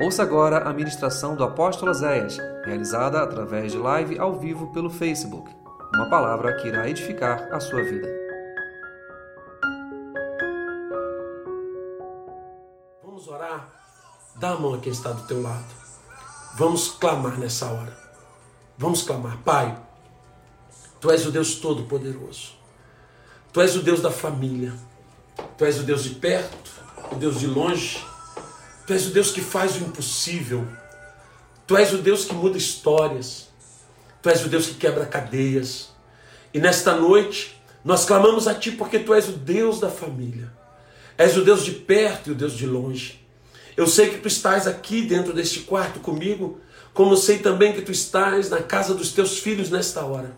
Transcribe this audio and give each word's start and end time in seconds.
Ouça 0.00 0.24
agora 0.24 0.68
a 0.68 0.72
ministração 0.72 1.36
do 1.36 1.44
apóstolo 1.44 1.94
Zéias, 1.94 2.36
realizada 2.64 3.22
através 3.22 3.70
de 3.70 3.78
live 3.78 4.18
ao 4.18 4.36
vivo 4.36 4.72
pelo 4.72 4.90
Facebook. 4.90 5.48
Uma 5.94 6.10
palavra 6.10 6.56
que 6.56 6.66
irá 6.66 6.88
edificar 6.88 7.48
a 7.52 7.60
sua 7.60 7.80
vida. 7.84 8.08
Vamos 13.04 13.28
orar? 13.28 13.68
Dá 14.34 14.50
a 14.50 14.58
mão 14.58 14.74
a 14.74 14.78
quem 14.78 14.90
está 14.90 15.12
do 15.12 15.22
teu 15.28 15.40
lado. 15.40 15.64
Vamos 16.56 16.88
clamar 16.88 17.38
nessa 17.38 17.66
hora. 17.66 17.96
Vamos 18.76 19.04
clamar. 19.04 19.38
Pai, 19.44 19.78
Tu 21.00 21.10
és 21.10 21.24
o 21.24 21.30
Deus 21.30 21.54
Todo-Poderoso. 21.56 22.54
Tu 23.52 23.60
és 23.60 23.76
o 23.76 23.82
Deus 23.82 24.00
da 24.00 24.10
família. 24.10 24.72
Tu 25.56 25.64
és 25.64 25.78
o 25.78 25.84
Deus 25.84 26.02
de 26.02 26.14
perto, 26.16 26.72
o 27.12 27.14
Deus 27.14 27.38
de 27.38 27.46
longe. 27.46 28.04
Tu 28.86 28.92
és 28.92 29.06
o 29.06 29.10
Deus 29.10 29.30
que 29.30 29.40
faz 29.40 29.76
o 29.76 29.78
impossível. 29.78 30.66
Tu 31.66 31.76
és 31.76 31.92
o 31.94 31.98
Deus 31.98 32.26
que 32.26 32.34
muda 32.34 32.58
histórias. 32.58 33.48
Tu 34.22 34.28
és 34.28 34.44
o 34.44 34.48
Deus 34.48 34.66
que 34.66 34.74
quebra 34.74 35.06
cadeias. 35.06 35.88
E 36.52 36.58
nesta 36.58 36.94
noite, 36.94 37.58
nós 37.82 38.04
clamamos 38.04 38.46
a 38.46 38.54
Ti 38.54 38.72
porque 38.72 38.98
Tu 38.98 39.14
és 39.14 39.28
o 39.28 39.32
Deus 39.32 39.80
da 39.80 39.88
família. 39.88 40.52
És 41.16 41.34
o 41.36 41.42
Deus 41.42 41.64
de 41.64 41.72
perto 41.72 42.28
e 42.28 42.32
o 42.32 42.34
Deus 42.34 42.52
de 42.52 42.66
longe. 42.66 43.26
Eu 43.74 43.86
sei 43.86 44.10
que 44.10 44.18
Tu 44.18 44.28
estás 44.28 44.66
aqui 44.66 45.00
dentro 45.00 45.32
deste 45.32 45.60
quarto 45.60 46.00
comigo, 46.00 46.60
como 46.92 47.16
sei 47.16 47.38
também 47.38 47.72
que 47.72 47.80
Tu 47.80 47.90
estás 47.90 48.50
na 48.50 48.62
casa 48.62 48.94
dos 48.94 49.12
Teus 49.12 49.38
filhos 49.38 49.70
nesta 49.70 50.04
hora. 50.04 50.36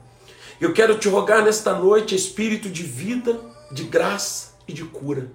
Eu 0.61 0.73
quero 0.73 0.99
te 0.99 1.09
rogar 1.09 1.45
nesta 1.45 1.75
noite, 1.75 2.15
Espírito 2.15 2.71
de 2.71 2.85
vida, 2.85 3.41
de 3.73 3.83
graça 3.85 4.55
e 4.69 4.73
de 4.73 4.85
cura. 4.85 5.31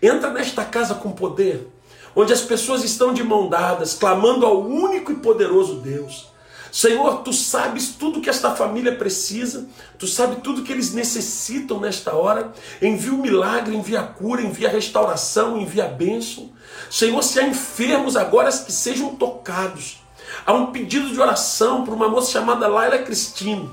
Entra 0.00 0.30
nesta 0.32 0.64
casa 0.64 0.94
com 0.94 1.10
poder 1.10 1.66
onde 2.14 2.32
as 2.32 2.40
pessoas 2.40 2.84
estão 2.84 3.12
de 3.12 3.22
mão 3.22 3.48
dadas, 3.48 3.94
clamando 3.94 4.46
ao 4.46 4.60
único 4.60 5.12
e 5.12 5.16
poderoso 5.16 5.76
Deus. 5.76 6.32
Senhor, 6.72 7.18
tu 7.18 7.34
sabes 7.34 7.90
tudo 7.98 8.22
que 8.22 8.30
esta 8.30 8.54
família 8.56 8.96
precisa, 8.96 9.68
tu 9.98 10.06
sabes 10.06 10.38
tudo 10.42 10.62
que 10.62 10.72
eles 10.72 10.94
necessitam 10.94 11.78
nesta 11.78 12.14
hora. 12.14 12.50
Envia 12.80 13.12
o 13.12 13.18
milagre, 13.18 13.76
envia 13.76 14.00
a 14.00 14.06
cura, 14.06 14.40
envia 14.40 14.68
a 14.68 14.72
restauração, 14.72 15.58
envia 15.58 15.84
a 15.84 15.88
bênção. 15.88 16.50
Senhor, 16.90 17.22
se 17.22 17.38
há 17.38 17.46
enfermos 17.46 18.16
agora 18.16 18.50
que 18.50 18.72
sejam 18.72 19.16
tocados. 19.16 20.00
Há 20.46 20.54
um 20.54 20.72
pedido 20.72 21.10
de 21.10 21.20
oração 21.20 21.84
para 21.84 21.94
uma 21.94 22.08
moça 22.08 22.32
chamada 22.32 22.66
Laila 22.66 22.98
Cristine. 22.98 23.70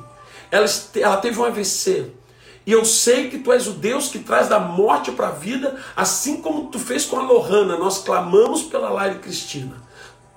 Ela, 0.52 0.66
ela 0.96 1.18
teve 1.18 1.40
um 1.40 1.46
AVC. 1.46 2.12
E 2.70 2.72
eu 2.72 2.86
sei 2.86 3.32
que 3.32 3.40
tu 3.40 3.52
és 3.52 3.66
o 3.66 3.72
Deus 3.72 4.10
que 4.10 4.20
traz 4.20 4.48
da 4.48 4.60
morte 4.60 5.12
para 5.12 5.30
a 5.30 5.32
vida, 5.32 5.76
assim 5.96 6.40
como 6.40 6.68
tu 6.68 6.78
fez 6.78 7.04
com 7.04 7.18
a 7.18 7.24
Lohana. 7.24 7.76
Nós 7.80 7.98
clamamos 7.98 8.62
pela 8.62 8.92
Laila 8.92 9.18
Cristina. 9.18 9.76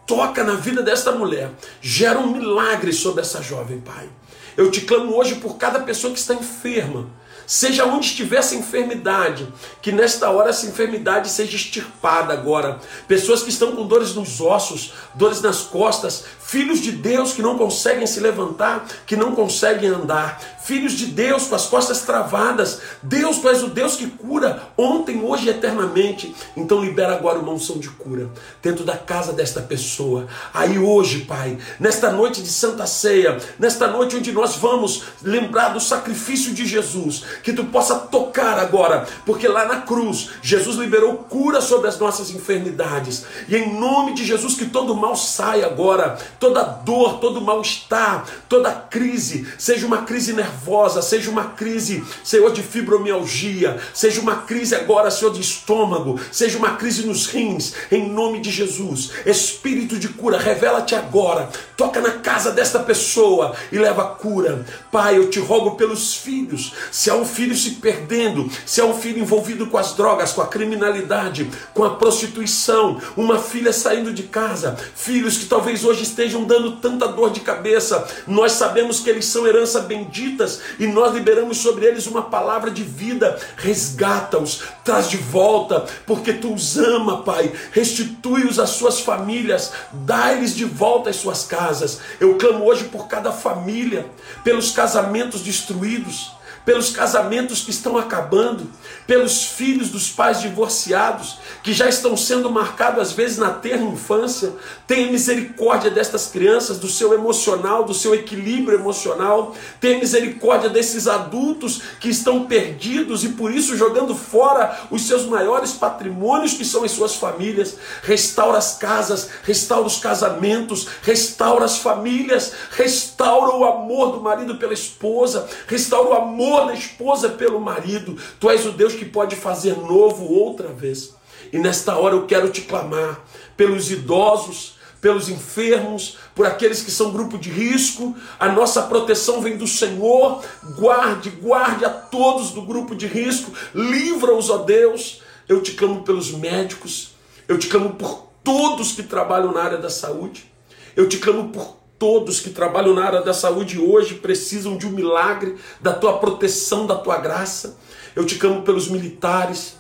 Toca 0.06 0.42
na 0.42 0.55
vida 0.55 0.83
desta 0.83 1.12
mulher. 1.12 1.50
Gera 1.83 2.19
um 2.19 2.33
milagre 2.33 2.91
sobre 2.91 3.20
essa 3.20 3.42
jovem, 3.42 3.83
Pai. 3.83 4.08
Eu 4.56 4.70
te 4.70 4.80
clamo 4.80 5.14
hoje 5.14 5.34
por 5.34 5.58
cada 5.58 5.80
pessoa 5.80 6.11
que 6.11 6.19
está 6.19 6.33
enferma. 6.33 7.06
Seja 7.47 7.84
onde 7.84 8.06
estiver 8.06 8.39
essa 8.39 8.55
enfermidade, 8.55 9.46
que 9.83 9.92
nesta 9.92 10.30
hora 10.30 10.48
essa 10.48 10.64
enfermidade 10.64 11.28
seja 11.28 11.56
extirpada 11.56 12.33
agora. 12.33 12.80
Pessoas 13.06 13.42
que 13.42 13.50
estão 13.50 13.72
com 13.72 13.86
dores 13.86 14.14
nos 14.14 14.41
ossos, 14.41 14.94
dores 15.14 15.42
nas 15.42 15.61
costas, 15.61 16.24
filhos 16.41 16.80
de 16.80 16.92
Deus 16.92 17.34
que 17.34 17.42
não 17.42 17.58
conseguem 17.58 18.06
se 18.06 18.20
levantar, 18.20 18.86
que 19.05 19.17
não 19.17 19.34
conseguem 19.34 19.91
andar, 19.91 20.41
filhos 20.64 20.92
de 20.92 21.06
Deus 21.06 21.44
com 21.44 21.55
as 21.55 21.66
costas 21.66 22.02
travadas. 22.02 22.80
Deus, 23.02 23.38
tu 23.38 23.48
és 23.48 23.62
o 23.62 23.68
Deus 23.68 23.96
que 23.96 24.06
cura 24.06 24.62
ontem, 24.77 25.22
hoje 25.22 25.46
e 25.46 25.50
eternamente. 25.50 26.34
Então 26.56 26.82
libera 26.82 27.14
agora 27.14 27.38
uma 27.38 27.52
unção 27.52 27.78
de 27.78 27.88
cura 27.88 28.30
dentro 28.62 28.84
da 28.84 28.96
casa 28.96 29.33
desta 29.33 29.60
pessoa. 29.60 30.27
Aí 30.55 30.78
hoje, 30.78 31.22
Pai, 31.22 31.58
nesta 31.80 32.10
noite 32.10 32.42
de 32.42 32.48
Santa 32.48 32.86
Ceia, 32.86 33.38
nesta 33.58 33.88
noite 33.88 34.16
onde 34.16 34.33
nós 34.33 34.56
vamos 34.56 35.02
lembrar 35.22 35.70
do 35.70 35.80
sacrifício 35.80 36.52
de 36.52 36.67
Jesus, 36.67 37.24
que 37.42 37.52
tu 37.52 37.64
possa 37.64 37.96
tocar 37.96 38.58
agora, 38.58 39.06
porque 39.27 39.48
lá 39.48 39.64
na 39.64 39.80
cruz 39.80 40.30
Jesus 40.42 40.77
liberou 40.77 41.14
cura 41.14 41.61
sobre 41.61 41.89
as 41.89 41.98
nossas 41.98 42.30
enfermidades. 42.30 43.24
E 43.48 43.56
em 43.56 43.79
nome 43.79 44.14
de 44.14 44.24
Jesus 44.24 44.55
que 44.55 44.67
todo 44.67 44.94
mal 44.94 45.17
saia 45.17 45.67
agora, 45.67 46.18
toda 46.39 46.62
dor, 46.62 47.18
todo 47.18 47.40
mal-estar, 47.40 48.24
toda 48.48 48.70
crise, 48.70 49.46
seja 49.58 49.86
uma 49.86 50.02
crise 50.02 50.33
nervosa 50.33 50.52
nervosa, 50.52 51.01
seja 51.01 51.30
uma 51.30 51.45
crise, 51.45 52.05
Senhor, 52.23 52.52
de 52.52 52.63
fibromialgia, 52.63 53.79
seja 53.95 54.20
uma 54.20 54.36
crise 54.36 54.74
agora, 54.74 55.11
Senhor, 55.11 55.33
de 55.33 55.40
estômago, 55.40 56.20
seja 56.30 56.58
uma 56.58 56.77
crise 56.77 57.07
nos 57.07 57.27
rins, 57.27 57.74
em 57.90 58.08
nome 58.08 58.40
de 58.40 58.51
Jesus. 58.51 59.11
Espírito 59.24 59.98
de 59.98 60.08
cura, 60.08 60.39
revela-te 60.39 60.95
agora, 60.95 61.48
toca 61.77 62.01
na 62.01 62.12
casa 62.12 62.52
desta 62.52 62.79
pessoa 62.79 63.55
e 63.70 63.79
leva 63.79 64.05
cura. 64.05 64.64
Pai, 64.91 65.17
eu 65.17 65.30
te 65.30 65.41
rogo 65.41 65.73
pelos 65.73 66.14
filhos, 66.14 66.73
se 66.91 67.11
há 67.11 67.14
um 67.14 67.24
filho 67.24 67.57
se 67.57 67.73
perdendo, 67.73 68.51
se 68.67 68.80
há 68.80 68.85
um 68.85 68.95
filho 68.95 69.20
envolvido 69.20 69.67
com 69.67 69.79
as 69.79 69.95
drogas, 69.95 70.33
com 70.33 70.42
a 70.42 70.46
criminalidade, 70.46 71.48
com 71.73 71.85
a 71.85 71.95
prostituição, 71.95 73.01
uma 73.17 73.39
filha 73.39 73.73
saindo 73.73 74.12
de 74.12 74.24
casa, 74.24 74.77
filhos 74.95 75.39
que 75.39 75.46
talvez 75.46 75.85
hoje 75.85 76.02
estejam 76.02 76.45
dando 76.45 76.77
tanta 76.77 77.08
dor 77.08 77.30
de 77.30 77.41
cabeça, 77.41 78.07
nós 78.27 78.52
sabemos 78.52 79.01
que 79.01 79.08
eles 79.08 79.24
são 79.24 79.46
herança 79.46 79.80
bendita 79.80 80.42
e 80.79 80.86
nós 80.86 81.14
liberamos 81.14 81.58
sobre 81.58 81.86
eles 81.86 82.07
uma 82.07 82.23
palavra 82.23 82.70
de 82.70 82.83
vida. 82.83 83.39
Resgata-os, 83.57 84.63
traz 84.85 85.08
de 85.08 85.17
volta, 85.17 85.85
porque 86.07 86.33
tu 86.33 86.55
os 86.55 86.77
ama, 86.77 87.23
Pai. 87.23 87.53
Restitui-os 87.73 88.58
às 88.58 88.70
suas 88.70 89.01
famílias, 89.01 89.73
dá-lhes 89.92 90.55
de 90.55 90.64
volta 90.64 91.11
às 91.11 91.17
suas 91.17 91.45
casas. 91.45 92.01
Eu 92.20 92.36
clamo 92.36 92.64
hoje 92.64 92.85
por 92.85 93.08
cada 93.08 93.33
família, 93.33 94.07
pelos 94.45 94.73
casamentos 94.73 95.41
destruídos 95.41 96.33
pelos 96.64 96.90
casamentos 96.90 97.62
que 97.62 97.70
estão 97.70 97.96
acabando, 97.96 98.70
pelos 99.06 99.45
filhos 99.45 99.90
dos 99.90 100.11
pais 100.11 100.40
divorciados, 100.40 101.39
que 101.62 101.73
já 101.73 101.89
estão 101.89 102.17
sendo 102.17 102.50
marcados 102.50 103.00
às 103.00 103.12
vezes 103.12 103.39
na 103.39 103.50
terra 103.50 103.83
infância. 103.83 104.52
Tenha 104.86 105.11
misericórdia 105.11 105.90
destas 105.90 106.28
crianças, 106.28 106.78
do 106.78 106.89
seu 106.89 107.12
emocional, 107.12 107.84
do 107.84 107.95
seu 107.95 108.14
equilíbrio 108.14 108.78
emocional. 108.78 109.55
Tenha 109.80 109.98
misericórdia 109.98 110.70
desses 110.70 111.06
adultos 111.06 111.83
que 111.98 112.08
estão 112.08 112.46
perdidos 112.46 113.24
e 113.24 113.30
por 113.30 113.52
isso 113.52 113.77
jogando 113.77 114.14
fora 114.14 114.86
os 114.90 115.06
seus 115.06 115.27
maiores 115.27 115.73
patrimônios, 115.73 116.55
que 116.55 116.64
são 116.64 116.84
as 116.84 116.92
suas 116.92 117.17
famílias. 117.17 117.77
Restaura 118.02 118.58
as 118.58 118.77
casas, 118.77 119.29
restaura 119.42 119.86
os 119.86 119.98
casamentos, 119.98 120.86
restaura 121.02 121.64
as 121.64 121.79
famílias, 121.79 122.52
restaura 122.70 123.55
o 123.56 123.64
amor 123.64 124.12
do 124.12 124.20
marido 124.20 124.56
pela 124.56 124.73
esposa, 124.73 125.48
restaura 125.67 126.11
o 126.11 126.14
amor 126.14 126.52
amor 126.52 126.67
da 126.67 126.74
esposa 126.74 127.30
pelo 127.30 127.61
marido. 127.61 128.17
Tu 128.38 128.50
és 128.50 128.67
o 128.67 128.73
Deus 128.73 128.94
que 128.94 129.05
pode 129.05 129.35
fazer 129.35 129.76
novo 129.76 130.25
outra 130.25 130.69
vez. 130.69 131.14
E 131.52 131.58
nesta 131.58 131.96
hora 131.96 132.14
eu 132.14 132.26
quero 132.26 132.50
te 132.50 132.62
clamar 132.62 133.25
pelos 133.56 133.90
idosos, 133.90 134.76
pelos 135.00 135.29
enfermos, 135.29 136.19
por 136.35 136.46
aqueles 136.46 136.82
que 136.82 136.91
são 136.91 137.11
grupo 137.11 137.38
de 137.38 137.50
risco. 137.50 138.14
A 138.38 138.49
nossa 138.49 138.82
proteção 138.82 139.41
vem 139.41 139.56
do 139.56 139.67
Senhor. 139.67 140.44
Guarde, 140.76 141.31
guarde 141.31 141.85
a 141.85 141.91
todos 141.91 142.50
do 142.50 142.62
grupo 142.62 142.94
de 142.94 143.06
risco. 143.06 143.52
Livra-os, 143.75 144.50
ó 144.50 144.58
Deus. 144.58 145.23
Eu 145.49 145.62
te 145.62 145.73
clamo 145.73 146.02
pelos 146.02 146.31
médicos. 146.31 147.12
Eu 147.49 147.58
te 147.58 147.67
clamo 147.67 147.94
por 147.94 148.29
todos 148.44 148.93
que 148.93 149.02
trabalham 149.02 149.52
na 149.52 149.62
área 149.62 149.79
da 149.79 149.91
saúde. 149.91 150.50
Eu 150.94 151.08
te 151.08 151.19
clamo 151.19 151.49
por 151.49 151.81
Todos 152.02 152.40
que 152.40 152.50
trabalham 152.50 152.94
na 152.94 153.05
área 153.05 153.23
da 153.23 153.32
saúde 153.32 153.79
hoje 153.79 154.17
precisam 154.17 154.76
de 154.76 154.88
um 154.88 154.90
milagre, 154.90 155.55
da 155.81 155.93
tua 155.93 156.19
proteção, 156.19 156.85
da 156.85 156.96
tua 156.96 157.17
graça. 157.19 157.79
Eu 158.17 158.26
te 158.26 158.35
clamo 158.35 158.62
pelos 158.62 158.88
militares, 158.88 159.76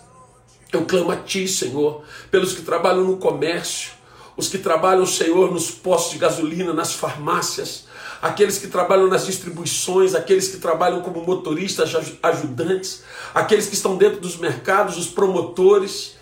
eu 0.72 0.84
clamo 0.84 1.10
a 1.10 1.16
ti, 1.16 1.48
Senhor, 1.48 2.04
pelos 2.30 2.52
que 2.52 2.62
trabalham 2.62 3.02
no 3.02 3.16
comércio, 3.16 3.90
os 4.36 4.46
que 4.46 4.56
trabalham, 4.56 5.04
Senhor, 5.04 5.50
nos 5.50 5.72
postos 5.72 6.12
de 6.12 6.18
gasolina, 6.18 6.72
nas 6.72 6.92
farmácias, 6.94 7.86
aqueles 8.22 8.56
que 8.56 8.68
trabalham 8.68 9.08
nas 9.08 9.26
distribuições, 9.26 10.14
aqueles 10.14 10.46
que 10.46 10.58
trabalham 10.58 11.02
como 11.02 11.26
motoristas, 11.26 11.92
ajudantes, 12.22 13.02
aqueles 13.34 13.66
que 13.66 13.74
estão 13.74 13.96
dentro 13.96 14.20
dos 14.20 14.36
mercados, 14.36 14.96
os 14.96 15.08
promotores, 15.08 16.12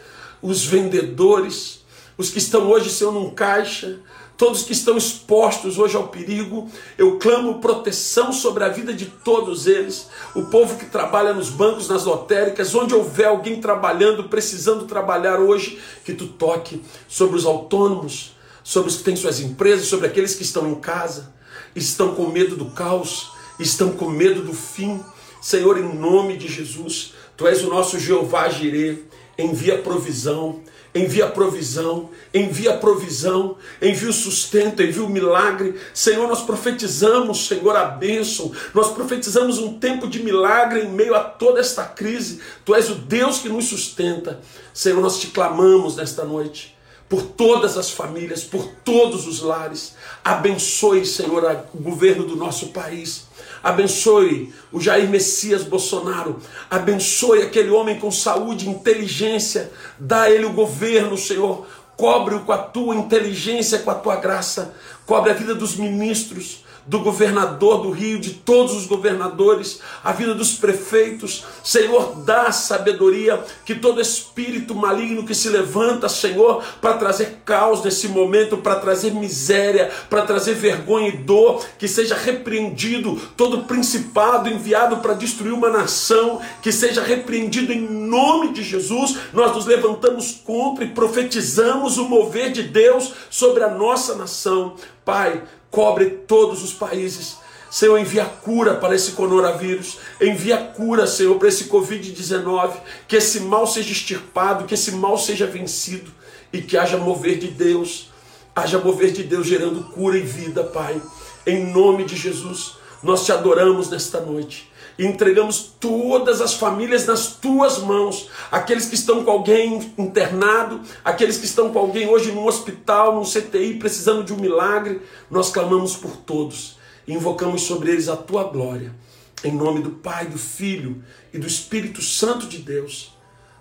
os 0.41 0.65
vendedores, 0.65 1.81
os 2.17 2.31
que 2.31 2.39
estão 2.39 2.71
hoje, 2.71 2.89
Senhor, 2.89 3.13
num 3.13 3.29
caixa, 3.29 3.99
todos 4.41 4.63
que 4.63 4.73
estão 4.73 4.97
expostos 4.97 5.79
hoje 5.79 5.99
ao 5.99 6.09
perigo, 6.09 6.67
eu 6.97 7.19
clamo 7.19 7.61
proteção 7.61 8.33
sobre 8.33 8.65
a 8.65 8.71
vida 8.71 8.91
de 8.91 9.05
todos 9.05 9.67
eles. 9.67 10.09
O 10.35 10.47
povo 10.47 10.79
que 10.79 10.87
trabalha 10.87 11.35
nos 11.35 11.51
bancos, 11.51 11.91
nas 11.91 12.07
lotéricas, 12.07 12.75
onde 12.75 12.95
houver 12.95 13.27
alguém 13.27 13.61
trabalhando, 13.61 14.31
precisando 14.31 14.87
trabalhar 14.87 15.39
hoje, 15.41 15.79
que 16.07 16.15
tu 16.15 16.27
toque 16.27 16.81
sobre 17.07 17.37
os 17.37 17.45
autônomos, 17.45 18.35
sobre 18.65 18.89
os 18.89 18.97
que 18.97 19.03
têm 19.03 19.15
suas 19.15 19.41
empresas, 19.41 19.89
sobre 19.89 20.07
aqueles 20.07 20.35
que 20.35 20.43
estão 20.43 20.67
em 20.71 20.77
casa, 20.77 21.35
estão 21.77 22.15
com 22.15 22.27
medo 22.29 22.57
do 22.57 22.71
caos, 22.71 23.31
estão 23.59 23.91
com 23.91 24.09
medo 24.09 24.41
do 24.41 24.55
fim. 24.55 25.05
Senhor, 25.43 25.79
em 25.79 25.95
nome 25.95 26.39
de 26.39 26.49
Jesus, 26.49 27.13
tu 27.37 27.47
és 27.47 27.63
o 27.63 27.69
nosso 27.69 28.01
Jeová 28.01 28.49
Jireh, 28.49 29.03
envia 29.37 29.83
provisão, 29.83 30.61
envia 30.95 31.29
provisão, 31.29 32.11
envia 32.35 32.77
provisão, 32.77 33.57
envia 33.81 34.11
o 34.11 34.13
sustento, 34.13 34.83
envia 34.83 35.05
o 35.05 35.09
milagre. 35.09 35.75
Senhor, 35.95 36.27
nós 36.29 36.43
profetizamos, 36.43 37.47
Senhor, 37.47 37.77
a 37.77 37.85
bênção, 37.85 38.53
nós 38.75 38.91
profetizamos 38.91 39.59
um 39.59 39.79
tempo 39.79 40.09
de 40.09 40.23
milagre 40.23 40.81
em 40.81 40.89
meio 40.89 41.15
a 41.15 41.21
toda 41.21 41.61
esta 41.61 41.85
crise. 41.85 42.41
Tu 42.65 42.75
és 42.75 42.91
o 42.91 42.97
Deus 42.97 43.39
que 43.39 43.49
nos 43.49 43.67
sustenta. 43.67 44.41
Senhor, 44.75 45.01
nós 45.01 45.21
te 45.21 45.29
clamamos 45.29 45.97
nesta 45.97 46.25
noite 46.25 46.77
por 47.09 47.23
todas 47.23 47.77
as 47.77 47.91
famílias, 47.91 48.45
por 48.45 48.65
todos 48.85 49.27
os 49.27 49.41
lares. 49.41 49.97
Abençoe, 50.25 51.05
Senhor, 51.05 51.45
o 51.75 51.79
governo 51.79 52.25
do 52.25 52.37
nosso 52.37 52.69
país. 52.69 53.30
Abençoe 53.63 54.53
o 54.73 54.81
Jair 54.81 55.09
Messias 55.09 55.63
Bolsonaro. 55.63 56.39
Abençoe 56.71 57.43
aquele 57.43 57.71
homem 57.71 57.99
com 57.99 58.11
saúde 58.11 58.69
inteligência. 58.69 59.71
Dá 59.99 60.23
a 60.23 60.31
ele 60.31 60.47
o 60.47 60.53
governo, 60.53 61.17
Senhor. 61.19 61.67
Cobre-o 61.97 62.41
com 62.41 62.53
a 62.53 62.59
tua 62.59 62.97
inteligência, 62.97 63.81
com 63.81 63.91
a 63.91 63.95
tua 63.95 64.17
graça. 64.17 64.75
Cobre 65.05 65.31
a 65.31 65.35
vida 65.35 65.55
dos 65.55 65.77
ministros 65.77 66.65
do 66.87 67.01
governador 67.01 67.83
do 67.83 67.91
Rio, 67.91 68.19
de 68.19 68.31
todos 68.31 68.75
os 68.75 68.87
governadores, 68.87 69.81
a 70.03 70.13
vida 70.13 70.35
dos 70.35 70.55
prefeitos. 70.55 71.45
Senhor, 71.63 72.23
dá 72.25 72.51
sabedoria 72.53 73.43
que 73.65 73.75
todo 73.75 74.01
espírito 74.01 74.75
maligno 74.75 75.25
que 75.25 75.35
se 75.35 75.49
levanta, 75.49 76.09
Senhor, 76.09 76.63
para 76.81 76.95
trazer 76.95 77.43
caos 77.45 77.83
nesse 77.85 78.09
momento, 78.09 78.59
para 78.59 78.77
trazer 78.77 79.13
miséria, 79.13 79.91
para 80.09 80.23
trazer 80.23 80.55
vergonha 80.55 81.09
e 81.09 81.17
dor, 81.17 81.65
que 81.79 81.89
seja 81.89 82.15
repreendido 82.15 83.21
todo 83.37 83.65
principado 83.65 84.49
enviado 84.49 84.99
para 84.99 85.15
destruir 85.15 85.53
uma 85.53 85.71
nação, 85.71 86.41
que 86.63 86.73
seja 86.73 87.03
repreendido 87.03 87.73
em 87.73 87.81
nome 87.81 88.53
de 88.53 88.63
Jesus. 88.63 89.17
Nós 89.33 89.55
nos 89.55 89.67
levantamos 89.67 90.33
contra 90.45 90.85
e 90.85 90.89
profetizamos 90.89 91.99
o 91.99 92.09
mover 92.09 92.53
de 92.53 92.63
Deus 92.63 93.13
sobre 93.31 93.63
a 93.63 93.69
nossa 93.69 94.15
nação. 94.15 94.75
Pai, 95.05 95.43
cobre 95.71 96.11
todos 96.27 96.63
os 96.63 96.73
países. 96.73 97.37
Senhor, 97.71 97.99
envia 97.99 98.25
cura 98.25 98.75
para 98.75 98.97
esse 98.97 99.13
coronavírus, 99.13 99.99
envia 100.21 100.59
cura, 100.59 101.07
Senhor, 101.07 101.39
para 101.39 101.49
esse 101.49 101.65
Covid-19, 101.65 102.73
que 103.07 103.17
esse 103.17 103.41
mal 103.41 103.67
seja 103.67 103.93
extirpado, 103.93 104.65
que 104.65 104.75
esse 104.75 104.93
mal 104.93 105.17
seja 105.17 105.47
vencido. 105.47 106.11
E 106.53 106.61
que 106.61 106.77
haja 106.77 106.99
mover 106.99 107.39
de 107.39 107.47
Deus, 107.47 108.11
haja 108.57 108.77
mover 108.77 109.13
de 109.13 109.23
Deus 109.23 109.47
gerando 109.47 109.85
cura 109.93 110.19
e 110.19 110.23
vida, 110.23 110.65
Pai. 110.65 111.01
Em 111.47 111.65
nome 111.73 112.05
de 112.05 112.17
Jesus, 112.17 112.73
nós 113.05 113.25
te 113.25 113.31
adoramos 113.31 113.89
nesta 113.89 114.21
noite 114.21 114.70
entregamos 115.07 115.73
todas 115.81 116.41
as 116.41 116.55
famílias 116.55 117.07
nas 117.07 117.29
tuas 117.29 117.79
mãos. 117.79 118.29
Aqueles 118.51 118.87
que 118.87 118.95
estão 118.95 119.25
com 119.25 119.31
alguém 119.31 119.93
internado, 119.97 120.81
aqueles 121.05 121.39
que 121.39 121.47
estão 121.47 121.73
com 121.73 121.79
alguém 121.79 122.09
hoje 122.09 122.33
num 122.33 122.47
hospital, 122.47 123.15
num 123.15 123.25
CTI, 123.25 123.79
precisando 123.79 124.25
de 124.25 124.33
um 124.33 124.37
milagre, 124.37 125.01
nós 125.31 125.51
clamamos 125.51 125.97
por 125.97 126.17
todos 126.17 126.77
e 127.07 127.15
invocamos 127.15 127.63
sobre 127.63 127.93
eles 127.93 128.09
a 128.09 128.17
tua 128.17 128.45
glória. 128.45 128.95
Em 129.43 129.53
nome 129.53 129.81
do 129.81 129.91
Pai, 129.91 130.27
do 130.27 130.39
Filho 130.39 131.03
e 131.33 131.39
do 131.39 131.47
Espírito 131.47 132.03
Santo 132.03 132.47
de 132.47 132.59
Deus. 132.59 133.17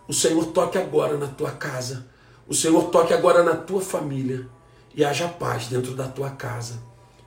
O 0.08 0.14
Senhor 0.14 0.48
toque 0.48 0.78
agora 0.78 1.18
na 1.18 1.28
tua 1.28 1.52
casa. 1.52 2.06
O 2.48 2.54
Senhor 2.54 2.90
toque 2.90 3.14
agora 3.14 3.44
na 3.44 3.56
tua 3.56 3.80
família. 3.80 4.48
E 4.94 5.06
haja 5.06 5.28
paz 5.28 5.68
dentro 5.68 5.94
da 5.94 6.08
tua 6.08 6.32
casa. 6.32 6.82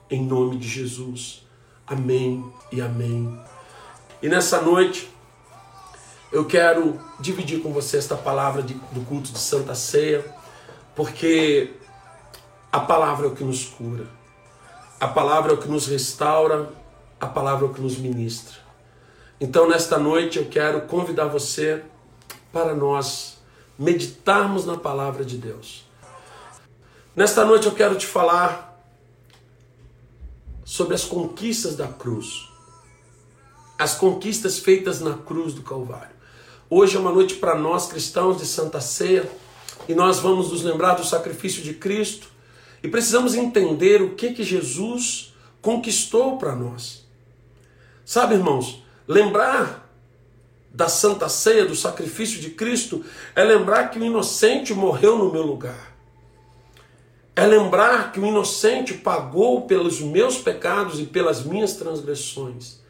Em 0.09 0.23
nome 0.23 0.57
de 0.57 0.67
Jesus. 0.67 1.47
Amém 1.87 2.45
e 2.71 2.79
amém. 2.79 3.52
E 4.23 4.29
nessa 4.29 4.61
noite, 4.61 5.13
eu 6.31 6.45
quero 6.45 6.97
dividir 7.19 7.61
com 7.61 7.73
você 7.73 7.97
esta 7.97 8.15
palavra 8.15 8.63
de, 8.63 8.73
do 8.73 9.01
culto 9.01 9.33
de 9.33 9.37
Santa 9.37 9.75
Ceia, 9.75 10.23
porque 10.95 11.73
a 12.71 12.79
palavra 12.79 13.27
é 13.27 13.29
o 13.29 13.35
que 13.35 13.43
nos 13.43 13.65
cura, 13.65 14.07
a 14.97 15.09
palavra 15.09 15.51
é 15.51 15.55
o 15.55 15.57
que 15.57 15.67
nos 15.67 15.87
restaura, 15.87 16.69
a 17.19 17.27
palavra 17.27 17.67
é 17.67 17.69
o 17.69 17.73
que 17.73 17.81
nos 17.81 17.97
ministra. 17.97 18.55
Então, 19.41 19.67
nesta 19.67 19.97
noite, 19.97 20.37
eu 20.37 20.45
quero 20.45 20.83
convidar 20.83 21.25
você 21.25 21.83
para 22.49 22.73
nós 22.73 23.39
meditarmos 23.77 24.65
na 24.65 24.77
palavra 24.77 25.25
de 25.25 25.37
Deus. 25.37 25.85
Nesta 27.13 27.43
noite, 27.43 27.65
eu 27.65 27.73
quero 27.73 27.97
te 27.97 28.07
falar 28.07 28.81
sobre 30.63 30.95
as 30.95 31.03
conquistas 31.03 31.75
da 31.75 31.89
cruz 31.89 32.52
as 33.77 33.95
conquistas 33.95 34.59
feitas 34.59 34.99
na 34.99 35.13
cruz 35.13 35.53
do 35.53 35.61
Calvário. 35.61 36.15
Hoje 36.69 36.95
é 36.95 36.99
uma 36.99 37.11
noite 37.11 37.35
para 37.35 37.55
nós 37.55 37.87
cristãos 37.87 38.37
de 38.37 38.45
Santa 38.45 38.79
Ceia 38.79 39.29
e 39.87 39.93
nós 39.93 40.19
vamos 40.19 40.51
nos 40.51 40.63
lembrar 40.63 40.93
do 40.95 41.05
sacrifício 41.05 41.61
de 41.61 41.73
Cristo 41.73 42.27
e 42.81 42.87
precisamos 42.87 43.35
entender 43.35 44.01
o 44.01 44.15
que 44.15 44.33
que 44.33 44.43
Jesus 44.43 45.33
conquistou 45.61 46.37
para 46.37 46.55
nós. 46.55 47.05
Sabe, 48.05 48.35
irmãos, 48.35 48.83
lembrar 49.07 49.89
da 50.73 50.89
Santa 50.89 51.29
Ceia, 51.29 51.65
do 51.65 51.75
sacrifício 51.75 52.41
de 52.41 52.49
Cristo, 52.49 53.05
é 53.35 53.43
lembrar 53.43 53.89
que 53.89 53.99
o 53.99 54.03
inocente 54.03 54.73
morreu 54.73 55.17
no 55.17 55.31
meu 55.31 55.43
lugar. 55.43 55.93
É 57.35 57.45
lembrar 57.45 58.11
que 58.11 58.19
o 58.19 58.25
inocente 58.25 58.93
pagou 58.93 59.61
pelos 59.61 59.99
meus 59.99 60.37
pecados 60.37 60.99
e 60.99 61.05
pelas 61.05 61.43
minhas 61.43 61.73
transgressões. 61.73 62.82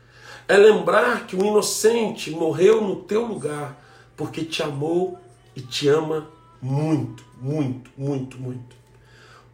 É 0.48 0.58
lembrar 0.58 1.26
que 1.26 1.36
o 1.36 1.46
inocente 1.46 2.32
morreu 2.32 2.82
no 2.82 2.98
teu 2.98 3.26
lugar 3.26 3.82
porque 4.16 4.44
te 4.44 4.62
amou 4.62 5.18
e 5.56 5.62
te 5.62 5.88
ama 5.88 6.28
muito, 6.62 7.24
muito, 7.40 7.92
muito, 7.98 8.38
muito. 8.38 8.76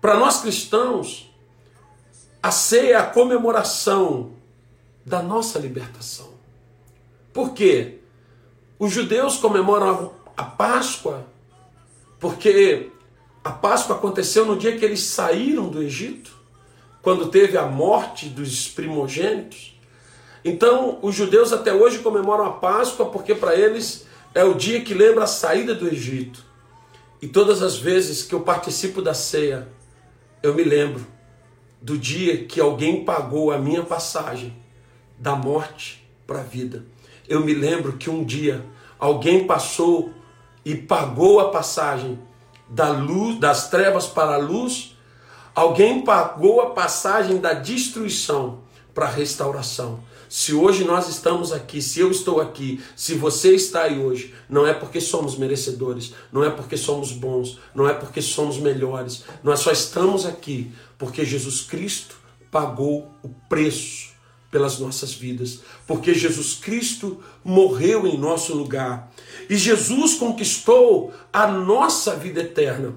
Para 0.01 0.17
nós 0.17 0.41
cristãos, 0.41 1.29
a 2.41 2.51
ceia 2.51 2.93
é 2.93 2.95
a 2.95 3.05
comemoração 3.05 4.31
da 5.05 5.21
nossa 5.21 5.59
libertação. 5.59 6.29
Por 7.33 7.53
quê? 7.53 7.99
Os 8.77 8.91
judeus 8.91 9.37
comemoram 9.37 10.13
a 10.35 10.43
Páscoa 10.43 11.25
porque 12.19 12.91
a 13.43 13.51
Páscoa 13.51 13.95
aconteceu 13.95 14.45
no 14.45 14.57
dia 14.57 14.77
que 14.77 14.83
eles 14.83 15.01
saíram 15.01 15.69
do 15.69 15.81
Egito, 15.81 16.37
quando 17.01 17.29
teve 17.29 17.57
a 17.57 17.65
morte 17.65 18.27
dos 18.27 18.67
primogênitos. 18.67 19.78
Então, 20.43 20.99
os 21.01 21.15
judeus 21.15 21.51
até 21.51 21.73
hoje 21.73 21.99
comemoram 21.99 22.45
a 22.45 22.51
Páscoa 22.51 23.07
porque 23.07 23.35
para 23.35 23.55
eles 23.55 24.05
é 24.33 24.43
o 24.43 24.53
dia 24.53 24.81
que 24.81 24.93
lembra 24.93 25.23
a 25.23 25.27
saída 25.27 25.75
do 25.75 25.87
Egito. 25.87 26.43
E 27.21 27.27
todas 27.27 27.61
as 27.61 27.77
vezes 27.77 28.23
que 28.23 28.33
eu 28.33 28.41
participo 28.41 29.01
da 29.01 29.13
ceia, 29.13 29.67
eu 30.41 30.53
me 30.53 30.63
lembro 30.63 31.05
do 31.81 31.97
dia 31.97 32.45
que 32.45 32.59
alguém 32.59 33.03
pagou 33.03 33.51
a 33.51 33.57
minha 33.57 33.83
passagem 33.83 34.55
da 35.17 35.35
morte 35.35 36.07
para 36.25 36.39
a 36.39 36.43
vida. 36.43 36.85
Eu 37.27 37.41
me 37.41 37.53
lembro 37.53 37.93
que 37.93 38.09
um 38.09 38.23
dia 38.23 38.63
alguém 38.97 39.45
passou 39.45 40.13
e 40.63 40.75
pagou 40.75 41.39
a 41.39 41.49
passagem 41.49 42.19
da 42.69 42.89
luz, 42.89 43.39
das 43.39 43.69
trevas 43.69 44.07
para 44.07 44.35
a 44.35 44.37
luz. 44.37 44.95
Alguém 45.53 46.01
pagou 46.03 46.61
a 46.61 46.69
passagem 46.71 47.37
da 47.37 47.53
destruição 47.53 48.59
para 48.93 49.05
a 49.05 49.09
restauração. 49.09 49.99
Se 50.29 50.53
hoje 50.53 50.83
nós 50.83 51.09
estamos 51.09 51.51
aqui, 51.51 51.81
se 51.81 51.99
eu 51.99 52.11
estou 52.11 52.39
aqui, 52.39 52.79
se 52.95 53.15
você 53.15 53.55
está 53.55 53.83
aí 53.83 53.99
hoje, 53.99 54.33
não 54.47 54.67
é 54.67 54.73
porque 54.73 55.01
somos 55.01 55.35
merecedores, 55.35 56.13
não 56.31 56.43
é 56.43 56.51
porque 56.51 56.77
somos 56.77 57.11
bons, 57.11 57.57
não 57.73 57.89
é 57.89 57.93
porque 57.93 58.21
somos 58.21 58.57
melhores. 58.59 59.23
Nós 59.43 59.61
só 59.61 59.71
estamos 59.71 60.27
aqui 60.27 60.71
porque 60.99 61.25
Jesus 61.25 61.61
Cristo 61.61 62.15
pagou 62.51 63.11
o 63.23 63.29
preço 63.49 64.09
pelas 64.51 64.79
nossas 64.79 65.13
vidas, 65.13 65.59
porque 65.85 66.13
Jesus 66.13 66.53
Cristo 66.53 67.19
morreu 67.43 68.05
em 68.07 68.17
nosso 68.17 68.55
lugar 68.55 69.11
e 69.49 69.57
Jesus 69.57 70.15
conquistou 70.15 71.13
a 71.33 71.47
nossa 71.47 72.15
vida 72.15 72.41
eterna. 72.41 72.95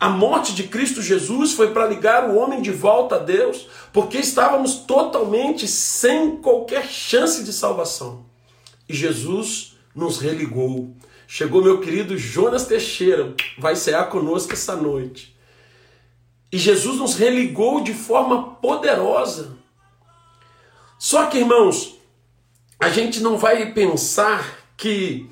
A 0.00 0.08
morte 0.08 0.54
de 0.54 0.64
Cristo 0.68 1.02
Jesus 1.02 1.54
foi 1.54 1.72
para 1.72 1.88
ligar 1.88 2.30
o 2.30 2.36
homem 2.36 2.62
de 2.62 2.70
volta 2.70 3.16
a 3.16 3.18
Deus, 3.18 3.66
porque 3.92 4.18
estávamos 4.18 4.76
totalmente 4.76 5.66
sem 5.66 6.36
qualquer 6.36 6.86
chance 6.86 7.42
de 7.42 7.52
salvação. 7.52 8.24
E 8.88 8.94
Jesus 8.94 9.76
nos 9.94 10.18
religou. 10.18 10.94
Chegou 11.26 11.62
meu 11.62 11.80
querido 11.80 12.16
Jonas 12.16 12.66
Teixeira, 12.66 13.34
vai 13.58 13.74
cear 13.74 14.08
conosco 14.08 14.52
essa 14.52 14.76
noite. 14.76 15.36
E 16.50 16.56
Jesus 16.56 16.98
nos 16.98 17.16
religou 17.16 17.82
de 17.82 17.92
forma 17.92 18.54
poderosa. 18.54 19.56
Só 20.96 21.26
que, 21.26 21.38
irmãos, 21.38 21.96
a 22.80 22.88
gente 22.88 23.20
não 23.20 23.36
vai 23.36 23.72
pensar 23.72 24.64
que 24.76 25.28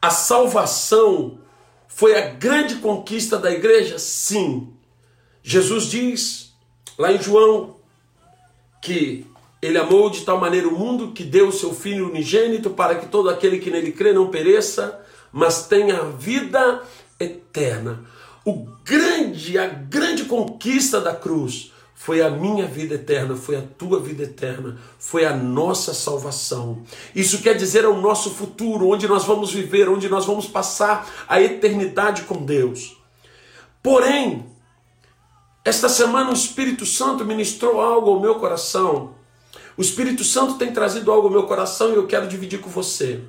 a 0.00 0.10
salvação 0.10 1.38
foi 1.94 2.18
a 2.18 2.28
grande 2.28 2.76
conquista 2.76 3.38
da 3.38 3.52
igreja? 3.52 4.00
Sim. 4.00 4.68
Jesus 5.42 5.84
diz 5.84 6.52
lá 6.98 7.12
em 7.12 7.22
João 7.22 7.76
que 8.82 9.24
ele 9.62 9.78
amou 9.78 10.10
de 10.10 10.22
tal 10.22 10.38
maneira 10.38 10.68
o 10.68 10.76
mundo 10.76 11.12
que 11.12 11.22
deu 11.22 11.48
o 11.48 11.52
seu 11.52 11.72
Filho 11.72 12.10
unigênito 12.10 12.70
para 12.70 12.96
que 12.96 13.06
todo 13.06 13.30
aquele 13.30 13.60
que 13.60 13.70
nele 13.70 13.92
crê 13.92 14.12
não 14.12 14.28
pereça, 14.28 15.00
mas 15.32 15.68
tenha 15.68 16.02
vida 16.02 16.82
eterna. 17.18 18.04
O 18.44 18.66
grande, 18.84 19.56
a 19.56 19.68
grande 19.68 20.24
conquista 20.24 21.00
da 21.00 21.14
cruz 21.14 21.72
foi 21.94 22.20
a 22.20 22.28
minha 22.28 22.66
vida 22.66 22.96
eterna, 22.96 23.36
foi 23.36 23.56
a 23.56 23.62
tua 23.62 24.00
vida 24.00 24.24
eterna, 24.24 24.78
foi 24.98 25.24
a 25.24 25.34
nossa 25.34 25.94
salvação. 25.94 26.82
Isso 27.14 27.40
quer 27.40 27.54
dizer 27.54 27.84
é 27.84 27.88
o 27.88 28.00
nosso 28.00 28.30
futuro, 28.30 28.88
onde 28.88 29.08
nós 29.08 29.24
vamos 29.24 29.52
viver, 29.52 29.88
onde 29.88 30.08
nós 30.08 30.26
vamos 30.26 30.46
passar 30.46 31.08
a 31.28 31.40
eternidade 31.40 32.22
com 32.22 32.44
Deus. 32.44 32.96
Porém, 33.82 34.44
esta 35.64 35.88
semana 35.88 36.30
o 36.30 36.34
Espírito 36.34 36.84
Santo 36.84 37.24
ministrou 37.24 37.80
algo 37.80 38.10
ao 38.10 38.20
meu 38.20 38.34
coração. 38.34 39.14
O 39.76 39.80
Espírito 39.80 40.22
Santo 40.22 40.54
tem 40.54 40.72
trazido 40.72 41.10
algo 41.10 41.28
ao 41.28 41.32
meu 41.32 41.44
coração 41.44 41.92
e 41.92 41.96
eu 41.96 42.06
quero 42.06 42.28
dividir 42.28 42.60
com 42.60 42.68
você. 42.68 43.22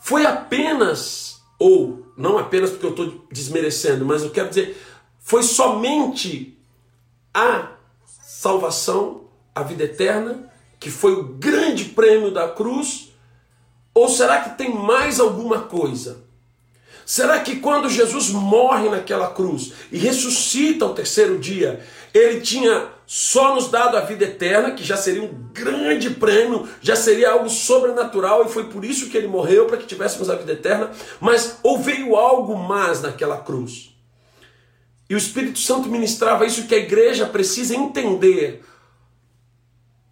Foi 0.00 0.26
apenas, 0.26 1.40
ou 1.58 2.06
não 2.16 2.38
apenas 2.38 2.70
porque 2.70 2.86
eu 2.86 2.90
estou 2.90 3.26
desmerecendo, 3.32 4.04
mas 4.04 4.22
eu 4.22 4.30
quero 4.30 4.50
dizer, 4.50 4.80
foi 5.18 5.42
somente 5.42 6.53
a 7.34 7.72
salvação, 8.06 9.24
a 9.52 9.62
vida 9.62 9.84
eterna, 9.84 10.50
que 10.78 10.90
foi 10.90 11.12
o 11.12 11.24
grande 11.24 11.86
prêmio 11.86 12.30
da 12.30 12.48
cruz? 12.48 13.12
Ou 13.92 14.08
será 14.08 14.40
que 14.40 14.56
tem 14.56 14.72
mais 14.72 15.18
alguma 15.18 15.62
coisa? 15.62 16.24
Será 17.06 17.40
que 17.40 17.56
quando 17.56 17.90
Jesus 17.90 18.30
morre 18.30 18.88
naquela 18.88 19.30
cruz 19.30 19.72
e 19.92 19.98
ressuscita 19.98 20.84
ao 20.84 20.94
terceiro 20.94 21.38
dia, 21.38 21.84
ele 22.14 22.40
tinha 22.40 22.88
só 23.06 23.54
nos 23.54 23.68
dado 23.68 23.96
a 23.96 24.00
vida 24.00 24.24
eterna, 24.24 24.70
que 24.70 24.82
já 24.82 24.96
seria 24.96 25.22
um 25.22 25.50
grande 25.52 26.10
prêmio, 26.10 26.66
já 26.80 26.96
seria 26.96 27.32
algo 27.32 27.50
sobrenatural 27.50 28.46
e 28.46 28.48
foi 28.48 28.64
por 28.64 28.84
isso 28.84 29.10
que 29.10 29.16
ele 29.16 29.26
morreu, 29.26 29.66
para 29.66 29.76
que 29.76 29.86
tivéssemos 29.86 30.30
a 30.30 30.36
vida 30.36 30.52
eterna, 30.52 30.90
mas 31.20 31.58
ou 31.62 31.78
veio 31.78 32.16
algo 32.16 32.56
mais 32.56 33.02
naquela 33.02 33.36
cruz? 33.36 33.93
E 35.08 35.14
o 35.14 35.18
Espírito 35.18 35.58
Santo 35.58 35.88
ministrava 35.88 36.46
isso 36.46 36.66
que 36.66 36.74
a 36.74 36.78
igreja 36.78 37.26
precisa 37.26 37.76
entender 37.76 38.64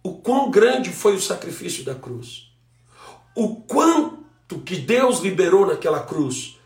o 0.03 0.13
quão 0.13 0.51
grande 0.51 0.91
foi 0.91 1.15
o 1.15 1.21
sacrifício 1.21 1.83
da 1.83 1.95
cruz. 1.95 2.51
O 3.35 3.55
quanto 3.55 4.59
que 4.59 4.75
Deus 4.75 5.19
liberou 5.19 5.65
naquela 5.65 6.01
cruz. 6.01 6.59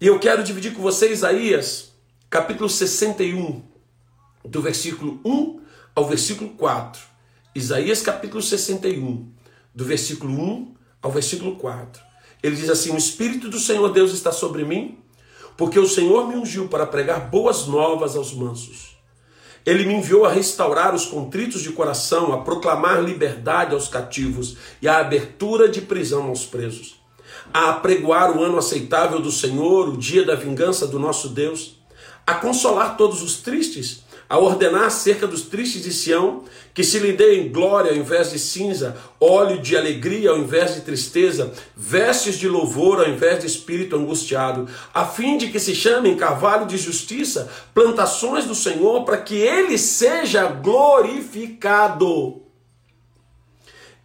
E 0.00 0.06
eu 0.06 0.18
quero 0.20 0.44
dividir 0.44 0.74
com 0.74 0.82
você 0.82 1.10
Isaías, 1.10 1.92
capítulo 2.28 2.68
61, 2.68 3.62
do 4.44 4.60
versículo 4.60 5.20
1 5.24 5.60
ao 5.94 6.06
versículo 6.06 6.50
4. 6.50 7.02
Isaías 7.54 8.02
capítulo 8.02 8.42
61, 8.42 9.32
do 9.74 9.84
versículo 9.84 10.32
1 10.32 10.74
ao 11.02 11.10
versículo 11.10 11.56
4. 11.56 12.02
Ele 12.42 12.54
diz 12.54 12.68
assim: 12.68 12.92
O 12.92 12.98
Espírito 12.98 13.48
do 13.48 13.58
Senhor 13.58 13.90
Deus 13.90 14.12
está 14.12 14.30
sobre 14.30 14.64
mim 14.64 14.98
porque 15.56 15.78
o 15.78 15.88
Senhor 15.88 16.28
me 16.28 16.36
ungiu 16.36 16.68
para 16.68 16.86
pregar 16.86 17.30
boas 17.30 17.66
novas 17.66 18.16
aos 18.16 18.32
mansos. 18.32 18.96
Ele 19.64 19.84
me 19.84 19.94
enviou 19.94 20.24
a 20.24 20.30
restaurar 20.30 20.94
os 20.94 21.06
contritos 21.06 21.60
de 21.60 21.72
coração, 21.72 22.32
a 22.32 22.42
proclamar 22.42 23.02
liberdade 23.02 23.74
aos 23.74 23.88
cativos 23.88 24.56
e 24.80 24.86
a 24.86 24.98
abertura 24.98 25.68
de 25.68 25.80
prisão 25.80 26.28
aos 26.28 26.46
presos, 26.46 27.00
a 27.52 27.70
apregoar 27.70 28.36
o 28.36 28.42
ano 28.44 28.58
aceitável 28.58 29.20
do 29.20 29.32
Senhor, 29.32 29.88
o 29.88 29.96
dia 29.96 30.24
da 30.24 30.36
vingança 30.36 30.86
do 30.86 31.00
nosso 31.00 31.30
Deus, 31.30 31.78
a 32.24 32.34
consolar 32.34 32.96
todos 32.96 33.22
os 33.22 33.38
tristes 33.38 34.05
a 34.28 34.38
ordenar 34.38 34.84
acerca 34.84 35.26
dos 35.26 35.42
tristes 35.42 35.82
de 35.82 35.92
Sião, 35.92 36.44
que 36.74 36.84
se 36.84 36.98
lhe 36.98 37.12
deem 37.12 37.50
glória 37.50 37.90
ao 37.90 37.96
invés 37.96 38.30
de 38.30 38.38
cinza, 38.38 38.96
óleo 39.20 39.60
de 39.60 39.76
alegria 39.76 40.30
ao 40.30 40.38
invés 40.38 40.74
de 40.74 40.82
tristeza, 40.82 41.52
vestes 41.76 42.38
de 42.38 42.48
louvor 42.48 43.00
ao 43.00 43.08
invés 43.08 43.40
de 43.40 43.46
espírito 43.46 43.96
angustiado, 43.96 44.68
a 44.92 45.04
fim 45.04 45.38
de 45.38 45.48
que 45.48 45.58
se 45.58 45.74
chamem 45.74 46.16
cavalo 46.16 46.66
de 46.66 46.76
justiça, 46.76 47.48
plantações 47.74 48.44
do 48.44 48.54
Senhor, 48.54 49.04
para 49.04 49.18
que 49.18 49.34
ele 49.34 49.76
seja 49.76 50.46
glorificado. 50.46 52.45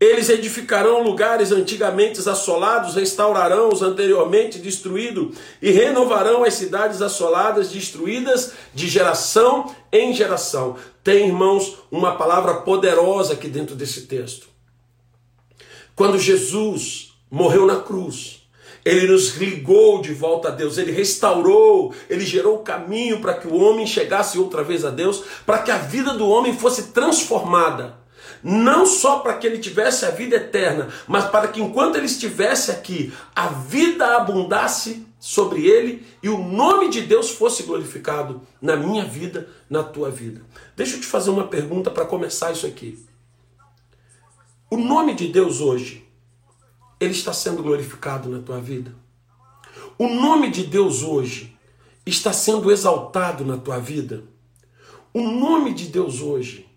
Eles 0.01 0.29
edificarão 0.29 1.03
lugares 1.03 1.51
antigamente 1.51 2.27
assolados, 2.27 2.95
restaurarão 2.95 3.69
os 3.69 3.83
anteriormente 3.83 4.57
destruídos 4.57 5.37
e 5.61 5.69
renovarão 5.69 6.43
as 6.43 6.55
cidades 6.55 7.03
assoladas, 7.03 7.69
destruídas 7.69 8.53
de 8.73 8.87
geração 8.87 9.71
em 9.91 10.11
geração. 10.11 10.75
Tem, 11.03 11.27
irmãos, 11.27 11.77
uma 11.91 12.15
palavra 12.15 12.55
poderosa 12.61 13.33
aqui 13.33 13.47
dentro 13.47 13.75
desse 13.75 14.07
texto. 14.07 14.47
Quando 15.95 16.17
Jesus 16.17 17.13
morreu 17.29 17.67
na 17.67 17.75
cruz, 17.75 18.41
ele 18.83 19.05
nos 19.05 19.35
ligou 19.35 20.01
de 20.01 20.15
volta 20.15 20.47
a 20.47 20.51
Deus, 20.51 20.79
ele 20.79 20.91
restaurou, 20.91 21.93
ele 22.09 22.25
gerou 22.25 22.55
o 22.55 22.63
caminho 22.63 23.21
para 23.21 23.35
que 23.35 23.47
o 23.47 23.53
homem 23.53 23.85
chegasse 23.85 24.39
outra 24.39 24.63
vez 24.63 24.83
a 24.83 24.89
Deus, 24.89 25.23
para 25.45 25.59
que 25.59 25.69
a 25.69 25.77
vida 25.77 26.15
do 26.15 26.27
homem 26.27 26.57
fosse 26.57 26.87
transformada 26.87 28.00
não 28.43 28.85
só 28.85 29.19
para 29.19 29.37
que 29.37 29.45
ele 29.45 29.57
tivesse 29.57 30.05
a 30.05 30.11
vida 30.11 30.35
eterna, 30.35 30.89
mas 31.07 31.25
para 31.25 31.47
que 31.47 31.61
enquanto 31.61 31.95
ele 31.95 32.05
estivesse 32.05 32.71
aqui, 32.71 33.13
a 33.35 33.47
vida 33.47 34.17
abundasse 34.17 35.05
sobre 35.19 35.67
ele 35.67 36.05
e 36.23 36.29
o 36.29 36.37
nome 36.37 36.89
de 36.89 37.01
Deus 37.01 37.29
fosse 37.29 37.63
glorificado 37.63 38.41
na 38.61 38.75
minha 38.75 39.05
vida, 39.05 39.47
na 39.69 39.83
tua 39.83 40.09
vida. 40.09 40.41
Deixa 40.75 40.95
eu 40.95 41.01
te 41.01 41.05
fazer 41.05 41.29
uma 41.29 41.47
pergunta 41.47 41.91
para 41.91 42.05
começar 42.05 42.51
isso 42.51 42.65
aqui. 42.65 43.05
O 44.69 44.77
nome 44.77 45.13
de 45.13 45.27
Deus 45.27 45.59
hoje, 45.59 46.07
ele 46.99 47.11
está 47.11 47.33
sendo 47.33 47.61
glorificado 47.61 48.29
na 48.29 48.39
tua 48.39 48.59
vida? 48.59 48.95
O 49.97 50.07
nome 50.07 50.49
de 50.49 50.63
Deus 50.63 51.03
hoje 51.03 51.55
está 52.05 52.33
sendo 52.33 52.71
exaltado 52.71 53.45
na 53.45 53.57
tua 53.57 53.77
vida? 53.77 54.23
O 55.13 55.21
nome 55.21 55.73
de 55.73 55.87
Deus 55.87 56.21
hoje 56.21 56.70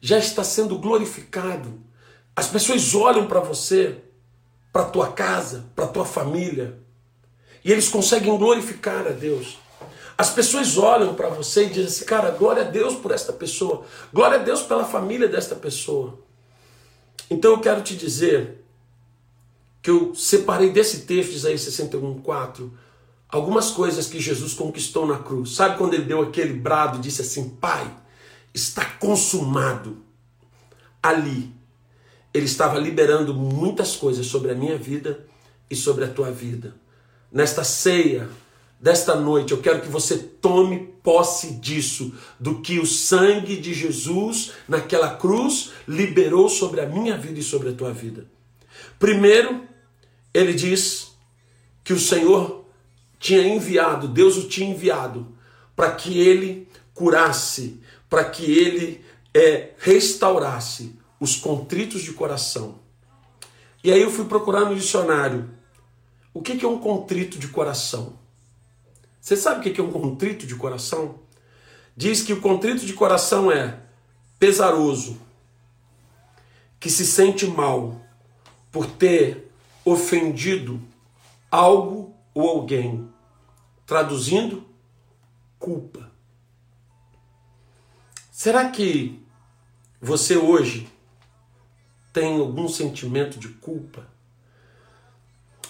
já 0.00 0.18
está 0.18 0.44
sendo 0.44 0.78
glorificado. 0.78 1.80
As 2.34 2.46
pessoas 2.48 2.94
olham 2.94 3.26
para 3.26 3.40
você, 3.40 3.96
para 4.72 4.84
tua 4.84 5.12
casa, 5.12 5.66
para 5.74 5.86
tua 5.86 6.04
família, 6.04 6.78
e 7.64 7.72
eles 7.72 7.88
conseguem 7.88 8.36
glorificar 8.38 9.06
a 9.06 9.10
Deus. 9.10 9.58
As 10.16 10.30
pessoas 10.30 10.76
olham 10.76 11.14
para 11.14 11.28
você 11.28 11.66
e 11.66 11.68
dizem 11.68 11.84
assim, 11.84 12.04
cara, 12.04 12.30
glória 12.30 12.62
a 12.62 12.70
Deus 12.70 12.94
por 12.94 13.12
esta 13.12 13.32
pessoa, 13.32 13.84
glória 14.12 14.38
a 14.38 14.42
Deus 14.42 14.62
pela 14.62 14.84
família 14.84 15.28
desta 15.28 15.54
pessoa. 15.54 16.18
Então 17.30 17.52
eu 17.52 17.60
quero 17.60 17.82
te 17.82 17.96
dizer 17.96 18.64
que 19.82 19.90
eu 19.90 20.14
separei 20.14 20.70
desse 20.70 21.00
texto 21.02 21.32
Isaías 21.32 21.60
61,4 21.62 22.70
algumas 23.28 23.70
coisas 23.70 24.06
que 24.06 24.18
Jesus 24.18 24.54
conquistou 24.54 25.06
na 25.06 25.18
cruz. 25.18 25.54
Sabe 25.54 25.76
quando 25.76 25.94
ele 25.94 26.04
deu 26.04 26.22
aquele 26.22 26.54
brado 26.54 26.98
e 26.98 27.00
disse 27.00 27.22
assim: 27.22 27.50
Pai, 27.50 27.88
está 28.58 28.84
consumado. 28.84 29.98
Ali, 31.02 31.52
ele 32.34 32.46
estava 32.46 32.78
liberando 32.78 33.32
muitas 33.34 33.96
coisas 33.96 34.26
sobre 34.26 34.50
a 34.50 34.54
minha 34.54 34.76
vida 34.76 35.26
e 35.70 35.76
sobre 35.76 36.04
a 36.04 36.08
tua 36.08 36.30
vida. 36.30 36.74
Nesta 37.30 37.62
ceia, 37.62 38.28
desta 38.80 39.14
noite, 39.14 39.52
eu 39.52 39.60
quero 39.60 39.80
que 39.80 39.88
você 39.88 40.18
tome 40.18 40.92
posse 41.02 41.52
disso, 41.52 42.14
do 42.38 42.60
que 42.60 42.78
o 42.78 42.86
sangue 42.86 43.56
de 43.56 43.72
Jesus 43.72 44.52
naquela 44.68 45.16
cruz 45.16 45.70
liberou 45.86 46.48
sobre 46.48 46.80
a 46.80 46.86
minha 46.86 47.16
vida 47.16 47.38
e 47.38 47.42
sobre 47.42 47.70
a 47.70 47.72
tua 47.72 47.92
vida. 47.92 48.26
Primeiro, 48.98 49.62
ele 50.34 50.52
diz 50.52 51.12
que 51.82 51.92
o 51.92 51.98
Senhor 51.98 52.64
tinha 53.18 53.42
enviado, 53.42 54.08
Deus 54.08 54.36
o 54.36 54.48
tinha 54.48 54.70
enviado, 54.70 55.26
para 55.74 55.92
que 55.92 56.18
ele 56.18 56.68
curasse 56.92 57.80
para 58.08 58.24
que 58.24 58.44
ele 58.44 59.04
é, 59.34 59.74
restaurasse 59.78 60.98
os 61.20 61.36
contritos 61.36 62.02
de 62.02 62.12
coração. 62.12 62.78
E 63.82 63.92
aí 63.92 64.00
eu 64.00 64.10
fui 64.10 64.24
procurar 64.24 64.64
no 64.64 64.74
dicionário 64.74 65.50
o 66.32 66.42
que 66.42 66.64
é 66.64 66.68
um 66.68 66.78
contrito 66.78 67.38
de 67.38 67.48
coração. 67.48 68.18
Você 69.20 69.36
sabe 69.36 69.60
o 69.60 69.72
que 69.72 69.80
é 69.80 69.84
um 69.84 69.90
contrito 69.90 70.46
de 70.46 70.54
coração? 70.54 71.20
Diz 71.96 72.22
que 72.22 72.32
o 72.32 72.40
contrito 72.40 72.86
de 72.86 72.92
coração 72.92 73.50
é 73.50 73.80
pesaroso, 74.38 75.20
que 76.78 76.88
se 76.88 77.04
sente 77.04 77.46
mal 77.46 78.00
por 78.70 78.86
ter 78.86 79.50
ofendido 79.84 80.80
algo 81.50 82.14
ou 82.32 82.48
alguém. 82.48 83.08
Traduzindo, 83.84 84.64
culpa. 85.58 86.07
Será 88.38 88.68
que 88.68 89.20
você 90.00 90.36
hoje 90.36 90.88
tem 92.12 92.38
algum 92.38 92.68
sentimento 92.68 93.36
de 93.36 93.48
culpa? 93.48 94.06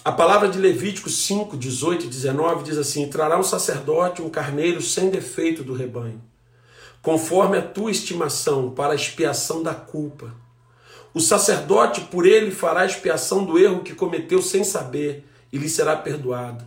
A 0.05 0.11
palavra 0.11 0.47
de 0.47 0.59
Levítico 0.59 1.09
5, 1.09 1.57
18 1.57 2.05
e 2.05 2.09
19 2.09 2.65
diz 2.65 2.77
assim: 2.77 3.09
Trará 3.09 3.39
um 3.39 3.43
sacerdote 3.43 4.21
um 4.21 4.29
carneiro 4.29 4.83
sem 4.83 5.09
defeito 5.09 5.63
do 5.63 5.73
rebanho, 5.73 6.21
conforme 7.01 7.57
a 7.57 7.63
tua 7.63 7.89
estimação, 7.89 8.69
para 8.69 8.93
a 8.93 8.95
expiação 8.95 9.63
da 9.63 9.73
culpa. 9.73 10.31
O 11.11 11.19
sacerdote 11.19 12.01
por 12.01 12.23
ele 12.23 12.51
fará 12.51 12.85
expiação 12.85 13.45
do 13.45 13.57
erro 13.57 13.81
que 13.81 13.95
cometeu 13.95 14.43
sem 14.43 14.63
saber, 14.63 15.27
e 15.51 15.57
lhe 15.57 15.67
será 15.67 15.95
perdoado. 15.95 16.63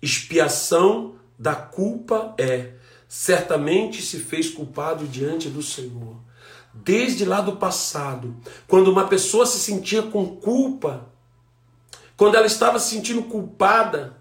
Expiação 0.00 1.16
da 1.38 1.54
culpa 1.54 2.34
é: 2.38 2.72
certamente 3.14 4.00
se 4.00 4.18
fez 4.18 4.48
culpado 4.48 5.06
diante 5.06 5.50
do 5.50 5.62
Senhor. 5.62 6.16
Desde 6.72 7.26
lá 7.26 7.42
do 7.42 7.56
passado, 7.56 8.34
quando 8.66 8.90
uma 8.90 9.06
pessoa 9.06 9.44
se 9.44 9.58
sentia 9.58 10.00
com 10.00 10.34
culpa, 10.36 11.10
quando 12.16 12.36
ela 12.36 12.46
estava 12.46 12.78
se 12.78 12.88
sentindo 12.88 13.24
culpada, 13.24 14.16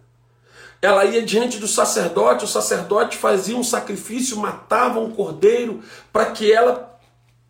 ela 0.81 1.05
ia 1.05 1.25
diante 1.25 1.57
do 1.57 1.69
sacerdote, 1.69 2.43
o 2.43 2.47
sacerdote 2.49 3.15
fazia 3.15 3.55
um 3.55 3.63
sacrifício, 3.63 4.35
matava 4.35 4.99
um 4.99 5.11
cordeiro 5.11 5.81
para 6.11 6.29
que 6.31 6.51
ela 6.51 6.99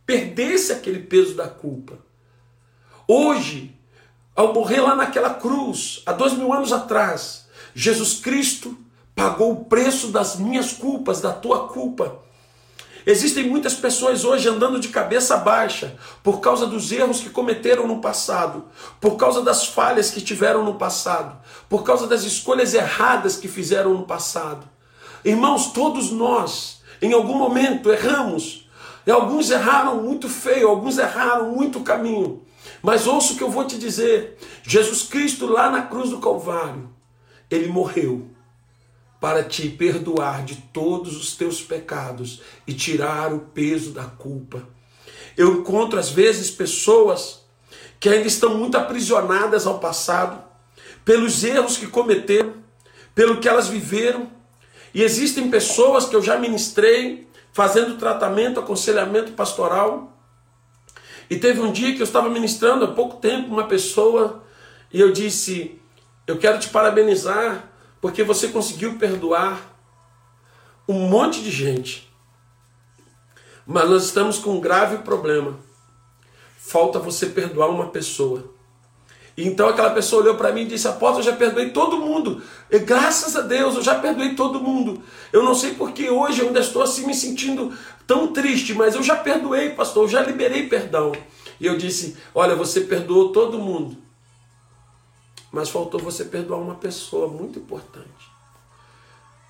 perdesse 0.05 0.71
aquele 0.71 0.99
peso 0.99 1.33
da 1.33 1.47
culpa. 1.47 1.97
Hoje, 3.07 3.75
ao 4.35 4.53
morrer 4.53 4.79
lá 4.79 4.95
naquela 4.95 5.33
cruz, 5.33 6.03
há 6.05 6.11
dois 6.13 6.33
mil 6.33 6.53
anos 6.53 6.71
atrás, 6.71 7.47
Jesus 7.73 8.19
Cristo 8.19 8.77
pagou 9.21 9.51
o 9.51 9.65
preço 9.65 10.07
das 10.07 10.37
minhas 10.37 10.73
culpas, 10.73 11.21
da 11.21 11.31
tua 11.31 11.67
culpa. 11.67 12.19
Existem 13.05 13.47
muitas 13.47 13.75
pessoas 13.75 14.25
hoje 14.25 14.49
andando 14.49 14.79
de 14.79 14.87
cabeça 14.87 15.37
baixa 15.37 15.95
por 16.23 16.39
causa 16.39 16.65
dos 16.65 16.91
erros 16.91 17.19
que 17.19 17.29
cometeram 17.29 17.85
no 17.85 18.01
passado, 18.01 18.65
por 18.99 19.17
causa 19.17 19.43
das 19.43 19.67
falhas 19.67 20.09
que 20.09 20.21
tiveram 20.21 20.65
no 20.65 20.73
passado, 20.73 21.37
por 21.69 21.83
causa 21.83 22.07
das 22.07 22.23
escolhas 22.23 22.73
erradas 22.73 23.35
que 23.35 23.47
fizeram 23.47 23.93
no 23.93 24.07
passado. 24.07 24.67
Irmãos, 25.23 25.67
todos 25.67 26.11
nós, 26.11 26.81
em 26.99 27.13
algum 27.13 27.35
momento, 27.35 27.91
erramos. 27.91 28.67
E 29.05 29.11
alguns 29.11 29.51
erraram 29.51 30.01
muito 30.01 30.27
feio, 30.27 30.67
alguns 30.67 30.97
erraram 30.97 31.51
muito 31.51 31.81
caminho. 31.81 32.41
Mas 32.81 33.05
ouça 33.05 33.33
o 33.33 33.35
que 33.35 33.43
eu 33.43 33.51
vou 33.51 33.65
te 33.65 33.77
dizer: 33.77 34.37
Jesus 34.63 35.03
Cristo, 35.03 35.45
lá 35.45 35.69
na 35.69 35.83
cruz 35.83 36.09
do 36.09 36.19
Calvário, 36.19 36.89
ele 37.51 37.67
morreu 37.67 38.31
para 39.21 39.43
te 39.43 39.69
perdoar 39.69 40.43
de 40.43 40.55
todos 40.73 41.15
os 41.15 41.35
teus 41.35 41.61
pecados 41.61 42.41
e 42.65 42.73
tirar 42.73 43.31
o 43.31 43.39
peso 43.39 43.91
da 43.91 44.05
culpa. 44.05 44.67
Eu 45.37 45.59
encontro 45.59 45.99
às 45.99 46.09
vezes 46.09 46.49
pessoas 46.49 47.41
que 47.99 48.09
ainda 48.09 48.27
estão 48.27 48.57
muito 48.57 48.75
aprisionadas 48.75 49.67
ao 49.67 49.77
passado, 49.77 50.43
pelos 51.05 51.43
erros 51.43 51.77
que 51.77 51.85
cometeram, 51.85 52.55
pelo 53.13 53.39
que 53.39 53.47
elas 53.47 53.67
viveram. 53.67 54.27
E 54.91 55.03
existem 55.03 55.51
pessoas 55.51 56.05
que 56.05 56.15
eu 56.15 56.21
já 56.23 56.39
ministrei 56.39 57.29
fazendo 57.53 57.99
tratamento, 57.99 58.59
aconselhamento 58.59 59.33
pastoral. 59.33 60.17
E 61.29 61.37
teve 61.37 61.61
um 61.61 61.71
dia 61.71 61.93
que 61.93 62.01
eu 62.01 62.05
estava 62.05 62.27
ministrando 62.27 62.85
há 62.85 62.87
pouco 62.87 63.17
tempo 63.17 63.53
uma 63.53 63.67
pessoa 63.67 64.43
e 64.91 64.99
eu 64.99 65.11
disse: 65.11 65.79
Eu 66.25 66.39
quero 66.39 66.57
te 66.57 66.69
parabenizar 66.69 67.70
porque 68.01 68.23
você 68.23 68.47
conseguiu 68.47 68.97
perdoar 68.97 69.61
um 70.87 71.07
monte 71.07 71.41
de 71.41 71.51
gente. 71.51 72.11
Mas 73.65 73.89
nós 73.89 74.05
estamos 74.05 74.39
com 74.39 74.55
um 74.55 74.59
grave 74.59 74.97
problema. 75.03 75.59
Falta 76.57 76.99
você 76.99 77.27
perdoar 77.27 77.69
uma 77.69 77.89
pessoa. 77.89 78.51
E 79.37 79.47
então 79.47 79.69
aquela 79.69 79.91
pessoa 79.91 80.23
olhou 80.23 80.35
para 80.35 80.51
mim 80.51 80.61
e 80.61 80.67
disse: 80.67 80.87
Apóstolo, 80.87 81.19
eu 81.19 81.31
já 81.31 81.35
perdoei 81.35 81.69
todo 81.69 81.97
mundo. 81.97 82.41
E, 82.69 82.79
graças 82.79 83.35
a 83.35 83.41
Deus, 83.41 83.75
eu 83.75 83.81
já 83.81 83.95
perdoei 83.95 84.35
todo 84.35 84.59
mundo. 84.59 85.01
Eu 85.31 85.43
não 85.43 85.55
sei 85.55 85.75
porque 85.75 86.09
hoje 86.09 86.41
eu 86.41 86.47
ainda 86.47 86.59
estou 86.59 86.81
assim 86.81 87.05
me 87.05 87.13
sentindo 87.13 87.71
tão 88.05 88.33
triste, 88.33 88.73
mas 88.73 88.95
eu 88.95 89.03
já 89.03 89.15
perdoei, 89.15 89.69
pastor, 89.69 90.03
eu 90.03 90.09
já 90.09 90.21
liberei 90.21 90.67
perdão. 90.67 91.11
E 91.59 91.65
eu 91.65 91.77
disse: 91.77 92.17
Olha, 92.33 92.55
você 92.55 92.81
perdoou 92.81 93.31
todo 93.31 93.59
mundo. 93.59 93.97
Mas 95.51 95.69
faltou 95.69 95.99
você 95.99 96.25
perdoar 96.25 96.59
uma 96.59 96.75
pessoa 96.75 97.27
muito 97.27 97.59
importante. 97.59 98.31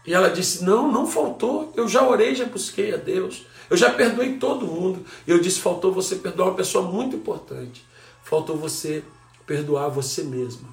E 0.05 0.13
ela 0.13 0.29
disse: 0.29 0.63
Não, 0.63 0.91
não 0.91 1.05
faltou. 1.05 1.71
Eu 1.75 1.87
já 1.87 2.07
orei, 2.07 2.33
já 2.33 2.45
busquei 2.45 2.93
a 2.93 2.97
Deus. 2.97 3.45
Eu 3.69 3.77
já 3.77 3.91
perdoei 3.91 4.37
todo 4.37 4.65
mundo. 4.65 5.05
E 5.27 5.31
eu 5.31 5.39
disse: 5.39 5.59
Faltou 5.59 5.93
você 5.93 6.15
perdoar 6.15 6.49
uma 6.49 6.55
pessoa 6.55 6.89
muito 6.89 7.15
importante. 7.15 7.85
Faltou 8.23 8.57
você 8.57 9.03
perdoar 9.45 9.89
você 9.89 10.23
mesma. 10.23 10.69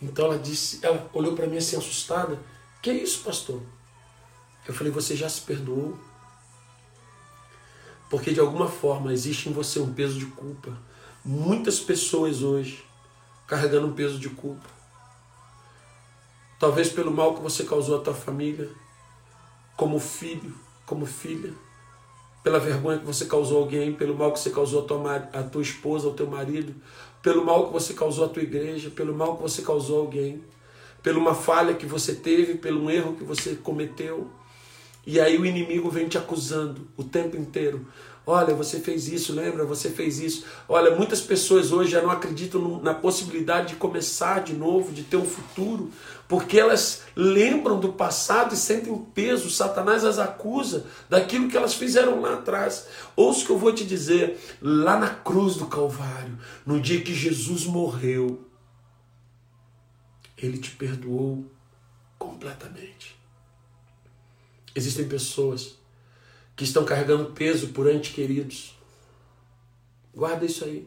Então 0.00 0.26
ela 0.26 0.38
disse, 0.38 0.80
ela 0.82 1.08
olhou 1.14 1.34
para 1.34 1.46
mim 1.46 1.56
assim 1.56 1.76
assustada. 1.76 2.38
Que 2.82 2.90
é 2.90 2.94
isso, 2.94 3.22
pastor? 3.22 3.60
Eu 4.66 4.72
falei: 4.72 4.92
Você 4.92 5.14
já 5.14 5.28
se 5.28 5.42
perdoou? 5.42 5.98
Porque 8.08 8.32
de 8.32 8.40
alguma 8.40 8.68
forma 8.68 9.12
existe 9.12 9.48
em 9.48 9.52
você 9.52 9.78
um 9.78 9.92
peso 9.92 10.18
de 10.18 10.26
culpa. 10.26 10.76
Muitas 11.24 11.80
pessoas 11.80 12.42
hoje 12.42 12.83
carregando 13.46 13.86
um 13.86 13.92
peso 13.92 14.18
de 14.18 14.28
culpa. 14.28 14.68
Talvez 16.58 16.88
pelo 16.88 17.10
mal 17.10 17.34
que 17.34 17.42
você 17.42 17.64
causou 17.64 17.98
à 17.98 18.00
tua 18.00 18.14
família, 18.14 18.70
como 19.76 19.98
filho, 19.98 20.54
como 20.86 21.04
filha, 21.04 21.52
pela 22.42 22.58
vergonha 22.58 22.98
que 22.98 23.06
você 23.06 23.24
causou 23.24 23.58
a 23.58 23.60
alguém, 23.62 23.94
pelo 23.94 24.14
mal 24.14 24.32
que 24.32 24.38
você 24.38 24.50
causou 24.50 24.84
à 24.84 24.86
tua, 24.86 25.16
à 25.16 25.42
tua 25.42 25.62
esposa, 25.62 26.06
ao 26.06 26.14
teu 26.14 26.26
marido, 26.26 26.74
pelo 27.22 27.44
mal 27.44 27.66
que 27.66 27.72
você 27.72 27.94
causou 27.94 28.26
à 28.26 28.28
tua 28.28 28.42
igreja, 28.42 28.90
pelo 28.90 29.14
mal 29.14 29.36
que 29.36 29.42
você 29.42 29.62
causou 29.62 29.98
a 29.98 30.00
alguém, 30.02 30.44
pela 31.02 31.18
uma 31.18 31.34
falha 31.34 31.74
que 31.74 31.86
você 31.86 32.14
teve, 32.14 32.54
pelo 32.54 32.84
um 32.84 32.90
erro 32.90 33.16
que 33.16 33.24
você 33.24 33.54
cometeu. 33.56 34.30
E 35.06 35.20
aí 35.20 35.38
o 35.38 35.44
inimigo 35.44 35.90
vem 35.90 36.08
te 36.08 36.16
acusando 36.16 36.88
o 36.96 37.04
tempo 37.04 37.36
inteiro. 37.36 37.86
Olha, 38.26 38.54
você 38.54 38.80
fez 38.80 39.06
isso, 39.06 39.34
lembra? 39.34 39.66
Você 39.66 39.90
fez 39.90 40.18
isso. 40.18 40.46
Olha, 40.66 40.96
muitas 40.96 41.20
pessoas 41.20 41.72
hoje 41.72 41.90
já 41.90 42.00
não 42.00 42.10
acreditam 42.10 42.80
na 42.82 42.94
possibilidade 42.94 43.68
de 43.68 43.76
começar 43.76 44.42
de 44.42 44.54
novo, 44.54 44.92
de 44.92 45.02
ter 45.02 45.18
um 45.18 45.26
futuro, 45.26 45.90
porque 46.26 46.58
elas 46.58 47.02
lembram 47.14 47.78
do 47.78 47.92
passado 47.92 48.54
e 48.54 48.56
sentem 48.56 48.96
peso. 49.14 49.50
Satanás 49.50 50.06
as 50.06 50.18
acusa 50.18 50.86
daquilo 51.08 51.50
que 51.50 51.56
elas 51.56 51.74
fizeram 51.74 52.22
lá 52.22 52.34
atrás. 52.34 52.86
Ouça 53.14 53.42
o 53.42 53.46
que 53.46 53.52
eu 53.52 53.58
vou 53.58 53.74
te 53.74 53.84
dizer: 53.84 54.38
lá 54.62 54.98
na 54.98 55.10
cruz 55.10 55.56
do 55.56 55.66
Calvário, 55.66 56.38
no 56.64 56.80
dia 56.80 57.02
que 57.02 57.12
Jesus 57.12 57.66
morreu, 57.66 58.42
ele 60.38 60.56
te 60.56 60.70
perdoou 60.70 61.44
completamente. 62.18 63.14
Existem 64.74 65.06
pessoas 65.06 65.76
que 66.56 66.64
estão 66.64 66.84
carregando 66.84 67.32
peso 67.32 67.68
por 67.68 67.90
entes 67.90 68.14
queridos. 68.14 68.78
Guarda 70.14 70.44
isso 70.44 70.64
aí. 70.64 70.86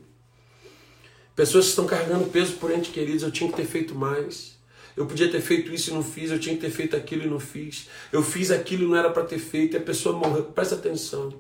Pessoas 1.36 1.66
que 1.66 1.70
estão 1.70 1.86
carregando 1.86 2.26
peso 2.30 2.54
por 2.54 2.72
entes 2.72 2.92
queridos, 2.92 3.24
eu 3.24 3.32
tinha 3.32 3.50
que 3.50 3.56
ter 3.56 3.66
feito 3.66 3.94
mais. 3.94 4.58
Eu 4.96 5.06
podia 5.06 5.30
ter 5.30 5.42
feito 5.42 5.72
isso 5.72 5.92
e 5.92 5.94
não 5.94 6.04
fiz, 6.04 6.32
eu 6.32 6.40
tinha 6.40 6.56
que 6.56 6.62
ter 6.62 6.72
feito 6.72 6.96
aquilo 6.96 7.24
e 7.24 7.28
não 7.28 7.40
fiz. 7.40 7.88
Eu 8.12 8.24
fiz 8.24 8.50
aquilo 8.50 8.84
e 8.84 8.88
não 8.88 8.96
era 8.96 9.12
para 9.12 9.26
ter 9.26 9.38
feito, 9.38 9.76
e 9.76 9.78
a 9.78 9.82
pessoa 9.82 10.18
morreu. 10.18 10.46
Presta 10.46 10.74
atenção. 10.74 11.38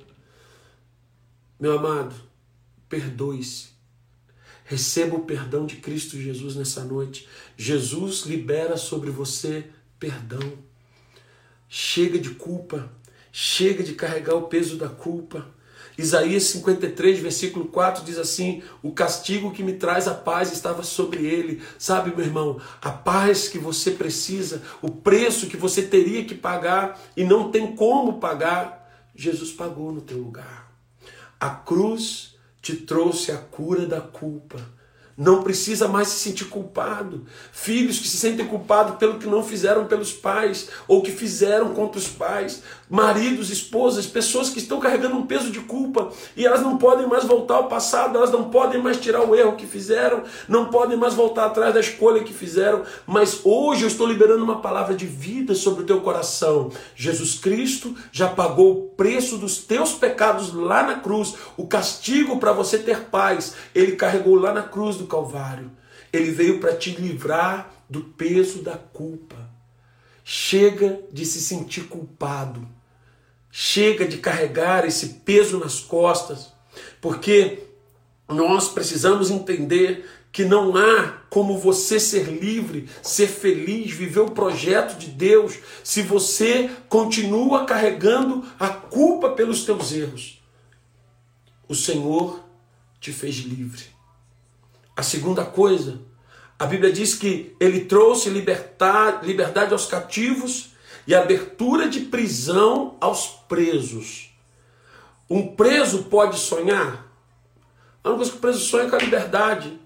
Meu 1.59 1.79
amado, 1.79 2.15
perdoe-se. 2.87 3.69
Receba 4.63 5.15
o 5.15 5.23
perdão 5.23 5.65
de 5.65 5.77
Cristo 5.77 6.21
Jesus 6.21 6.55
nessa 6.55 6.83
noite. 6.83 7.27
Jesus 7.55 8.25
libera 8.25 8.77
sobre 8.77 9.09
você 9.09 9.65
perdão. 9.97 10.53
Chega 11.67 12.19
de 12.19 12.31
culpa, 12.31 12.91
Chega 13.39 13.83
de 13.83 13.93
carregar 13.93 14.33
o 14.33 14.47
peso 14.47 14.77
da 14.77 14.89
culpa. 14.89 15.45
Isaías 15.95 16.45
53, 16.45 17.19
versículo 17.19 17.65
4 17.65 18.03
diz 18.03 18.17
assim: 18.17 18.63
O 18.81 18.91
castigo 18.91 19.51
que 19.51 19.61
me 19.61 19.73
traz 19.73 20.07
a 20.07 20.15
paz 20.15 20.51
estava 20.51 20.81
sobre 20.81 21.23
ele. 21.23 21.61
Sabe, 21.77 22.15
meu 22.15 22.25
irmão, 22.25 22.59
a 22.81 22.89
paz 22.89 23.47
que 23.47 23.59
você 23.59 23.91
precisa, 23.91 24.63
o 24.81 24.89
preço 24.89 25.45
que 25.45 25.55
você 25.55 25.83
teria 25.83 26.25
que 26.25 26.33
pagar 26.33 26.99
e 27.15 27.23
não 27.23 27.51
tem 27.51 27.75
como 27.75 28.19
pagar, 28.19 29.11
Jesus 29.15 29.51
pagou 29.51 29.91
no 29.91 30.01
teu 30.01 30.17
lugar. 30.17 30.71
A 31.39 31.51
cruz 31.51 32.35
te 32.59 32.75
trouxe 32.75 33.31
a 33.31 33.37
cura 33.37 33.85
da 33.85 34.01
culpa 34.01 34.67
não 35.17 35.41
precisa 35.41 35.87
mais 35.87 36.09
se 36.09 36.19
sentir 36.19 36.45
culpado. 36.45 37.25
Filhos 37.51 37.97
que 37.97 38.07
se 38.07 38.17
sentem 38.17 38.45
culpados 38.45 38.97
pelo 38.97 39.17
que 39.17 39.25
não 39.25 39.41
fizeram 39.41 39.85
pelos 39.85 40.13
pais 40.13 40.69
ou 40.87 41.01
que 41.01 41.11
fizeram 41.11 41.73
contra 41.73 41.97
os 41.97 42.07
pais. 42.07 42.61
Maridos, 42.87 43.49
esposas, 43.49 44.05
pessoas 44.05 44.49
que 44.49 44.59
estão 44.59 44.79
carregando 44.79 45.17
um 45.17 45.25
peso 45.25 45.49
de 45.49 45.59
culpa 45.61 46.09
e 46.35 46.45
elas 46.45 46.61
não 46.61 46.77
podem 46.77 47.07
mais 47.07 47.23
voltar 47.25 47.55
ao 47.55 47.67
passado, 47.67 48.15
elas 48.15 48.31
não 48.31 48.49
podem 48.49 48.81
mais 48.81 48.97
tirar 48.97 49.27
o 49.27 49.35
erro 49.35 49.55
que 49.55 49.65
fizeram, 49.65 50.21
não 50.47 50.65
podem 50.65 50.95
mais 50.95 51.15
voltar 51.15 51.45
atrás 51.45 51.73
da 51.73 51.79
escolha 51.79 52.23
que 52.23 52.31
fizeram. 52.31 52.83
Mas 53.07 53.41
hoje 53.43 53.83
eu 53.83 53.87
estou 53.87 54.05
liberando 54.05 54.43
uma 54.43 54.61
palavra 54.61 54.93
de 54.93 55.07
vida 55.07 55.55
sobre 55.55 55.81
o 55.81 55.85
teu 55.85 55.99
coração. 56.01 56.69
Jesus 56.95 57.33
Cristo 57.39 57.95
já 58.11 58.27
pagou 58.27 58.71
o 58.71 58.81
preço 58.89 59.37
dos 59.37 59.57
teus 59.57 59.93
pecados 59.93 60.53
lá 60.53 60.83
na 60.83 60.95
cruz, 60.95 61.33
o 61.57 61.65
castigo 61.65 62.37
para 62.37 62.53
você 62.53 62.77
ter 62.77 63.05
paz. 63.05 63.55
Ele 63.73 63.93
carregou 63.93 64.35
lá 64.35 64.53
na 64.53 64.61
cruz 64.61 64.95
do 64.95 65.06
Calvário. 65.07 65.71
Ele 66.11 66.31
veio 66.31 66.59
para 66.59 66.75
te 66.75 66.91
livrar 66.91 67.73
do 67.89 68.01
peso 68.03 68.61
da 68.61 68.77
culpa. 68.77 69.49
Chega 70.23 71.01
de 71.11 71.25
se 71.25 71.41
sentir 71.41 71.87
culpado. 71.87 72.67
Chega 73.51 74.05
de 74.05 74.17
carregar 74.17 74.85
esse 74.85 75.21
peso 75.25 75.57
nas 75.59 75.79
costas, 75.79 76.53
porque 77.01 77.63
nós 78.27 78.69
precisamos 78.69 79.31
entender 79.31 80.05
que 80.31 80.45
não 80.45 80.75
há 80.75 81.23
como 81.29 81.57
você 81.57 81.99
ser 81.99 82.27
livre, 82.27 82.87
ser 83.01 83.27
feliz, 83.27 83.91
viver 83.91 84.19
o 84.19 84.31
projeto 84.31 84.97
de 84.99 85.07
Deus, 85.07 85.57
se 85.83 86.03
você 86.03 86.69
continua 86.87 87.65
carregando 87.65 88.45
a 88.59 88.69
culpa 88.69 89.31
pelos 89.31 89.63
teus 89.63 89.91
erros. 89.91 90.43
O 91.67 91.73
Senhor 91.73 92.43
te 92.99 93.11
fez 93.11 93.37
livre. 93.37 93.96
A 94.97 95.03
segunda 95.03 95.45
coisa, 95.45 95.99
a 96.57 96.65
Bíblia 96.65 96.91
diz 96.91 97.13
que 97.13 97.55
ele 97.59 97.85
trouxe 97.85 98.31
liberdade 98.31 99.71
aos 99.71 99.85
cativos 99.85 100.71
e 101.05 101.13
abertura 101.13 101.87
de 101.87 101.99
prisão 101.99 102.97
aos 102.99 103.27
presos. 103.47 104.35
Um 105.29 105.55
preso 105.55 106.05
pode 106.05 106.39
sonhar? 106.39 107.05
A 108.03 108.09
única 108.09 108.17
coisa 108.17 108.31
que 108.31 108.37
o 108.37 108.41
preso 108.41 108.59
sonha 108.59 108.85
é 108.85 108.89
com 108.89 108.95
a 108.95 108.99
liberdade. 108.99 109.79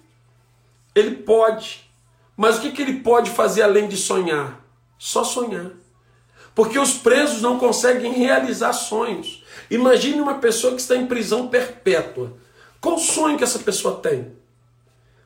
Ele 0.95 1.17
pode. 1.17 1.91
Mas 2.37 2.57
o 2.57 2.61
que, 2.61 2.71
que 2.71 2.81
ele 2.81 3.01
pode 3.01 3.31
fazer 3.31 3.63
além 3.63 3.89
de 3.89 3.97
sonhar? 3.97 4.65
Só 4.97 5.25
sonhar. 5.25 5.71
Porque 6.55 6.79
os 6.79 6.93
presos 6.93 7.41
não 7.41 7.59
conseguem 7.59 8.13
realizar 8.13 8.71
sonhos. 8.71 9.43
Imagine 9.69 10.21
uma 10.21 10.35
pessoa 10.35 10.73
que 10.73 10.79
está 10.79 10.95
em 10.95 11.05
prisão 11.05 11.49
perpétua. 11.49 12.37
Qual 12.79 12.97
sonho 12.97 13.37
que 13.37 13.43
essa 13.43 13.59
pessoa 13.59 13.99
tem? 13.99 14.39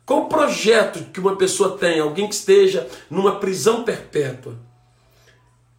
Qual 0.05 0.23
o 0.23 0.29
projeto 0.29 1.11
que 1.11 1.19
uma 1.19 1.35
pessoa 1.35 1.77
tem? 1.77 1.99
Alguém 1.99 2.27
que 2.27 2.35
esteja 2.35 2.87
numa 3.09 3.39
prisão 3.39 3.83
perpétua. 3.83 4.57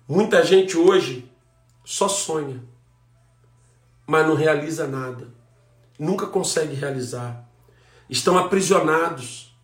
Muita 0.09 0.45
gente 0.45 0.77
hoje 0.77 1.31
só 1.85 2.09
sonha, 2.09 2.63
mas 4.07 4.27
não 4.27 4.35
realiza 4.35 4.87
nada 4.87 5.37
nunca 5.99 6.27
consegue 6.27 6.75
realizar. 6.75 7.45
Estão 8.09 8.39
aprisionados. 8.39 9.55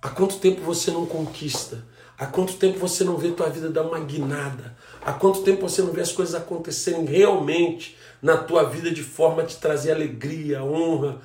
Há 0.00 0.08
quanto 0.08 0.38
tempo 0.38 0.60
você 0.60 0.90
não 0.90 1.06
conquista? 1.06 1.84
Há 2.16 2.26
quanto 2.26 2.54
tempo 2.54 2.78
você 2.78 3.04
não 3.04 3.16
vê 3.16 3.30
tua 3.30 3.48
vida 3.48 3.70
dar 3.70 3.82
uma 3.82 4.00
guinada? 4.00 4.76
Há 5.04 5.12
quanto 5.12 5.42
tempo 5.42 5.68
você 5.68 5.82
não 5.82 5.92
vê 5.92 6.00
as 6.00 6.12
coisas 6.12 6.34
acontecerem 6.34 7.04
realmente 7.04 7.96
na 8.20 8.36
tua 8.36 8.64
vida 8.64 8.90
de 8.90 9.02
forma 9.02 9.42
a 9.42 9.46
te 9.46 9.56
trazer 9.56 9.92
alegria, 9.92 10.62
honra, 10.62 11.20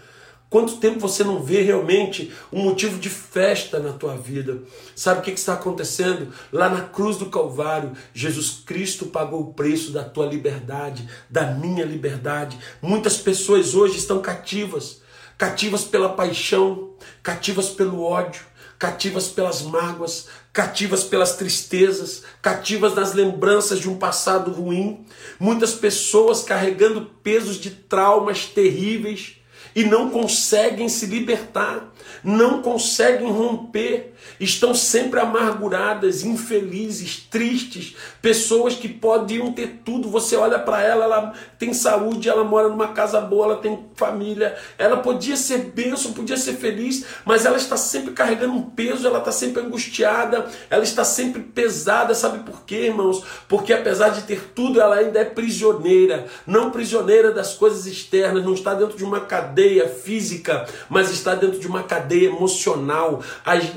Quanto 0.54 0.78
tempo 0.78 1.00
você 1.00 1.24
não 1.24 1.42
vê 1.42 1.64
realmente 1.64 2.32
um 2.52 2.62
motivo 2.62 3.00
de 3.00 3.10
festa 3.10 3.80
na 3.80 3.92
tua 3.92 4.16
vida? 4.16 4.62
Sabe 4.96 5.20
o 5.20 5.24
que, 5.24 5.32
está 5.32 5.54
acontecendo? 5.54 6.32
Lá 6.52 6.70
na 6.70 6.82
cruz 6.82 7.18
do 7.18 7.26
Calvário, 7.26 7.94
Jesus 8.14 8.62
Cristo 8.64 9.08
pagou 9.08 9.42
o 9.42 9.54
preço 9.56 9.92
da 9.92 10.04
tua 10.04 10.28
liberdade, 10.28 11.10
da 11.28 11.48
minha 11.48 11.84
liberdade. 11.84 12.56
Muitas 12.84 13.18
pessoas 13.18 13.74
hoje 13.74 13.98
estão 13.98 14.22
cativas 14.22 15.02
cativas 15.40 15.84
pela 15.84 16.10
paixão, 16.10 16.92
cativas 17.24 17.70
pelo 17.70 18.04
ódio, 18.04 18.44
cativas 18.78 19.30
pelas 19.30 19.64
mágoas, 19.64 20.28
cativas 20.54 21.04
pelas 21.04 21.36
tristezas, 21.36 22.22
cativas 22.44 22.94
nas 22.94 23.16
lembranças 23.16 23.80
de 23.80 23.90
um 23.90 23.98
passado 23.98 24.52
ruim. 24.52 25.04
Muitas 25.40 25.74
pessoas 25.74 26.44
carregando 26.44 27.10
pesos 27.24 27.58
de 27.60 27.72
traumas 27.72 28.46
terríveis 28.46 29.38
e 29.76 29.84
não 29.84 30.10
conseguem 30.10 30.88
se 30.88 31.06
libertar, 31.06 31.92
não 32.24 32.62
conseguem 32.62 33.30
romper, 33.32 34.14
estão 34.40 34.74
sempre 34.74 35.20
amarguradas, 35.20 36.24
infelizes, 36.24 37.18
tristes, 37.30 37.96
pessoas 38.22 38.76
que 38.76 38.88
podiam 38.88 39.52
ter 39.52 39.82
tudo. 39.84 40.10
Você 40.10 40.36
olha 40.36 40.60
para 40.60 40.82
ela, 40.82 41.06
ela 41.06 41.34
tem 41.58 41.74
saúde, 41.74 42.30
ela 42.30 42.44
mora 42.44 42.70
numa 42.70 42.90
casa 42.90 43.20
boa, 43.20 43.46
ela 43.46 43.58
tem 43.58 43.86
família, 43.96 44.56
ela 44.78 44.98
podia 44.98 45.36
ser 45.36 45.60
bênção, 45.60 46.14
podia 46.14 46.38
ser 46.38 46.54
feliz, 46.54 47.06
mas 47.26 47.46
ela 47.46 47.58
está 47.58 47.76
sempre 47.76 48.14
carregando 48.14 48.54
um 48.54 48.62
peso, 48.62 49.08
ela 49.08 49.20
está 49.20 49.32
sempre 49.32 49.62
angustiada, 49.64 50.48
ela 50.70 50.84
está 50.84 51.04
sempre 51.04 51.42
pesada. 51.42 52.14
Sabe 52.14 52.40
por 52.50 52.64
quê, 52.66 52.86
irmãos? 52.86 53.24
Porque 53.48 53.74
apesar 53.74 54.10
de 54.10 54.24
ter 54.24 54.52
tudo, 54.56 54.80
ela 54.80 54.96
ainda 54.96 55.20
é 55.20 55.26
prisioneira, 55.26 56.26
não 56.46 56.72
prisioneira 56.72 57.32
das 57.32 57.56
coisas 57.56 57.86
externas, 57.86 58.44
não 58.44 58.54
está 58.54 58.74
dentro 58.74 58.98
de 58.98 59.04
uma 59.04 59.22
cadeia 59.22 59.63
física, 59.88 60.68
mas 60.90 61.12
está 61.12 61.36
dentro 61.36 61.60
de 61.60 61.68
uma 61.68 61.84
cadeia 61.84 62.28
emocional. 62.28 63.24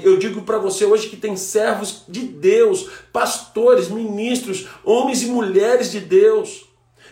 Eu 0.02 0.18
digo 0.18 0.42
para 0.42 0.58
você 0.58 0.84
hoje 0.84 1.08
que 1.08 1.16
tem 1.16 1.36
servos 1.36 2.04
de 2.08 2.20
Deus, 2.20 2.88
pastores, 3.12 3.88
ministros, 3.88 4.66
homens 4.84 5.22
e 5.22 5.26
mulheres 5.26 5.90
de 5.90 6.00
Deus, 6.00 6.64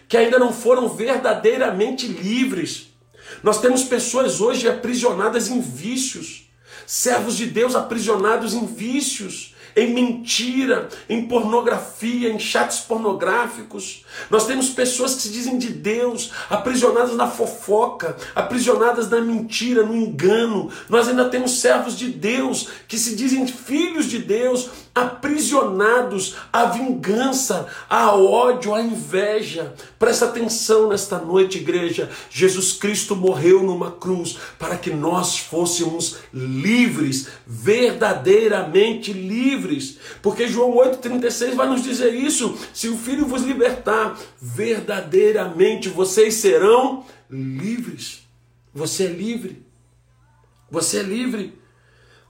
que 0.08 0.16
ainda 0.16 0.38
não 0.38 0.52
foram 0.52 0.88
verdadeiramente 0.88 2.06
livres. 2.06 2.88
Nós 3.42 3.60
temos 3.60 3.84
pessoas 3.84 4.40
hoje 4.40 4.68
aprisionadas 4.68 5.48
em 5.48 5.60
vícios, 5.60 6.50
servos 6.86 7.36
de 7.36 7.46
Deus 7.46 7.74
aprisionados 7.74 8.54
em 8.54 8.66
vícios 8.66 9.53
em 9.76 9.92
mentira, 9.92 10.88
em 11.08 11.26
pornografia, 11.26 12.30
em 12.30 12.38
chats 12.38 12.80
pornográficos. 12.80 14.04
Nós 14.30 14.46
temos 14.46 14.70
pessoas 14.70 15.14
que 15.14 15.22
se 15.22 15.30
dizem 15.30 15.58
de 15.58 15.68
Deus, 15.68 16.30
aprisionadas 16.48 17.16
na 17.16 17.28
fofoca, 17.28 18.16
aprisionadas 18.34 19.08
na 19.10 19.20
mentira, 19.20 19.82
no 19.82 19.96
engano. 19.96 20.70
Nós 20.88 21.08
ainda 21.08 21.28
temos 21.28 21.60
servos 21.60 21.98
de 21.98 22.08
Deus 22.08 22.68
que 22.86 22.98
se 22.98 23.16
dizem 23.16 23.46
filhos 23.46 24.06
de 24.06 24.18
Deus, 24.18 24.70
aprisionados 24.94 26.36
à 26.52 26.66
vingança, 26.66 27.66
a 27.90 28.14
ódio, 28.14 28.72
à 28.72 28.80
inveja. 28.80 29.74
Presta 29.98 30.26
atenção 30.26 30.88
nesta 30.88 31.18
noite, 31.18 31.58
igreja. 31.58 32.08
Jesus 32.30 32.72
Cristo 32.72 33.16
morreu 33.16 33.62
numa 33.64 33.90
cruz 33.90 34.38
para 34.58 34.76
que 34.76 34.90
nós 34.90 35.38
fôssemos 35.38 36.18
livres, 36.32 37.28
verdadeiramente 37.44 39.12
livres. 39.12 39.98
Porque 40.22 40.46
João 40.46 40.76
8,36 40.76 41.54
vai 41.54 41.68
nos 41.68 41.82
dizer 41.82 42.14
isso: 42.14 42.56
se 42.72 42.88
o 42.88 42.96
Filho 42.96 43.26
vos 43.26 43.42
libertar, 43.42 44.16
verdadeiramente 44.40 45.88
vocês 45.88 46.34
serão 46.34 47.04
livres. 47.28 48.22
Você 48.72 49.04
é 49.04 49.08
livre. 49.08 49.64
Você 50.70 50.98
é 50.98 51.02
livre. 51.02 51.58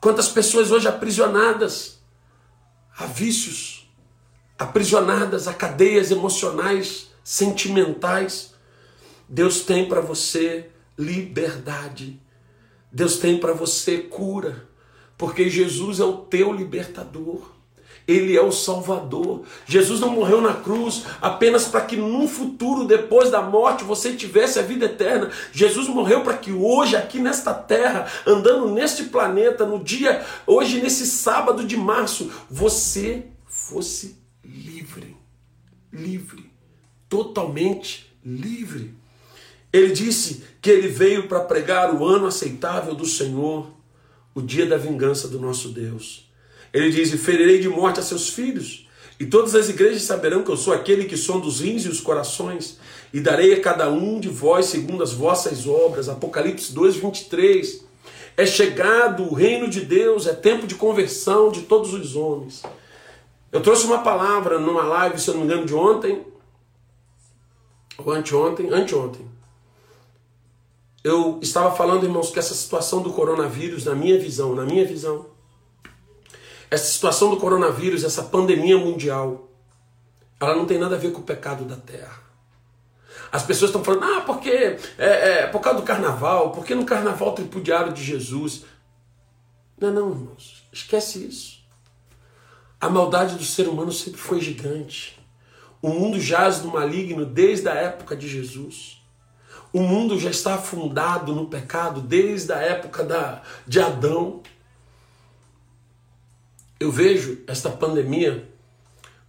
Quantas 0.00 0.28
pessoas 0.28 0.70
hoje 0.70 0.88
aprisionadas 0.88 1.94
a 2.96 3.06
vícios, 3.06 3.90
aprisionadas 4.58 5.48
a 5.48 5.54
cadeias 5.54 6.10
emocionais, 6.10 7.10
sentimentais. 7.22 8.54
Deus 9.28 9.60
tem 9.60 9.88
para 9.88 10.00
você 10.00 10.70
liberdade. 10.98 12.20
Deus 12.92 13.18
tem 13.18 13.38
para 13.38 13.52
você 13.52 13.98
cura, 13.98 14.68
porque 15.18 15.50
Jesus 15.50 15.98
é 15.98 16.04
o 16.04 16.18
teu 16.18 16.52
libertador. 16.52 17.53
Ele 18.06 18.36
é 18.36 18.42
o 18.42 18.52
Salvador. 18.52 19.44
Jesus 19.66 20.00
não 20.00 20.10
morreu 20.10 20.40
na 20.40 20.52
cruz 20.52 21.04
apenas 21.22 21.66
para 21.66 21.80
que 21.80 21.96
num 21.96 22.28
futuro, 22.28 22.86
depois 22.86 23.30
da 23.30 23.40
morte, 23.40 23.82
você 23.82 24.14
tivesse 24.14 24.58
a 24.58 24.62
vida 24.62 24.84
eterna. 24.84 25.30
Jesus 25.52 25.88
morreu 25.88 26.22
para 26.22 26.36
que 26.36 26.52
hoje, 26.52 26.96
aqui 26.96 27.18
nesta 27.18 27.54
terra, 27.54 28.06
andando 28.26 28.70
neste 28.70 29.04
planeta, 29.04 29.64
no 29.64 29.82
dia, 29.82 30.24
hoje, 30.46 30.82
nesse 30.82 31.06
sábado 31.06 31.64
de 31.64 31.76
março, 31.76 32.30
você 32.50 33.24
fosse 33.46 34.18
livre. 34.44 35.16
Livre. 35.90 36.50
Totalmente 37.08 38.14
livre. 38.24 38.94
Ele 39.72 39.92
disse 39.92 40.44
que 40.60 40.70
ele 40.70 40.88
veio 40.88 41.26
para 41.26 41.40
pregar 41.40 41.94
o 41.94 42.04
ano 42.04 42.26
aceitável 42.26 42.94
do 42.94 43.06
Senhor, 43.06 43.72
o 44.34 44.42
dia 44.42 44.66
da 44.66 44.76
vingança 44.76 45.26
do 45.26 45.40
nosso 45.40 45.70
Deus. 45.70 46.23
Ele 46.74 46.90
diz: 46.90 47.12
E 47.12 47.16
ferirei 47.16 47.60
de 47.60 47.68
morte 47.68 48.00
a 48.00 48.02
seus 48.02 48.28
filhos, 48.28 48.88
e 49.18 49.24
todas 49.24 49.54
as 49.54 49.68
igrejas 49.68 50.02
saberão 50.02 50.42
que 50.42 50.50
eu 50.50 50.56
sou 50.56 50.74
aquele 50.74 51.04
que 51.04 51.16
som 51.16 51.38
dos 51.38 51.60
rins 51.60 51.84
e 51.84 51.88
os 51.88 52.00
corações, 52.00 52.78
e 53.12 53.20
darei 53.20 53.54
a 53.54 53.60
cada 53.60 53.88
um 53.88 54.18
de 54.18 54.28
vós 54.28 54.66
segundo 54.66 55.04
as 55.04 55.12
vossas 55.12 55.68
obras. 55.68 56.08
Apocalipse 56.08 56.74
2, 56.74 56.96
23. 56.96 57.84
É 58.36 58.44
chegado 58.44 59.22
o 59.22 59.32
reino 59.32 59.70
de 59.70 59.82
Deus, 59.82 60.26
é 60.26 60.34
tempo 60.34 60.66
de 60.66 60.74
conversão 60.74 61.52
de 61.52 61.62
todos 61.62 61.94
os 61.94 62.16
homens. 62.16 62.64
Eu 63.52 63.62
trouxe 63.62 63.86
uma 63.86 63.98
palavra 63.98 64.58
numa 64.58 64.82
live, 64.82 65.20
se 65.20 65.28
eu 65.28 65.34
não 65.34 65.42
me 65.42 65.46
engano, 65.46 65.64
de 65.64 65.74
ontem, 65.76 66.26
ou 67.96 68.12
anteontem, 68.12 68.68
anteontem. 68.70 69.24
Eu 71.04 71.38
estava 71.40 71.76
falando, 71.76 72.02
irmãos, 72.02 72.30
que 72.30 72.40
essa 72.40 72.54
situação 72.54 73.00
do 73.00 73.12
coronavírus, 73.12 73.84
na 73.84 73.94
minha 73.94 74.18
visão, 74.18 74.56
na 74.56 74.64
minha 74.64 74.84
visão, 74.84 75.26
essa 76.70 76.86
situação 76.86 77.30
do 77.30 77.36
coronavírus, 77.36 78.04
essa 78.04 78.22
pandemia 78.22 78.78
mundial, 78.78 79.48
ela 80.40 80.54
não 80.56 80.66
tem 80.66 80.78
nada 80.78 80.96
a 80.96 80.98
ver 80.98 81.12
com 81.12 81.20
o 81.20 81.24
pecado 81.24 81.64
da 81.64 81.76
terra. 81.76 82.22
As 83.30 83.42
pessoas 83.42 83.70
estão 83.70 83.82
falando, 83.82 84.04
ah, 84.04 84.20
porque 84.20 84.48
é, 84.48 84.78
é, 84.98 85.46
por 85.48 85.60
causa 85.60 85.80
do 85.80 85.84
carnaval, 85.84 86.52
porque 86.52 86.74
no 86.74 86.84
carnaval 86.84 87.32
tripudiário 87.32 87.92
de 87.92 88.02
Jesus. 88.02 88.64
Não, 89.80 89.92
não, 89.92 90.10
irmãos, 90.10 90.68
esquece 90.72 91.26
isso. 91.26 91.64
A 92.80 92.88
maldade 92.88 93.36
do 93.36 93.44
ser 93.44 93.68
humano 93.68 93.90
sempre 93.90 94.20
foi 94.20 94.40
gigante. 94.40 95.18
O 95.82 95.88
mundo 95.88 96.20
jaz 96.20 96.62
no 96.62 96.72
maligno 96.72 97.26
desde 97.26 97.68
a 97.68 97.74
época 97.74 98.16
de 98.16 98.28
Jesus. 98.28 99.02
O 99.72 99.80
mundo 99.80 100.18
já 100.18 100.30
está 100.30 100.54
afundado 100.54 101.34
no 101.34 101.46
pecado 101.46 102.00
desde 102.00 102.52
a 102.52 102.58
época 102.58 103.02
da, 103.02 103.42
de 103.66 103.80
Adão. 103.80 104.40
Eu 106.84 106.92
vejo 106.92 107.38
esta 107.46 107.70
pandemia 107.70 108.46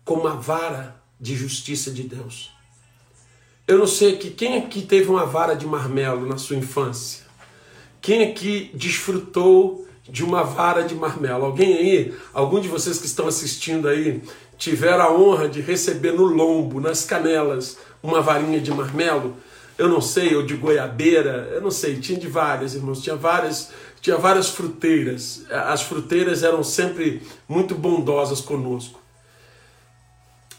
como 0.04 0.24
uma 0.24 0.36
vara 0.36 1.02
de 1.18 1.38
justiça 1.38 1.90
de 1.90 2.04
Deus. 2.04 2.52
Eu 3.66 3.78
não 3.78 3.88
sei 3.88 4.18
que 4.18 4.30
quem 4.30 4.58
aqui 4.58 4.82
teve 4.82 5.10
uma 5.10 5.26
vara 5.26 5.56
de 5.56 5.66
marmelo 5.66 6.28
na 6.28 6.38
sua 6.38 6.58
infância? 6.58 7.24
Quem 8.02 8.30
aqui 8.30 8.72
desfrutou 8.74 9.88
de 10.04 10.22
uma 10.22 10.44
vara 10.44 10.84
de 10.84 10.96
marmelo? 10.96 11.46
Alguém 11.46 11.78
aí, 11.78 12.14
algum 12.34 12.60
de 12.60 12.68
vocês 12.68 13.00
que 13.00 13.06
estão 13.06 13.26
assistindo 13.26 13.88
aí, 13.88 14.22
tiveram 14.58 15.06
a 15.06 15.18
honra 15.18 15.48
de 15.48 15.62
receber 15.62 16.12
no 16.12 16.26
lombo, 16.26 16.82
nas 16.82 17.06
canelas, 17.06 17.78
uma 18.04 18.20
varinha 18.20 18.60
de 18.60 18.72
marmelo? 18.72 19.38
Eu 19.78 19.88
não 19.88 20.02
sei, 20.02 20.36
ou 20.36 20.44
de 20.44 20.58
goiabeira, 20.58 21.50
eu 21.54 21.62
não 21.62 21.72
sei, 21.72 22.02
tinha 22.02 22.20
de 22.20 22.28
várias, 22.28 22.76
irmãos, 22.76 23.02
tinha 23.02 23.16
várias, 23.16 23.72
tinha 24.06 24.18
várias 24.18 24.50
fruteiras. 24.50 25.46
As 25.50 25.82
fruteiras 25.82 26.44
eram 26.44 26.64
sempre 26.64 27.24
muito 27.50 27.74
bondosas 27.74 28.40
conosco. 28.40 29.02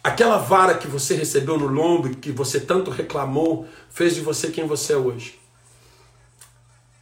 Aquela 0.02 0.36
vara 0.36 0.74
que 0.74 0.88
você 0.88 1.14
recebeu 1.14 1.56
no 1.56 1.68
lombo, 1.68 2.16
que 2.16 2.32
você 2.32 2.58
tanto 2.58 2.90
reclamou, 2.90 3.68
fez 3.88 4.16
de 4.16 4.20
você 4.20 4.50
quem 4.50 4.66
você 4.66 4.94
é 4.94 4.96
hoje. 4.96 5.38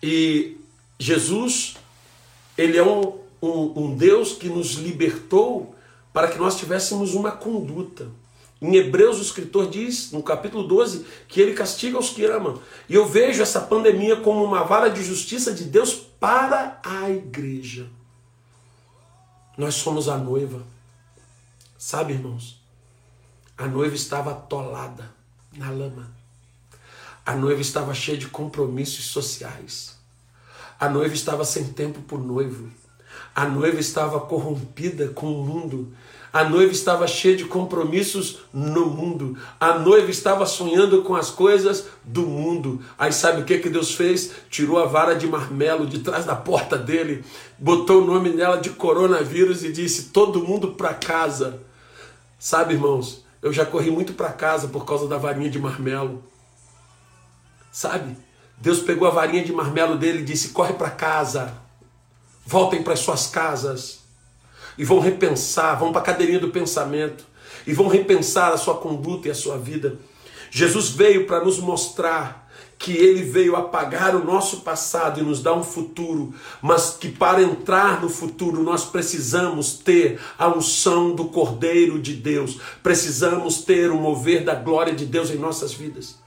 E 0.02 0.58
Jesus, 0.98 1.76
ele 2.58 2.76
é 2.76 2.82
um, 2.82 3.20
um, 3.40 3.72
um 3.82 3.96
Deus 3.96 4.34
que 4.34 4.50
nos 4.50 4.72
libertou 4.74 5.74
para 6.12 6.28
que 6.28 6.36
nós 6.36 6.58
tivéssemos 6.58 7.14
uma 7.14 7.30
conduta. 7.30 8.06
Em 8.60 8.76
Hebreus, 8.76 9.18
o 9.18 9.22
escritor 9.22 9.70
diz, 9.70 10.12
no 10.12 10.22
capítulo 10.22 10.68
12, 10.68 11.06
que 11.26 11.40
ele 11.40 11.54
castiga 11.54 11.98
os 11.98 12.10
que 12.10 12.24
amam. 12.26 12.60
E 12.86 12.94
eu 12.94 13.06
vejo 13.06 13.42
essa 13.42 13.62
pandemia 13.62 14.16
como 14.16 14.44
uma 14.44 14.62
vara 14.62 14.88
de 14.88 15.02
justiça 15.02 15.50
de 15.50 15.64
Deus 15.64 16.13
para 16.20 16.80
a 16.84 17.10
igreja. 17.10 17.88
Nós 19.56 19.74
somos 19.74 20.08
a 20.08 20.16
noiva. 20.16 20.62
Sabe, 21.78 22.14
irmãos? 22.14 22.60
A 23.56 23.66
noiva 23.66 23.94
estava 23.94 24.32
atolada 24.32 25.12
na 25.52 25.70
lama. 25.70 26.10
A 27.24 27.34
noiva 27.34 27.60
estava 27.60 27.94
cheia 27.94 28.18
de 28.18 28.28
compromissos 28.28 29.06
sociais. 29.06 29.96
A 30.78 30.88
noiva 30.88 31.14
estava 31.14 31.44
sem 31.44 31.72
tempo 31.72 32.02
por 32.02 32.18
noivo. 32.18 32.70
A 33.34 33.46
noiva 33.46 33.78
estava 33.78 34.20
corrompida 34.20 35.08
com 35.08 35.26
o 35.32 35.44
mundo. 35.44 35.94
A 36.34 36.42
noiva 36.42 36.72
estava 36.72 37.06
cheia 37.06 37.36
de 37.36 37.44
compromissos 37.44 38.40
no 38.52 38.86
mundo. 38.86 39.38
A 39.60 39.78
noiva 39.78 40.10
estava 40.10 40.44
sonhando 40.46 41.00
com 41.02 41.14
as 41.14 41.30
coisas 41.30 41.86
do 42.02 42.22
mundo. 42.22 42.82
Aí 42.98 43.12
sabe 43.12 43.42
o 43.42 43.44
que, 43.44 43.60
que 43.60 43.70
Deus 43.70 43.94
fez? 43.94 44.32
Tirou 44.50 44.82
a 44.82 44.84
vara 44.84 45.14
de 45.14 45.28
marmelo 45.28 45.86
de 45.86 46.00
trás 46.00 46.24
da 46.24 46.34
porta 46.34 46.76
dele, 46.76 47.24
botou 47.56 48.02
o 48.02 48.04
nome 48.04 48.30
nela 48.30 48.56
de 48.56 48.70
coronavírus 48.70 49.62
e 49.62 49.70
disse: 49.70 50.06
Todo 50.06 50.42
mundo 50.42 50.72
para 50.72 50.92
casa. 50.92 51.62
Sabe, 52.36 52.74
irmãos, 52.74 53.24
eu 53.40 53.52
já 53.52 53.64
corri 53.64 53.92
muito 53.92 54.12
para 54.12 54.32
casa 54.32 54.66
por 54.66 54.84
causa 54.84 55.06
da 55.06 55.16
varinha 55.16 55.48
de 55.48 55.60
marmelo. 55.60 56.20
Sabe? 57.70 58.16
Deus 58.58 58.80
pegou 58.80 59.06
a 59.06 59.12
varinha 59.12 59.44
de 59.44 59.52
marmelo 59.52 59.96
dele 59.96 60.22
e 60.22 60.24
disse: 60.24 60.48
corre 60.48 60.72
para 60.72 60.90
casa, 60.90 61.54
voltem 62.44 62.82
para 62.82 62.96
suas 62.96 63.28
casas 63.28 64.03
e 64.76 64.84
vão 64.84 64.98
repensar, 64.98 65.78
vão 65.78 65.92
para 65.92 66.00
a 66.00 66.04
cadeirinha 66.04 66.40
do 66.40 66.50
pensamento 66.50 67.24
e 67.66 67.72
vão 67.72 67.88
repensar 67.88 68.52
a 68.52 68.56
sua 68.56 68.74
conduta 68.74 69.28
e 69.28 69.30
a 69.30 69.34
sua 69.34 69.56
vida. 69.56 69.98
Jesus 70.50 70.90
veio 70.90 71.26
para 71.26 71.44
nos 71.44 71.58
mostrar 71.58 72.44
que 72.78 72.92
ele 72.92 73.22
veio 73.22 73.56
apagar 73.56 74.14
o 74.14 74.24
nosso 74.24 74.60
passado 74.60 75.20
e 75.20 75.22
nos 75.22 75.40
dar 75.40 75.54
um 75.54 75.62
futuro, 75.62 76.34
mas 76.60 76.96
que 76.98 77.08
para 77.08 77.42
entrar 77.42 78.02
no 78.02 78.08
futuro 78.08 78.62
nós 78.62 78.84
precisamos 78.84 79.74
ter 79.74 80.20
a 80.38 80.48
unção 80.48 81.14
do 81.14 81.26
Cordeiro 81.26 81.98
de 81.98 82.14
Deus, 82.14 82.58
precisamos 82.82 83.62
ter 83.62 83.90
o 83.90 83.96
mover 83.96 84.44
da 84.44 84.54
glória 84.54 84.94
de 84.94 85.06
Deus 85.06 85.30
em 85.30 85.36
nossas 85.36 85.72
vidas. 85.72 86.23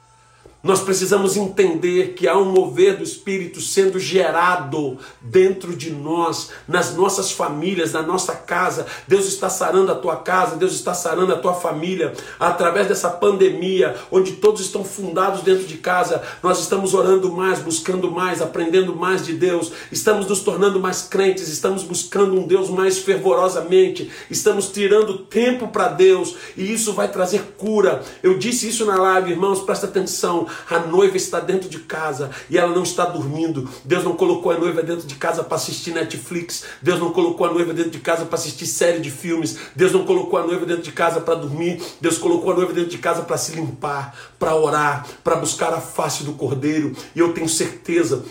Nós 0.63 0.82
precisamos 0.82 1.38
entender 1.38 2.13
que 2.13 2.28
há 2.28 2.36
um 2.36 2.52
mover 2.52 2.98
do 2.98 3.04
Espírito 3.04 3.62
sendo 3.62 4.00
gerado 4.00 4.98
dentro 5.22 5.76
de 5.76 5.91
nós, 5.91 6.50
nas 6.67 6.96
nossas 6.96 7.32
famílias, 7.32 7.93
na 7.93 8.02
nossa 8.02 8.34
casa. 8.34 8.88
Deus 9.08 9.28
está 9.28 9.50
sarando 9.50 9.91
a 9.91 9.96
tua 9.96 10.15
casa, 10.15 10.56
Deus 10.56 10.74
está 10.74 10.96
sarando 10.96 11.32
a 11.32 11.38
tua 11.38 11.54
família. 11.54 12.12
Através 12.39 12.88
dessa 12.88 13.08
pandemia, 13.08 13.96
onde 14.12 14.34
todos 14.34 14.60
estão 14.62 14.84
fundados 14.84 15.41
dentro 15.41 15.63
de 15.63 15.78
casa, 15.78 16.24
nós 16.41 16.60
estamos 16.60 16.96
orando 16.96 17.32
mais, 17.32 17.60
buscando 17.60 18.10
mais, 18.10 18.41
aprendendo 18.41 18.96
mais 18.96 19.24
de 19.24 19.34
Deus. 19.34 19.72
Estamos 19.91 20.26
nos 20.26 20.39
tornando 20.39 20.80
mais 20.80 21.04
crentes, 21.04 21.48
estamos 21.50 21.84
buscando 21.84 22.34
um 22.34 22.48
Deus 22.48 22.70
mais 22.70 22.98
fervorosamente, 22.98 24.12
estamos 24.30 24.70
tirando 24.70 25.20
tempo 25.20 25.67
para 25.67 25.89
Deus 25.89 26.36
e 26.58 26.74
isso 26.74 26.93
vai 26.93 27.10
trazer 27.10 27.54
cura. 27.58 28.02
Eu 28.24 28.39
disse 28.39 28.67
isso 28.67 28.86
na 28.86 28.96
live, 28.96 29.32
irmãos, 29.32 29.62
presta 29.62 29.86
atenção. 29.86 30.46
A 30.69 30.79
noiva 30.79 31.17
está 31.17 31.39
dentro 31.39 31.69
de 31.69 31.79
casa 31.79 32.29
e 32.49 32.57
ela 32.57 32.73
não 32.73 32.83
está 32.83 33.05
dormindo. 33.05 33.69
Deus 33.83 34.03
não 34.03 34.15
colocou 34.15 34.51
a 34.51 34.57
noiva 34.57 34.81
dentro 34.83 35.07
de 35.07 35.15
casa 35.15 35.43
para 35.43 35.57
assistir 35.57 35.91
Netflix. 35.91 36.63
Deus 36.81 36.99
não 36.99 37.12
colocou 37.12 37.47
a 37.47 37.53
noiva 37.53 37.73
dentro 37.73 37.91
de 37.91 37.99
casa 37.99 38.25
para 38.25 38.36
assistir 38.36 38.65
série 38.65 38.99
de 38.99 39.12
filmes. 39.12 39.57
Deus 39.75 39.91
não 39.91 40.05
colocou 40.05 40.39
a 40.39 40.45
noiva 40.45 40.65
dentro 40.65 40.83
de 40.83 40.91
casa 40.91 41.21
para 41.21 41.36
dormir. 41.36 41.81
Deus 42.01 42.17
colocou 42.17 42.51
a 42.51 42.55
noiva 42.55 42.73
dentro 42.73 42.89
de 42.89 42.97
casa 42.97 43.21
para 43.23 43.38
se 43.38 43.53
limpar, 43.53 44.15
para 44.39 44.55
orar, 44.55 45.05
para 45.23 45.36
buscar 45.36 45.73
a 45.73 45.81
face 45.81 46.23
do 46.23 46.33
Cordeiro. 46.33 46.93
E 47.15 47.19
eu 47.19 47.33
tenho 47.33 47.49
certeza 47.49 48.23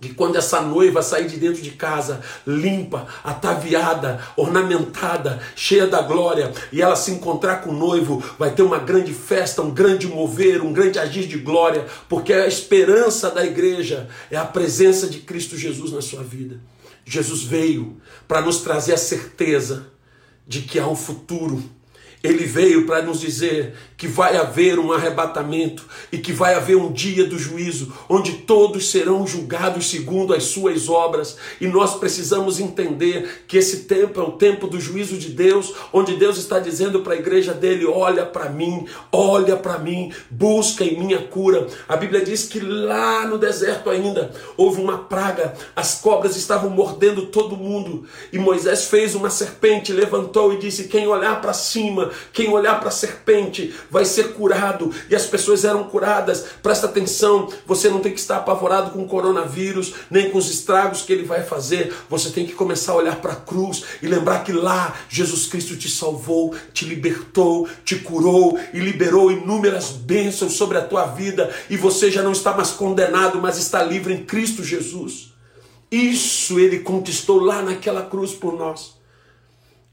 que 0.00 0.12
quando 0.12 0.36
essa 0.36 0.60
noiva 0.60 1.02
sair 1.02 1.26
de 1.26 1.38
dentro 1.38 1.62
de 1.62 1.70
casa, 1.70 2.20
limpa, 2.46 3.06
ataviada, 3.24 4.20
ornamentada, 4.36 5.40
cheia 5.54 5.86
da 5.86 6.02
glória, 6.02 6.52
e 6.70 6.82
ela 6.82 6.94
se 6.94 7.10
encontrar 7.10 7.62
com 7.62 7.70
o 7.70 7.76
noivo, 7.76 8.22
vai 8.38 8.50
ter 8.50 8.62
uma 8.62 8.78
grande 8.78 9.14
festa, 9.14 9.62
um 9.62 9.70
grande 9.70 10.06
mover, 10.06 10.60
um 10.60 10.72
grande 10.72 10.98
agir 10.98 11.26
de 11.26 11.38
glória, 11.38 11.86
porque 12.08 12.32
a 12.32 12.46
esperança 12.46 13.30
da 13.30 13.44
igreja 13.44 14.08
é 14.30 14.36
a 14.36 14.44
presença 14.44 15.06
de 15.08 15.20
Cristo 15.20 15.56
Jesus 15.56 15.90
na 15.92 16.02
sua 16.02 16.22
vida. 16.22 16.60
Jesus 17.04 17.42
veio 17.42 17.96
para 18.28 18.42
nos 18.42 18.58
trazer 18.58 18.92
a 18.92 18.98
certeza 18.98 19.86
de 20.46 20.60
que 20.60 20.78
há 20.78 20.86
um 20.86 20.96
futuro 20.96 21.62
ele 22.22 22.44
veio 22.44 22.86
para 22.86 23.02
nos 23.02 23.20
dizer 23.20 23.74
que 23.96 24.06
vai 24.06 24.36
haver 24.36 24.78
um 24.78 24.92
arrebatamento 24.92 25.84
e 26.12 26.18
que 26.18 26.32
vai 26.32 26.54
haver 26.54 26.76
um 26.76 26.92
dia 26.92 27.24
do 27.24 27.38
juízo, 27.38 27.92
onde 28.08 28.32
todos 28.32 28.90
serão 28.90 29.26
julgados 29.26 29.88
segundo 29.90 30.34
as 30.34 30.44
suas 30.44 30.88
obras. 30.88 31.36
E 31.60 31.66
nós 31.66 31.96
precisamos 31.96 32.60
entender 32.60 33.44
que 33.48 33.56
esse 33.56 33.84
tempo 33.84 34.20
é 34.20 34.22
o 34.22 34.32
tempo 34.32 34.66
do 34.66 34.78
juízo 34.78 35.16
de 35.16 35.30
Deus, 35.30 35.72
onde 35.92 36.16
Deus 36.16 36.36
está 36.36 36.58
dizendo 36.58 37.00
para 37.00 37.14
a 37.14 37.18
igreja 37.18 37.54
dele: 37.54 37.86
olha 37.86 38.26
para 38.26 38.50
mim, 38.50 38.86
olha 39.10 39.56
para 39.56 39.78
mim, 39.78 40.12
busca 40.30 40.84
em 40.84 40.98
minha 40.98 41.22
cura. 41.22 41.66
A 41.88 41.96
Bíblia 41.96 42.24
diz 42.24 42.44
que 42.44 42.60
lá 42.60 43.26
no 43.26 43.38
deserto 43.38 43.88
ainda 43.88 44.30
houve 44.56 44.80
uma 44.80 44.98
praga, 44.98 45.54
as 45.74 46.00
cobras 46.00 46.36
estavam 46.36 46.68
mordendo 46.68 47.26
todo 47.26 47.56
mundo. 47.56 48.04
E 48.32 48.38
Moisés 48.38 48.84
fez 48.84 49.14
uma 49.14 49.30
serpente, 49.30 49.92
levantou 49.92 50.52
e 50.52 50.58
disse: 50.58 50.88
quem 50.88 51.06
olhar 51.06 51.40
para 51.40 51.54
cima, 51.54 52.10
quem 52.32 52.50
olhar 52.50 52.78
para 52.78 52.88
a 52.88 52.92
serpente 52.92 53.74
vai 53.90 54.04
ser 54.04 54.34
curado. 54.34 54.92
E 55.08 55.14
as 55.14 55.26
pessoas 55.26 55.64
eram 55.64 55.84
curadas. 55.84 56.44
Presta 56.62 56.86
atenção, 56.86 57.48
você 57.66 57.88
não 57.88 58.00
tem 58.00 58.12
que 58.12 58.20
estar 58.20 58.38
apavorado 58.38 58.90
com 58.90 59.02
o 59.02 59.08
coronavírus, 59.08 59.94
nem 60.10 60.30
com 60.30 60.38
os 60.38 60.50
estragos 60.50 61.02
que 61.02 61.12
ele 61.12 61.24
vai 61.24 61.42
fazer. 61.42 61.94
Você 62.08 62.30
tem 62.30 62.46
que 62.46 62.52
começar 62.52 62.92
a 62.92 62.96
olhar 62.96 63.16
para 63.16 63.32
a 63.32 63.36
cruz 63.36 63.84
e 64.02 64.06
lembrar 64.06 64.44
que 64.44 64.52
lá 64.52 64.94
Jesus 65.08 65.46
Cristo 65.46 65.76
te 65.76 65.90
salvou, 65.90 66.54
te 66.72 66.84
libertou, 66.84 67.68
te 67.84 67.96
curou 67.96 68.58
e 68.72 68.78
liberou 68.78 69.30
inúmeras 69.30 69.90
bênçãos 69.90 70.54
sobre 70.54 70.78
a 70.78 70.82
tua 70.82 71.06
vida. 71.06 71.54
E 71.70 71.76
você 71.76 72.10
já 72.10 72.22
não 72.22 72.32
está 72.32 72.54
mais 72.54 72.70
condenado, 72.70 73.40
mas 73.40 73.58
está 73.58 73.82
livre 73.82 74.14
em 74.14 74.24
Cristo 74.24 74.62
Jesus. 74.62 75.34
Isso 75.90 76.58
ele 76.58 76.80
conquistou 76.80 77.40
lá 77.40 77.62
naquela 77.62 78.02
cruz 78.02 78.32
por 78.32 78.56
nós. 78.56 78.96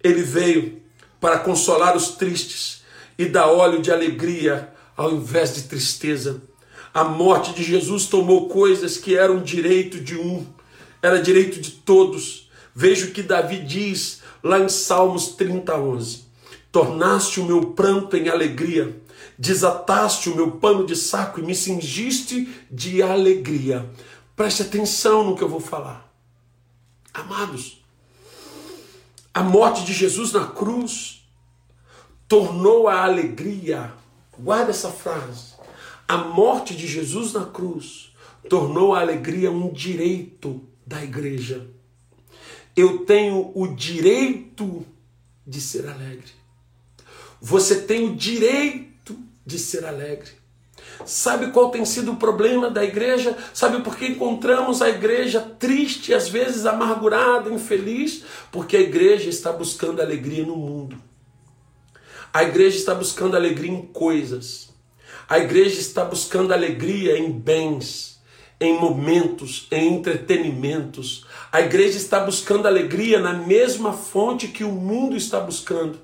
Ele 0.03 0.21
veio 0.21 0.81
para 1.19 1.39
consolar 1.39 1.95
os 1.95 2.09
tristes 2.09 2.82
e 3.17 3.25
dar 3.25 3.47
óleo 3.47 3.81
de 3.81 3.91
alegria 3.91 4.73
ao 4.95 5.11
invés 5.11 5.55
de 5.55 5.63
tristeza. 5.63 6.41
A 6.93 7.03
morte 7.03 7.53
de 7.53 7.63
Jesus 7.63 8.05
tomou 8.05 8.47
coisas 8.47 8.97
que 8.97 9.15
eram 9.15 9.41
direito 9.41 9.99
de 9.99 10.15
um, 10.15 10.45
era 11.01 11.21
direito 11.21 11.59
de 11.59 11.71
todos. 11.71 12.49
Veja 12.75 13.07
o 13.07 13.11
que 13.11 13.23
Davi 13.23 13.59
diz 13.59 14.21
lá 14.43 14.59
em 14.59 14.69
Salmos 14.69 15.29
30, 15.29 15.75
11. 15.75 16.23
Tornaste 16.71 17.39
o 17.39 17.45
meu 17.45 17.67
pranto 17.71 18.15
em 18.17 18.29
alegria, 18.29 18.99
desataste 19.37 20.29
o 20.29 20.35
meu 20.35 20.51
pano 20.51 20.85
de 20.85 20.95
saco 20.95 21.39
e 21.39 21.43
me 21.43 21.55
cingiste 21.55 22.47
de 22.69 23.01
alegria. 23.01 23.89
Preste 24.35 24.63
atenção 24.63 25.23
no 25.23 25.35
que 25.35 25.43
eu 25.43 25.49
vou 25.49 25.59
falar. 25.59 26.11
Amados, 27.13 27.83
a 29.33 29.43
morte 29.43 29.83
de 29.83 29.93
Jesus 29.93 30.31
na 30.31 30.47
cruz 30.47 31.22
tornou 32.33 32.87
a 32.87 33.03
alegria, 33.03 33.93
guarda 34.39 34.71
essa 34.71 34.89
frase, 34.89 35.53
a 36.07 36.17
morte 36.17 36.75
de 36.75 36.87
Jesus 36.87 37.31
na 37.31 37.45
cruz 37.45 38.11
tornou 38.49 38.95
a 38.95 39.01
alegria 39.01 39.51
um 39.51 39.71
direito 39.71 40.59
da 40.83 41.03
igreja. 41.03 41.67
Eu 42.75 43.05
tenho 43.05 43.51
o 43.53 43.67
direito 43.67 44.83
de 45.45 45.61
ser 45.61 45.87
alegre. 45.87 46.31
Você 47.39 47.81
tem 47.81 48.09
o 48.09 48.15
direito 48.15 49.15
de 49.45 49.59
ser 49.59 49.85
alegre. 49.85 50.31
Sabe 51.05 51.51
qual 51.51 51.69
tem 51.69 51.85
sido 51.85 52.13
o 52.13 52.17
problema 52.17 52.67
da 52.67 52.83
igreja? 52.83 53.37
Sabe 53.53 53.83
por 53.83 53.95
que 53.95 54.07
encontramos 54.07 54.81
a 54.81 54.89
igreja 54.89 55.39
triste, 55.39 56.15
às 56.15 56.27
vezes 56.27 56.65
amargurada, 56.65 57.53
infeliz? 57.53 58.23
Porque 58.51 58.75
a 58.75 58.81
igreja 58.81 59.29
está 59.29 59.51
buscando 59.51 60.01
alegria 60.01 60.43
no 60.43 60.55
mundo. 60.55 61.12
A 62.33 62.41
igreja 62.41 62.77
está 62.77 62.95
buscando 62.95 63.37
alegria 63.37 63.71
em 63.71 63.83
coisas. 63.83 64.73
A 65.29 65.37
igreja 65.37 65.79
está 65.79 66.03
buscando 66.03 66.51
alegria 66.51 67.15
em 67.15 67.31
bens, 67.31 68.19
em 68.59 68.79
momentos, 68.79 69.67
em 69.69 69.93
entretenimentos. 69.93 71.27
A 71.51 71.61
igreja 71.61 71.95
está 71.95 72.19
buscando 72.21 72.67
alegria 72.67 73.19
na 73.19 73.33
mesma 73.33 73.93
fonte 73.93 74.47
que 74.47 74.63
o 74.63 74.71
mundo 74.71 75.15
está 75.15 75.39
buscando. 75.39 75.99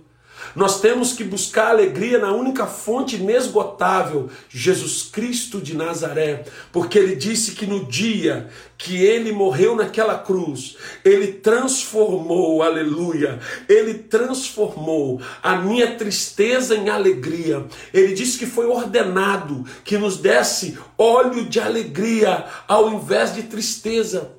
Nós 0.56 0.82
temos 0.82 1.14
que 1.14 1.24
buscar 1.24 1.70
alegria 1.70 2.18
na 2.18 2.32
única 2.32 2.66
fonte 2.66 3.16
inesgotável, 3.18 4.30
Jesus 4.50 5.04
Cristo 5.04 5.62
de 5.62 5.76
Nazaré, 5.76 6.46
porque 6.72 6.98
ele 6.98 7.16
disse 7.16 7.52
que 7.52 7.66
no 7.66 7.86
dia 7.86 8.50
que 8.78 8.96
ele 8.96 9.32
morreu 9.32 9.76
naquela 9.76 10.18
cruz, 10.18 10.78
ele 11.04 11.34
transformou, 11.34 12.64
aleluia, 12.64 13.40
ele 13.68 13.96
transformou 13.96 15.22
a 15.44 15.58
minha 15.58 15.96
tristeza 15.96 16.76
em 16.76 16.90
alegria. 16.90 17.66
Ele 17.94 18.14
disse 18.14 18.38
que 18.38 18.46
foi 18.46 18.68
ordenado 18.68 19.66
que 19.84 19.98
nos 19.98 20.18
desse 20.18 20.78
óleo 20.98 21.46
de 21.46 21.60
alegria 21.60 22.46
ao 22.68 22.90
invés 22.90 23.36
de 23.36 23.44
tristeza. 23.44 24.32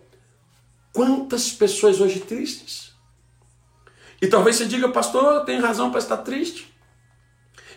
Quantas 0.92 1.52
pessoas 1.52 2.00
hoje 2.00 2.20
tristes? 2.20 2.89
E 4.20 4.26
talvez 4.26 4.56
você 4.56 4.66
diga, 4.66 4.88
pastor, 4.88 5.44
tenho 5.44 5.62
razão 5.62 5.90
para 5.90 5.98
estar 5.98 6.18
triste. 6.18 6.70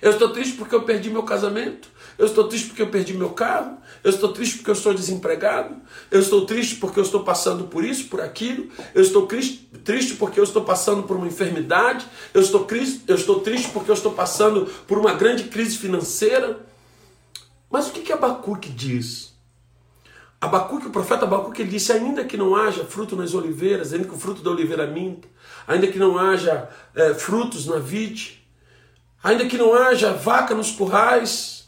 Eu 0.02 0.12
estou 0.12 0.30
triste 0.30 0.58
porque 0.58 0.76
eu 0.76 0.84
perdi 0.84 1.10
meu 1.10 1.24
casamento. 1.24 1.88
Eu 2.18 2.26
estou 2.26 2.48
triste 2.50 2.68
porque 2.68 2.82
eu 2.82 2.90
perdi 2.90 3.14
meu 3.14 3.30
carro. 3.30 3.78
Eu 4.04 4.10
estou 4.10 4.34
triste 4.34 4.58
porque 4.58 4.70
eu 4.70 4.76
estou 4.76 4.94
desempregado. 4.94 5.78
Eu 6.12 6.20
estou 6.20 6.46
triste 6.46 6.76
porque 6.76 7.00
eu 7.00 7.04
estou 7.04 7.24
passando 7.24 7.64
por 7.66 7.86
isso, 7.86 8.10
por 8.10 8.20
aquilo. 8.20 8.70
Eu 8.94 9.02
estou 9.02 9.26
triste 9.26 10.16
porque 10.20 10.38
eu 10.38 10.44
estou 10.44 10.66
passando 10.66 11.04
por 11.04 11.16
uma 11.16 11.26
enfermidade. 11.26 12.06
Eu 12.34 12.42
estou, 12.42 12.68
eu 13.08 13.16
estou 13.16 13.40
triste 13.40 13.70
porque 13.70 13.90
eu 13.90 13.96
estou 13.96 14.12
passando 14.12 14.66
por 14.86 14.98
uma 14.98 15.14
grande 15.14 15.46
crise 15.46 15.78
financeira. 15.78 16.60
Mas 17.72 17.88
o 17.88 17.92
que, 17.92 18.02
que 18.02 18.12
Abacuque 18.12 18.70
diz? 18.70 19.34
Abacuque, 20.44 20.88
o 20.88 20.92
profeta 20.92 21.24
Abacuque, 21.24 21.62
ele 21.62 21.72
disse: 21.72 21.94
ainda 21.94 22.26
que 22.26 22.36
não 22.36 22.54
haja 22.54 22.84
fruto 22.84 23.16
nas 23.16 23.34
oliveiras, 23.34 23.94
ainda 23.94 24.06
que 24.06 24.14
o 24.14 24.20
fruto 24.20 24.44
da 24.44 24.52
oliveira 24.52 24.86
minta, 24.86 25.30
ainda 25.68 25.88
que 25.88 26.00
não 26.00 26.18
haja 26.18 26.70
é, 26.96 27.14
frutos 27.14 27.66
na 27.66 27.78
vide, 27.78 28.44
ainda 29.24 29.46
que 29.46 29.58
não 29.58 29.74
haja 29.74 30.14
vaca 30.14 30.54
nos 30.54 30.72
currais, 30.72 31.68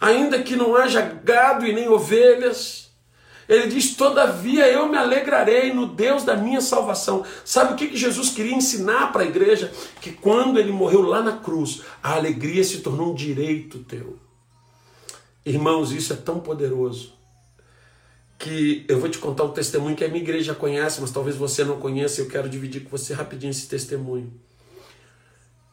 ainda 0.00 0.42
que 0.42 0.56
não 0.56 0.76
haja 0.76 1.00
gado 1.00 1.66
e 1.66 1.72
nem 1.72 1.88
ovelhas, 1.88 2.90
ele 3.48 3.68
diz: 3.68 3.94
Todavia 3.94 4.66
eu 4.68 4.88
me 4.88 4.96
alegrarei 4.96 5.72
no 5.72 5.86
Deus 5.86 6.24
da 6.24 6.36
minha 6.36 6.60
salvação. 6.60 7.24
Sabe 7.44 7.72
o 7.72 7.76
que, 7.76 7.88
que 7.88 7.96
Jesus 7.96 8.30
queria 8.30 8.54
ensinar 8.54 9.12
para 9.12 9.22
a 9.22 9.26
igreja? 9.26 9.72
Que 10.00 10.12
quando 10.12 10.58
ele 10.58 10.72
morreu 10.72 11.02
lá 11.02 11.22
na 11.22 11.38
cruz, 11.38 11.82
a 12.02 12.14
alegria 12.14 12.64
se 12.64 12.80
tornou 12.80 13.12
um 13.12 13.14
direito 13.14 13.80
teu. 13.80 14.18
Irmãos, 15.44 15.90
isso 15.90 16.12
é 16.12 16.16
tão 16.16 16.38
poderoso 16.38 17.21
que 18.42 18.84
eu 18.88 18.98
vou 18.98 19.08
te 19.08 19.18
contar 19.18 19.44
um 19.44 19.52
testemunho 19.52 19.94
que 19.94 20.04
a 20.04 20.08
minha 20.08 20.20
igreja 20.20 20.52
conhece, 20.52 21.00
mas 21.00 21.12
talvez 21.12 21.36
você 21.36 21.64
não 21.64 21.78
conheça, 21.78 22.20
eu 22.20 22.26
quero 22.26 22.48
dividir 22.48 22.82
com 22.82 22.90
você 22.90 23.14
rapidinho 23.14 23.52
esse 23.52 23.68
testemunho. 23.68 24.32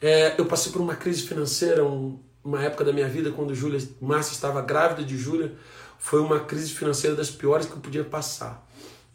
É, 0.00 0.40
eu 0.40 0.46
passei 0.46 0.70
por 0.70 0.80
uma 0.80 0.94
crise 0.94 1.22
financeira, 1.22 1.84
um, 1.84 2.20
uma 2.44 2.62
época 2.62 2.84
da 2.84 2.92
minha 2.92 3.08
vida, 3.08 3.32
quando 3.32 3.52
Júlia, 3.56 3.80
Márcia 4.00 4.34
estava 4.34 4.62
grávida 4.62 5.02
de 5.02 5.18
Júlia, 5.18 5.52
foi 5.98 6.20
uma 6.20 6.38
crise 6.38 6.70
financeira 6.70 7.16
das 7.16 7.28
piores 7.28 7.66
que 7.66 7.72
eu 7.72 7.80
podia 7.80 8.04
passar. 8.04 8.64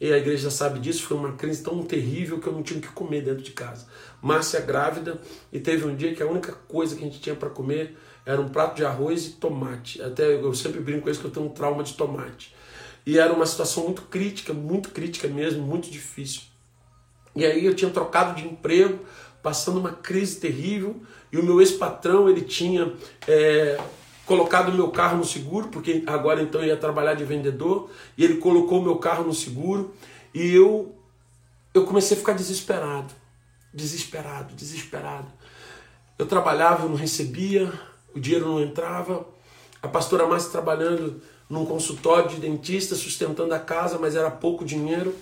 E 0.02 0.12
a 0.12 0.18
igreja 0.18 0.52
sabe 0.52 0.78
disso, 0.78 1.04
foi 1.04 1.16
uma 1.16 1.32
crise 1.32 1.64
tão 1.64 1.82
terrível 1.82 2.42
que 2.42 2.48
eu 2.48 2.54
não 2.54 2.62
tinha 2.62 2.78
o 2.78 2.82
que 2.82 2.90
comer 2.90 3.22
dentro 3.22 3.42
de 3.42 3.52
casa. 3.52 3.88
Márcia 4.22 4.60
grávida, 4.60 5.18
e 5.50 5.62
teve 5.62 5.88
um 5.88 5.96
dia 5.96 6.14
que 6.14 6.22
a 6.22 6.28
única 6.28 6.52
coisa 6.68 6.94
que 6.94 7.02
a 7.02 7.06
gente 7.08 7.22
tinha 7.22 7.36
para 7.36 7.50
comer 7.50 7.96
era 8.26 8.42
um 8.42 8.50
prato 8.50 8.76
de 8.76 8.84
arroz 8.84 9.28
e 9.28 9.30
tomate. 9.32 10.02
Até 10.02 10.34
eu 10.34 10.54
sempre 10.54 10.82
brinco 10.82 11.04
com 11.04 11.10
isso 11.10 11.22
que 11.22 11.28
eu 11.28 11.32
tenho 11.32 11.46
um 11.46 11.50
trauma 11.50 11.84
de 11.84 11.94
tomate. 11.94 12.54
E 13.06 13.20
era 13.20 13.32
uma 13.32 13.46
situação 13.46 13.84
muito 13.84 14.04
crítica, 14.04 14.54
muito 14.54 14.90
crítica 14.90 15.28
mesmo, 15.28 15.62
muito 15.62 15.90
difícil. 15.92 16.42
E 17.36 17.46
aí 17.46 17.66
eu 17.66 17.76
tinha 17.76 17.92
trocado 17.92 18.42
de 18.42 18.48
emprego, 18.48 19.00
passando 19.44 19.80
uma 19.80 19.92
crise 19.92 20.40
terrível, 20.40 21.02
e 21.32 21.38
o 21.38 21.44
meu 21.44 21.60
ex-patrão 21.62 22.28
ele 22.28 22.42
tinha 22.42 22.94
é, 23.28 23.80
colocado 24.26 24.72
meu 24.72 24.90
carro 24.90 25.18
no 25.18 25.26
seguro, 25.26 25.68
porque 25.68 26.04
agora 26.08 26.42
então 26.42 26.62
eu 26.62 26.68
ia 26.68 26.78
trabalhar 26.78 27.14
de 27.14 27.24
vendedor, 27.24 27.92
e 28.18 28.24
ele 28.24 28.38
colocou 28.38 28.82
meu 28.82 28.96
carro 28.98 29.24
no 29.24 29.34
seguro, 29.34 29.94
e 30.34 30.52
eu, 30.54 30.96
eu 31.74 31.86
comecei 31.86 32.18
a 32.18 32.20
ficar 32.20 32.34
desesperado, 32.34 33.14
desesperado, 33.74 34.56
desesperado. 34.56 35.28
Eu 36.18 36.26
trabalhava, 36.26 36.86
eu 36.86 36.90
não 36.90 36.96
recebia, 36.96 37.72
o 38.16 38.20
dinheiro 38.20 38.48
não 38.48 38.62
entrava, 38.62 39.28
a 39.82 39.88
pastora 39.88 40.26
Márcia 40.26 40.50
trabalhando 40.50 41.22
num 41.50 41.66
consultório 41.66 42.30
de 42.30 42.38
dentista, 42.38 42.96
sustentando 42.96 43.54
a 43.54 43.60
casa, 43.60 43.98
mas 43.98 44.16
era 44.16 44.32
pouco 44.32 44.66
dinheiro. 44.66 45.16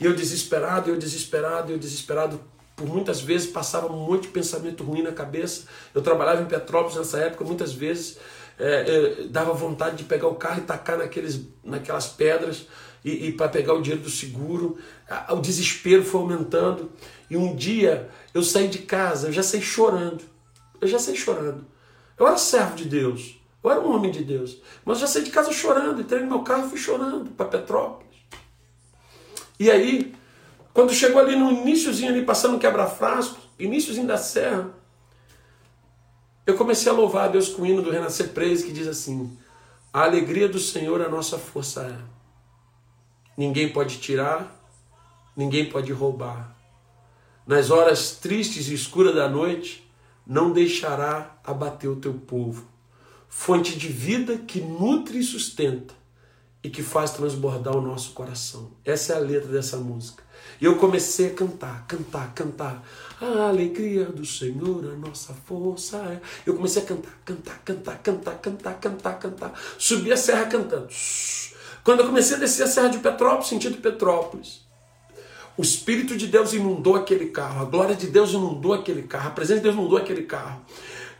E 0.00 0.04
eu 0.04 0.14
desesperado, 0.14 0.90
eu 0.90 0.96
desesperado, 0.96 1.72
eu 1.72 1.78
desesperado, 1.78 2.40
por 2.74 2.86
muitas 2.86 3.20
vezes 3.20 3.48
passava 3.48 3.90
um 3.90 4.06
monte 4.06 4.22
de 4.22 4.28
pensamento 4.28 4.84
ruim 4.84 5.02
na 5.02 5.12
cabeça. 5.12 5.64
Eu 5.94 6.02
trabalhava 6.02 6.42
em 6.42 6.46
Petrópolis 6.46 6.96
nessa 6.96 7.18
época, 7.18 7.44
muitas 7.44 7.72
vezes 7.72 8.18
é, 8.58 9.20
é, 9.22 9.28
dava 9.28 9.52
vontade 9.52 9.96
de 9.96 10.04
pegar 10.04 10.28
o 10.28 10.34
carro 10.34 10.60
e 10.60 10.64
tacar 10.64 10.98
naqueles, 10.98 11.40
naquelas 11.62 12.06
pedras 12.06 12.66
e, 13.04 13.28
e 13.28 13.32
para 13.32 13.48
pegar 13.48 13.74
o 13.74 13.82
dinheiro 13.82 14.02
do 14.02 14.10
seguro. 14.10 14.78
O 15.30 15.36
desespero 15.36 16.04
foi 16.04 16.20
aumentando. 16.20 16.90
E 17.28 17.36
um 17.36 17.54
dia 17.54 18.08
eu 18.32 18.42
saí 18.42 18.68
de 18.68 18.78
casa, 18.78 19.28
eu 19.28 19.32
já 19.32 19.42
saí 19.42 19.60
chorando. 19.60 20.22
Eu 20.80 20.88
já 20.88 20.98
saí 20.98 21.16
chorando. 21.16 21.66
Eu 22.18 22.26
era 22.26 22.38
servo 22.38 22.76
de 22.76 22.84
Deus. 22.84 23.40
Eu 23.66 23.72
era 23.72 23.80
um 23.80 23.96
homem 23.96 24.12
de 24.12 24.22
Deus. 24.22 24.58
Mas 24.84 25.00
já 25.00 25.08
saí 25.08 25.24
de 25.24 25.30
casa 25.30 25.50
chorando, 25.50 26.00
entrei 26.00 26.20
no 26.20 26.28
meu 26.28 26.42
carro 26.42 26.66
e 26.66 26.70
fui 26.70 26.78
chorando 26.78 27.30
para 27.32 27.46
Petrópolis. 27.46 28.14
E 29.58 29.68
aí, 29.68 30.14
quando 30.72 30.94
chegou 30.94 31.20
ali 31.20 31.34
no 31.34 31.50
iníciozinho 31.50 32.12
ali, 32.12 32.24
passando 32.24 32.60
quebra-frasco, 32.60 33.40
iníciozinho 33.58 34.06
da 34.06 34.16
serra, 34.16 34.70
eu 36.46 36.54
comecei 36.54 36.92
a 36.92 36.94
louvar 36.94 37.24
a 37.24 37.28
Deus 37.28 37.48
com 37.48 37.62
o 37.62 37.66
hino 37.66 37.82
do 37.82 37.90
Renascer 37.90 38.28
Praise, 38.28 38.64
que 38.64 38.72
diz 38.72 38.86
assim, 38.86 39.36
a 39.92 40.04
alegria 40.04 40.48
do 40.48 40.60
Senhor 40.60 41.02
a 41.02 41.08
nossa 41.08 41.36
força 41.36 41.82
é. 41.82 41.98
Ninguém 43.36 43.72
pode 43.72 43.98
tirar, 43.98 44.64
ninguém 45.36 45.68
pode 45.68 45.92
roubar. 45.92 46.56
Nas 47.44 47.72
horas 47.72 48.12
tristes 48.12 48.68
e 48.68 48.74
escuras 48.74 49.14
da 49.14 49.28
noite, 49.28 49.90
não 50.24 50.52
deixará 50.52 51.36
abater 51.44 51.90
o 51.90 51.96
teu 51.96 52.14
povo 52.14 52.75
fonte 53.38 53.78
de 53.78 53.88
vida 53.88 54.38
que 54.38 54.60
nutre 54.60 55.18
e 55.18 55.22
sustenta 55.22 55.94
e 56.64 56.70
que 56.70 56.82
faz 56.82 57.10
transbordar 57.10 57.76
o 57.76 57.82
nosso 57.82 58.12
coração. 58.12 58.72
Essa 58.82 59.12
é 59.12 59.16
a 59.16 59.20
letra 59.20 59.52
dessa 59.52 59.76
música. 59.76 60.24
E 60.58 60.64
eu 60.64 60.76
comecei 60.76 61.28
a 61.28 61.34
cantar, 61.34 61.86
cantar, 61.86 62.32
cantar. 62.34 62.82
A 63.20 63.48
alegria 63.48 64.06
do 64.06 64.24
Senhor, 64.24 64.90
a 64.90 64.96
nossa 64.96 65.34
força 65.34 65.98
é. 65.98 66.20
Eu 66.46 66.54
comecei 66.54 66.82
a 66.82 66.86
cantar, 66.86 67.12
cantar, 67.24 67.58
cantar, 67.62 67.98
cantar, 67.98 68.38
cantar, 68.40 68.80
cantar, 68.80 69.18
cantar. 69.18 69.60
Subi 69.78 70.10
a 70.10 70.16
serra 70.16 70.46
cantando. 70.46 70.88
Quando 71.84 72.00
eu 72.00 72.06
comecei 72.06 72.38
a 72.38 72.40
descer 72.40 72.62
a 72.64 72.66
serra 72.66 72.88
de 72.88 72.98
Petrópolis, 72.98 73.48
sentido 73.48 73.76
Petrópolis, 73.76 74.62
o 75.58 75.62
Espírito 75.62 76.16
de 76.16 76.26
Deus 76.26 76.54
inundou 76.54 76.96
aquele 76.96 77.26
carro, 77.26 77.62
a 77.62 77.64
glória 77.66 77.94
de 77.94 78.06
Deus 78.06 78.30
inundou 78.30 78.72
aquele 78.72 79.02
carro, 79.02 79.28
a 79.28 79.32
presença 79.32 79.60
de 79.60 79.64
Deus 79.64 79.74
inundou 79.74 79.98
aquele 79.98 80.22
carro. 80.22 80.62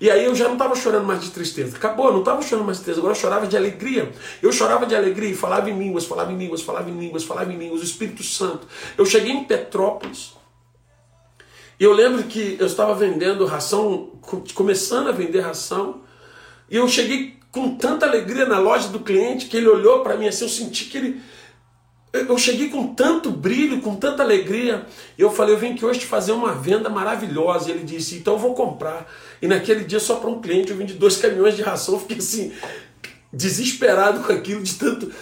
E 0.01 0.11
aí 0.11 0.25
eu 0.25 0.35
já 0.35 0.45
não 0.45 0.55
estava 0.55 0.75
chorando 0.75 1.07
mais 1.07 1.23
de 1.23 1.31
tristeza. 1.31 1.77
Acabou, 1.77 2.07
eu 2.07 2.13
não 2.13 2.19
estava 2.21 2.43
chorando 2.43 2.67
mais 2.67 2.79
de 2.79 2.85
tristeza, 2.85 3.01
agora 3.01 3.17
eu 3.17 3.21
chorava 3.21 3.47
de 3.47 3.57
alegria. 3.57 4.13
Eu 4.43 4.53
chorava 4.53 4.85
de 4.85 4.95
alegria 4.95 5.31
e 5.31 5.35
falava 5.35 5.71
em 5.71 5.79
línguas, 5.79 6.05
falava 6.05 6.33
em 6.33 6.37
línguas, 6.37 6.61
falava 6.63 6.91
em 6.91 6.99
línguas, 6.99 7.25
falava 7.25 7.53
em 7.53 7.57
línguas, 7.57 7.81
o 7.81 7.85
Espírito 7.85 8.23
Santo. 8.23 8.67
Eu 8.97 9.07
cheguei 9.07 9.33
em 9.33 9.45
Petrópolis. 9.45 10.35
E 11.79 11.85
eu 11.85 11.93
lembro 11.93 12.25
que 12.25 12.57
eu 12.59 12.67
estava 12.67 12.95
vendendo 12.95 13.45
ração, 13.45 14.11
começando 14.55 15.09
a 15.09 15.13
vender 15.13 15.41
ração, 15.41 16.01
e 16.71 16.77
eu 16.77 16.89
cheguei 16.89 17.37
com 17.53 17.77
tanta 17.77 18.07
alegria 18.07 18.45
na 18.45 18.59
loja 18.59 18.89
do 18.89 19.01
cliente 19.01 19.47
que 19.47 19.57
ele 19.57 19.69
olhou 19.69 20.01
para 20.01 20.17
mim 20.17 20.27
assim, 20.29 20.45
eu 20.45 20.49
senti 20.49 20.87
que 20.87 20.99
ele 20.99 21.23
eu 22.17 22.39
cheguei 22.39 22.69
com 22.69 22.95
tanto 22.95 23.31
brilho, 23.31 23.81
com 23.81 23.95
tanta 23.97 24.23
alegria. 24.23 24.87
Eu 25.19 25.31
falei, 25.31 25.55
eu 25.55 25.59
vim 25.59 25.73
aqui 25.73 25.85
hoje 25.85 26.01
te 26.01 26.07
fazer 26.07 26.33
uma 26.33 26.53
venda 26.53 26.89
maravilhosa. 26.89 27.69
E 27.69 27.73
ele 27.73 27.85
disse, 27.85 28.17
então 28.17 28.35
eu 28.35 28.39
vou 28.39 28.55
comprar. 28.55 29.11
E 29.41 29.47
naquele 29.47 29.85
dia, 29.85 30.01
só 30.01 30.17
para 30.17 30.31
um 30.31 30.41
cliente, 30.41 30.71
eu 30.71 30.77
vendi 30.77 30.95
dois 30.95 31.17
caminhões 31.17 31.57
de 31.57 31.63
ração. 31.63 31.99
Fiquei 31.99 32.19
assim, 32.19 32.53
desesperado 33.33 34.21
com 34.21 34.33
aquilo, 34.33 34.63
de 34.63 34.75
tanto 34.75 35.13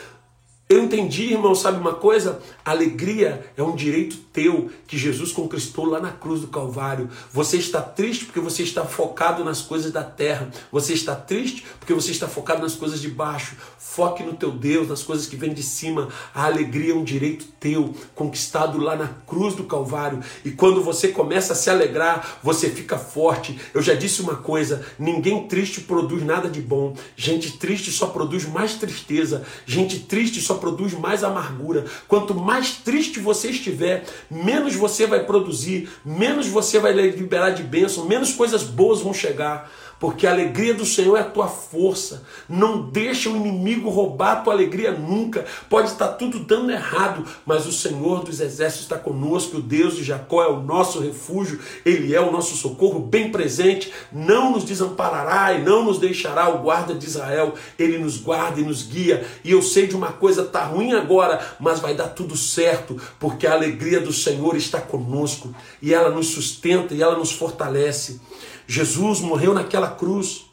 eu 0.68 0.82
entendi, 0.82 1.32
irmão, 1.32 1.54
sabe 1.54 1.78
uma 1.78 1.94
coisa? 1.94 2.40
Alegria 2.64 3.44
é 3.56 3.62
um 3.62 3.76
direito 3.76 4.18
teu 4.34 4.68
que 4.88 4.98
Jesus 4.98 5.32
conquistou 5.32 5.86
lá 5.86 6.00
na 6.00 6.10
cruz 6.10 6.40
do 6.40 6.48
Calvário. 6.48 7.08
Você 7.32 7.56
está 7.56 7.80
triste 7.80 8.26
porque 8.26 8.40
você 8.40 8.64
está 8.64 8.84
focado 8.84 9.44
nas 9.44 9.62
coisas 9.62 9.92
da 9.92 10.02
terra. 10.02 10.50
Você 10.72 10.92
está 10.92 11.14
triste 11.14 11.64
porque 11.78 11.94
você 11.94 12.10
está 12.10 12.26
focado 12.26 12.60
nas 12.60 12.74
coisas 12.74 13.00
de 13.00 13.08
baixo. 13.08 13.54
Foque 13.78 14.24
no 14.24 14.34
teu 14.34 14.50
Deus, 14.50 14.88
nas 14.88 15.04
coisas 15.04 15.26
que 15.26 15.36
vêm 15.36 15.54
de 15.54 15.62
cima. 15.62 16.08
A 16.34 16.46
alegria 16.46 16.92
é 16.92 16.96
um 16.96 17.04
direito 17.04 17.46
teu, 17.60 17.94
conquistado 18.14 18.78
lá 18.78 18.96
na 18.96 19.06
cruz 19.24 19.54
do 19.54 19.64
Calvário. 19.64 20.20
E 20.44 20.50
quando 20.50 20.82
você 20.82 21.08
começa 21.08 21.52
a 21.52 21.56
se 21.56 21.70
alegrar, 21.70 22.40
você 22.42 22.68
fica 22.68 22.98
forte. 22.98 23.58
Eu 23.72 23.80
já 23.80 23.94
disse 23.94 24.20
uma 24.20 24.34
coisa: 24.34 24.84
ninguém 24.98 25.46
triste 25.46 25.80
produz 25.82 26.24
nada 26.24 26.50
de 26.50 26.60
bom. 26.60 26.96
Gente 27.16 27.56
triste 27.56 27.92
só 27.92 28.08
produz 28.08 28.46
mais 28.46 28.74
tristeza. 28.74 29.44
Gente 29.64 30.00
triste 30.00 30.40
só 30.40 30.54
produz 30.54 30.92
mais 30.92 31.22
amargura. 31.22 31.84
Quanto 32.08 32.34
mais 32.34 32.72
triste 32.72 33.20
você 33.20 33.50
estiver, 33.50 34.04
menos 34.30 34.74
você 34.74 35.06
vai 35.06 35.24
produzir, 35.24 35.88
menos 36.04 36.46
você 36.46 36.78
vai 36.78 36.92
liberar 36.92 37.50
de 37.50 37.62
bênção, 37.62 38.06
menos 38.06 38.32
coisas 38.32 38.62
boas 38.62 39.00
vão 39.00 39.14
chegar 39.14 39.70
porque 40.04 40.26
a 40.26 40.32
alegria 40.32 40.74
do 40.74 40.84
Senhor 40.84 41.16
é 41.16 41.20
a 41.20 41.30
tua 41.30 41.48
força. 41.48 42.24
Não 42.46 42.90
deixa 42.90 43.30
o 43.30 43.36
inimigo 43.36 43.88
roubar 43.88 44.32
a 44.32 44.36
tua 44.42 44.52
alegria 44.52 44.92
nunca. 44.92 45.46
Pode 45.66 45.88
estar 45.88 46.08
tudo 46.08 46.40
dando 46.40 46.70
errado, 46.70 47.24
mas 47.46 47.64
o 47.64 47.72
Senhor 47.72 48.22
dos 48.22 48.38
exércitos 48.38 48.82
está 48.82 48.98
conosco, 48.98 49.56
o 49.56 49.62
Deus 49.62 49.96
de 49.96 50.04
Jacó 50.04 50.42
é 50.44 50.48
o 50.48 50.60
nosso 50.60 51.00
refúgio, 51.00 51.58
ele 51.86 52.14
é 52.14 52.20
o 52.20 52.30
nosso 52.30 52.54
socorro 52.54 53.00
bem 53.00 53.32
presente, 53.32 53.90
não 54.12 54.52
nos 54.52 54.64
desamparará 54.64 55.54
e 55.54 55.62
não 55.62 55.82
nos 55.82 55.98
deixará 55.98 56.50
o 56.50 56.58
guarda 56.58 56.92
de 56.92 57.06
Israel. 57.06 57.54
Ele 57.78 57.96
nos 57.96 58.18
guarda 58.18 58.60
e 58.60 58.64
nos 58.64 58.82
guia. 58.82 59.26
E 59.42 59.52
eu 59.52 59.62
sei 59.62 59.86
de 59.86 59.96
uma 59.96 60.12
coisa 60.12 60.44
tá 60.44 60.64
ruim 60.64 60.92
agora, 60.92 61.40
mas 61.58 61.80
vai 61.80 61.94
dar 61.94 62.08
tudo 62.08 62.36
certo, 62.36 63.00
porque 63.18 63.46
a 63.46 63.54
alegria 63.54 64.02
do 64.02 64.12
Senhor 64.12 64.54
está 64.54 64.82
conosco 64.82 65.54
e 65.80 65.94
ela 65.94 66.10
nos 66.10 66.26
sustenta 66.26 66.92
e 66.92 67.02
ela 67.02 67.16
nos 67.16 67.32
fortalece. 67.32 68.20
Jesus 68.66 69.20
morreu 69.20 69.54
naquela 69.54 69.90
cruz 69.90 70.46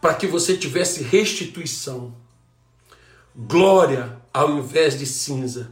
para 0.00 0.14
que 0.14 0.26
você 0.26 0.56
tivesse 0.56 1.02
restituição, 1.02 2.14
glória 3.34 4.20
ao 4.32 4.50
invés 4.50 4.98
de 4.98 5.06
cinza. 5.06 5.70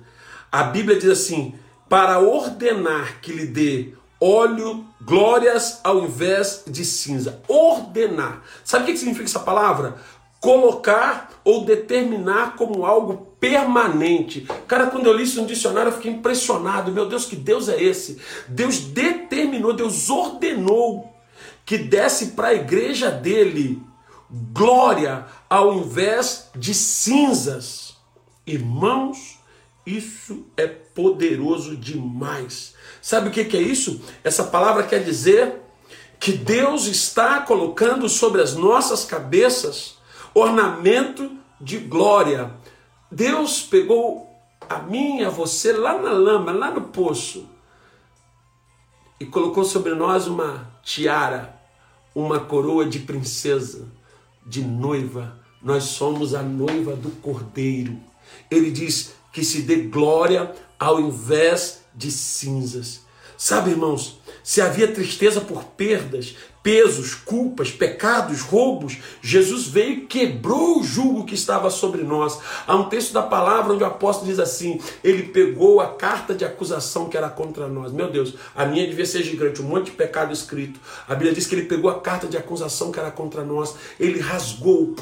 A 0.51 0.63
Bíblia 0.65 0.99
diz 0.99 1.11
assim: 1.11 1.55
para 1.89 2.19
ordenar 2.19 3.21
que 3.21 3.33
lhe 3.33 3.47
dê 3.47 3.95
óleo, 4.21 4.87
glórias 5.01 5.81
ao 5.83 6.05
invés 6.05 6.63
de 6.67 6.85
cinza. 6.85 7.43
Ordenar. 7.49 8.43
Sabe 8.65 8.85
o 8.85 8.87
que 8.87 8.97
significa 8.97 9.25
essa 9.25 9.41
palavra? 9.41 9.97
Colocar 10.41 11.31
ou 11.45 11.65
determinar 11.65 12.57
como 12.57 12.87
algo 12.87 13.32
permanente. 13.43 14.47
Cara, 14.69 14.87
quando 14.87 15.07
eu 15.07 15.13
li 15.13 15.25
isso 15.25 15.41
no 15.41 15.49
dicionário, 15.49 15.89
eu 15.89 15.97
fiquei 15.97 16.13
impressionado. 16.13 16.93
Meu 16.93 17.09
Deus, 17.09 17.25
que 17.25 17.35
Deus 17.35 17.69
é 17.69 17.83
esse? 17.83 18.19
Deus 18.47 18.79
determinou, 18.79 19.73
Deus 19.73 20.09
ordenou 20.09 21.13
que 21.67 21.77
desse 21.77 22.29
para 22.29 22.49
a 22.49 22.55
igreja 22.55 23.11
dele 23.11 23.83
glória 24.31 25.27
ao 25.51 25.75
invés 25.75 26.51
de 26.55 26.73
cinzas. 26.73 27.97
Irmãos, 28.47 29.41
isso 29.85 30.47
é 30.57 30.69
poderoso 30.69 31.77
demais. 31.77 32.75
Sabe 33.01 33.27
o 33.29 33.33
que 33.33 33.57
é 33.57 33.61
isso? 33.61 34.03
Essa 34.23 34.45
palavra 34.45 34.85
quer 34.85 35.03
dizer 35.03 35.57
que 36.21 36.31
Deus 36.31 36.87
está 36.87 37.41
colocando 37.41 38.09
sobre 38.09 38.41
as 38.41 38.55
nossas 38.55 39.05
cabeças 39.05 39.97
ornamento 40.33 41.29
de 41.61 41.79
glória 41.79 42.62
Deus 43.13 43.61
pegou 43.61 44.27
a 44.67 44.79
mim 44.79 45.19
e 45.19 45.25
a 45.25 45.29
você 45.29 45.71
lá 45.75 46.01
na 46.01 46.13
lama, 46.13 46.51
lá 46.51 46.71
no 46.71 46.81
poço, 46.81 47.47
e 49.21 49.27
colocou 49.27 49.65
sobre 49.65 49.95
nós 49.95 50.27
uma 50.27 50.81
tiara, 50.83 51.55
uma 52.15 52.41
coroa 52.41 52.87
de 52.87 53.01
princesa, 53.01 53.87
de 54.47 54.65
noiva. 54.65 55.39
Nós 55.63 55.85
somos 55.85 56.35
a 56.35 56.43
noiva 56.43 56.97
do 56.97 57.11
cordeiro. 57.21 58.01
Ele 58.51 58.71
diz 58.71 59.13
que 59.31 59.45
se 59.45 59.61
dê 59.61 59.83
glória 59.83 60.51
ao 60.79 60.99
invés 60.99 61.85
de 61.95 62.11
cinzas. 62.11 63.03
Sabe, 63.37 63.73
irmãos, 63.73 64.21
se 64.43 64.63
havia 64.63 64.91
tristeza 64.91 65.41
por 65.43 65.65
perdas, 65.65 66.35
pesos, 66.63 67.15
culpas, 67.15 67.71
pecados, 67.71 68.41
roubos, 68.41 68.99
Jesus 69.21 69.67
veio 69.67 69.93
e 69.93 70.01
quebrou 70.07 70.81
o 70.81 70.85
jugo 70.85 71.25
que 71.25 71.35
estava 71.35 71.69
sobre 71.71 72.03
nós. 72.03 72.39
Há 72.67 72.77
um 72.77 72.89
texto 72.89 73.13
da 73.13 73.23
palavra 73.23 73.73
onde 73.73 73.83
o 73.83 73.87
apóstolo 73.87 74.31
diz 74.31 74.39
assim: 74.39 74.81
ele 75.03 75.25
pegou 75.25 75.81
a 75.81 75.89
carta 75.95 76.35
de 76.35 76.45
acusação 76.45 77.09
que 77.09 77.17
era 77.17 77.29
contra 77.29 77.67
nós. 77.67 77.93
Meu 77.93 78.11
Deus, 78.11 78.35
a 78.55 78.65
minha 78.65 78.87
devia 78.87 79.07
ser 79.07 79.23
gigante, 79.23 79.61
um 79.61 79.67
monte 79.67 79.87
de 79.87 79.93
pecado 79.93 80.33
escrito. 80.33 80.79
A 81.09 81.15
Bíblia 81.15 81.33
diz 81.33 81.47
que 81.47 81.55
ele 81.55 81.67
pegou 81.67 81.91
a 81.91 82.01
carta 82.01 82.27
de 82.27 82.37
acusação 82.37 82.93
que 82.93 82.99
era 82.99 83.11
contra 83.11 83.43
nós, 83.43 83.75
ele 83.99 84.21
rasgou 84.21 84.95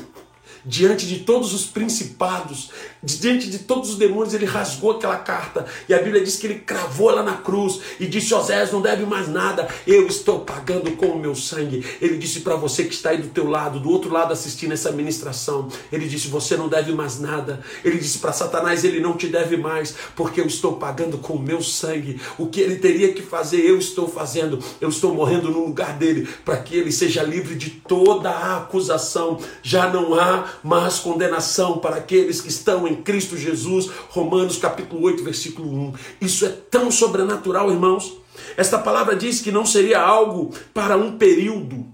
diante 0.64 1.06
de 1.06 1.20
todos 1.20 1.54
os 1.54 1.66
principados, 1.66 2.70
diante 3.02 3.48
de 3.48 3.60
todos 3.60 3.90
os 3.90 3.96
demônios, 3.96 4.34
ele 4.34 4.44
rasgou 4.44 4.92
aquela 4.92 5.16
carta. 5.16 5.66
E 5.88 5.94
a 5.94 5.98
Bíblia 5.98 6.22
diz 6.22 6.36
que 6.36 6.46
ele 6.46 6.60
cravou 6.60 7.10
ela 7.10 7.22
na 7.22 7.36
cruz 7.36 7.80
e 7.98 8.06
disse: 8.06 8.34
Osés, 8.34 8.72
não 8.72 8.80
deve 8.80 9.04
mais 9.06 9.28
nada, 9.28 9.68
eu 9.86 10.06
estou 10.06 10.40
pagando 10.40 10.92
com 10.92 11.06
o 11.06 11.18
meu 11.18 11.34
sangue. 11.34 11.84
Ele 12.00 12.16
disse 12.18 12.40
para 12.40 12.56
você 12.56 12.84
que 12.84 12.94
está 12.94 13.10
aí 13.10 13.18
do 13.18 13.28
teu 13.28 13.48
lado, 13.48 13.80
do 13.80 13.90
outro 13.90 14.12
lado 14.12 14.32
assistindo 14.32 14.72
essa 14.72 14.92
ministração, 14.92 15.68
ele 15.92 16.08
disse: 16.08 16.28
Você 16.28 16.56
não 16.56 16.68
deve 16.68 16.92
mais 16.92 17.18
nada. 17.18 17.60
Ele 17.84 17.98
disse 17.98 18.18
para 18.18 18.32
Satanás: 18.32 18.84
Ele 18.84 19.00
não 19.00 19.16
te 19.16 19.26
deve 19.28 19.56
mais, 19.56 19.94
porque 20.14 20.40
eu 20.40 20.46
estou 20.46 20.74
pagando 20.74 21.18
com 21.18 21.34
o 21.34 21.42
meu 21.42 21.62
sangue. 21.62 22.20
O 22.38 22.46
que 22.46 22.60
ele 22.60 22.76
teria 22.76 23.12
que 23.12 23.22
fazer, 23.22 23.60
eu 23.60 23.78
estou 23.78 24.08
fazendo. 24.08 24.58
Eu 24.80 24.88
estou 24.88 25.14
morrendo 25.14 25.50
no 25.50 25.64
lugar 25.66 25.96
dele, 25.96 26.28
para 26.44 26.56
que 26.58 26.76
ele 26.76 26.92
seja 26.92 27.22
livre 27.22 27.54
de 27.54 27.70
toda 27.70 28.30
a 28.30 28.58
acusação. 28.58 29.38
Já 29.62 29.88
não 29.90 30.14
há 30.14 30.49
mas 30.62 30.98
condenação 30.98 31.78
para 31.78 31.96
aqueles 31.96 32.40
que 32.40 32.48
estão 32.48 32.86
em 32.86 32.96
Cristo 32.96 33.36
Jesus. 33.36 33.90
Romanos 34.10 34.58
capítulo 34.58 35.02
8, 35.02 35.22
versículo 35.24 35.68
1. 35.68 35.92
Isso 36.20 36.46
é 36.46 36.48
tão 36.48 36.90
sobrenatural, 36.90 37.70
irmãos. 37.70 38.18
Esta 38.56 38.78
palavra 38.78 39.16
diz 39.16 39.40
que 39.40 39.52
não 39.52 39.66
seria 39.66 40.00
algo 40.00 40.52
para 40.72 40.96
um 40.96 41.16
período, 41.16 41.86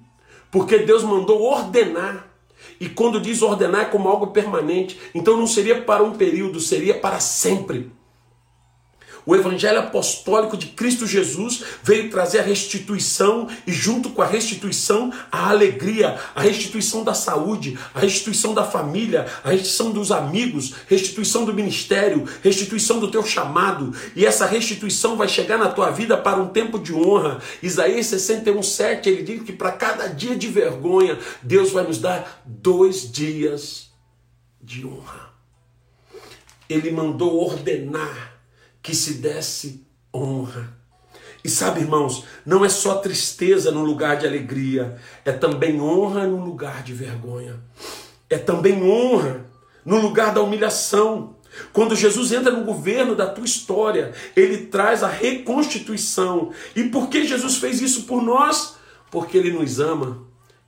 porque 0.50 0.78
Deus 0.78 1.02
mandou 1.02 1.42
ordenar. 1.42 2.26
E 2.80 2.88
quando 2.88 3.20
diz 3.20 3.42
ordenar 3.42 3.82
é 3.82 3.84
como 3.86 4.08
algo 4.08 4.28
permanente, 4.28 4.98
então 5.14 5.36
não 5.36 5.46
seria 5.46 5.82
para 5.82 6.02
um 6.02 6.12
período, 6.12 6.60
seria 6.60 6.94
para 6.94 7.20
sempre. 7.20 7.90
O 9.26 9.34
evangelho 9.34 9.80
apostólico 9.80 10.56
de 10.56 10.68
Cristo 10.68 11.04
Jesus 11.04 11.64
veio 11.82 12.08
trazer 12.08 12.38
a 12.38 12.42
restituição 12.42 13.48
e, 13.66 13.72
junto 13.72 14.10
com 14.10 14.22
a 14.22 14.26
restituição, 14.26 15.12
a 15.32 15.50
alegria, 15.50 16.16
a 16.32 16.40
restituição 16.40 17.02
da 17.02 17.12
saúde, 17.12 17.76
a 17.92 17.98
restituição 17.98 18.54
da 18.54 18.62
família, 18.62 19.26
a 19.42 19.50
restituição 19.50 19.90
dos 19.90 20.12
amigos, 20.12 20.74
restituição 20.86 21.44
do 21.44 21.52
ministério, 21.52 22.24
restituição 22.40 23.00
do 23.00 23.10
teu 23.10 23.24
chamado. 23.26 23.92
E 24.14 24.24
essa 24.24 24.46
restituição 24.46 25.16
vai 25.16 25.28
chegar 25.28 25.58
na 25.58 25.70
tua 25.70 25.90
vida 25.90 26.16
para 26.16 26.40
um 26.40 26.46
tempo 26.46 26.78
de 26.78 26.94
honra. 26.94 27.40
Isaías 27.60 28.06
61, 28.06 28.62
7, 28.62 29.08
ele 29.08 29.22
diz 29.24 29.42
que 29.42 29.52
para 29.52 29.72
cada 29.72 30.06
dia 30.06 30.36
de 30.36 30.46
vergonha, 30.46 31.18
Deus 31.42 31.72
vai 31.72 31.82
nos 31.82 31.98
dar 31.98 32.42
dois 32.46 33.10
dias 33.10 33.90
de 34.62 34.86
honra. 34.86 35.34
Ele 36.68 36.92
mandou 36.92 37.44
ordenar 37.44 38.35
que 38.86 38.94
se 38.94 39.14
desse 39.14 39.84
honra. 40.14 40.72
E 41.42 41.48
sabe, 41.48 41.80
irmãos, 41.80 42.22
não 42.46 42.64
é 42.64 42.68
só 42.68 42.94
tristeza 42.98 43.72
no 43.72 43.84
lugar 43.84 44.16
de 44.16 44.28
alegria, 44.28 44.96
é 45.24 45.32
também 45.32 45.80
honra 45.80 46.24
no 46.24 46.36
lugar 46.44 46.84
de 46.84 46.92
vergonha. 46.92 47.58
É 48.30 48.38
também 48.38 48.80
honra 48.88 49.44
no 49.84 50.00
lugar 50.00 50.32
da 50.32 50.40
humilhação. 50.40 51.34
Quando 51.72 51.96
Jesus 51.96 52.30
entra 52.30 52.52
no 52.52 52.64
governo 52.64 53.16
da 53.16 53.26
tua 53.26 53.44
história, 53.44 54.12
ele 54.36 54.66
traz 54.66 55.02
a 55.02 55.08
reconstituição. 55.08 56.52
E 56.76 56.84
por 56.84 57.08
que 57.08 57.26
Jesus 57.26 57.56
fez 57.56 57.82
isso 57.82 58.04
por 58.04 58.22
nós? 58.22 58.76
Porque 59.10 59.36
ele 59.36 59.50
nos 59.50 59.80
ama 59.80 60.25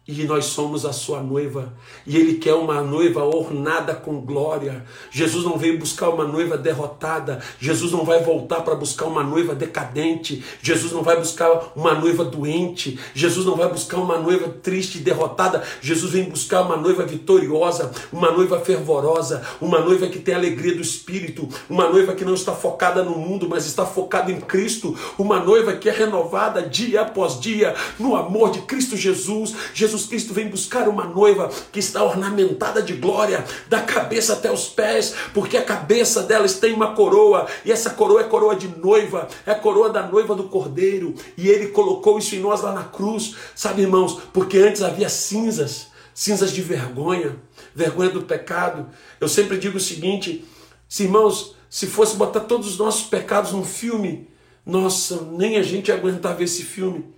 e 0.09 0.25
nós 0.25 0.47
somos 0.47 0.87
a 0.87 0.93
sua 0.93 1.23
noiva. 1.23 1.75
E 2.07 2.17
Ele 2.17 2.39
quer 2.39 2.55
uma 2.55 2.81
noiva 2.81 3.23
ornada 3.23 3.95
com 3.95 4.23
glória. 4.23 4.87
Jesus 5.11 5.45
não 5.45 5.59
veio 5.59 5.79
buscar 5.79 6.09
uma 6.09 6.25
noiva 6.25 6.57
derrotada. 6.57 7.41
Jesus 7.61 7.93
não 7.93 8.07
vai 8.07 8.23
voltar 8.23 8.63
para 8.63 8.75
buscar 8.75 9.05
uma 9.05 9.23
noiva 9.23 9.55
decadente. 9.55 10.43
Jesus 10.63 10.93
não 10.93 11.03
vai 11.03 11.19
buscar 11.19 11.73
uma 11.77 11.93
noiva 11.93 12.25
doente. 12.25 12.99
Jesus 13.13 13.45
não 13.45 13.55
vai 13.55 13.69
buscar 13.69 13.99
uma 13.99 14.17
noiva 14.17 14.49
triste 14.49 14.97
e 14.97 15.03
derrotada. 15.03 15.63
Jesus 15.83 16.13
vem 16.13 16.25
buscar 16.25 16.63
uma 16.63 16.79
noiva 16.79 17.05
vitoriosa, 17.05 17.93
uma 18.11 18.31
noiva 18.31 18.59
fervorosa, 18.61 19.43
uma 19.61 19.79
noiva 19.79 20.07
que 20.07 20.19
tem 20.19 20.35
alegria 20.35 20.75
do 20.75 20.81
Espírito, 20.81 21.47
uma 21.69 21.87
noiva 21.87 22.15
que 22.15 22.25
não 22.25 22.33
está 22.33 22.53
focada 22.53 23.03
no 23.03 23.19
mundo, 23.19 23.47
mas 23.47 23.67
está 23.67 23.85
focada 23.85 24.33
em 24.33 24.41
Cristo. 24.41 24.97
Uma 25.19 25.39
noiva 25.39 25.75
que 25.75 25.91
é 25.91 25.93
renovada 25.93 26.63
dia 26.63 27.03
após 27.03 27.39
dia 27.39 27.75
no 27.99 28.17
amor 28.17 28.51
de 28.51 28.63
Cristo 28.63 28.97
Jesus. 28.97 29.55
Jesus 29.75 29.98
Jesus 29.99 30.07
Cristo 30.07 30.33
vem 30.33 30.49
buscar 30.49 30.89
uma 30.89 31.05
noiva 31.05 31.51
que 31.73 31.81
está 31.81 32.05
ornamentada 32.05 32.81
de 32.81 32.95
glória, 32.95 33.45
da 33.69 33.81
cabeça 33.81 34.35
até 34.35 34.51
os 34.51 34.69
pés, 34.69 35.15
porque 35.35 35.57
a 35.57 35.65
cabeça 35.65 36.23
delas 36.23 36.55
tem 36.55 36.73
uma 36.73 36.95
coroa, 36.95 37.47
e 37.65 37.73
essa 37.73 37.91
coroa 37.91 38.21
é 38.21 38.25
coroa 38.25 38.55
de 38.55 38.69
noiva, 38.69 39.27
é 39.45 39.55
coroa 39.55 39.91
da 39.91 40.07
noiva 40.07 40.37
do 40.37 40.45
cordeiro, 40.45 41.15
e 41.37 41.49
ele 41.49 41.69
colocou 41.69 42.19
isso 42.19 42.37
em 42.37 42.41
nós 42.41 42.63
lá 42.63 42.73
na 42.73 42.85
cruz, 42.85 43.35
sabe, 43.55 43.83
irmãos, 43.83 44.21
porque 44.33 44.59
antes 44.59 44.83
havia 44.83 45.09
cinzas, 45.09 45.89
cinzas 46.15 46.53
de 46.53 46.63
vergonha, 46.63 47.37
vergonha 47.75 48.11
do 48.11 48.23
pecado. 48.23 48.87
Eu 49.21 49.29
sempre 49.29 49.59
digo 49.59 49.79
o 49.79 49.81
seguinte, 49.81 50.45
se 50.89 51.05
irmãos, 51.05 51.57
se 51.69 51.87
fosse 51.87 52.17
botar 52.17 52.41
todos 52.41 52.69
os 52.69 52.79
nossos 52.79 53.07
pecados 53.09 53.53
num 53.53 53.65
filme, 53.65 54.29
nossa, 54.65 55.23
nem 55.33 55.57
a 55.57 55.63
gente 55.63 55.89
ia 55.89 55.95
aguentar 55.95 56.37
ver 56.37 56.45
esse 56.45 56.63
filme. 56.63 57.18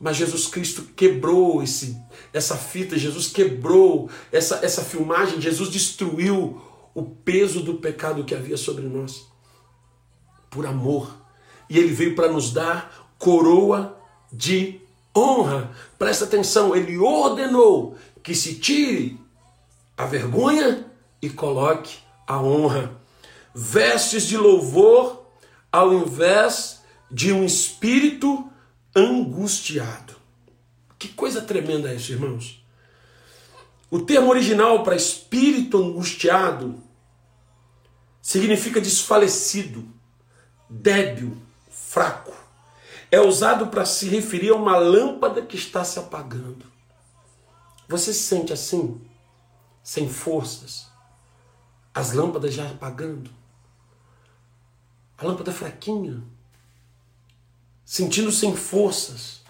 Mas 0.00 0.16
Jesus 0.16 0.46
Cristo 0.46 0.82
quebrou 0.96 1.62
esse, 1.62 2.00
essa 2.32 2.56
fita, 2.56 2.98
Jesus 2.98 3.28
quebrou 3.28 4.08
essa, 4.32 4.60
essa 4.64 4.82
filmagem, 4.82 5.40
Jesus 5.40 5.68
destruiu 5.68 6.58
o 6.94 7.02
peso 7.02 7.60
do 7.60 7.74
pecado 7.74 8.24
que 8.24 8.34
havia 8.34 8.56
sobre 8.56 8.86
nós. 8.86 9.26
Por 10.48 10.64
amor. 10.64 11.14
E 11.68 11.78
ele 11.78 11.92
veio 11.92 12.16
para 12.16 12.32
nos 12.32 12.50
dar 12.50 13.12
coroa 13.18 13.96
de 14.32 14.80
honra. 15.14 15.70
Presta 15.98 16.24
atenção, 16.24 16.74
ele 16.74 16.96
ordenou 16.96 17.96
que 18.22 18.34
se 18.34 18.54
tire 18.54 19.20
a 19.96 20.06
vergonha 20.06 20.86
e 21.20 21.28
coloque 21.28 21.98
a 22.26 22.40
honra. 22.40 22.98
Vestes 23.54 24.26
de 24.26 24.38
louvor 24.38 25.26
ao 25.70 25.92
invés 25.92 26.80
de 27.10 27.32
um 27.32 27.44
espírito 27.44 28.49
angustiado. 28.94 30.16
Que 30.98 31.08
coisa 31.08 31.40
tremenda 31.40 31.90
é 31.90 31.94
isso, 31.94 32.12
irmãos. 32.12 32.64
O 33.90 34.00
termo 34.00 34.30
original 34.30 34.82
para 34.82 34.94
espírito 34.94 35.78
angustiado 35.78 36.80
significa 38.22 38.80
desfalecido, 38.80 39.86
débil, 40.68 41.36
fraco. 41.70 42.32
É 43.10 43.20
usado 43.20 43.66
para 43.68 43.84
se 43.84 44.08
referir 44.08 44.50
a 44.50 44.54
uma 44.54 44.76
lâmpada 44.76 45.42
que 45.42 45.56
está 45.56 45.82
se 45.82 45.98
apagando. 45.98 46.64
Você 47.88 48.12
se 48.12 48.22
sente 48.22 48.52
assim, 48.52 49.00
sem 49.82 50.08
forças, 50.08 50.86
as 51.92 52.12
lâmpadas 52.12 52.54
já 52.54 52.70
apagando, 52.70 53.30
a 55.18 55.24
lâmpada 55.24 55.52
fraquinha, 55.52 56.22
sentindo 57.92 58.30
sem 58.30 58.54
forças 58.54 59.40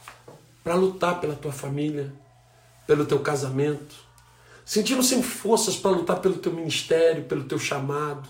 para 0.64 0.74
lutar 0.74 1.20
pela 1.20 1.34
tua 1.34 1.52
família, 1.52 2.10
pelo 2.86 3.04
teu 3.04 3.18
casamento, 3.18 3.94
sentindo 4.64 5.02
sem 5.02 5.22
forças 5.22 5.76
para 5.76 5.90
lutar 5.90 6.20
pelo 6.20 6.36
teu 6.36 6.50
ministério, 6.50 7.24
pelo 7.24 7.44
teu 7.44 7.58
chamado, 7.58 8.26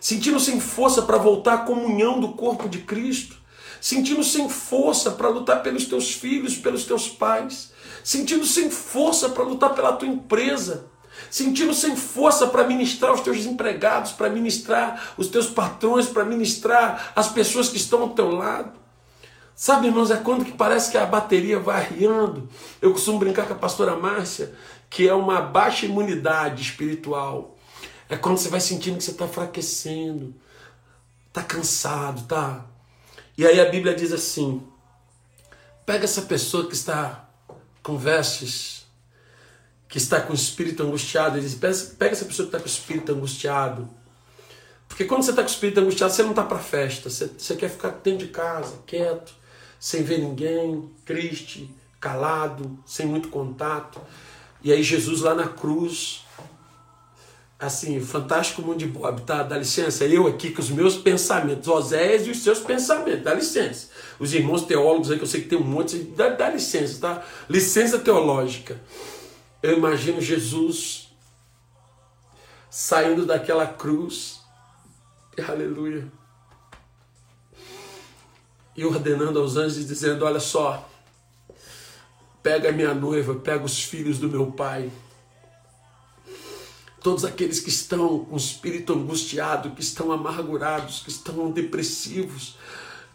sentindo 0.00 0.38
sem 0.38 0.60
força 0.60 1.02
para 1.02 1.18
voltar 1.18 1.54
à 1.54 1.58
comunhão 1.58 2.20
do 2.20 2.34
corpo 2.34 2.68
de 2.68 2.82
Cristo, 2.82 3.34
sentindo 3.80 4.22
sem 4.22 4.48
força 4.48 5.10
para 5.10 5.28
lutar 5.28 5.60
pelos 5.60 5.86
teus 5.86 6.14
filhos, 6.14 6.56
pelos 6.56 6.84
teus 6.84 7.08
pais, 7.08 7.72
sentindo 8.04 8.46
sem 8.46 8.70
força 8.70 9.28
para 9.28 9.42
lutar 9.42 9.74
pela 9.74 9.94
tua 9.94 10.06
empresa, 10.06 10.86
sentindo 11.28 11.74
sem 11.74 11.96
força 11.96 12.46
para 12.46 12.62
ministrar 12.62 13.12
os 13.12 13.22
teus 13.22 13.44
empregados, 13.44 14.12
para 14.12 14.30
ministrar 14.30 15.14
os 15.16 15.26
teus 15.26 15.48
patrões, 15.48 16.06
para 16.06 16.24
ministrar 16.24 17.12
as 17.16 17.26
pessoas 17.26 17.68
que 17.68 17.76
estão 17.76 18.02
ao 18.02 18.10
teu 18.10 18.30
lado. 18.30 18.81
Sabe, 19.62 19.86
irmãos, 19.86 20.10
é 20.10 20.16
quando 20.16 20.44
que 20.44 20.50
parece 20.50 20.90
que 20.90 20.98
a 20.98 21.06
bateria 21.06 21.56
vai 21.60 21.84
arriando. 21.84 22.48
Eu 22.80 22.90
costumo 22.90 23.20
brincar 23.20 23.46
com 23.46 23.52
a 23.52 23.56
pastora 23.56 23.94
Márcia, 23.94 24.52
que 24.90 25.08
é 25.08 25.14
uma 25.14 25.40
baixa 25.40 25.86
imunidade 25.86 26.62
espiritual. 26.62 27.56
É 28.08 28.16
quando 28.16 28.38
você 28.38 28.48
vai 28.48 28.58
sentindo 28.58 28.98
que 28.98 29.04
você 29.04 29.12
está 29.12 29.24
enfraquecendo, 29.24 30.34
está 31.28 31.44
cansado, 31.44 32.26
tá? 32.26 32.66
E 33.38 33.46
aí 33.46 33.60
a 33.60 33.70
Bíblia 33.70 33.94
diz 33.94 34.10
assim: 34.10 34.66
pega 35.86 36.06
essa 36.06 36.22
pessoa 36.22 36.66
que 36.66 36.74
está 36.74 37.28
com 37.84 37.96
vestes, 37.96 38.84
que 39.88 39.96
está 39.96 40.20
com 40.20 40.32
o 40.32 40.34
espírito 40.34 40.82
angustiado, 40.82 41.38
ele 41.38 41.46
diz, 41.46 41.54
pega 41.96 42.10
essa 42.10 42.24
pessoa 42.24 42.48
que 42.48 42.56
está 42.56 42.58
com 42.58 42.64
o 42.64 42.68
espírito 42.68 43.12
angustiado. 43.12 43.88
Porque 44.88 45.04
quando 45.04 45.22
você 45.22 45.30
está 45.30 45.42
com 45.42 45.48
o 45.48 45.52
espírito 45.52 45.78
angustiado, 45.78 46.12
você 46.12 46.24
não 46.24 46.30
está 46.30 46.42
para 46.42 46.58
festa, 46.58 47.08
você, 47.08 47.28
você 47.28 47.54
quer 47.54 47.70
ficar 47.70 47.90
dentro 47.90 48.26
de 48.26 48.32
casa, 48.32 48.80
quieto, 48.84 49.40
sem 49.82 50.04
ver 50.04 50.18
ninguém, 50.18 50.88
triste, 51.04 51.68
calado, 52.00 52.78
sem 52.86 53.04
muito 53.04 53.30
contato. 53.30 54.00
E 54.62 54.72
aí 54.72 54.80
Jesus 54.80 55.22
lá 55.22 55.34
na 55.34 55.48
cruz, 55.48 56.24
assim, 57.58 58.00
fantástico 58.00 58.62
mundo 58.62 58.78
de 58.78 58.86
Bob, 58.86 59.22
tá? 59.22 59.42
Dá 59.42 59.58
licença, 59.58 60.04
eu 60.04 60.28
aqui 60.28 60.52
com 60.52 60.62
os 60.62 60.70
meus 60.70 60.96
pensamentos, 60.96 61.66
Oséias 61.66 62.28
e 62.28 62.30
os 62.30 62.44
seus 62.44 62.60
pensamentos, 62.60 63.24
dá 63.24 63.34
licença. 63.34 63.88
Os 64.20 64.32
irmãos 64.32 64.62
teólogos 64.62 65.10
aí, 65.10 65.16
que 65.16 65.24
eu 65.24 65.28
sei 65.28 65.40
que 65.40 65.48
tem 65.48 65.58
um 65.58 65.64
monte, 65.64 65.98
dá, 65.98 66.28
dá 66.28 66.48
licença, 66.48 67.00
tá? 67.00 67.24
Licença 67.50 67.98
teológica. 67.98 68.80
Eu 69.60 69.76
imagino 69.76 70.20
Jesus 70.20 71.08
saindo 72.70 73.26
daquela 73.26 73.66
cruz, 73.66 74.42
aleluia, 75.48 76.06
e 78.76 78.84
ordenando 78.84 79.38
aos 79.38 79.56
anjos 79.56 79.86
dizendo: 79.86 80.24
Olha 80.24 80.40
só, 80.40 80.88
pega 82.42 82.72
minha 82.72 82.94
noiva, 82.94 83.34
pega 83.34 83.64
os 83.64 83.82
filhos 83.82 84.18
do 84.18 84.28
meu 84.28 84.46
pai. 84.52 84.90
Todos 87.02 87.24
aqueles 87.24 87.58
que 87.58 87.68
estão 87.68 88.24
com 88.24 88.34
o 88.34 88.38
espírito 88.38 88.92
angustiado, 88.92 89.72
que 89.72 89.80
estão 89.80 90.12
amargurados, 90.12 91.00
que 91.00 91.10
estão 91.10 91.50
depressivos, 91.50 92.56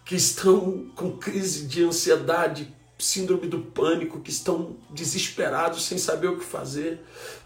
que 0.03 0.15
estão 0.15 0.89
com 0.93 1.17
crise 1.17 1.67
de 1.67 1.83
ansiedade, 1.83 2.73
síndrome 2.99 3.47
do 3.47 3.59
pânico, 3.59 4.19
que 4.19 4.29
estão 4.29 4.75
desesperados 4.89 5.85
sem 5.85 5.97
saber 5.97 6.27
o 6.27 6.37
que 6.37 6.43
fazer. 6.43 6.99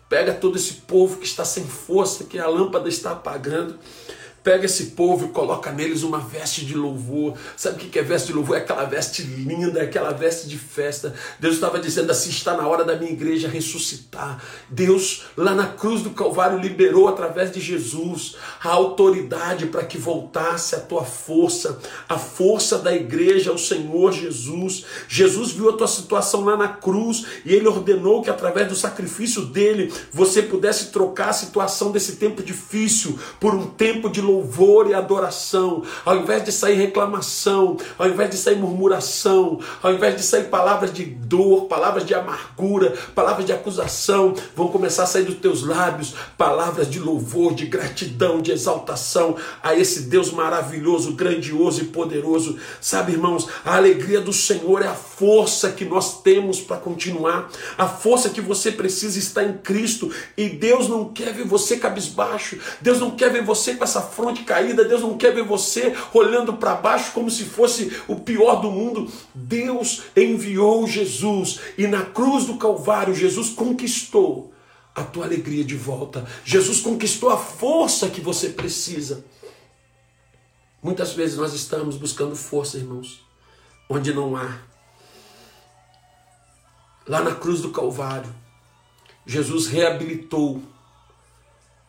Pega 0.10 0.34
todo 0.34 0.58
esse 0.58 0.74
povo 0.74 1.18
que 1.18 1.26
está 1.26 1.46
sem 1.46 1.64
força, 1.64 2.24
que 2.24 2.40
a 2.40 2.48
lâmpada 2.48 2.90
está 2.90 3.12
apagando 3.12 3.80
Pega 4.44 4.66
esse 4.66 4.88
povo 4.88 5.26
e 5.26 5.30
coloca 5.30 5.72
neles 5.72 6.02
uma 6.02 6.18
veste 6.18 6.66
de 6.66 6.74
louvor. 6.76 7.38
Sabe 7.56 7.76
o 7.76 7.90
que 7.90 8.00
é 8.00 8.02
veste 8.02 8.28
de 8.28 8.34
louvor? 8.34 8.58
É 8.58 8.60
aquela 8.60 8.86
veste 8.86 9.22
linda, 9.22 9.80
é 9.80 9.84
aquela 9.84 10.12
veste 10.12 10.48
de 10.48 10.58
festa. 10.58 11.14
Deus 11.40 11.56
estava 11.56 11.80
dizendo 11.80 12.12
assim: 12.12 12.30
está 12.30 12.58
na 12.58 12.68
hora 12.68 12.84
da 12.84 12.96
minha 12.96 13.12
igreja 13.12 13.48
ressuscitar. 13.48 14.42
Deus, 14.68 15.26
lá 15.38 15.54
na 15.54 15.68
cruz 15.68 16.02
do 16.02 16.10
Calvário, 16.10 16.58
liberou 16.58 17.08
através 17.08 17.52
de 17.52 17.60
Jesus 17.60 18.36
a 18.64 18.70
autoridade 18.70 19.68
para 19.68 19.84
que 19.84 19.98
voltasse 19.98 20.76
a 20.76 20.80
tua 20.80 21.04
força, 21.04 21.80
a 22.10 22.18
força 22.18 22.80
da 22.80 22.94
igreja, 22.94 23.52
o 23.52 23.60
Senhor 23.60 24.12
Jesus. 24.12 24.86
Jesus 25.08 25.52
viu 25.52 25.70
a 25.70 25.78
tua 25.78 25.88
situação 25.88 26.44
lá 26.44 26.58
na 26.58 26.68
cruz 26.68 27.26
e 27.46 27.54
ele 27.54 27.68
ordenou 27.68 28.22
que 28.22 28.30
através 28.30 28.68
do 28.68 28.76
sacrifício 28.76 29.46
dele 29.46 29.94
você 30.12 30.42
pudesse 30.42 30.88
trocar 30.88 31.30
a 31.30 31.34
situação 31.34 31.92
desse 31.92 32.16
tempo 32.16 32.42
difícil 32.42 33.20
por 33.40 33.54
um 33.54 33.68
tempo 33.68 34.10
de 34.10 34.22
louvor 34.32 34.90
e 34.90 34.94
adoração, 34.94 35.84
ao 36.06 36.18
invés 36.18 36.44
de 36.44 36.52
sair 36.52 36.76
reclamação, 36.76 37.78
ao 37.98 38.08
invés 38.08 38.30
de 38.30 38.38
sair 38.38 38.56
murmuração, 38.56 39.60
ao 39.84 39.94
invés 39.94 40.16
de 40.16 40.24
sair 40.24 40.46
palavras 40.46 40.94
de 40.94 41.06
dor, 41.06 41.66
palavras 41.66 42.06
de 42.06 42.14
amargura, 42.14 42.94
palavras 43.14 43.46
de 43.46 43.54
acusação, 43.54 44.34
vão 44.56 44.70
começar 44.70 45.04
a 45.04 45.08
sair 45.08 45.24
dos 45.24 45.40
teus 45.40 45.64
lábios 45.64 46.16
palavras 46.38 46.90
de 46.90 47.00
louvor, 47.00 47.54
de 47.54 47.66
gratidão, 47.66 48.42
de 48.42 48.52
exaltação 48.52 49.36
a 49.62 49.76
esse 49.76 50.04
Deus 50.04 50.32
maravilhoso, 50.32 51.14
grandioso 51.14 51.82
e 51.82 51.86
poderoso. 51.86 52.58
Sabe, 52.80 53.12
irmãos, 53.12 53.48
a 53.66 53.76
alegria 53.76 54.22
do 54.22 54.34
Senhor 54.34 54.82
é 54.82 54.88
a 54.88 54.96
força 54.96 55.72
que 55.72 55.86
nós 55.86 56.22
temos 56.22 56.60
para 56.60 56.78
continuar, 56.78 57.50
a 57.78 57.88
força 57.88 58.30
que 58.30 58.42
você 58.42 58.72
precisa 58.72 59.20
está 59.20 59.44
em 59.44 59.58
Cristo 59.58 60.12
e 60.38 60.50
Deus 60.50 60.88
não 60.88 61.06
quer 61.06 61.34
ver 61.34 61.46
você 61.46 61.78
cabisbaixo, 61.78 62.58
Deus 62.80 63.00
não 63.00 63.12
quer 63.12 63.32
ver 63.32 63.44
você 63.44 63.76
com 63.76 63.84
essa 63.84 64.02
fronte 64.22 64.44
caída, 64.44 64.86
Deus 64.86 65.02
não 65.02 65.18
quer 65.18 65.34
ver 65.34 65.44
você 65.44 65.96
olhando 66.14 66.54
para 66.54 66.76
baixo 66.76 67.12
como 67.12 67.32
se 67.32 67.44
fosse 67.44 67.92
o 68.08 68.18
pior 68.18 68.62
do 68.62 68.70
mundo. 68.70 69.12
Deus 69.34 70.04
enviou 70.16 70.88
Jesus 70.88 71.60
e 71.76 71.88
na 71.88 72.06
cruz 72.06 72.46
do 72.46 72.58
Calvário 72.58 73.16
Jesus 73.16 73.50
conquistou 73.50 74.54
a 74.94 75.04
tua 75.04 75.26
alegria 75.26 75.64
de 75.64 75.76
volta. 75.76 76.24
Jesus 76.46 76.82
conquistou 76.82 77.32
a 77.32 77.38
força 77.38 78.10
que 78.10 78.22
você 78.22 78.50
precisa. 78.50 79.26
Muitas 80.84 81.14
vezes 81.14 81.38
nós 81.38 81.56
estamos 81.56 81.98
buscando 81.98 82.36
força, 82.36 82.78
irmãos, 82.78 83.26
onde 83.90 84.14
não 84.14 84.36
há. 84.38 84.60
Lá 87.08 87.24
na 87.24 87.34
cruz 87.34 87.62
do 87.62 87.72
Calvário, 87.72 88.32
Jesus 89.26 89.66
reabilitou 89.66 90.62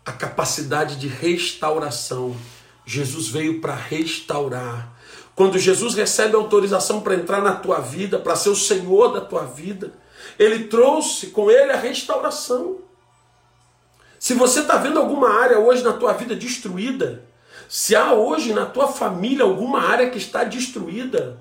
a 0.05 0.13
capacidade 0.13 0.97
de 0.97 1.07
restauração. 1.09 2.37
Jesus 2.85 3.29
veio 3.29 3.61
para 3.61 3.75
restaurar. 3.75 4.93
Quando 5.35 5.59
Jesus 5.59 5.95
recebe 5.95 6.37
autorização 6.37 7.01
para 7.01 7.15
entrar 7.15 7.41
na 7.41 7.55
tua 7.55 7.81
vida, 7.81 8.19
para 8.19 8.37
ser 8.37 8.51
o 8.51 8.57
Senhor 8.57 9.13
da 9.13 9.21
tua 9.21 9.45
vida, 9.45 9.93
Ele 10.39 10.65
trouxe 10.65 11.29
com 11.29 11.51
ele 11.51 11.73
a 11.73 11.77
restauração. 11.77 12.79
Se 14.19 14.35
você 14.35 14.61
está 14.61 14.77
vendo 14.77 14.99
alguma 14.99 15.31
área 15.31 15.59
hoje 15.59 15.83
na 15.83 15.93
tua 15.93 16.13
vida 16.13 16.37
destruída, 16.37 17.25
se 17.69 17.97
há 17.97 18.13
hoje 18.13 18.53
na 18.53 18.67
tua 18.67 18.89
família 18.89 19.45
alguma 19.45 19.81
área 19.81 20.11
que 20.11 20.19
está 20.19 20.45
destruída, 20.45 21.39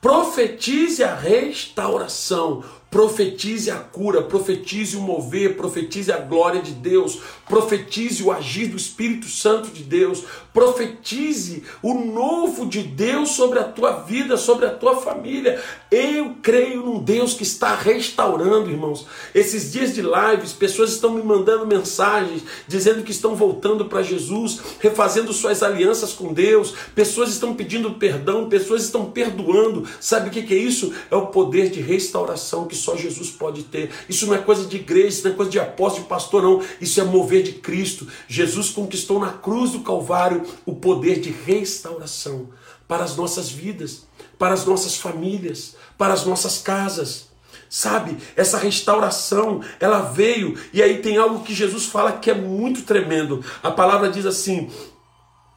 profetize 0.00 1.02
a 1.02 1.14
restauração 1.14 2.62
profetize 2.92 3.70
a 3.70 3.76
cura, 3.78 4.22
profetize 4.22 4.98
o 4.98 5.00
mover, 5.00 5.56
profetize 5.56 6.12
a 6.12 6.18
glória 6.18 6.60
de 6.60 6.72
Deus, 6.72 7.18
profetize 7.52 8.22
o 8.22 8.32
agir 8.32 8.68
do 8.68 8.78
Espírito 8.78 9.28
Santo 9.28 9.68
de 9.68 9.82
Deus, 9.82 10.24
profetize 10.54 11.62
o 11.82 11.92
novo 11.92 12.64
de 12.64 12.82
Deus 12.82 13.32
sobre 13.32 13.58
a 13.58 13.64
tua 13.64 13.92
vida, 13.92 14.38
sobre 14.38 14.64
a 14.64 14.70
tua 14.70 14.96
família. 14.96 15.62
Eu 15.90 16.36
creio 16.40 16.82
num 16.82 16.98
Deus 16.98 17.34
que 17.34 17.42
está 17.42 17.74
restaurando, 17.74 18.70
irmãos. 18.70 19.06
Esses 19.34 19.70
dias 19.70 19.94
de 19.94 20.00
lives, 20.00 20.54
pessoas 20.54 20.92
estão 20.92 21.12
me 21.12 21.22
mandando 21.22 21.66
mensagens 21.66 22.42
dizendo 22.66 23.02
que 23.02 23.10
estão 23.10 23.36
voltando 23.36 23.84
para 23.84 24.02
Jesus, 24.02 24.58
refazendo 24.80 25.30
suas 25.34 25.62
alianças 25.62 26.14
com 26.14 26.32
Deus, 26.32 26.72
pessoas 26.94 27.28
estão 27.28 27.54
pedindo 27.54 27.90
perdão, 27.92 28.48
pessoas 28.48 28.82
estão 28.82 29.10
perdoando. 29.10 29.86
Sabe 30.00 30.30
o 30.30 30.32
que 30.32 30.54
é 30.54 30.56
isso? 30.56 30.94
É 31.10 31.16
o 31.16 31.26
poder 31.26 31.68
de 31.68 31.82
restauração 31.82 32.66
que 32.66 32.74
só 32.74 32.96
Jesus 32.96 33.28
pode 33.28 33.64
ter. 33.64 33.90
Isso 34.08 34.26
não 34.26 34.34
é 34.34 34.38
coisa 34.38 34.64
de 34.64 34.76
igreja, 34.76 35.08
isso 35.08 35.24
não 35.24 35.34
é 35.34 35.36
coisa 35.36 35.50
de 35.50 35.60
apóstolo, 35.60 36.04
de 36.04 36.08
pastor, 36.08 36.42
não. 36.42 36.62
Isso 36.80 36.98
é 36.98 37.04
mover 37.04 37.41
de 37.42 37.52
Cristo. 37.52 38.06
Jesus 38.28 38.70
conquistou 38.70 39.18
na 39.18 39.32
cruz 39.32 39.72
do 39.72 39.80
Calvário 39.80 40.42
o 40.64 40.74
poder 40.74 41.20
de 41.20 41.30
restauração 41.30 42.50
para 42.86 43.04
as 43.04 43.16
nossas 43.16 43.50
vidas, 43.50 44.06
para 44.38 44.54
as 44.54 44.64
nossas 44.64 44.96
famílias, 44.96 45.76
para 45.96 46.14
as 46.14 46.24
nossas 46.24 46.58
casas. 46.58 47.30
Sabe, 47.68 48.18
essa 48.36 48.58
restauração, 48.58 49.62
ela 49.80 50.00
veio, 50.00 50.58
e 50.74 50.82
aí 50.82 50.98
tem 50.98 51.16
algo 51.16 51.42
que 51.42 51.54
Jesus 51.54 51.86
fala 51.86 52.12
que 52.12 52.30
é 52.30 52.34
muito 52.34 52.82
tremendo. 52.82 53.42
A 53.62 53.70
palavra 53.70 54.10
diz 54.10 54.26
assim: 54.26 54.70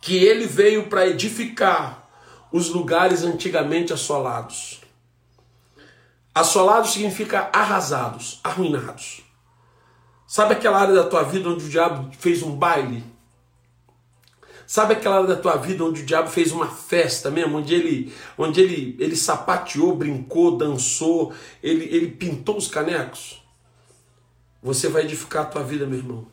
que 0.05 0.23
ele 0.23 0.45
veio 0.45 0.87
para 0.87 1.07
edificar 1.07 2.07
os 2.51 2.69
lugares 2.69 3.23
antigamente 3.23 3.91
assolados. 3.91 4.79
Assolados 6.33 6.93
significa 6.93 7.49
arrasados, 7.51 8.39
arruinados. 8.43 9.24
Sabe 10.27 10.53
aquela 10.53 10.79
área 10.79 10.95
da 10.95 11.03
tua 11.03 11.23
vida 11.23 11.49
onde 11.49 11.65
o 11.65 11.69
diabo 11.69 12.11
fez 12.17 12.41
um 12.41 12.55
baile? 12.55 13.03
Sabe 14.67 14.93
aquela 14.93 15.17
área 15.17 15.27
da 15.27 15.35
tua 15.35 15.55
vida 15.57 15.83
onde 15.83 16.01
o 16.01 16.05
diabo 16.05 16.27
fez 16.29 16.51
uma 16.51 16.67
festa 16.67 17.29
mesmo, 17.29 17.57
onde 17.57 17.73
ele, 17.73 18.13
onde 18.37 18.59
ele, 18.59 18.95
ele 18.99 19.15
sapateou, 19.15 19.95
brincou, 19.95 20.57
dançou, 20.57 21.31
ele, 21.61 21.85
ele 21.85 22.07
pintou 22.07 22.57
os 22.57 22.67
canecos? 22.67 23.43
Você 24.63 24.89
vai 24.89 25.03
edificar 25.03 25.43
a 25.43 25.45
tua 25.45 25.63
vida, 25.63 25.85
meu 25.85 25.99
irmão. 25.99 26.27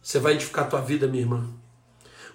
Você 0.00 0.20
vai 0.20 0.34
edificar 0.34 0.66
a 0.66 0.68
tua 0.68 0.80
vida, 0.80 1.08
minha 1.08 1.24
irmã. 1.24 1.59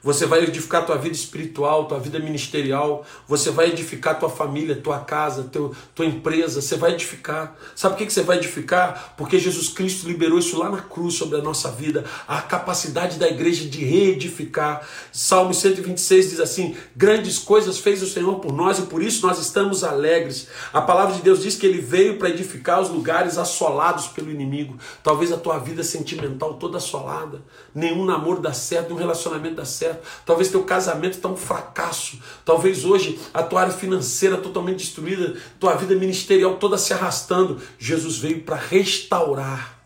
Você 0.05 0.27
vai 0.27 0.43
edificar 0.43 0.85
tua 0.85 0.99
vida 0.99 1.15
espiritual, 1.15 1.85
tua 1.85 1.99
vida 1.99 2.19
ministerial. 2.19 3.03
Você 3.27 3.49
vai 3.49 3.69
edificar 3.69 4.19
tua 4.19 4.29
família, 4.29 4.75
tua 4.75 4.99
casa, 4.99 5.49
teu, 5.51 5.73
tua 5.95 6.05
empresa. 6.05 6.61
Você 6.61 6.77
vai 6.77 6.93
edificar. 6.93 7.55
Sabe 7.75 7.95
por 7.95 8.05
que 8.05 8.13
você 8.13 8.21
vai 8.21 8.37
edificar? 8.37 9.15
Porque 9.17 9.39
Jesus 9.39 9.67
Cristo 9.67 10.07
liberou 10.07 10.37
isso 10.37 10.59
lá 10.59 10.69
na 10.69 10.77
cruz 10.77 11.15
sobre 11.15 11.39
a 11.39 11.41
nossa 11.41 11.71
vida. 11.71 12.05
A 12.27 12.39
capacidade 12.39 13.17
da 13.17 13.27
igreja 13.27 13.67
de 13.67 13.83
reedificar. 13.83 14.87
Salmo 15.11 15.55
126 15.55 16.29
diz 16.29 16.39
assim: 16.39 16.75
Grandes 16.95 17.39
coisas 17.39 17.79
fez 17.79 18.03
o 18.03 18.07
Senhor 18.07 18.35
por 18.35 18.53
nós 18.53 18.77
e 18.77 18.83
por 18.83 19.01
isso 19.01 19.25
nós 19.25 19.39
estamos 19.39 19.83
alegres. 19.83 20.47
A 20.71 20.83
palavra 20.83 21.15
de 21.15 21.23
Deus 21.23 21.41
diz 21.41 21.55
que 21.55 21.65
ele 21.65 21.81
veio 21.81 22.19
para 22.19 22.29
edificar 22.29 22.79
os 22.79 22.89
lugares 22.89 23.39
assolados 23.39 24.05
pelo 24.05 24.29
inimigo. 24.29 24.77
Talvez 25.01 25.31
a 25.31 25.37
tua 25.37 25.57
vida 25.57 25.83
sentimental 25.83 26.53
toda 26.53 26.77
assolada. 26.77 27.41
Nenhum 27.73 28.05
namoro 28.05 28.39
dá 28.39 28.53
certo, 28.53 28.89
nenhum 28.89 28.99
relacionamento 28.99 29.55
dá 29.55 29.65
certo 29.65 29.94
certo. 29.95 30.23
Talvez 30.25 30.49
teu 30.49 30.63
casamento 30.63 31.13
está 31.13 31.27
um 31.27 31.37
fracasso. 31.37 32.19
Talvez 32.43 32.83
hoje 32.83 33.19
a 33.33 33.43
tua 33.43 33.61
área 33.61 33.73
financeira 33.73 34.37
totalmente 34.37 34.79
destruída, 34.79 35.35
tua 35.59 35.75
vida 35.75 35.95
ministerial 35.95 36.57
toda 36.57 36.77
se 36.77 36.93
arrastando. 36.93 37.61
Jesus 37.79 38.17
veio 38.17 38.41
para 38.43 38.55
restaurar. 38.55 39.79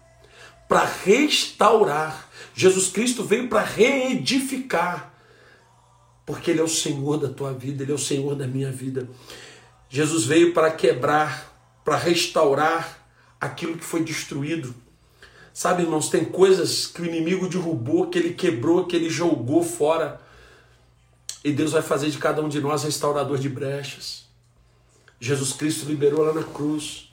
Para 0.68 0.86
restaurar. 0.86 2.30
Jesus 2.54 2.90
Cristo 2.90 3.24
veio 3.24 3.48
para 3.48 3.62
reedificar. 3.62 5.14
Porque 6.26 6.52
Ele 6.52 6.60
é 6.60 6.64
o 6.64 6.68
Senhor 6.68 7.18
da 7.18 7.30
tua 7.30 7.54
vida, 7.54 7.84
Ele 7.84 7.92
é 7.92 7.96
o 7.96 8.00
Senhor 8.00 8.36
da 8.36 8.48
minha 8.48 8.72
vida. 8.72 9.10
Jesus 9.90 10.26
veio 10.26 10.54
para 10.54 10.70
quebrar, 10.72 11.82
para 11.84 11.98
restaurar 11.98 13.08
aquilo 13.42 13.78
que 13.78 13.84
foi 13.84 14.04
destruído. 14.04 14.76
Sabe, 15.60 15.84
irmãos, 15.84 16.08
tem 16.08 16.24
coisas 16.24 16.88
que 16.88 17.02
o 17.02 17.06
inimigo 17.06 17.50
derrubou, 17.50 18.08
que 18.08 18.18
ele 18.18 18.34
quebrou, 18.34 18.86
que 18.86 18.96
ele 18.96 19.10
jogou 19.10 19.62
fora. 19.62 20.22
E 21.44 21.52
Deus 21.52 21.74
vai 21.74 21.82
fazer 21.82 22.10
de 22.10 22.18
cada 22.18 22.42
um 22.42 22.48
de 22.48 22.62
nós 22.62 22.84
restaurador 22.84 23.38
de 23.38 23.50
brechas. 23.50 24.24
Jesus 25.20 25.52
Cristo 25.52 25.86
liberou 25.86 26.24
lá 26.24 26.32
na 26.32 26.44
cruz 26.44 27.12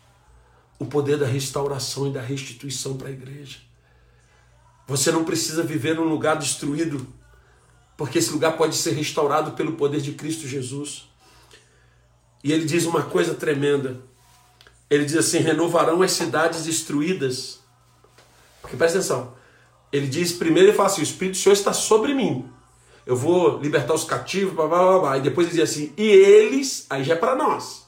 o 0.78 0.86
poder 0.86 1.18
da 1.18 1.26
restauração 1.26 2.06
e 2.06 2.12
da 2.12 2.20
restituição 2.20 2.96
para 2.96 3.08
a 3.08 3.10
igreja. 3.10 3.58
Você 4.86 5.10
não 5.10 5.24
precisa 5.24 5.64
viver 5.64 5.96
num 5.96 6.08
lugar 6.08 6.36
destruído, 6.36 7.04
porque 7.96 8.18
esse 8.18 8.30
lugar 8.30 8.56
pode 8.56 8.76
ser 8.76 8.92
restaurado 8.92 9.56
pelo 9.56 9.72
poder 9.72 10.00
de 10.00 10.12
Cristo 10.12 10.46
Jesus. 10.46 11.08
E 12.44 12.52
ele 12.52 12.64
diz 12.64 12.84
uma 12.84 13.02
coisa 13.02 13.34
tremenda. 13.34 14.00
Ele 14.88 15.04
diz 15.04 15.16
assim: 15.16 15.38
renovarão 15.38 16.00
as 16.00 16.12
cidades 16.12 16.62
destruídas 16.62 17.65
porque 18.66 18.76
presta 18.76 18.98
atenção. 18.98 19.32
Ele 19.92 20.08
diz 20.08 20.32
primeiro, 20.32 20.70
ele 20.70 20.76
fala 20.76 20.88
assim: 20.88 21.00
o 21.00 21.04
Espírito 21.04 21.34
do 21.34 21.38
Senhor 21.38 21.52
está 21.52 21.72
sobre 21.72 22.12
mim. 22.12 22.50
Eu 23.06 23.14
vou 23.14 23.60
libertar 23.60 23.94
os 23.94 24.02
cativos, 24.02 24.52
blá, 24.52 24.66
blá, 24.66 24.78
blá, 24.78 24.98
blá. 24.98 25.18
E 25.18 25.20
depois 25.20 25.46
ele 25.46 25.56
diz 25.56 25.70
assim: 25.70 25.94
e 25.96 26.02
eles, 26.02 26.84
aí 26.90 27.04
já 27.04 27.14
é 27.14 27.16
para 27.16 27.36
nós, 27.36 27.86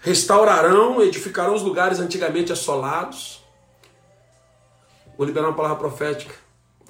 restaurarão, 0.00 1.02
edificarão 1.02 1.54
os 1.54 1.62
lugares 1.62 2.00
antigamente 2.00 2.50
assolados. 2.50 3.44
Vou 5.18 5.26
liberar 5.26 5.48
uma 5.48 5.56
palavra 5.56 5.76
profética 5.76 6.34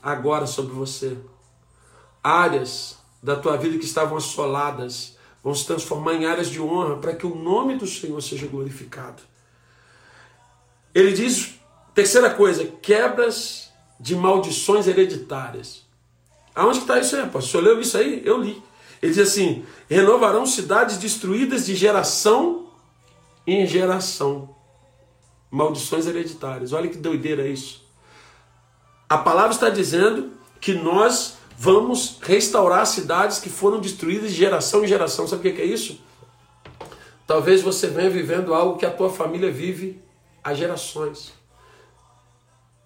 agora 0.00 0.46
sobre 0.46 0.72
você. 0.72 1.18
Áreas 2.22 2.96
da 3.20 3.34
tua 3.34 3.56
vida 3.56 3.76
que 3.76 3.84
estavam 3.84 4.16
assoladas 4.16 5.16
vão 5.42 5.52
se 5.52 5.66
transformar 5.66 6.14
em 6.14 6.26
áreas 6.26 6.48
de 6.48 6.60
honra 6.60 6.98
para 6.98 7.16
que 7.16 7.26
o 7.26 7.34
nome 7.34 7.76
do 7.76 7.88
Senhor 7.88 8.20
seja 8.22 8.46
glorificado. 8.46 9.20
Ele 10.94 11.12
diz 11.12 11.59
Terceira 12.00 12.30
coisa, 12.30 12.64
quebras 12.80 13.70
de 14.00 14.16
maldições 14.16 14.86
hereditárias. 14.86 15.84
Aonde 16.54 16.78
está 16.78 16.98
isso 16.98 17.14
aí? 17.14 17.28
O 17.30 17.42
senhor 17.42 17.62
leu 17.62 17.78
isso 17.78 17.98
aí? 17.98 18.22
Eu 18.24 18.40
li. 18.40 18.62
Ele 19.02 19.12
diz 19.12 19.28
assim: 19.28 19.66
renovarão 19.86 20.46
cidades 20.46 20.96
destruídas 20.96 21.66
de 21.66 21.76
geração 21.76 22.68
em 23.46 23.66
geração. 23.66 24.56
Maldições 25.50 26.06
hereditárias. 26.06 26.72
Olha 26.72 26.88
que 26.88 26.96
doideira 26.96 27.46
isso. 27.46 27.86
A 29.06 29.18
palavra 29.18 29.52
está 29.52 29.68
dizendo 29.68 30.32
que 30.58 30.72
nós 30.72 31.36
vamos 31.54 32.16
restaurar 32.22 32.86
cidades 32.86 33.38
que 33.38 33.50
foram 33.50 33.78
destruídas 33.78 34.30
de 34.30 34.38
geração 34.38 34.82
em 34.82 34.88
geração. 34.88 35.28
Sabe 35.28 35.46
o 35.46 35.54
que 35.54 35.60
é 35.60 35.66
isso? 35.66 36.00
Talvez 37.26 37.60
você 37.60 37.88
venha 37.88 38.08
vivendo 38.08 38.54
algo 38.54 38.78
que 38.78 38.86
a 38.86 38.90
tua 38.90 39.10
família 39.10 39.52
vive 39.52 40.02
há 40.42 40.54
gerações. 40.54 41.38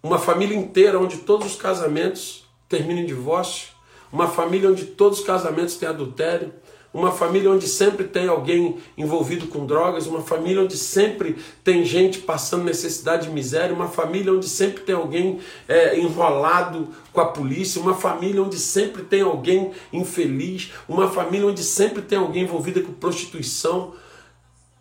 Uma 0.04 0.18
família 0.18 0.54
inteira 0.54 1.00
onde 1.00 1.16
todos 1.16 1.46
os 1.46 1.56
casamentos 1.56 2.44
terminam 2.68 3.00
em 3.00 3.06
divórcio. 3.06 3.68
Uma 4.12 4.28
família 4.28 4.68
onde 4.68 4.84
todos 4.84 5.20
os 5.20 5.24
casamentos 5.24 5.76
têm 5.76 5.88
adultério. 5.88 6.52
Uma 6.92 7.10
família 7.10 7.50
onde 7.50 7.66
sempre 7.66 8.04
tem 8.04 8.28
alguém 8.28 8.76
envolvido 8.98 9.46
com 9.46 9.64
drogas. 9.64 10.06
Uma 10.06 10.20
família 10.20 10.60
onde 10.60 10.76
sempre 10.76 11.38
tem 11.64 11.86
gente 11.86 12.18
passando 12.18 12.64
necessidade 12.64 13.30
e 13.30 13.32
miséria. 13.32 13.74
Uma 13.74 13.88
família 13.88 14.30
onde 14.30 14.46
sempre 14.46 14.82
tem 14.82 14.94
alguém 14.94 15.40
é, 15.66 15.98
enrolado 15.98 16.88
com 17.10 17.22
a 17.22 17.26
polícia. 17.28 17.80
Uma 17.80 17.94
família 17.94 18.42
onde 18.42 18.58
sempre 18.58 19.04
tem 19.04 19.22
alguém 19.22 19.72
infeliz. 19.90 20.70
Uma 20.86 21.08
família 21.08 21.46
onde 21.46 21.64
sempre 21.64 22.02
tem 22.02 22.18
alguém 22.18 22.42
envolvida 22.42 22.82
com 22.82 22.92
prostituição 22.92 23.94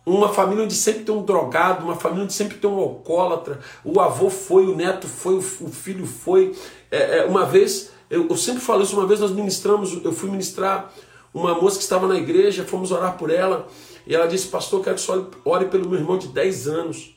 uma 0.06 0.28
família 0.28 0.64
onde 0.64 0.74
sempre 0.74 1.04
tem 1.04 1.14
um 1.14 1.22
drogado, 1.22 1.84
uma 1.84 1.96
família 1.96 2.24
onde 2.24 2.32
sempre 2.32 2.58
tem 2.58 2.68
um 2.68 2.78
alcoólatra, 2.78 3.60
o 3.82 4.00
avô 4.00 4.28
foi, 4.28 4.66
o 4.66 4.76
neto 4.76 5.08
foi, 5.08 5.36
o 5.36 5.40
filho 5.40 6.06
foi. 6.06 6.54
É, 6.90 7.18
é, 7.18 7.24
uma 7.24 7.46
vez, 7.46 7.90
eu, 8.10 8.28
eu, 8.28 8.36
sempre 8.36 8.60
falo 8.60 8.82
isso, 8.82 8.96
uma 8.96 9.06
vez 9.06 9.20
nós 9.20 9.30
ministramos, 9.30 10.04
eu 10.04 10.12
fui 10.12 10.28
ministrar 10.28 10.92
uma 11.32 11.54
moça 11.54 11.78
que 11.78 11.82
estava 11.82 12.06
na 12.06 12.16
igreja, 12.16 12.64
fomos 12.64 12.92
orar 12.92 13.16
por 13.16 13.30
ela, 13.30 13.66
e 14.06 14.14
ela 14.14 14.26
disse, 14.26 14.48
pastor, 14.48 14.84
quero 14.84 14.96
que 14.96 15.02
você 15.02 15.24
ore 15.44 15.66
pelo 15.66 15.88
meu 15.88 15.98
irmão 15.98 16.18
de 16.18 16.28
10 16.28 16.68
anos, 16.68 17.16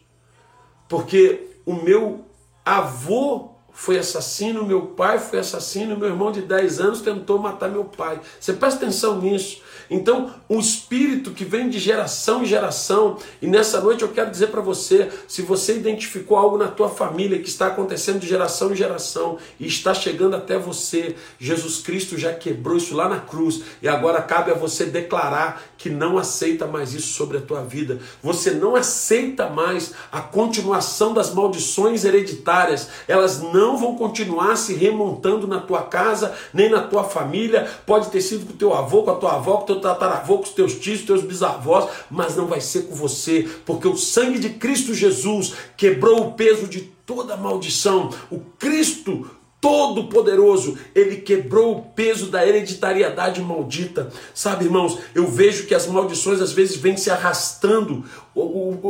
porque 0.88 1.47
o 1.65 1.73
meu 1.73 2.25
avô 2.63 3.57
foi 3.77 3.99
assassino, 3.99 4.65
meu 4.65 4.88
pai 4.88 5.19
foi 5.19 5.38
assassino, 5.38 5.95
meu 5.95 6.09
irmão 6.09 6.31
de 6.31 6.41
10 6.41 6.79
anos 6.79 7.01
tentou 7.01 7.38
matar 7.38 7.69
meu 7.69 7.85
pai. 7.85 8.19
Você 8.39 8.53
presta 8.53 8.83
atenção 8.83 9.21
nisso. 9.21 9.61
Então, 9.89 10.33
um 10.49 10.59
espírito 10.59 11.31
que 11.31 11.45
vem 11.45 11.69
de 11.69 11.79
geração 11.79 12.43
em 12.43 12.45
geração, 12.45 13.17
e 13.41 13.47
nessa 13.47 13.79
noite 13.81 14.01
eu 14.01 14.09
quero 14.09 14.29
dizer 14.31 14.47
para 14.47 14.61
você, 14.61 15.09
se 15.27 15.41
você 15.41 15.75
identificou 15.75 16.38
algo 16.38 16.57
na 16.57 16.67
tua 16.67 16.89
família 16.89 17.39
que 17.39 17.49
está 17.49 17.67
acontecendo 17.67 18.19
de 18.19 18.27
geração 18.27 18.71
em 18.71 18.75
geração 18.75 19.38
e 19.59 19.67
está 19.67 19.93
chegando 19.93 20.35
até 20.35 20.57
você, 20.57 21.15
Jesus 21.39 21.79
Cristo 21.79 22.17
já 22.17 22.33
quebrou 22.33 22.77
isso 22.77 22.95
lá 22.95 23.07
na 23.07 23.19
cruz, 23.19 23.61
e 23.81 23.88
agora 23.88 24.21
cabe 24.21 24.51
a 24.51 24.55
você 24.55 24.85
declarar 24.85 25.61
que 25.77 25.89
não 25.89 26.17
aceita 26.17 26.65
mais 26.65 26.93
isso 26.93 27.13
sobre 27.13 27.38
a 27.38 27.41
tua 27.41 27.63
vida. 27.63 27.99
Você 28.21 28.51
não 28.51 28.75
aceita 28.75 29.49
mais 29.49 29.93
a 30.11 30.21
continuação 30.21 31.13
das 31.13 31.33
maldições 31.33 32.03
hereditárias. 32.03 32.89
Elas 33.07 33.41
não 33.41 33.77
vão 33.77 33.95
continuar 33.95 34.55
se 34.55 34.73
remontando 34.73 35.47
na 35.47 35.59
tua 35.59 35.83
casa, 35.83 36.33
nem 36.53 36.69
na 36.69 36.81
tua 36.81 37.03
família. 37.03 37.69
Pode 37.85 38.09
ter 38.09 38.21
sido 38.21 38.45
com 38.45 38.53
o 38.53 38.57
teu 38.57 38.73
avô, 38.73 39.03
com 39.03 39.11
a 39.11 39.15
tua 39.15 39.35
avó, 39.35 39.57
com 39.57 39.63
o 39.63 39.65
teu 39.67 39.76
tataravô, 39.80 40.38
com 40.38 40.43
os 40.43 40.49
teus 40.49 40.75
tios, 40.75 41.01
teus 41.01 41.23
bisavós, 41.23 41.89
mas 42.09 42.36
não 42.36 42.47
vai 42.47 42.61
ser 42.61 42.84
com 42.84 42.95
você, 42.95 43.47
porque 43.65 43.88
o 43.88 43.97
sangue 43.97 44.39
de 44.39 44.49
Cristo 44.49 44.93
Jesus 44.93 45.53
quebrou 45.75 46.28
o 46.28 46.32
peso 46.34 46.67
de 46.67 46.82
toda 47.05 47.38
maldição. 47.38 48.09
O 48.30 48.39
Cristo 48.59 49.30
Todo-Poderoso, 49.59 50.78
ele 50.93 51.17
quebrou 51.17 51.78
o 51.78 51.82
peso 51.82 52.28
da 52.28 52.45
hereditariedade 52.45 53.41
maldita. 53.41 54.11
Sabe, 54.34 54.65
irmãos, 54.65 54.99
eu 55.15 55.28
vejo 55.28 55.65
que 55.65 55.73
as 55.73 55.88
maldições 55.88 56.39
às 56.39 56.51
vezes 56.51 56.78
vêm 56.78 56.95
se 56.95 57.09
arrastando 57.09 58.05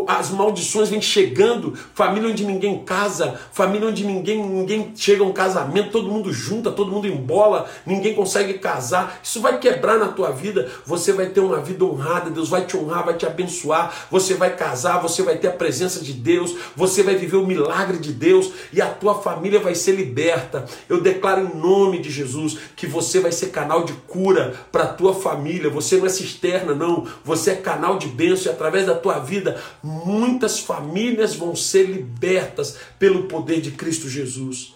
as 0.07 0.29
maldições 0.29 0.89
vêm 0.89 1.01
chegando, 1.01 1.73
família 1.93 2.29
onde 2.29 2.45
ninguém 2.45 2.83
casa, 2.83 3.39
família 3.51 3.87
onde 3.87 4.05
ninguém, 4.05 4.43
ninguém 4.43 4.91
chega 4.95 5.23
a 5.23 5.25
um 5.25 5.31
casamento, 5.31 5.91
todo 5.91 6.11
mundo 6.11 6.33
junta, 6.33 6.71
todo 6.71 6.91
mundo 6.91 7.07
embola, 7.07 7.69
ninguém 7.85 8.13
consegue 8.13 8.55
casar. 8.55 9.19
Isso 9.23 9.39
vai 9.41 9.59
quebrar 9.59 9.97
na 9.97 10.09
tua 10.09 10.31
vida. 10.31 10.69
Você 10.85 11.13
vai 11.13 11.27
ter 11.27 11.39
uma 11.39 11.59
vida 11.59 11.85
honrada, 11.85 12.29
Deus 12.29 12.49
vai 12.49 12.65
te 12.65 12.75
honrar, 12.75 13.05
vai 13.05 13.15
te 13.15 13.25
abençoar. 13.25 14.07
Você 14.11 14.33
vai 14.33 14.55
casar, 14.55 15.01
você 15.01 15.21
vai 15.23 15.37
ter 15.37 15.47
a 15.47 15.53
presença 15.53 16.03
de 16.03 16.13
Deus, 16.13 16.55
você 16.75 17.03
vai 17.03 17.15
viver 17.15 17.37
o 17.37 17.45
milagre 17.45 17.97
de 17.97 18.11
Deus 18.11 18.51
e 18.73 18.81
a 18.81 18.87
tua 18.87 19.15
família 19.15 19.59
vai 19.59 19.75
ser 19.75 19.93
liberta. 19.93 20.65
Eu 20.89 21.01
declaro 21.01 21.41
em 21.41 21.57
nome 21.57 21.99
de 21.99 22.09
Jesus 22.09 22.57
que 22.75 22.87
você 22.87 23.19
vai 23.19 23.31
ser 23.31 23.47
canal 23.47 23.83
de 23.83 23.93
cura 24.07 24.55
para 24.71 24.83
a 24.83 24.93
tua 24.93 25.13
família. 25.13 25.69
Você 25.69 25.97
não 25.97 26.05
é 26.05 26.09
cisterna, 26.09 26.73
não. 26.73 27.05
Você 27.23 27.51
é 27.51 27.55
canal 27.55 27.97
de 27.97 28.07
bênção 28.07 28.51
e 28.51 28.55
através 28.55 28.85
da 28.85 28.95
tua 28.95 29.19
vida 29.19 29.36
vida, 29.38 29.61
muitas 29.83 30.59
famílias 30.59 31.35
vão 31.35 31.55
ser 31.55 31.83
libertas 31.83 32.77
pelo 32.97 33.23
poder 33.23 33.61
de 33.61 33.71
Cristo 33.71 34.09
Jesus. 34.09 34.75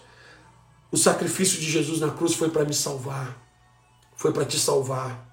O 0.90 0.96
sacrifício 0.96 1.58
de 1.58 1.70
Jesus 1.70 2.00
na 2.00 2.10
cruz 2.10 2.34
foi 2.34 2.50
para 2.50 2.64
me 2.64 2.74
salvar, 2.74 3.36
foi 4.16 4.32
para 4.32 4.44
te 4.44 4.58
salvar, 4.58 5.26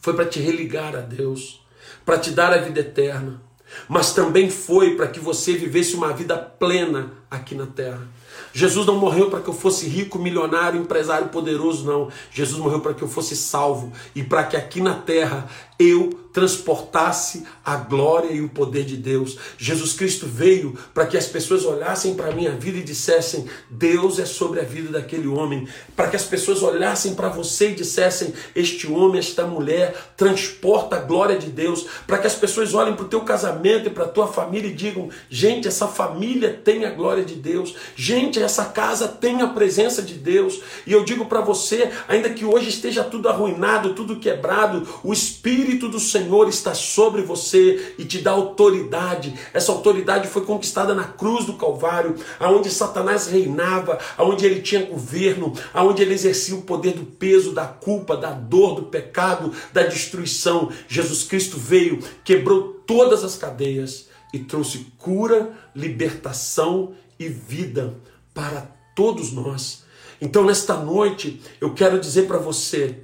foi 0.00 0.14
para 0.14 0.26
te 0.26 0.40
religar 0.40 0.94
a 0.96 1.00
Deus, 1.00 1.64
para 2.04 2.18
te 2.18 2.30
dar 2.30 2.52
a 2.52 2.58
vida 2.58 2.80
eterna, 2.80 3.42
mas 3.88 4.12
também 4.12 4.50
foi 4.50 4.96
para 4.96 5.08
que 5.08 5.18
você 5.18 5.54
vivesse 5.54 5.94
uma 5.94 6.12
vida 6.12 6.36
plena 6.36 7.12
aqui 7.30 7.54
na 7.54 7.66
terra. 7.66 8.06
Jesus 8.52 8.86
não 8.86 8.96
morreu 8.96 9.30
para 9.30 9.40
que 9.40 9.48
eu 9.48 9.54
fosse 9.54 9.86
rico, 9.88 10.18
milionário, 10.18 10.80
empresário 10.80 11.28
poderoso, 11.28 11.84
não. 11.84 12.08
Jesus 12.30 12.60
morreu 12.60 12.80
para 12.80 12.94
que 12.94 13.02
eu 13.02 13.08
fosse 13.08 13.34
salvo 13.34 13.92
e 14.14 14.22
para 14.22 14.44
que 14.44 14.56
aqui 14.56 14.80
na 14.80 14.94
terra 14.94 15.48
eu 15.78 16.23
transportasse 16.34 17.44
a 17.64 17.76
glória 17.76 18.32
e 18.32 18.40
o 18.40 18.48
poder 18.48 18.84
de 18.84 18.96
Deus. 18.96 19.38
Jesus 19.56 19.92
Cristo 19.92 20.26
veio 20.26 20.76
para 20.92 21.06
que 21.06 21.16
as 21.16 21.28
pessoas 21.28 21.64
olhassem 21.64 22.14
para 22.14 22.30
a 22.30 22.34
minha 22.34 22.50
vida 22.50 22.78
e 22.78 22.82
dissessem: 22.82 23.46
Deus 23.70 24.18
é 24.18 24.26
sobre 24.26 24.58
a 24.58 24.64
vida 24.64 24.90
daquele 24.90 25.28
homem. 25.28 25.68
Para 25.94 26.08
que 26.08 26.16
as 26.16 26.24
pessoas 26.24 26.60
olhassem 26.60 27.14
para 27.14 27.28
você 27.28 27.70
e 27.70 27.74
dissessem: 27.74 28.34
Este 28.54 28.90
homem, 28.90 29.20
esta 29.20 29.46
mulher 29.46 29.94
transporta 30.16 30.96
a 30.96 31.00
glória 31.00 31.38
de 31.38 31.46
Deus. 31.46 31.86
Para 32.04 32.18
que 32.18 32.26
as 32.26 32.34
pessoas 32.34 32.74
olhem 32.74 32.96
para 32.96 33.04
o 33.04 33.08
teu 33.08 33.20
casamento 33.20 33.86
e 33.86 33.90
para 33.90 34.04
a 34.04 34.08
tua 34.08 34.26
família 34.26 34.68
e 34.68 34.74
digam: 34.74 35.10
Gente, 35.30 35.68
essa 35.68 35.86
família 35.86 36.60
tem 36.64 36.84
a 36.84 36.90
glória 36.90 37.24
de 37.24 37.36
Deus. 37.36 37.76
Gente, 37.94 38.42
essa 38.42 38.64
casa 38.64 39.06
tem 39.06 39.40
a 39.40 39.46
presença 39.46 40.02
de 40.02 40.14
Deus. 40.14 40.60
E 40.84 40.92
eu 40.92 41.04
digo 41.04 41.26
para 41.26 41.40
você, 41.40 41.92
ainda 42.08 42.28
que 42.28 42.44
hoje 42.44 42.70
esteja 42.70 43.04
tudo 43.04 43.28
arruinado, 43.28 43.94
tudo 43.94 44.16
quebrado, 44.16 44.88
o 45.04 45.12
Espírito 45.12 45.88
do 45.88 46.00
Senhor 46.00 46.23
Senhor 46.24 46.48
está 46.48 46.74
sobre 46.74 47.20
você 47.22 47.94
e 47.98 48.04
te 48.04 48.18
dá 48.18 48.30
autoridade. 48.30 49.34
Essa 49.52 49.72
autoridade 49.72 50.26
foi 50.28 50.44
conquistada 50.44 50.94
na 50.94 51.04
cruz 51.04 51.44
do 51.44 51.54
Calvário, 51.54 52.16
aonde 52.40 52.70
Satanás 52.70 53.26
reinava, 53.26 53.98
aonde 54.16 54.46
ele 54.46 54.62
tinha 54.62 54.86
governo, 54.86 55.52
aonde 55.72 56.02
ele 56.02 56.14
exercia 56.14 56.54
o 56.56 56.62
poder 56.62 56.94
do 56.94 57.04
peso, 57.04 57.52
da 57.52 57.66
culpa, 57.66 58.16
da 58.16 58.30
dor, 58.30 58.74
do 58.74 58.84
pecado, 58.84 59.52
da 59.72 59.82
destruição. 59.82 60.70
Jesus 60.88 61.24
Cristo 61.24 61.58
veio, 61.58 62.02
quebrou 62.24 62.82
todas 62.86 63.22
as 63.22 63.36
cadeias 63.36 64.08
e 64.32 64.38
trouxe 64.38 64.86
cura, 64.96 65.52
libertação 65.76 66.94
e 67.18 67.28
vida 67.28 67.94
para 68.32 68.66
todos 68.96 69.30
nós. 69.30 69.84
Então, 70.20 70.42
nesta 70.44 70.74
noite, 70.76 71.42
eu 71.60 71.74
quero 71.74 72.00
dizer 72.00 72.26
para 72.26 72.38
você 72.38 73.03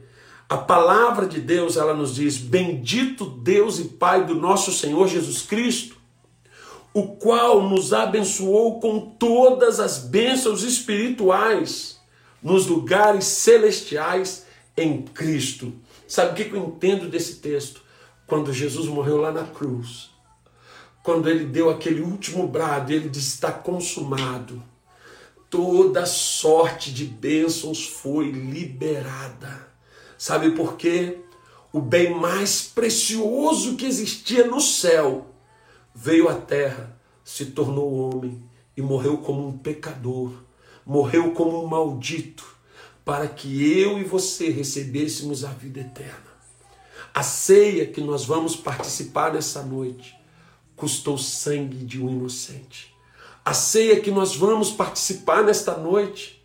a 0.51 0.59
palavra 0.59 1.29
de 1.29 1.41
Deus, 1.41 1.77
ela 1.77 1.95
nos 1.95 2.17
diz: 2.17 2.37
Bendito 2.37 3.25
Deus 3.25 3.79
e 3.79 3.85
Pai 3.85 4.27
do 4.27 4.35
nosso 4.35 4.73
Senhor 4.73 5.07
Jesus 5.07 5.43
Cristo, 5.43 5.97
o 6.93 7.05
qual 7.15 7.63
nos 7.63 7.93
abençoou 7.93 8.81
com 8.81 8.99
todas 8.99 9.79
as 9.79 9.99
bênçãos 9.99 10.65
espirituais 10.65 12.01
nos 12.43 12.67
lugares 12.67 13.27
celestiais 13.27 14.45
em 14.77 15.03
Cristo. 15.03 15.73
Sabe 16.09 16.33
o 16.33 16.35
que 16.35 16.53
eu 16.53 16.67
entendo 16.67 17.09
desse 17.09 17.37
texto? 17.37 17.81
Quando 18.27 18.53
Jesus 18.53 18.89
morreu 18.89 19.19
lá 19.19 19.31
na 19.31 19.45
cruz, 19.45 20.11
quando 21.05 21.31
ele 21.31 21.45
deu 21.45 21.71
aquele 21.71 22.01
último 22.01 22.49
brado, 22.49 22.93
ele 22.93 23.09
disse: 23.09 23.35
Está 23.35 23.53
consumado. 23.53 24.61
Toda 25.49 26.05
sorte 26.07 26.93
de 26.93 27.05
bênçãos 27.05 27.87
foi 27.87 28.33
liberada. 28.33 29.70
Sabe 30.21 30.51
por 30.51 30.77
quê? 30.77 31.21
O 31.73 31.81
bem 31.81 32.13
mais 32.13 32.61
precioso 32.61 33.75
que 33.77 33.87
existia 33.87 34.47
no 34.47 34.61
céu 34.61 35.35
veio 35.95 36.29
à 36.29 36.35
terra, 36.35 36.95
se 37.25 37.47
tornou 37.47 37.95
homem 37.95 38.45
e 38.77 38.83
morreu 38.83 39.17
como 39.17 39.49
um 39.49 39.57
pecador, 39.57 40.31
morreu 40.85 41.33
como 41.33 41.65
um 41.65 41.67
maldito, 41.67 42.45
para 43.03 43.27
que 43.27 43.81
eu 43.81 43.99
e 43.99 44.05
você 44.05 44.51
recebêssemos 44.51 45.43
a 45.43 45.49
vida 45.49 45.81
eterna. 45.81 46.31
A 47.15 47.23
ceia 47.23 47.87
que 47.87 48.03
nós 48.03 48.27
vamos 48.27 48.55
participar 48.55 49.33
nessa 49.33 49.63
noite 49.63 50.15
custou 50.77 51.17
sangue 51.17 51.79
de 51.79 51.99
um 51.99 52.11
inocente. 52.11 52.95
A 53.43 53.55
ceia 53.55 53.99
que 53.99 54.11
nós 54.11 54.37
vamos 54.37 54.71
participar 54.71 55.43
nesta 55.43 55.79
noite 55.79 56.40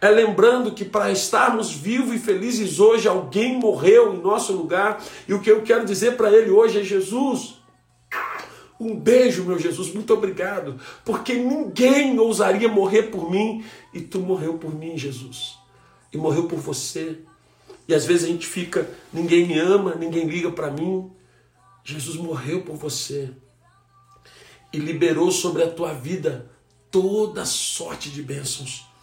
é 0.00 0.08
lembrando 0.08 0.72
que 0.72 0.84
para 0.84 1.10
estarmos 1.10 1.72
vivos 1.72 2.14
e 2.14 2.18
felizes 2.18 2.78
hoje, 2.80 3.08
alguém 3.08 3.58
morreu 3.58 4.14
em 4.14 4.20
nosso 4.20 4.52
lugar. 4.52 5.02
E 5.26 5.34
o 5.34 5.40
que 5.40 5.50
eu 5.50 5.62
quero 5.62 5.84
dizer 5.84 6.16
para 6.16 6.30
ele 6.30 6.50
hoje 6.50 6.80
é: 6.80 6.84
Jesus, 6.84 7.60
um 8.78 8.94
beijo, 8.96 9.44
meu 9.44 9.58
Jesus, 9.58 9.92
muito 9.92 10.12
obrigado, 10.12 10.78
porque 11.04 11.34
ninguém 11.34 12.18
ousaria 12.18 12.68
morrer 12.68 13.04
por 13.04 13.30
mim 13.30 13.64
e 13.92 14.00
tu 14.00 14.20
morreu 14.20 14.54
por 14.54 14.74
mim, 14.74 14.96
Jesus, 14.98 15.58
e 16.12 16.16
morreu 16.16 16.48
por 16.48 16.58
você. 16.58 17.18
E 17.86 17.94
às 17.94 18.06
vezes 18.06 18.24
a 18.24 18.28
gente 18.28 18.46
fica, 18.46 18.88
ninguém 19.12 19.46
me 19.46 19.58
ama, 19.58 19.94
ninguém 19.94 20.26
liga 20.26 20.50
para 20.50 20.70
mim. 20.70 21.10
Jesus 21.84 22.16
morreu 22.16 22.62
por 22.62 22.76
você 22.76 23.30
e 24.72 24.78
liberou 24.78 25.30
sobre 25.30 25.62
a 25.62 25.70
tua 25.70 25.92
vida 25.92 26.50
toda 26.90 27.44
sorte 27.44 28.08
de 28.08 28.22
bênçãos 28.22 28.93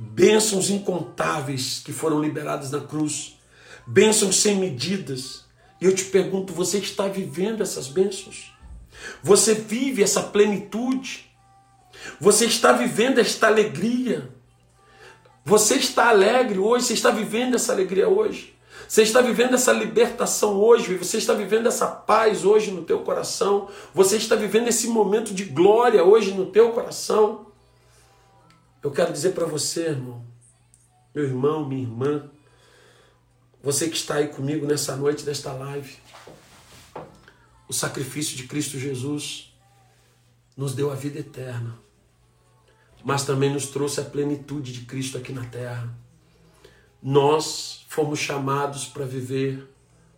bênçãos 0.00 0.70
incontáveis 0.70 1.82
que 1.84 1.92
foram 1.92 2.22
liberadas 2.22 2.70
na 2.70 2.80
cruz, 2.80 3.38
bênçãos 3.86 4.40
sem 4.40 4.56
medidas. 4.56 5.44
E 5.78 5.84
eu 5.84 5.94
te 5.94 6.04
pergunto, 6.04 6.54
você 6.54 6.78
está 6.78 7.06
vivendo 7.06 7.62
essas 7.62 7.86
bênçãos? 7.86 8.50
Você 9.22 9.52
vive 9.54 10.02
essa 10.02 10.22
plenitude? 10.22 11.30
Você 12.18 12.46
está 12.46 12.72
vivendo 12.72 13.18
esta 13.18 13.46
alegria? 13.46 14.30
Você 15.44 15.74
está 15.74 16.08
alegre 16.08 16.58
hoje? 16.58 16.86
Você 16.86 16.94
está 16.94 17.10
vivendo 17.10 17.56
essa 17.56 17.72
alegria 17.72 18.08
hoje? 18.08 18.56
Você 18.88 19.02
está 19.02 19.20
vivendo 19.20 19.54
essa 19.54 19.72
libertação 19.72 20.58
hoje, 20.58 20.96
você 20.96 21.18
está 21.18 21.34
vivendo 21.34 21.68
essa 21.68 21.86
paz 21.86 22.44
hoje 22.44 22.72
no 22.72 22.82
teu 22.82 23.00
coração, 23.00 23.68
você 23.94 24.16
está 24.16 24.34
vivendo 24.34 24.66
esse 24.66 24.88
momento 24.88 25.32
de 25.32 25.44
glória 25.44 26.02
hoje 26.02 26.32
no 26.32 26.46
teu 26.46 26.70
coração. 26.72 27.49
Eu 28.82 28.90
quero 28.90 29.12
dizer 29.12 29.32
para 29.32 29.44
você, 29.44 29.88
irmão, 29.88 30.24
meu 31.14 31.24
irmão, 31.24 31.68
minha 31.68 31.82
irmã, 31.82 32.30
você 33.62 33.88
que 33.88 33.96
está 33.96 34.14
aí 34.14 34.28
comigo 34.28 34.66
nessa 34.66 34.96
noite 34.96 35.22
desta 35.22 35.52
live, 35.52 35.98
o 37.68 37.74
sacrifício 37.74 38.36
de 38.36 38.48
Cristo 38.48 38.78
Jesus 38.78 39.54
nos 40.56 40.74
deu 40.74 40.90
a 40.90 40.94
vida 40.94 41.18
eterna. 41.18 41.78
mas 43.02 43.24
também 43.24 43.50
nos 43.50 43.66
trouxe 43.66 44.00
a 44.00 44.04
plenitude 44.04 44.72
de 44.72 44.82
Cristo 44.84 45.16
aqui 45.16 45.32
na 45.32 45.46
terra. 45.46 45.90
Nós 47.02 47.86
fomos 47.88 48.18
chamados 48.18 48.84
para 48.84 49.06
viver 49.06 49.66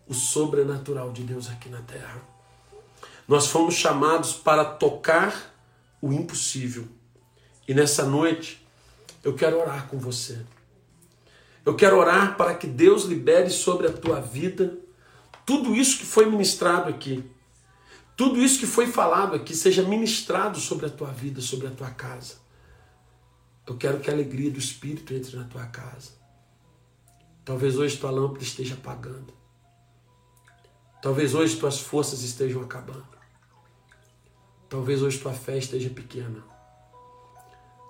o 0.08 0.14
sobrenatural 0.14 1.12
de 1.12 1.22
Deus 1.22 1.48
aqui 1.48 1.68
na 1.68 1.80
terra. 1.82 2.20
Nós 3.28 3.46
fomos 3.46 3.74
chamados 3.74 4.32
para 4.32 4.64
tocar 4.64 5.54
o 6.00 6.12
impossível. 6.12 6.88
E 7.72 7.74
nessa 7.74 8.04
noite 8.04 8.62
eu 9.24 9.34
quero 9.34 9.58
orar 9.58 9.88
com 9.88 9.98
você. 9.98 10.44
Eu 11.64 11.74
quero 11.74 11.96
orar 11.96 12.36
para 12.36 12.54
que 12.54 12.66
Deus 12.66 13.04
libere 13.04 13.48
sobre 13.48 13.86
a 13.86 13.90
tua 13.90 14.20
vida 14.20 14.78
tudo 15.46 15.74
isso 15.74 15.98
que 15.98 16.04
foi 16.04 16.26
ministrado 16.26 16.90
aqui. 16.90 17.24
Tudo 18.14 18.38
isso 18.38 18.60
que 18.60 18.66
foi 18.66 18.88
falado 18.88 19.34
aqui 19.34 19.56
seja 19.56 19.82
ministrado 19.82 20.60
sobre 20.60 20.84
a 20.84 20.90
tua 20.90 21.08
vida, 21.12 21.40
sobre 21.40 21.66
a 21.66 21.70
tua 21.70 21.90
casa. 21.90 22.34
Eu 23.66 23.78
quero 23.78 24.00
que 24.00 24.10
a 24.10 24.12
alegria 24.12 24.50
do 24.50 24.58
Espírito 24.58 25.14
entre 25.14 25.34
na 25.34 25.44
tua 25.44 25.64
casa. 25.64 26.10
Talvez 27.42 27.78
hoje 27.78 27.96
tua 27.96 28.10
lâmpada 28.10 28.44
esteja 28.44 28.74
apagando. 28.74 29.32
Talvez 31.00 31.34
hoje 31.34 31.56
tuas 31.56 31.80
forças 31.80 32.22
estejam 32.22 32.60
acabando. 32.60 33.16
Talvez 34.68 35.00
hoje 35.00 35.18
tua 35.18 35.32
fé 35.32 35.56
esteja 35.56 35.88
pequena. 35.88 36.51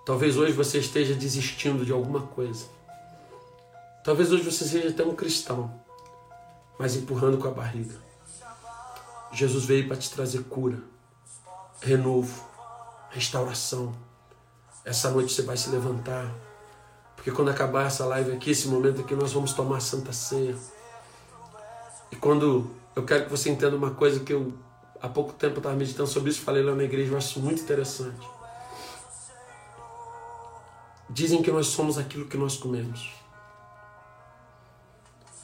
Talvez 0.05 0.37
hoje 0.37 0.53
você 0.53 0.79
esteja 0.79 1.15
desistindo 1.15 1.85
de 1.85 1.93
alguma 1.93 2.23
coisa. 2.23 2.67
Talvez 4.03 4.33
hoje 4.33 4.43
você 4.43 4.65
seja 4.65 4.89
até 4.89 5.05
um 5.05 5.15
cristão, 5.15 5.73
mas 6.77 6.97
empurrando 6.97 7.39
com 7.39 7.47
a 7.47 7.53
barriga. 7.53 7.95
Jesus 9.33 9.65
veio 9.65 9.87
para 9.87 9.97
te 9.97 10.11
trazer 10.11 10.43
cura, 10.45 10.79
renovo, 11.81 12.45
restauração. 13.11 13.95
Essa 14.85 15.09
noite 15.11 15.33
você 15.33 15.43
vai 15.43 15.57
se 15.57 15.71
levantar, 15.71 16.35
porque 17.15 17.31
quando 17.31 17.51
acabar 17.51 17.87
essa 17.87 18.05
live 18.05 18.33
aqui, 18.33 18.51
esse 18.51 18.67
momento 18.67 19.03
aqui, 19.03 19.15
nós 19.15 19.33
vamos 19.33 19.53
tomar 19.53 19.77
a 19.77 19.81
Santa 19.81 20.13
Ceia. 20.13 20.57
E 22.11 22.17
quando 22.17 22.69
eu 22.97 23.05
quero 23.05 23.27
que 23.27 23.31
você 23.31 23.51
entenda 23.51 23.77
uma 23.77 23.93
coisa 23.93 24.19
que 24.19 24.33
eu 24.33 24.53
há 25.01 25.09
pouco 25.09 25.33
tempo 25.33 25.59
estava 25.59 25.77
meditando 25.77 26.09
sobre 26.09 26.31
isso, 26.31 26.41
falei 26.41 26.65
lá 26.65 26.75
na 26.75 26.83
igreja, 26.83 27.13
eu 27.13 27.17
acho 27.17 27.39
muito 27.39 27.63
interessante. 27.63 28.32
Dizem 31.13 31.43
que 31.43 31.53
nós 31.53 31.67
somos 31.67 31.99
aquilo 31.99 32.27
que 32.27 32.39
nós 32.39 32.57
comemos. 32.57 33.13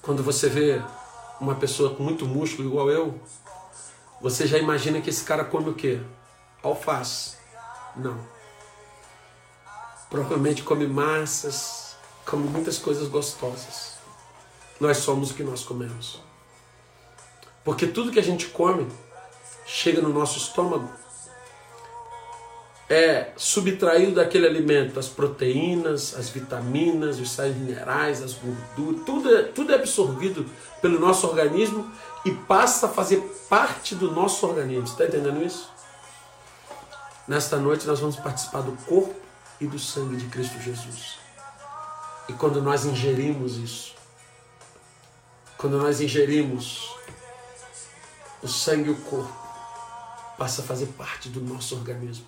Quando 0.00 0.22
você 0.22 0.48
vê 0.48 0.80
uma 1.38 1.56
pessoa 1.56 1.94
com 1.94 2.02
muito 2.02 2.24
músculo 2.24 2.66
igual 2.66 2.90
eu, 2.90 3.20
você 4.18 4.46
já 4.46 4.56
imagina 4.56 4.98
que 5.02 5.10
esse 5.10 5.22
cara 5.22 5.44
come 5.44 5.68
o 5.68 5.74
quê? 5.74 6.00
Alface. 6.62 7.36
Não. 7.94 8.18
Provavelmente 10.08 10.62
come 10.62 10.86
massas, 10.86 11.94
come 12.24 12.48
muitas 12.48 12.78
coisas 12.78 13.06
gostosas. 13.06 13.98
Nós 14.80 14.96
somos 14.96 15.32
o 15.32 15.34
que 15.34 15.42
nós 15.42 15.64
comemos. 15.64 16.22
Porque 17.62 17.86
tudo 17.86 18.10
que 18.10 18.18
a 18.18 18.22
gente 18.22 18.46
come 18.46 18.90
chega 19.66 20.00
no 20.00 20.08
nosso 20.08 20.38
estômago 20.38 20.90
é 22.88 23.32
subtraído 23.36 24.12
daquele 24.12 24.46
alimento 24.46 24.98
as 24.98 25.08
proteínas, 25.08 26.14
as 26.16 26.30
vitaminas, 26.30 27.18
os 27.20 27.30
sais 27.30 27.54
minerais, 27.54 28.22
as 28.22 28.32
gorduras, 28.32 29.04
tudo 29.04 29.34
é, 29.34 29.42
tudo 29.42 29.72
é 29.72 29.74
absorvido 29.74 30.46
pelo 30.80 30.98
nosso 30.98 31.26
organismo 31.26 31.90
e 32.24 32.30
passa 32.30 32.86
a 32.86 32.88
fazer 32.88 33.20
parte 33.48 33.94
do 33.94 34.10
nosso 34.10 34.46
organismo. 34.46 34.84
Está 34.84 35.04
entendendo 35.04 35.44
isso? 35.44 35.70
Nesta 37.26 37.58
noite 37.58 37.86
nós 37.86 38.00
vamos 38.00 38.16
participar 38.16 38.62
do 38.62 38.72
corpo 38.86 39.14
e 39.60 39.66
do 39.66 39.78
sangue 39.78 40.16
de 40.16 40.26
Cristo 40.26 40.58
Jesus. 40.60 41.18
E 42.26 42.32
quando 42.32 42.62
nós 42.62 42.86
ingerimos 42.86 43.56
isso, 43.56 43.94
quando 45.58 45.78
nós 45.78 46.00
ingerimos 46.00 46.94
o 48.42 48.48
sangue 48.48 48.88
e 48.88 48.92
o 48.92 48.96
corpo, 48.96 49.36
passa 50.38 50.62
a 50.62 50.64
fazer 50.64 50.86
parte 50.86 51.28
do 51.28 51.40
nosso 51.40 51.74
organismo. 51.74 52.26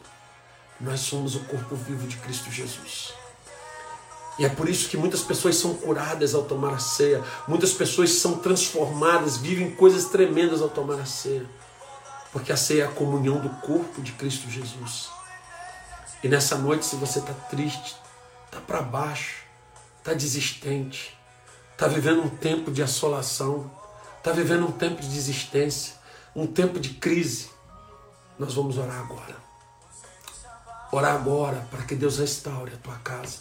Nós 0.81 1.01
somos 1.01 1.35
o 1.35 1.41
corpo 1.41 1.77
vivo 1.77 2.07
de 2.07 2.17
Cristo 2.17 2.51
Jesus. 2.51 3.13
E 4.39 4.45
é 4.45 4.49
por 4.49 4.69
isso 4.69 4.89
que 4.89 4.97
muitas 4.97 5.21
pessoas 5.21 5.57
são 5.57 5.75
curadas 5.75 6.35
ao 6.35 6.45
tomar 6.45 6.73
a 6.73 6.79
ceia, 6.79 7.23
muitas 7.47 7.75
pessoas 7.75 8.11
são 8.13 8.39
transformadas, 8.39 9.37
vivem 9.37 9.71
coisas 9.75 10.07
tremendas 10.07 10.63
ao 10.63 10.71
tomar 10.71 10.99
a 10.99 11.05
ceia, 11.05 11.45
porque 12.33 12.51
a 12.51 12.57
ceia 12.57 12.85
é 12.85 12.87
a 12.87 12.91
comunhão 12.91 13.39
do 13.39 13.51
corpo 13.61 14.01
de 14.01 14.13
Cristo 14.13 14.49
Jesus. 14.49 15.11
E 16.23 16.29
nessa 16.29 16.57
noite, 16.57 16.87
se 16.87 16.97
você 16.97 17.19
está 17.19 17.35
triste, 17.35 17.97
está 18.47 18.61
para 18.61 18.81
baixo, 18.81 19.45
está 19.99 20.15
desistente, 20.15 21.15
está 21.73 21.87
vivendo 21.87 22.23
um 22.23 22.31
tempo 22.31 22.71
de 22.71 22.83
assolação, 22.83 23.71
está 24.17 24.33
vivendo 24.33 24.67
um 24.67 24.73
tempo 24.73 25.03
de 25.03 25.09
desistência, 25.09 25.95
um 26.35 26.47
tempo 26.47 26.81
de 26.81 26.95
crise, 26.95 27.51
nós 28.39 28.55
vamos 28.55 28.79
orar 28.79 29.01
agora. 29.01 29.50
Orar 30.93 31.15
agora 31.15 31.67
para 31.71 31.85
que 31.85 31.95
Deus 31.95 32.19
restaure 32.19 32.75
a 32.75 32.77
tua 32.77 32.97
casa, 32.97 33.39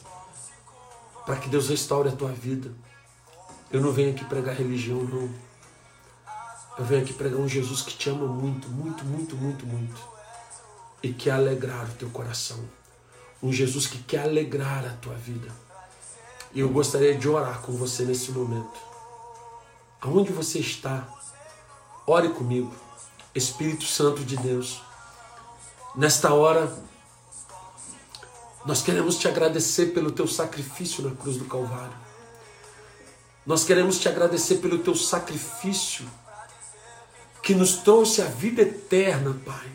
para 1.26 1.36
que 1.36 1.50
Deus 1.50 1.70
restaure 1.70 2.10
a 2.10 2.16
tua 2.16 2.32
vida. 2.32 2.72
Eu 3.72 3.82
não 3.82 3.92
venho 3.92 4.12
aqui 4.12 4.24
pregar 4.26 4.56
religião, 4.56 5.02
não. 5.04 5.30
Eu 6.78 6.86
venho 6.86 7.02
aqui 7.02 7.12
pregar 7.14 7.40
um 7.40 7.48
Jesus 7.48 7.82
que 7.82 7.98
te 7.98 8.10
ama 8.10 8.28
muito, 8.28 8.70
muito, 8.70 9.04
muito, 9.04 9.36
muito, 9.36 9.66
muito. 9.66 10.02
E 11.02 11.12
quer 11.12 11.32
alegrar 11.32 11.86
o 11.86 11.94
teu 11.94 12.10
coração. 12.10 12.64
Um 13.42 13.52
Jesus 13.52 13.88
que 13.88 13.98
quer 14.00 14.24
alegrar 14.24 14.86
a 14.86 14.94
tua 14.94 15.16
vida. 15.16 15.50
E 16.54 16.60
eu 16.60 16.70
gostaria 16.70 17.18
de 17.18 17.28
orar 17.28 17.62
com 17.62 17.74
você 17.74 18.04
nesse 18.04 18.32
momento. 18.32 18.80
Aonde 20.02 20.32
você 20.32 20.60
está, 20.60 21.08
ore 22.06 22.30
comigo. 22.30 22.74
Espírito 23.34 23.86
Santo 23.86 24.24
de 24.24 24.38
Deus. 24.38 24.82
Nesta 25.96 26.34
hora, 26.34 26.72
nós 28.70 28.84
queremos 28.84 29.18
te 29.18 29.28
agradecer 29.28 29.88
pelo 29.96 30.12
teu 30.12 30.28
sacrifício 30.28 31.04
na 31.04 31.16
cruz 31.16 31.38
do 31.38 31.46
Calvário. 31.46 31.98
Nós 33.44 33.64
queremos 33.64 33.98
te 33.98 34.08
agradecer 34.08 34.58
pelo 34.58 34.78
teu 34.78 34.94
sacrifício 34.94 36.06
que 37.42 37.56
nos 37.56 37.78
trouxe 37.78 38.22
a 38.22 38.26
vida 38.26 38.62
eterna, 38.62 39.36
Pai, 39.44 39.72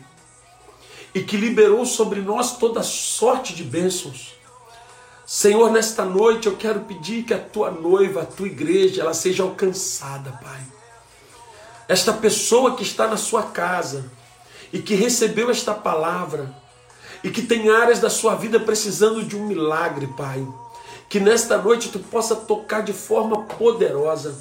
e 1.13 1.21
que 1.21 1.35
liberou 1.35 1.85
sobre 1.85 2.21
nós 2.21 2.55
toda 2.57 2.81
sorte 2.83 3.53
de 3.53 3.65
bênçãos. 3.65 4.35
Senhor, 5.25 5.69
nesta 5.73 6.05
noite 6.05 6.47
eu 6.47 6.55
quero 6.55 6.79
pedir 6.85 7.23
que 7.23 7.33
a 7.33 7.39
tua 7.39 7.69
noiva, 7.71 8.21
a 8.21 8.25
tua 8.25 8.47
igreja, 8.47 9.01
ela 9.01 9.13
seja 9.13 9.43
alcançada, 9.43 10.39
Pai. 10.41 10.61
Esta 11.89 12.13
pessoa 12.13 12.77
que 12.77 12.83
está 12.83 13.07
na 13.07 13.17
sua 13.17 13.43
casa 13.43 14.09
e 14.71 14.79
que 14.81 14.95
recebeu 14.95 15.51
esta 15.51 15.73
palavra, 15.73 16.63
e 17.25 17.31
que 17.31 17.41
tem 17.41 17.69
áreas 17.71 17.99
da 17.99 18.07
sua 18.07 18.35
vida 18.35 18.59
precisando 18.59 19.23
de 19.23 19.35
um 19.35 19.47
milagre, 19.47 20.05
Pai. 20.15 20.47
Que 21.09 21.19
nesta 21.19 21.57
noite 21.57 21.89
tu 21.89 21.97
possa 21.97 22.35
tocar 22.35 22.83
de 22.83 22.93
forma 22.93 23.45
poderosa. 23.45 24.37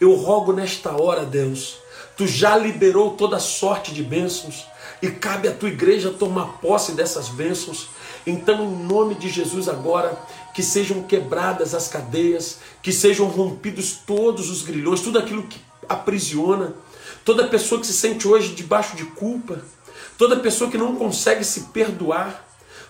Eu 0.00 0.14
rogo 0.14 0.50
nesta 0.50 0.98
hora, 0.98 1.26
Deus, 1.26 1.76
tu 2.16 2.26
já 2.26 2.56
liberou 2.56 3.10
toda 3.10 3.38
sorte 3.38 3.92
de 3.92 4.02
bênçãos 4.02 4.64
e 5.02 5.10
cabe 5.10 5.48
à 5.48 5.52
tua 5.52 5.68
igreja 5.68 6.14
tomar 6.18 6.60
posse 6.62 6.92
dessas 6.92 7.28
bênçãos. 7.28 7.88
Então, 8.26 8.64
em 8.64 8.86
nome 8.86 9.16
de 9.16 9.28
Jesus, 9.28 9.68
agora, 9.68 10.18
que 10.54 10.62
sejam 10.62 11.02
quebradas 11.02 11.74
as 11.74 11.88
cadeias, 11.88 12.56
que 12.82 12.90
sejam 12.90 13.26
rompidos 13.26 13.98
todos 14.06 14.48
os 14.48 14.62
grilhões, 14.62 15.02
tudo 15.02 15.18
aquilo 15.18 15.42
que 15.42 15.60
aprisiona, 15.86 16.72
toda 17.22 17.48
pessoa 17.48 17.78
que 17.78 17.86
se 17.86 17.92
sente 17.92 18.26
hoje 18.26 18.54
debaixo 18.54 18.96
de 18.96 19.04
culpa, 19.04 19.62
toda 20.16 20.36
pessoa 20.36 20.70
que 20.70 20.78
não 20.78 20.96
consegue 20.96 21.44
se 21.44 21.62
perdoar, 21.72 22.44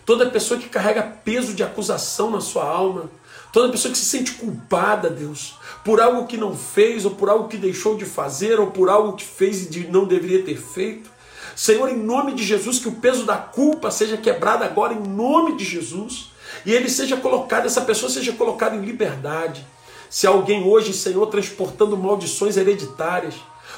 toda 0.04 0.30
pessoa 0.30 0.58
que 0.58 0.68
carrega 0.68 1.02
peso 1.02 1.54
de 1.54 1.62
acusação 1.62 2.30
na 2.30 2.40
sua 2.40 2.64
alma, 2.64 3.10
toda 3.52 3.70
pessoa 3.70 3.92
que 3.92 3.98
se 3.98 4.04
sente 4.04 4.32
culpada, 4.32 5.08
Deus, 5.08 5.54
por 5.84 6.00
algo 6.00 6.26
que 6.26 6.36
não 6.36 6.56
fez, 6.56 7.04
ou 7.04 7.12
por 7.12 7.28
algo 7.28 7.48
que 7.48 7.56
deixou 7.56 7.96
de 7.96 8.04
fazer, 8.04 8.58
ou 8.58 8.68
por 8.68 8.88
algo 8.88 9.16
que 9.16 9.24
fez 9.24 9.64
e 9.74 9.86
não 9.86 10.04
deveria 10.04 10.42
ter 10.42 10.56
feito. 10.56 11.10
Senhor, 11.54 11.88
em 11.88 11.96
nome 11.96 12.32
de 12.34 12.42
Jesus, 12.42 12.78
que 12.78 12.88
o 12.88 12.96
peso 12.96 13.24
da 13.24 13.36
culpa 13.36 13.90
seja 13.90 14.16
quebrado 14.16 14.64
agora, 14.64 14.92
em 14.92 15.00
nome 15.00 15.56
de 15.56 15.64
Jesus, 15.64 16.32
e 16.66 16.72
ele 16.72 16.88
seja 16.88 17.16
colocado, 17.16 17.66
essa 17.66 17.82
pessoa 17.82 18.10
seja 18.10 18.32
colocada 18.32 18.74
em 18.74 18.80
liberdade. 18.80 19.64
Se 20.10 20.26
alguém 20.26 20.64
hoje, 20.64 20.92
Senhor, 20.92 21.26
transportando 21.26 21.96
maldições 21.96 22.56
hereditárias, 22.56 23.34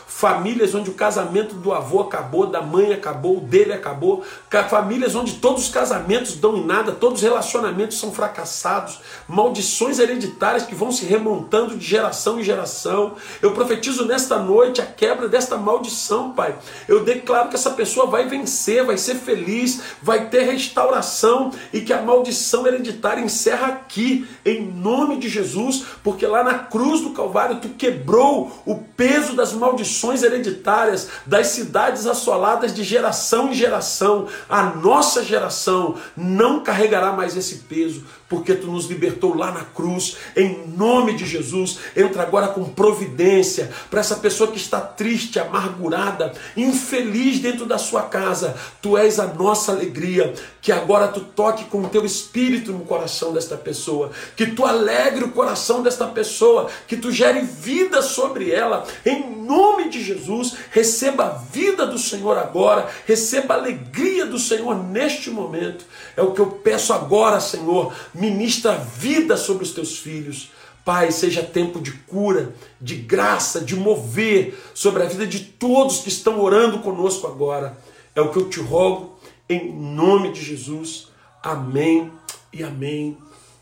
famílias 0.07 0.75
onde 0.75 0.89
o 0.89 0.95
casamento 0.95 1.57
do 1.57 1.73
avô 1.73 2.01
acabou, 2.01 2.47
da 2.47 2.63
mãe 2.63 2.93
acabou, 2.93 3.41
dele 3.41 3.73
acabou, 3.73 4.23
famílias 4.71 5.15
onde 5.15 5.35
todos 5.35 5.65
os 5.65 5.69
casamentos 5.69 6.37
dão 6.37 6.57
em 6.57 6.65
nada, 6.65 6.93
todos 6.93 7.19
os 7.19 7.23
relacionamentos 7.23 7.99
são 7.99 8.13
fracassados, 8.13 9.01
maldições 9.29 9.99
hereditárias 9.99 10.65
que 10.65 10.75
vão 10.75 10.93
se 10.93 11.05
remontando 11.05 11.77
de 11.77 11.85
geração 11.85 12.39
em 12.39 12.45
geração. 12.45 13.15
Eu 13.43 13.53
profetizo 13.53 14.07
nesta 14.07 14.39
noite 14.39 14.81
a 14.81 14.87
quebra 14.87 15.29
desta 15.29 15.57
maldição, 15.59 16.31
Pai. 16.33 16.55
Eu 16.89 17.05
declaro 17.05 17.49
que 17.49 17.57
essa 17.57 17.71
pessoa 17.71 18.07
vai 18.07 18.29
vencer, 18.29 18.85
vai 18.85 18.97
ser 18.97 19.17
feliz, 19.17 19.83
vai 20.01 20.29
ter 20.29 20.45
restauração 20.45 21.51
e 21.73 21.81
que 21.81 21.93
a 21.93 22.01
maldição 22.01 22.67
hereditária 22.67 23.23
encerra 23.23 23.67
aqui, 23.67 24.27
em 24.45 24.65
nome 24.67 25.19
de 25.19 25.29
Jesus, 25.29 25.85
porque 26.03 26.27
lá 26.27 26.45
na 26.45 26.55
cruz 26.55 27.01
do 27.01 27.11
Calvário 27.11 27.61
tu 27.61 27.71
quebrou 27.71 28.63
o 28.65 28.77
peso 28.77 29.35
das 29.35 29.53
maldições 29.53 29.96
hereditárias 30.23 31.09
das 31.25 31.49
cidades 31.49 32.07
assoladas 32.07 32.75
de 32.75 32.83
geração 32.83 33.51
em 33.51 33.55
geração. 33.55 34.29
A 34.49 34.63
nossa 34.63 35.23
geração 35.23 35.97
não 36.17 36.63
carregará 36.63 37.13
mais 37.13 37.37
esse 37.37 37.57
peso, 37.69 38.05
porque 38.29 38.55
tu 38.55 38.67
nos 38.67 38.87
libertou 38.87 39.37
lá 39.37 39.53
na 39.53 39.63
cruz, 39.63 40.17
em 40.37 40.67
nome 40.69 41.15
de 41.15 41.25
Jesus. 41.25 41.79
Entra 41.97 42.23
agora 42.23 42.49
com 42.49 42.65
providência 42.65 43.71
para 43.91 44.01
essa 44.01 44.17
pessoa 44.17 44.51
que 44.51 44.57
está 44.57 44.81
triste, 44.81 45.39
amargurada, 45.39 46.33
infeliz 46.57 47.39
dentro 47.39 47.67
da 47.67 47.79
sua 47.79 48.03
casa. 48.03 48.57
Tu 48.83 48.97
és 48.97 49.19
a 49.19 49.27
nossa 49.27 49.73
alegria. 49.73 50.35
Que 50.61 50.73
agora 50.73 51.07
tu 51.07 51.21
toque 51.21 51.65
com 51.67 51.83
o 51.83 51.89
teu 51.89 52.05
espírito 52.05 52.73
no 52.73 52.81
coração 52.81 53.33
desta 53.33 53.57
pessoa, 53.57 54.11
que 54.35 54.47
tu 54.47 54.67
alegre 54.67 55.25
o 55.25 55.31
coração 55.31 55.81
desta 55.81 56.07
pessoa, 56.07 56.69
que 56.89 56.97
tu 56.97 57.13
gere 57.13 57.41
vida 57.43 58.03
sobre 58.03 58.51
ela, 58.51 58.85
em 59.05 59.31
nome 59.45 59.89
de 59.89 60.03
Jesus. 60.03 60.55
Receba 60.73 61.27
a 61.27 61.29
vida 61.29 61.87
do 61.87 61.99
Senhor 61.99 62.37
agora, 62.37 62.89
receba 63.07 63.55
a 63.55 63.59
alegria 63.59 64.27
do 64.27 64.41
Senhor 64.41 64.75
neste 64.75 65.31
momento. 65.31 65.85
É 66.17 66.23
o 66.23 66.33
que 66.33 66.41
eu 66.41 66.47
peço 66.47 66.93
agora, 66.93 67.39
Senhor 67.39 67.93
ministra 68.17 68.77
vida 68.77 69.37
sobre 69.37 69.65
os 69.65 69.73
teus 69.73 69.99
filhos. 69.99 70.51
Pai, 70.85 71.11
seja 71.11 71.43
tempo 71.43 71.81
de 71.81 71.93
cura, 71.93 72.55
de 72.81 72.95
graça, 72.95 73.61
de 73.61 73.75
mover 73.75 74.57
sobre 74.75 75.03
a 75.03 75.07
vida 75.07 75.27
de 75.27 75.41
todos 75.41 75.99
que 75.99 76.09
estão 76.09 76.41
orando 76.41 76.79
conosco 76.79 77.27
agora. 77.27 77.77
É 78.15 78.21
o 78.21 78.31
que 78.31 78.39
eu 78.39 78.49
te 78.49 78.61
rogo, 78.61 79.19
em 79.49 79.73
nome 79.73 80.33
de 80.33 80.43
Jesus. 80.43 81.09
Amém 81.43 82.13
e 82.53 82.63
amém. 82.63 83.19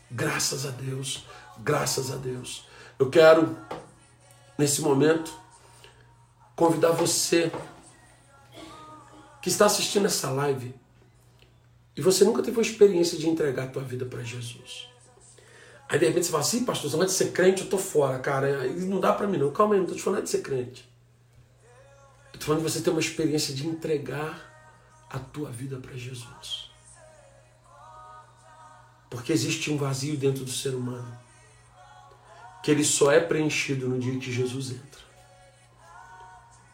Graças 0.09 0.65
a 0.65 0.69
Deus, 0.69 1.25
graças 1.57 2.11
a 2.11 2.15
Deus. 2.15 2.65
Eu 2.97 3.09
quero, 3.09 3.57
nesse 4.57 4.81
momento, 4.81 5.33
convidar 6.55 6.91
você 6.91 7.51
que 9.41 9.49
está 9.49 9.65
assistindo 9.65 10.05
essa 10.05 10.29
live 10.29 10.73
e 11.95 12.01
você 12.01 12.23
nunca 12.25 12.43
teve 12.43 12.57
a 12.59 12.61
experiência 12.61 13.17
de 13.17 13.29
entregar 13.29 13.63
a 13.63 13.67
tua 13.67 13.83
vida 13.83 14.05
para 14.05 14.21
Jesus. 14.21 14.89
Aí 15.87 15.99
de 15.99 16.05
repente 16.07 16.25
você 16.25 16.31
fala 16.31 16.43
assim, 16.43 16.65
pastor, 16.65 16.91
você 16.91 16.97
vai 16.97 17.05
de 17.05 17.13
ser 17.13 17.31
crente, 17.31 17.61
eu 17.61 17.69
tô 17.69 17.77
fora, 17.77 18.19
cara. 18.19 18.67
Não 18.73 18.99
dá 18.99 19.13
para 19.13 19.27
mim 19.27 19.37
não. 19.37 19.51
Calma 19.51 19.75
aí, 19.75 19.79
não 19.79 19.87
tô 19.87 19.95
te 19.95 20.01
falando 20.01 20.23
de 20.23 20.29
ser 20.29 20.41
crente. 20.41 20.89
Eu 22.33 22.39
tô 22.39 22.45
falando 22.47 22.63
de 22.65 22.71
você 22.71 22.81
ter 22.81 22.89
uma 22.89 22.99
experiência 22.99 23.53
de 23.53 23.67
entregar 23.67 25.05
a 25.09 25.19
tua 25.19 25.49
vida 25.51 25.77
para 25.77 25.93
Jesus. 25.93 26.71
Porque 29.09 29.31
existe 29.31 29.71
um 29.71 29.77
vazio 29.77 30.17
dentro 30.17 30.43
do 30.43 30.51
ser 30.51 30.75
humano 30.75 31.17
que 32.61 32.71
ele 32.71 32.83
só 32.83 33.11
é 33.11 33.19
preenchido 33.19 33.87
no 33.87 33.99
dia 33.99 34.19
que 34.19 34.31
Jesus 34.31 34.71
entra. 34.71 35.01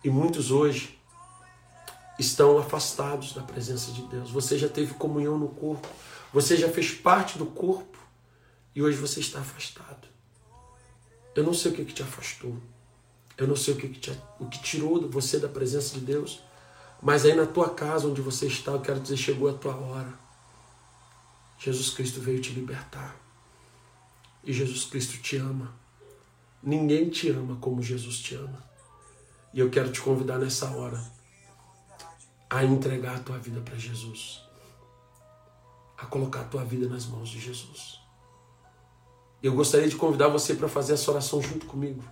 E 0.01 0.09
muitos 0.09 0.49
hoje 0.49 0.97
estão 2.21 2.57
afastados 2.57 3.33
da 3.33 3.41
presença 3.41 3.91
de 3.91 4.03
Deus. 4.03 4.31
Você 4.31 4.57
já 4.57 4.69
teve 4.69 4.93
comunhão 4.93 5.37
no 5.37 5.49
corpo, 5.49 5.87
você 6.31 6.55
já 6.55 6.69
fez 6.69 6.91
parte 6.91 7.37
do 7.37 7.45
corpo 7.45 7.97
e 8.73 8.81
hoje 8.81 8.97
você 8.97 9.19
está 9.19 9.39
afastado. 9.39 10.07
Eu 11.35 11.43
não 11.43 11.53
sei 11.53 11.71
o 11.71 11.75
que, 11.75 11.85
que 11.85 11.93
te 11.93 12.03
afastou, 12.03 12.55
eu 13.37 13.47
não 13.47 13.55
sei 13.55 13.73
o 13.73 13.77
que, 13.77 13.89
que, 13.89 13.99
te, 13.99 14.11
o 14.39 14.47
que 14.47 14.61
tirou 14.61 15.09
você 15.09 15.39
da 15.39 15.47
presença 15.47 15.95
de 15.95 16.01
Deus, 16.01 16.41
mas 17.01 17.25
aí 17.25 17.33
na 17.33 17.45
tua 17.45 17.69
casa 17.69 18.07
onde 18.07 18.21
você 18.21 18.47
está, 18.47 18.71
eu 18.71 18.81
quero 18.81 18.99
dizer, 18.99 19.17
chegou 19.17 19.49
a 19.49 19.53
tua 19.53 19.75
hora. 19.75 20.13
Jesus 21.57 21.89
Cristo 21.89 22.19
veio 22.19 22.41
te 22.41 22.51
libertar. 22.51 23.15
E 24.43 24.51
Jesus 24.51 24.85
Cristo 24.85 25.21
te 25.21 25.37
ama. 25.37 25.73
Ninguém 26.61 27.09
te 27.09 27.29
ama 27.29 27.55
como 27.57 27.81
Jesus 27.81 28.19
te 28.19 28.35
ama. 28.35 28.63
E 29.53 29.59
eu 29.59 29.69
quero 29.69 29.91
te 29.91 30.01
convidar 30.01 30.37
nessa 30.37 30.69
hora 30.71 31.20
a 32.51 32.65
entregar 32.65 33.15
a 33.15 33.19
tua 33.19 33.39
vida 33.39 33.61
para 33.61 33.77
Jesus, 33.77 34.43
a 35.97 36.05
colocar 36.05 36.41
a 36.41 36.43
tua 36.43 36.65
vida 36.65 36.89
nas 36.89 37.05
mãos 37.05 37.29
de 37.29 37.39
Jesus. 37.39 38.01
Eu 39.41 39.55
gostaria 39.55 39.87
de 39.87 39.95
convidar 39.95 40.27
você 40.27 40.53
para 40.53 40.67
fazer 40.67 40.93
essa 40.93 41.09
oração 41.09 41.41
junto 41.41 41.65
comigo. 41.65 42.03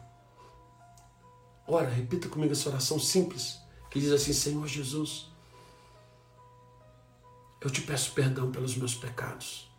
Ora, 1.67 1.89
repita 1.89 2.29
comigo 2.29 2.53
essa 2.53 2.69
oração 2.69 2.97
simples, 2.97 3.59
que 3.91 3.99
diz 3.99 4.13
assim: 4.13 4.31
Senhor 4.31 4.65
Jesus, 4.65 5.29
eu 7.59 7.69
te 7.69 7.81
peço 7.81 8.13
perdão 8.13 8.49
pelos 8.49 8.77
meus 8.77 8.95
pecados. 8.95 9.69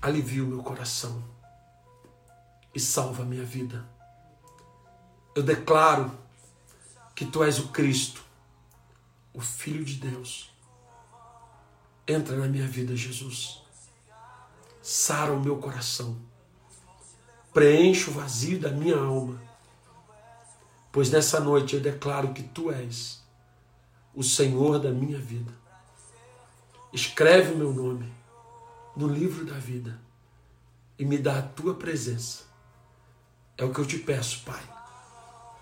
Alivia 0.00 0.44
o 0.44 0.46
meu 0.46 0.62
coração 0.62 1.22
e 2.72 2.78
salva 2.78 3.24
a 3.24 3.26
minha 3.26 3.44
vida. 3.44 3.84
Eu 5.34 5.42
declaro 5.42 6.16
que 7.16 7.26
tu 7.26 7.42
és 7.42 7.58
o 7.58 7.68
Cristo, 7.68 8.22
o 9.32 9.40
Filho 9.40 9.84
de 9.84 9.94
Deus. 9.94 10.52
Entra 12.06 12.36
na 12.36 12.46
minha 12.46 12.66
vida, 12.66 12.94
Jesus. 12.94 13.62
Sara 14.82 15.32
o 15.32 15.40
meu 15.40 15.58
coração. 15.58 16.20
Preenche 17.52 18.10
o 18.10 18.12
vazio 18.12 18.58
da 18.58 18.70
minha 18.70 18.96
alma. 18.96 19.40
Pois 20.90 21.10
nessa 21.10 21.40
noite 21.40 21.74
eu 21.74 21.80
declaro 21.80 22.34
que 22.34 22.42
tu 22.42 22.70
és 22.70 23.22
o 24.14 24.22
Senhor 24.22 24.78
da 24.78 24.90
minha 24.90 25.18
vida. 25.18 25.52
Escreve 26.92 27.54
o 27.54 27.56
meu 27.56 27.72
nome 27.72 28.12
no 28.94 29.06
livro 29.06 29.46
da 29.46 29.54
vida 29.54 29.98
e 30.98 31.04
me 31.04 31.16
dá 31.16 31.38
a 31.38 31.42
tua 31.42 31.74
presença. 31.74 32.44
É 33.56 33.64
o 33.64 33.72
que 33.72 33.80
eu 33.80 33.86
te 33.86 33.98
peço, 33.98 34.42
Pai. 34.44 34.62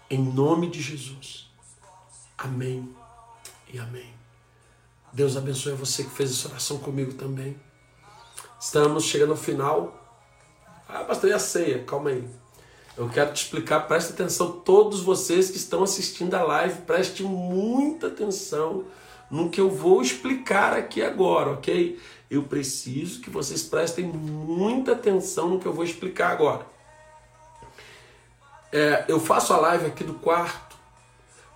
Em 0.09 0.19
nome 0.19 0.69
de 0.69 0.81
Jesus. 0.81 1.49
Amém 2.37 3.00
e 3.73 3.79
amém. 3.79 4.13
Deus 5.13 5.37
abençoe 5.37 5.73
você 5.73 6.05
que 6.05 6.11
fez 6.11 6.31
essa 6.31 6.49
oração 6.49 6.79
comigo 6.79 7.15
também. 7.15 7.57
Estamos 8.61 9.05
chegando 9.05 9.31
ao 9.31 9.37
final. 9.37 9.97
Ah, 10.89 11.05
pastor, 11.05 11.31
e 11.31 11.33
a 11.33 11.39
ceia? 11.39 11.83
Calma 11.85 12.11
aí. 12.11 12.29
Eu 12.97 13.09
quero 13.09 13.33
te 13.33 13.45
explicar, 13.45 13.81
preste 13.89 14.13
atenção, 14.13 14.53
todos 14.61 15.01
vocês 15.01 15.51
que 15.51 15.57
estão 15.57 15.83
assistindo 15.83 16.35
a 16.35 16.43
live, 16.43 16.83
preste 16.83 17.23
muita 17.23 18.09
atenção 18.09 18.85
no 19.31 19.49
que 19.49 19.61
eu 19.61 19.71
vou 19.71 20.03
explicar 20.03 20.75
aqui 20.75 21.03
agora, 21.03 21.53
ok? 21.53 21.99
Eu 22.31 22.43
preciso 22.43 23.21
que 23.21 23.31
vocês 23.31 23.63
prestem 23.63 24.05
muita 24.05 24.93
atenção 24.93 25.49
no 25.49 25.61
que 25.61 25.67
eu 25.67 25.73
vou 25.73 25.85
explicar 25.85 26.33
agora. 26.33 26.67
É, 28.73 29.05
eu 29.09 29.19
faço 29.19 29.53
a 29.53 29.57
live 29.57 29.87
aqui 29.87 30.05
do 30.05 30.15
quarto 30.15 30.70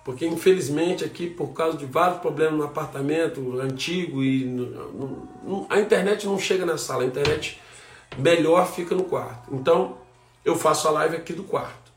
porque 0.05 0.23
infelizmente 0.23 1.03
aqui, 1.03 1.27
por 1.27 1.47
causa 1.47 1.79
de 1.79 1.85
vários 1.87 2.19
problemas 2.19 2.59
no 2.59 2.63
apartamento 2.63 3.59
antigo 3.59 4.23
e 4.23 4.71
a 5.67 5.79
internet 5.79 6.27
não 6.27 6.37
chega 6.37 6.63
na 6.63 6.77
sala, 6.77 7.01
a 7.01 7.07
internet 7.07 7.59
melhor 8.15 8.71
fica 8.71 8.93
no 8.93 9.05
quarto. 9.05 9.53
Então 9.53 9.97
eu 10.45 10.55
faço 10.55 10.87
a 10.87 10.91
live 10.91 11.15
aqui 11.15 11.33
do 11.33 11.43
quarto. 11.43 11.91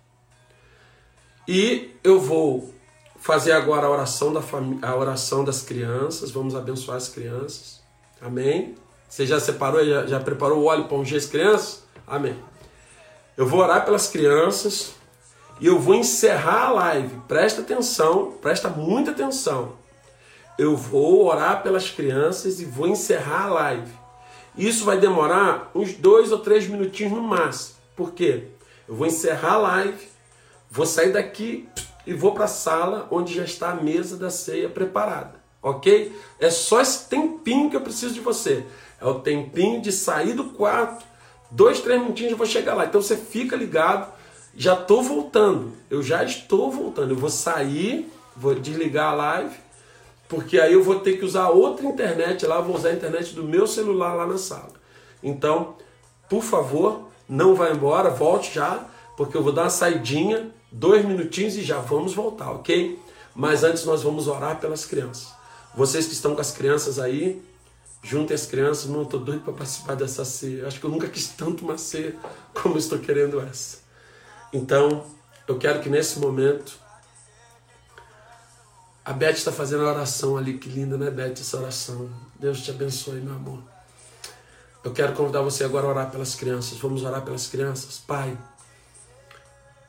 E 1.47 1.91
eu 2.03 2.19
vou 2.19 2.73
fazer 3.21 3.53
agora 3.53 3.87
a 3.87 3.91
oração, 3.91 4.33
da 4.33 4.41
a 4.83 4.97
oração 4.97 5.45
das 5.45 5.61
crianças, 5.61 6.31
vamos 6.31 6.57
abençoar 6.57 6.97
as 6.97 7.11
crianças. 7.11 7.83
Amém? 8.23 8.75
Você 9.07 9.27
já 9.27 9.39
separou, 9.39 9.85
já, 9.85 10.07
já 10.07 10.19
preparou 10.19 10.61
o 10.61 10.65
óleo 10.65 10.85
para 10.85 10.97
ungir 10.97 11.19
as 11.19 11.27
crianças? 11.27 11.85
Amém. 12.07 12.37
Eu 13.37 13.47
vou 13.47 13.61
orar 13.61 13.85
pelas 13.85 14.09
crianças, 14.09 14.95
e 15.61 15.67
eu 15.67 15.79
vou 15.79 15.95
encerrar 15.95 16.67
a 16.67 16.71
live. 16.73 17.17
Presta 17.27 17.63
atenção, 17.63 18.33
presta 18.41 18.69
muita 18.69 19.11
atenção. 19.11 19.73
Eu 20.59 20.77
vou 20.77 21.27
orar 21.27 21.63
pelas 21.63 21.91
crianças 21.91 22.61
e 22.61 22.65
vou 22.65 22.89
encerrar 22.89 23.47
a 23.47 23.55
live. 23.55 23.93
Isso 24.57 24.85
vai 24.85 24.99
demorar 24.99 25.71
uns 25.75 25.93
dois 25.95 26.33
ou 26.33 26.39
três 26.39 26.67
minutinhos 26.67 27.13
no 27.13 27.23
máximo. 27.23 27.77
Por 27.95 28.13
quê? 28.13 28.49
Eu 28.89 28.95
vou 28.95 29.07
encerrar 29.07 29.55
a 29.55 29.59
live, 29.59 30.09
vou 30.71 30.87
sair 30.87 31.13
daqui 31.13 31.69
e 32.07 32.13
vou 32.13 32.33
para 32.33 32.47
a 32.47 32.49
sala 32.49 33.07
onde 33.11 33.35
já 33.35 33.45
está 33.45 33.71
a 33.71 33.77
mesa 33.77 34.17
da 34.17 34.31
ceia 34.31 34.69
preparada. 34.69 35.39
Ok? 35.63 36.13
É 36.41 36.51
só 36.51 36.81
esse 36.81 37.09
tempinho 37.09 37.71
que 37.71 37.77
eu 37.77 37.81
preciso 37.81 38.15
de 38.15 38.21
você. 38.21 38.65
É 39.01 39.07
o 39.07 39.21
tempinho 39.21 39.81
de 39.81 39.93
sair 39.93 40.33
do 40.33 40.45
quarto. 40.45 41.05
Dois, 41.51 41.81
três 41.81 42.01
minutinhos 42.01 42.33
eu 42.33 42.39
vou 42.39 42.47
chegar 42.47 42.75
lá. 42.75 42.87
Então 42.87 43.01
você 43.01 43.17
fica 43.17 43.55
ligado 43.55 44.18
já 44.57 44.75
estou 44.75 45.03
voltando. 45.03 45.73
Eu 45.91 46.03
já 46.03 46.25
estou 46.25 46.71
voltando. 46.71 47.13
Eu 47.13 47.17
vou 47.17 47.31
sair, 47.31 48.11
vou 48.37 48.55
desligar 48.55 49.13
a 49.13 49.15
live, 49.15 49.57
porque 50.29 50.61
aí 50.61 50.73
eu 50.73 50.83
vou 50.83 51.01
ter 51.01 51.19
que 51.19 51.25
usar 51.25 51.49
outra 51.49 51.87
internet 51.87 52.47
lá, 52.47 52.61
vou 52.61 52.77
usar 52.77 52.91
a 52.91 52.95
internet 52.95 53.35
do 53.35 53.45
meu 53.45 53.67
celular 53.67 54.15
lá 54.15 54.27
na 54.27 54.39
sala. 54.39 54.73
Então, 55.23 55.77
por 56.29 56.43
favor, 56.43 57.09
não 57.29 57.55
vá 57.55 57.71
embora, 57.71 58.11
volte 58.11 58.55
já, 58.55 58.85
porque 59.17 59.37
eu 59.37 59.43
vou 59.43 59.53
dar 59.53 59.63
uma 59.63 59.71
saidinha, 59.71 60.51
dois 60.71 61.05
minutinhos 61.05 61.57
e 61.57 61.63
já 61.63 61.79
vamos 61.79 62.15
voltar, 62.15 62.51
ok? 62.53 62.99
Mas 63.35 63.65
antes 63.65 63.85
nós 63.85 64.03
vamos 64.03 64.29
orar 64.29 64.61
pelas 64.61 64.85
crianças. 64.85 65.33
Vocês 65.75 66.07
que 66.07 66.13
estão 66.13 66.35
com 66.35 66.41
as 66.41 66.51
crianças 66.51 66.99
aí, 66.99 67.41
juntem 68.03 68.35
as 68.35 68.47
crianças. 68.47 68.87
Não 68.87 69.03
estou 69.03 69.21
doido 69.21 69.43
para 69.43 69.53
participar 69.53 69.95
dessa 69.95 70.25
ceia. 70.25 70.67
Acho 70.67 70.81
que 70.81 70.87
eu 70.87 70.91
nunca 70.91 71.09
quis 71.09 71.29
tanto 71.29 71.65
uma 71.65 71.79
ceia 71.79 72.17
como 72.55 72.79
estou 72.79 72.99
querendo 72.99 73.41
essa. 73.41 73.79
Então, 74.53 75.05
eu 75.47 75.59
quero 75.59 75.81
que 75.81 75.89
nesse 75.89 76.19
momento. 76.19 76.79
A 79.05 79.13
Beth 79.13 79.33
está 79.33 79.51
fazendo 79.51 79.87
a 79.87 79.93
oração 79.93 80.37
ali. 80.37 80.59
Que 80.59 80.69
linda, 80.69 80.99
né, 80.99 81.11
Beth, 81.11 81.33
essa 81.33 81.57
oração. 81.57 82.11
Deus 82.39 82.61
te 82.61 82.71
abençoe, 82.71 83.21
meu 83.21 83.35
amor. 83.35 83.63
Eu 84.85 84.93
quero 84.93 85.15
convidar 85.15 85.41
você 85.41 85.65
agora 85.65 85.87
a 85.87 85.91
orar 85.91 86.11
pelas 86.11 86.35
crianças. 86.35 86.79
Vamos 86.79 87.03
orar 87.03 87.23
pelas 87.23 87.47
crianças? 87.47 87.99
Pai, 87.99 88.37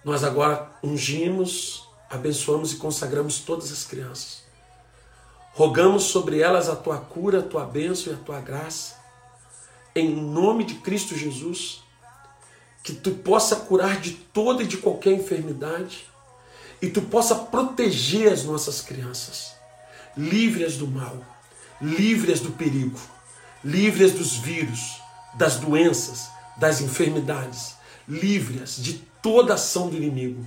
nós 0.03 0.23
agora 0.23 0.69
ungimos, 0.81 1.87
abençoamos 2.09 2.73
e 2.73 2.77
consagramos 2.77 3.39
todas 3.39 3.71
as 3.71 3.83
crianças. 3.83 4.43
Rogamos 5.53 6.03
sobre 6.03 6.39
elas 6.39 6.69
a 6.69 6.75
tua 6.75 6.97
cura, 6.97 7.39
a 7.39 7.43
tua 7.43 7.65
bênção 7.65 8.13
e 8.13 8.15
a 8.15 8.19
tua 8.19 8.39
graça. 8.39 8.95
Em 9.93 10.15
nome 10.15 10.63
de 10.63 10.75
Cristo 10.75 11.15
Jesus, 11.15 11.83
que 12.89 12.95
tu 12.95 13.11
possa 13.11 13.55
curar 13.55 13.99
de 13.99 14.11
toda 14.11 14.63
e 14.63 14.67
de 14.67 14.77
qualquer 14.77 15.13
enfermidade 15.13 16.05
e 16.81 16.89
tu 16.89 17.01
possa 17.01 17.35
proteger 17.35 18.31
as 18.31 18.43
nossas 18.43 18.81
crianças, 18.81 19.53
livres 20.17 20.77
do 20.77 20.87
mal, 20.87 21.17
livres 21.81 22.39
do 22.39 22.51
perigo, 22.51 22.99
livres 23.63 24.13
dos 24.13 24.37
vírus, 24.37 25.01
das 25.35 25.57
doenças, 25.57 26.29
das 26.57 26.81
enfermidades, 26.81 27.75
livres 28.07 28.77
de 28.77 28.93
toda 29.21 29.53
ação 29.53 29.89
do 29.89 29.97
inimigo. 29.97 30.45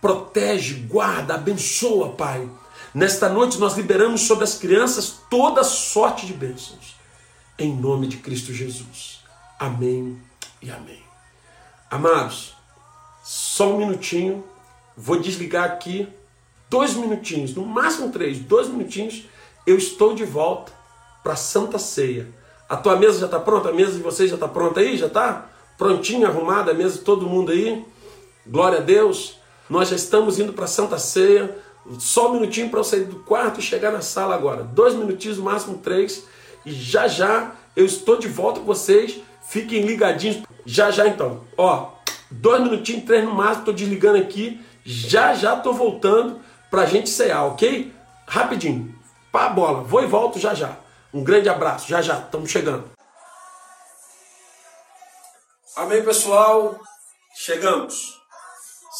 Protege, 0.00 0.74
guarda, 0.74 1.34
abençoa, 1.34 2.10
Pai. 2.10 2.48
Nesta 2.94 3.28
noite 3.28 3.58
nós 3.58 3.76
liberamos 3.76 4.22
sobre 4.22 4.44
as 4.44 4.54
crianças 4.54 5.14
toda 5.30 5.64
sorte 5.64 6.26
de 6.26 6.32
bênçãos. 6.32 6.96
Em 7.58 7.74
nome 7.74 8.06
de 8.06 8.18
Cristo 8.18 8.52
Jesus. 8.52 9.20
Amém 9.58 10.20
e 10.62 10.70
amém. 10.70 11.07
Amados, 11.90 12.54
só 13.24 13.72
um 13.72 13.78
minutinho. 13.78 14.44
Vou 14.94 15.18
desligar 15.18 15.64
aqui. 15.64 16.06
Dois 16.68 16.92
minutinhos, 16.92 17.54
no 17.54 17.64
máximo 17.64 18.10
três, 18.10 18.38
dois 18.38 18.68
minutinhos. 18.68 19.24
Eu 19.66 19.78
estou 19.78 20.14
de 20.14 20.24
volta 20.24 20.70
para 21.22 21.34
Santa 21.34 21.78
Ceia. 21.78 22.28
A 22.68 22.76
tua 22.76 22.96
mesa 22.96 23.20
já 23.20 23.26
está 23.26 23.40
pronta? 23.40 23.70
A 23.70 23.72
mesa 23.72 23.92
de 23.92 24.02
vocês 24.02 24.28
já 24.28 24.34
está 24.34 24.46
pronta 24.46 24.80
aí? 24.80 24.98
Já 24.98 25.06
está? 25.06 25.46
Prontinha, 25.78 26.28
arrumada 26.28 26.72
a 26.72 26.74
mesa 26.74 26.98
de 26.98 27.04
todo 27.04 27.26
mundo 27.26 27.52
aí? 27.52 27.82
Glória 28.46 28.78
a 28.78 28.82
Deus. 28.82 29.38
Nós 29.70 29.88
já 29.88 29.96
estamos 29.96 30.38
indo 30.38 30.52
para 30.52 30.66
Santa 30.66 30.98
Ceia. 30.98 31.56
Só 31.98 32.28
um 32.28 32.34
minutinho 32.34 32.68
para 32.68 32.80
eu 32.80 32.84
sair 32.84 33.04
do 33.04 33.20
quarto 33.20 33.60
e 33.60 33.62
chegar 33.62 33.90
na 33.90 34.02
sala 34.02 34.34
agora. 34.34 34.62
Dois 34.62 34.94
minutinhos, 34.94 35.38
no 35.38 35.44
máximo 35.44 35.78
três. 35.78 36.24
E 36.66 36.72
já 36.72 37.08
já 37.08 37.52
eu 37.74 37.86
estou 37.86 38.18
de 38.18 38.28
volta 38.28 38.60
com 38.60 38.66
vocês. 38.66 39.22
Fiquem 39.48 39.82
ligadinhos. 39.82 40.42
Já 40.66 40.90
já 40.90 41.06
então. 41.06 41.46
Ó, 41.56 41.92
dois 42.30 42.62
minutinhos, 42.62 43.04
três 43.04 43.24
no 43.24 43.34
máximo. 43.34 43.60
Estou 43.60 43.74
desligando 43.74 44.18
aqui. 44.18 44.64
Já 44.84 45.34
já 45.34 45.56
estou 45.56 45.72
voltando 45.72 46.40
para 46.70 46.82
a 46.82 46.86
gente 46.86 47.08
cear, 47.08 47.46
ok? 47.46 47.94
Rapidinho. 48.26 48.94
Pá 49.32 49.48
bola. 49.48 49.82
Vou 49.82 50.02
e 50.02 50.06
volto 50.06 50.38
já 50.38 50.54
já. 50.54 50.76
Um 51.12 51.24
grande 51.24 51.48
abraço, 51.48 51.88
já 51.88 52.02
já, 52.02 52.18
estamos 52.18 52.50
chegando. 52.50 52.90
Amém, 55.76 56.04
pessoal? 56.04 56.78
Chegamos. 57.34 58.18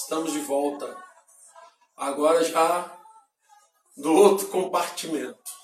Estamos 0.01 0.32
de 0.32 0.40
volta. 0.40 0.96
Agora 1.96 2.42
já 2.44 2.90
do 3.96 4.14
outro 4.14 4.46
compartimento. 4.46 5.57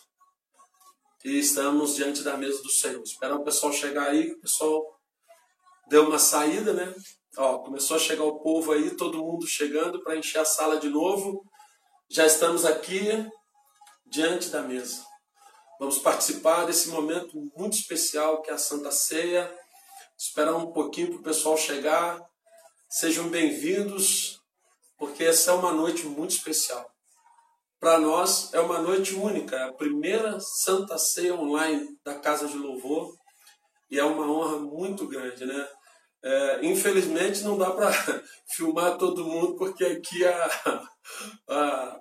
E 1.24 1.38
estamos 1.38 1.94
diante 1.94 2.22
da 2.22 2.36
mesa 2.36 2.62
do 2.62 2.68
Senhor. 2.68 3.02
Esperando 3.02 3.40
o 3.40 3.44
pessoal 3.44 3.72
chegar 3.72 4.10
aí, 4.10 4.32
o 4.32 4.40
pessoal 4.40 5.00
deu 5.88 6.06
uma 6.06 6.18
saída, 6.18 6.74
né? 6.74 6.94
Ó, 7.38 7.60
começou 7.60 7.96
a 7.96 7.98
chegar 7.98 8.24
o 8.24 8.40
povo 8.40 8.72
aí, 8.72 8.94
todo 8.94 9.24
mundo 9.24 9.46
chegando 9.46 10.02
para 10.02 10.18
encher 10.18 10.40
a 10.40 10.44
sala 10.44 10.78
de 10.78 10.90
novo. 10.90 11.42
Já 12.10 12.26
estamos 12.26 12.66
aqui 12.66 13.08
diante 14.04 14.50
da 14.50 14.60
mesa. 14.60 15.02
Vamos 15.80 15.96
participar 15.98 16.66
desse 16.66 16.90
momento 16.90 17.50
muito 17.56 17.72
especial 17.72 18.42
que 18.42 18.50
é 18.50 18.52
a 18.52 18.58
Santa 18.58 18.90
Ceia. 18.90 19.50
Esperar 20.18 20.54
um 20.54 20.72
pouquinho 20.72 21.08
para 21.08 21.20
o 21.20 21.22
pessoal 21.22 21.56
chegar. 21.56 22.20
Sejam 22.86 23.30
bem-vindos, 23.30 24.38
porque 24.98 25.24
essa 25.24 25.52
é 25.52 25.54
uma 25.54 25.72
noite 25.72 26.04
muito 26.04 26.32
especial. 26.32 26.93
Para 27.80 27.98
nós 27.98 28.52
é 28.54 28.60
uma 28.60 28.78
noite 28.78 29.14
única, 29.14 29.56
é 29.56 29.64
a 29.64 29.72
primeira 29.72 30.38
Santa 30.40 30.96
Ceia 30.96 31.34
online 31.34 31.86
da 32.04 32.14
Casa 32.18 32.48
de 32.48 32.56
Louvor 32.56 33.14
e 33.90 33.98
é 33.98 34.04
uma 34.04 34.30
honra 34.30 34.58
muito 34.58 35.06
grande, 35.06 35.44
né? 35.44 35.68
É, 36.22 36.64
infelizmente 36.64 37.42
não 37.42 37.58
dá 37.58 37.70
para 37.70 37.92
filmar 38.56 38.96
todo 38.96 39.24
mundo 39.24 39.56
porque 39.56 39.84
aqui 39.84 40.24
a, 40.24 40.88
a, 41.50 42.00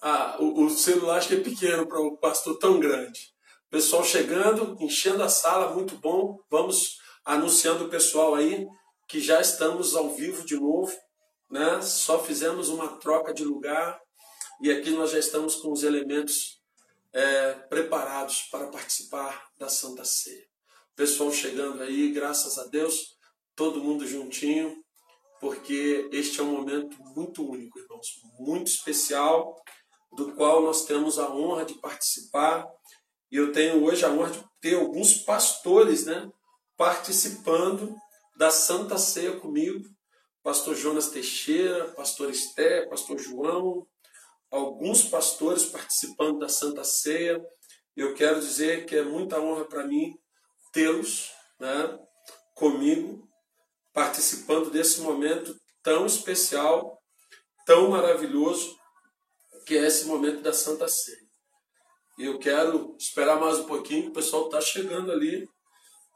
ah, 0.00 0.36
o, 0.38 0.66
o 0.66 0.70
celular 0.70 1.16
acho 1.16 1.28
que 1.28 1.34
é 1.34 1.40
pequeno 1.40 1.88
para 1.88 1.98
o 1.98 2.16
pastor 2.18 2.58
tão 2.58 2.78
grande. 2.78 3.32
Pessoal 3.70 4.04
chegando, 4.04 4.76
enchendo 4.78 5.22
a 5.22 5.28
sala, 5.28 5.74
muito 5.74 5.96
bom. 5.96 6.38
Vamos 6.48 6.98
anunciando 7.24 7.86
o 7.86 7.88
pessoal 7.88 8.34
aí 8.34 8.66
que 9.08 9.20
já 9.20 9.40
estamos 9.40 9.96
ao 9.96 10.10
vivo 10.10 10.44
de 10.44 10.54
novo, 10.54 10.92
né? 11.50 11.82
Só 11.82 12.22
fizemos 12.22 12.68
uma 12.68 12.86
troca 12.98 13.34
de 13.34 13.44
lugar 13.44 13.98
e 14.60 14.70
aqui 14.70 14.90
nós 14.90 15.10
já 15.10 15.18
estamos 15.18 15.56
com 15.56 15.72
os 15.72 15.82
elementos 15.82 16.60
é, 17.12 17.52
preparados 17.68 18.42
para 18.50 18.68
participar 18.68 19.48
da 19.58 19.68
Santa 19.68 20.04
Ceia. 20.04 20.46
Pessoal 20.96 21.32
chegando 21.32 21.82
aí, 21.82 22.10
graças 22.12 22.58
a 22.58 22.64
Deus, 22.66 23.16
todo 23.56 23.82
mundo 23.82 24.06
juntinho, 24.06 24.82
porque 25.40 26.08
este 26.12 26.40
é 26.40 26.42
um 26.42 26.52
momento 26.52 26.96
muito 27.14 27.48
único, 27.48 27.78
irmãos, 27.78 28.06
muito 28.38 28.68
especial 28.68 29.54
do 30.12 30.32
qual 30.34 30.62
nós 30.62 30.84
temos 30.84 31.18
a 31.18 31.28
honra 31.30 31.64
de 31.64 31.74
participar. 31.74 32.66
E 33.30 33.36
eu 33.36 33.52
tenho 33.52 33.84
hoje 33.84 34.04
a 34.04 34.10
honra 34.10 34.30
de 34.30 34.44
ter 34.60 34.76
alguns 34.76 35.18
pastores 35.18 36.06
né, 36.06 36.30
participando 36.76 37.94
da 38.36 38.50
Santa 38.50 38.96
Ceia 38.96 39.38
comigo. 39.38 39.84
Pastor 40.42 40.74
Jonas 40.74 41.08
Teixeira, 41.08 41.88
pastor 41.92 42.30
Esté, 42.30 42.86
pastor 42.86 43.18
João, 43.18 43.86
alguns 44.54 45.02
pastores 45.02 45.66
participando 45.66 46.38
da 46.38 46.48
Santa 46.48 46.84
Ceia. 46.84 47.44
Eu 47.96 48.14
quero 48.14 48.40
dizer 48.40 48.86
que 48.86 48.94
é 48.94 49.04
muita 49.04 49.40
honra 49.40 49.64
para 49.64 49.84
mim 49.84 50.16
tê-los 50.72 51.32
né, 51.58 51.98
comigo, 52.54 53.28
participando 53.92 54.70
desse 54.70 55.00
momento 55.00 55.56
tão 55.82 56.06
especial, 56.06 57.00
tão 57.66 57.90
maravilhoso, 57.90 58.76
que 59.66 59.76
é 59.76 59.86
esse 59.86 60.06
momento 60.06 60.40
da 60.40 60.52
Santa 60.52 60.86
Ceia. 60.88 61.24
E 62.16 62.24
eu 62.24 62.38
quero 62.38 62.94
esperar 62.96 63.40
mais 63.40 63.58
um 63.58 63.66
pouquinho, 63.66 64.10
o 64.10 64.12
pessoal 64.12 64.44
está 64.44 64.60
chegando 64.60 65.10
ali, 65.10 65.48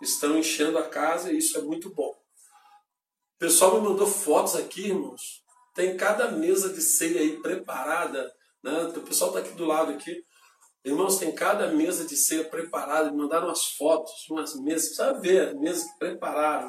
estão 0.01 0.39
enchendo 0.39 0.79
a 0.79 0.89
casa 0.89 1.33
e 1.33 1.39
isso 1.39 1.59
é 1.59 1.63
muito 1.63 1.93
bom. 1.93 2.11
O 2.11 3.39
pessoal 3.39 3.81
me 3.81 3.89
mandou 3.89 4.07
fotos 4.07 4.55
aqui, 4.55 4.89
irmãos. 4.89 5.43
Tem 5.79 5.97
cada 5.97 6.33
mesa 6.33 6.71
de 6.71 6.83
ceia 6.83 7.21
aí 7.21 7.41
preparada. 7.41 8.29
Né? 8.65 8.93
O 8.97 9.03
pessoal 9.03 9.31
está 9.31 9.39
aqui 9.41 9.57
do 9.57 9.65
lado 9.65 9.93
aqui. 9.93 10.13
Irmãos, 10.85 11.19
tem 11.19 11.33
cada 11.33 11.69
mesa 11.69 12.05
de 12.05 12.17
ceia 12.17 12.43
preparada. 12.43 13.13
Me 13.13 13.19
mandaram 13.19 13.47
umas 13.47 13.65
fotos, 13.77 14.29
umas 14.29 14.57
mesas. 14.57 14.89
Precisa 14.89 15.21
ver, 15.21 15.55
mesas 15.55 15.85
que 15.85 15.99
prepararam. 16.01 16.69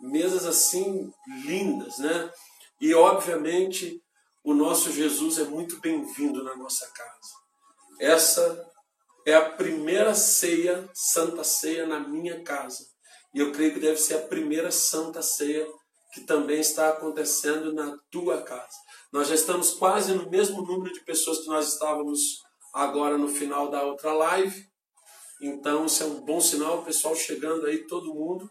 Mesas 0.00 0.46
assim 0.46 1.12
lindas, 1.44 1.98
né? 1.98 2.32
E 2.80 2.94
obviamente 2.94 4.00
o 4.42 4.54
nosso 4.54 4.90
Jesus 4.90 5.38
é 5.38 5.44
muito 5.44 5.78
bem-vindo 5.78 6.42
na 6.42 6.56
nossa 6.56 6.90
casa. 6.94 7.34
Essa 8.00 8.66
é 9.26 9.34
a 9.34 9.50
primeira 9.50 10.14
ceia, 10.14 10.88
santa 10.94 11.44
ceia 11.44 11.86
na 11.86 12.00
minha 12.00 12.42
casa. 12.42 12.86
E 13.34 13.40
eu 13.40 13.52
creio 13.52 13.74
que 13.74 13.80
deve 13.80 13.98
ser 13.98 14.14
a 14.14 14.26
primeira 14.28 14.70
santa 14.70 15.20
ceia 15.20 15.68
que 16.12 16.22
também 16.22 16.60
está 16.60 16.88
acontecendo 16.88 17.72
na 17.72 17.96
tua 18.10 18.42
casa. 18.42 18.76
Nós 19.12 19.28
já 19.28 19.34
estamos 19.34 19.72
quase 19.72 20.12
no 20.14 20.28
mesmo 20.28 20.62
número 20.62 20.92
de 20.92 21.04
pessoas 21.04 21.38
que 21.40 21.46
nós 21.46 21.72
estávamos 21.72 22.42
agora 22.74 23.16
no 23.16 23.28
final 23.28 23.70
da 23.70 23.82
outra 23.84 24.12
live. 24.12 24.64
Então, 25.40 25.86
isso 25.86 26.02
é 26.02 26.06
um 26.06 26.20
bom 26.20 26.40
sinal, 26.40 26.80
o 26.80 26.84
pessoal 26.84 27.14
chegando 27.14 27.66
aí, 27.66 27.86
todo 27.86 28.14
mundo. 28.14 28.48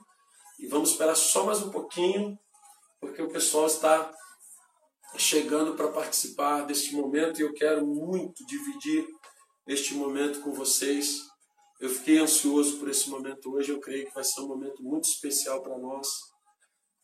E 0.60 0.68
vamos 0.68 0.92
esperar 0.92 1.16
só 1.16 1.46
mais 1.46 1.62
um 1.62 1.70
pouquinho 1.70 2.38
porque 3.00 3.22
o 3.22 3.30
pessoal 3.30 3.66
está 3.66 4.14
chegando 5.18 5.76
para 5.76 5.88
participar 5.88 6.62
deste 6.64 6.94
momento 6.94 7.40
e 7.40 7.44
eu 7.44 7.54
quero 7.54 7.86
muito 7.86 8.46
dividir 8.46 9.08
este 9.68 9.94
momento 9.94 10.42
com 10.42 10.52
vocês. 10.52 11.22
Eu 11.80 11.90
fiquei 11.90 12.20
ansioso 12.20 12.78
por 12.78 12.90
esse 12.90 13.10
momento 13.10 13.54
hoje, 13.54 13.72
eu 13.72 13.80
creio 13.80 14.06
que 14.06 14.14
vai 14.14 14.24
ser 14.24 14.42
um 14.42 14.48
momento 14.48 14.84
muito 14.84 15.06
especial 15.06 15.62
para 15.62 15.78
nós. 15.78 16.08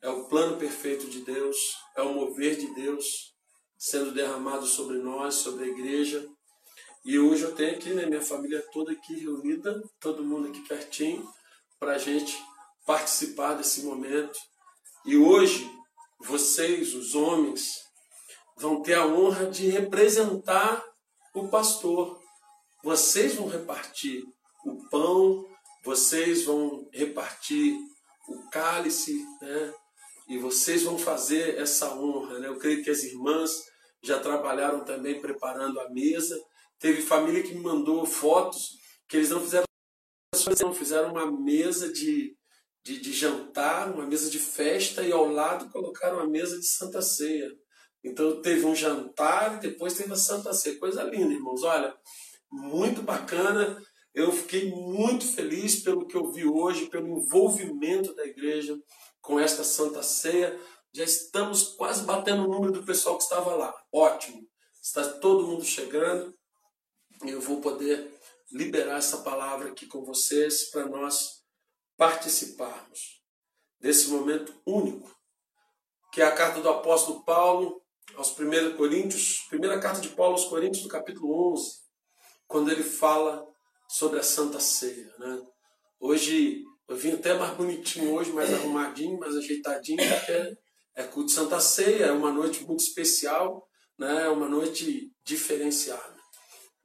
É 0.06 0.10
o 0.10 0.26
plano 0.26 0.56
perfeito 0.58 1.08
de 1.08 1.22
Deus, 1.22 1.58
é 1.96 2.02
o 2.04 2.14
mover 2.14 2.56
de 2.56 2.68
Deus 2.76 3.34
sendo 3.76 4.12
derramado 4.12 4.68
sobre 4.68 5.00
nós, 5.00 5.34
sobre 5.34 5.64
a 5.64 5.68
igreja. 5.68 6.24
E 7.04 7.18
hoje 7.18 7.42
eu 7.42 7.56
tenho 7.56 7.76
aqui, 7.76 7.90
né, 7.90 8.06
minha 8.06 8.22
família 8.22 8.64
toda 8.72 8.92
aqui 8.92 9.16
reunida, 9.16 9.82
todo 10.00 10.24
mundo 10.24 10.50
aqui 10.50 10.62
pertinho, 10.68 11.28
para 11.80 11.96
a 11.96 11.98
gente 11.98 12.38
participar 12.86 13.56
desse 13.56 13.82
momento. 13.82 14.38
E 15.08 15.18
hoje, 15.18 15.68
vocês, 16.20 16.94
os 16.94 17.16
homens, 17.16 17.82
vão 18.58 18.84
ter 18.84 18.94
a 18.94 19.08
honra 19.08 19.48
de 19.48 19.72
representar 19.72 20.86
o 21.34 21.48
pastor. 21.48 22.22
Vocês 22.84 23.34
vão 23.34 23.48
repartir 23.48 24.24
o 24.68 24.88
pão, 24.88 25.44
vocês 25.84 26.44
vão 26.44 26.88
repartir 26.94 27.76
o 28.30 28.48
cálice, 28.52 29.26
né? 29.42 29.74
E 30.28 30.38
vocês 30.38 30.84
vão 30.84 30.98
fazer 30.98 31.58
essa 31.60 31.94
honra, 31.96 32.40
né? 32.40 32.48
Eu 32.48 32.58
creio 32.58 32.84
que 32.84 32.90
as 32.90 33.04
irmãs 33.04 33.64
já 34.04 34.20
trabalharam 34.20 34.84
também 34.84 35.22
preparando 35.22 35.80
a 35.80 35.90
mesa. 35.90 36.40
Teve 36.80 37.02
família 37.02 37.44
que 37.44 37.54
me 37.54 37.62
mandou 37.62 38.06
fotos 38.06 38.78
que 39.08 39.18
eles 39.18 39.30
não 39.30 39.40
fizeram 39.40 39.66
não 40.62 40.74
fizeram 40.74 41.12
uma 41.12 41.32
mesa 41.32 41.92
de, 41.92 42.36
de, 42.84 43.00
de 43.00 43.14
jantar, 43.14 43.92
uma 43.94 44.06
mesa 44.06 44.30
de 44.30 44.38
festa 44.38 45.02
e 45.02 45.12
ao 45.12 45.26
lado 45.26 45.72
colocaram 45.72 46.20
a 46.20 46.28
mesa 46.28 46.60
de 46.60 46.66
Santa 46.66 47.02
Ceia. 47.02 47.50
Então 48.04 48.42
teve 48.42 48.66
um 48.66 48.76
jantar 48.76 49.56
e 49.56 49.60
depois 49.62 49.94
teve 49.94 50.12
a 50.12 50.18
Santa 50.18 50.54
Ceia. 50.54 50.78
Coisa 50.78 51.04
linda, 51.04 51.34
irmãos. 51.34 51.64
Olha, 51.64 51.96
muito 52.52 53.02
bacana. 53.02 53.82
Eu 54.14 54.32
fiquei 54.32 54.70
muito 54.70 55.26
feliz 55.26 55.82
pelo 55.82 56.06
que 56.06 56.16
eu 56.16 56.32
vi 56.32 56.46
hoje, 56.46 56.88
pelo 56.88 57.08
envolvimento 57.08 58.14
da 58.14 58.26
igreja 58.26 58.78
com 59.26 59.40
esta 59.40 59.64
Santa 59.64 60.02
Ceia. 60.04 60.58
Já 60.94 61.04
estamos 61.04 61.74
quase 61.76 62.04
batendo 62.04 62.46
o 62.46 62.48
número 62.48 62.72
do 62.72 62.86
pessoal 62.86 63.18
que 63.18 63.24
estava 63.24 63.56
lá. 63.56 63.76
Ótimo. 63.92 64.48
Está 64.82 65.04
todo 65.20 65.48
mundo 65.48 65.66
chegando. 65.66 66.34
Eu 67.24 67.42
vou 67.42 67.60
poder 67.60 68.14
liberar 68.52 68.98
essa 68.98 69.18
palavra 69.18 69.70
aqui 69.70 69.88
com 69.88 70.06
vocês 70.06 70.70
para 70.70 70.86
nós 70.86 71.44
participarmos 71.98 73.22
desse 73.80 74.10
momento 74.10 74.54
único, 74.66 75.14
que 76.14 76.22
é 76.22 76.26
a 76.26 76.36
carta 76.36 76.62
do 76.62 76.70
apóstolo 76.70 77.24
Paulo 77.24 77.82
aos 78.16 78.38
1 78.38 78.78
Coríntios, 78.78 79.46
primeira 79.50 79.80
carta 79.80 80.00
de 80.00 80.10
Paulo 80.10 80.34
aos 80.34 80.46
Coríntios, 80.46 80.84
no 80.84 80.90
capítulo 80.90 81.54
11, 81.54 81.82
quando 82.48 82.72
ele 82.72 82.84
fala 82.84 83.46
sobre 83.88 84.20
a 84.20 84.24
Santa 84.24 84.60
Ceia. 84.60 85.14
Né? 85.18 85.42
Hoje, 86.00 86.64
eu 86.88 86.96
vim 86.96 87.14
até 87.14 87.34
mais 87.34 87.56
bonitinho 87.56 88.14
hoje, 88.14 88.32
mais 88.32 88.54
arrumadinho, 88.54 89.20
mais 89.20 89.36
ajeitadinho, 89.36 89.98
porque 89.98 90.58
é 90.96 91.04
culto 91.04 91.28
de 91.28 91.34
Santa 91.34 91.60
Ceia, 91.60 92.06
é 92.06 92.12
uma 92.12 92.32
noite 92.32 92.64
muito 92.64 92.82
especial, 92.82 93.68
né? 93.98 94.24
é 94.24 94.30
uma 94.30 94.48
noite 94.48 95.12
diferenciada. 95.24 96.16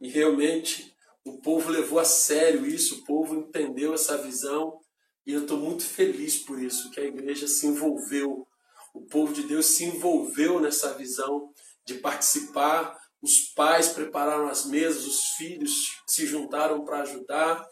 E 0.01 0.09
realmente 0.09 0.94
o 1.24 1.40
povo 1.40 1.70
levou 1.70 1.98
a 1.98 2.05
sério 2.05 2.66
isso, 2.66 3.01
o 3.01 3.05
povo 3.05 3.35
entendeu 3.35 3.93
essa 3.94 4.16
visão, 4.16 4.78
e 5.27 5.32
eu 5.32 5.43
estou 5.43 5.59
muito 5.59 5.85
feliz 5.85 6.39
por 6.39 6.60
isso, 6.60 6.90
que 6.90 7.01
a 7.01 7.05
igreja 7.05 7.47
se 7.47 7.66
envolveu 7.66 8.47
o 8.93 9.02
povo 9.02 9.32
de 9.32 9.44
Deus 9.44 9.66
se 9.66 9.85
envolveu 9.85 10.60
nessa 10.60 10.94
visão 10.94 11.52
de 11.86 11.94
participar. 11.94 12.97
Os 13.22 13.52
pais 13.55 13.89
prepararam 13.89 14.48
as 14.48 14.64
mesas, 14.64 15.06
os 15.06 15.20
filhos 15.36 16.01
se 16.06 16.27
juntaram 16.27 16.85
para 16.85 17.02
ajudar 17.02 17.64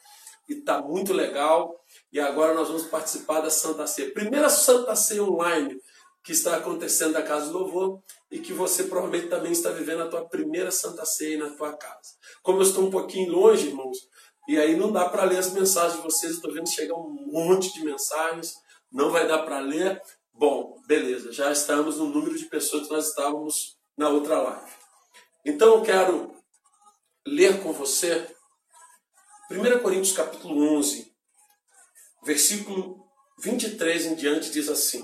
e 0.49 0.55
está 0.55 0.81
muito 0.81 1.13
legal. 1.13 1.75
E 2.13 2.19
agora 2.21 2.55
nós 2.55 2.69
vamos 2.69 2.85
participar 2.85 3.41
da 3.41 3.51
Santa 3.51 3.87
Ceia. 3.87 4.13
Primeira 4.13 4.49
Santa 4.49 4.95
Ceia 4.97 5.23
online 5.23 5.81
que 6.25 6.33
está 6.33 6.57
acontecendo 6.57 7.13
da 7.15 7.23
Casa 7.23 7.51
do 7.51 7.59
Louvor 7.59 8.03
e 8.31 8.39
que 8.39 8.53
você 8.53 8.85
provavelmente 8.85 9.29
também 9.29 9.53
está 9.53 9.71
vivendo 9.71 10.03
a 10.03 10.09
tua 10.09 10.29
primeira 10.29 10.71
Santa 10.71 11.05
Ceia 11.05 11.39
na 11.39 11.51
tua 11.57 11.77
casa. 11.77 12.15
Como 12.43 12.59
eu 12.59 12.63
estou 12.63 12.85
um 12.85 12.91
pouquinho 12.91 13.33
longe, 13.33 13.69
irmãos, 13.69 13.97
e 14.49 14.59
aí 14.59 14.77
não 14.77 14.93
dá 14.93 15.09
para 15.09 15.25
ler 15.25 15.39
as 15.39 15.53
mensagens 15.53 15.97
de 15.97 16.03
vocês, 16.03 16.33
estou 16.33 16.53
vendo 16.53 16.69
chegar 16.69 16.95
um 16.95 17.31
monte 17.31 17.73
de 17.73 17.85
mensagens, 17.85 18.55
não 18.91 19.11
vai 19.11 19.27
dar 19.27 19.39
para 19.39 19.61
ler, 19.61 20.01
Bom, 20.39 20.81
beleza, 20.87 21.33
já 21.33 21.51
estamos 21.51 21.97
no 21.97 22.07
número 22.07 22.39
de 22.39 22.45
pessoas 22.45 22.87
que 22.87 22.93
nós 22.93 23.09
estávamos 23.09 23.77
na 23.97 24.09
outra 24.09 24.41
live. 24.41 24.71
Então 25.45 25.75
eu 25.75 25.83
quero 25.83 26.33
ler 27.27 27.61
com 27.61 27.73
você 27.73 28.25
1 29.51 29.83
Coríntios 29.83 30.17
capítulo 30.17 30.77
11, 30.77 31.08
versículo 32.29 33.07
23 33.43 34.05
em 34.05 34.15
diante 34.15 34.51
diz 34.51 34.69
assim: 34.69 35.03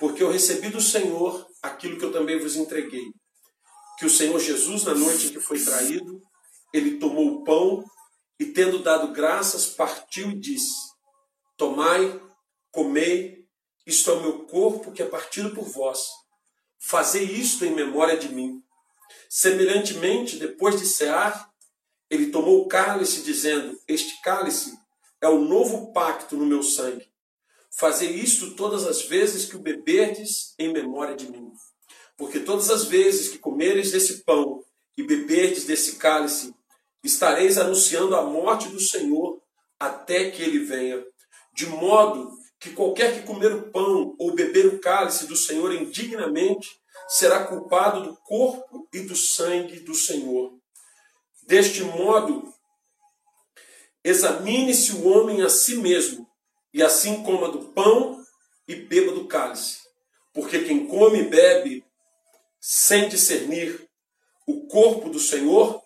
Porque 0.00 0.20
eu 0.20 0.32
recebi 0.32 0.68
do 0.68 0.80
Senhor 0.80 1.46
aquilo 1.62 1.96
que 1.96 2.04
eu 2.04 2.12
também 2.12 2.40
vos 2.40 2.56
entreguei, 2.56 3.04
que 3.96 4.04
o 4.04 4.10
Senhor 4.10 4.38
Jesus 4.40 4.82
na 4.82 4.92
noite 4.92 5.28
em 5.28 5.30
que 5.30 5.38
foi 5.38 5.62
traído, 5.62 6.20
ele 6.72 6.98
tomou 6.98 7.26
o 7.28 7.44
pão 7.44 7.84
e 8.40 8.46
tendo 8.46 8.82
dado 8.82 9.12
graças, 9.12 9.66
partiu 9.66 10.32
e 10.32 10.40
disse: 10.40 10.74
Tomai, 11.56 12.20
comei, 12.72 13.44
isto 13.86 14.10
é 14.10 14.14
o 14.14 14.20
meu 14.20 14.44
corpo 14.46 14.90
que 14.90 15.02
é 15.02 15.06
partido 15.06 15.54
por 15.54 15.68
vós. 15.68 16.00
Fazei 16.80 17.22
isto 17.22 17.64
em 17.64 17.72
memória 17.72 18.16
de 18.16 18.28
mim. 18.28 18.60
Semelhantemente, 19.28 20.36
depois 20.36 20.80
de 20.80 20.86
cear, 20.86 21.48
ele 22.08 22.32
tomou 22.32 22.62
o 22.62 22.66
cálice, 22.66 23.22
dizendo: 23.22 23.78
Este 23.86 24.20
cálice 24.22 24.80
é 25.20 25.28
o 25.28 25.40
novo 25.40 25.92
pacto 25.92 26.36
no 26.36 26.46
meu 26.46 26.62
sangue. 26.62 27.10
Fazei 27.70 28.10
isto 28.10 28.56
todas 28.56 28.84
as 28.84 29.02
vezes 29.02 29.44
que 29.44 29.56
o 29.56 29.60
beberdes 29.60 30.54
em 30.58 30.72
memória 30.72 31.14
de 31.14 31.30
mim. 31.30 31.50
Porque 32.16 32.40
todas 32.40 32.70
as 32.70 32.84
vezes 32.84 33.28
que 33.28 33.38
comereis 33.38 33.92
desse 33.92 34.24
pão 34.24 34.64
e 34.96 35.02
beberdes 35.02 35.64
desse 35.64 35.96
cálice, 35.96 36.54
estareis 37.02 37.56
anunciando 37.56 38.14
a 38.14 38.22
morte 38.22 38.68
do 38.68 38.80
Senhor 38.80 39.40
até 39.78 40.30
que 40.30 40.42
ele 40.42 40.58
venha. 40.58 41.02
De 41.54 41.66
modo 41.66 42.30
que 42.58 42.70
qualquer 42.70 43.14
que 43.14 43.26
comer 43.26 43.52
o 43.54 43.70
pão 43.70 44.14
ou 44.18 44.34
beber 44.34 44.66
o 44.66 44.78
cálice 44.78 45.26
do 45.26 45.36
Senhor 45.36 45.72
indignamente 45.72 46.68
será 47.08 47.44
culpado 47.46 48.02
do 48.02 48.16
corpo 48.16 48.86
e 48.92 49.00
do 49.00 49.16
sangue 49.16 49.80
do 49.80 49.94
Senhor. 49.94 50.52
Deste 51.46 51.82
modo, 51.82 52.52
examine-se 54.04 54.92
o 54.92 55.08
homem 55.08 55.42
a 55.42 55.48
si 55.48 55.76
mesmo, 55.76 56.28
e 56.72 56.82
assim 56.82 57.22
coma 57.22 57.50
do 57.50 57.66
pão 57.72 58.22
e 58.66 58.74
beba 58.74 59.12
do 59.12 59.26
cálice. 59.26 59.78
Porque 60.32 60.64
quem 60.64 60.86
come 60.86 61.20
e 61.20 61.28
bebe 61.28 61.84
sem 62.60 63.08
discernir 63.08 63.88
o 64.46 64.66
corpo 64.66 65.08
do 65.08 65.18
Senhor, 65.18 65.82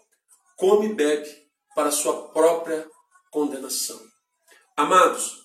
come 0.57 0.87
e 0.87 0.95
bebe 0.95 1.29
para 1.75 1.91
sua 1.91 2.29
própria 2.29 2.89
condenação. 3.31 4.01
Amados, 4.77 5.45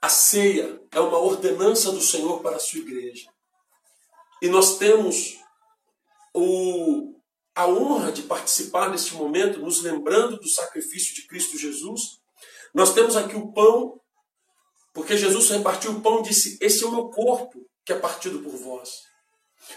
a 0.00 0.08
ceia 0.08 0.80
é 0.90 1.00
uma 1.00 1.18
ordenança 1.18 1.92
do 1.92 2.00
Senhor 2.00 2.40
para 2.40 2.56
a 2.56 2.60
sua 2.60 2.80
igreja. 2.80 3.28
E 4.40 4.48
nós 4.48 4.78
temos 4.78 5.38
o, 6.32 7.14
a 7.60 7.66
honra 7.66 8.10
de 8.10 8.22
participar 8.22 8.88
neste 8.88 9.14
momento, 9.14 9.60
nos 9.60 9.82
lembrando 9.82 10.38
do 10.38 10.48
sacrifício 10.48 11.14
de 11.14 11.26
Cristo 11.26 11.58
Jesus. 11.58 12.18
Nós 12.74 12.94
temos 12.94 13.16
aqui 13.16 13.36
o 13.36 13.52
pão, 13.52 14.00
porque 14.94 15.16
Jesus 15.16 15.50
repartiu 15.50 15.92
o 15.92 16.00
pão 16.00 16.20
e 16.20 16.22
disse: 16.22 16.56
Esse 16.60 16.84
é 16.84 16.86
o 16.86 16.92
meu 16.92 17.08
corpo 17.10 17.60
que 17.84 17.92
é 17.92 17.98
partido 17.98 18.38
por 18.40 18.56
vós. 18.56 19.02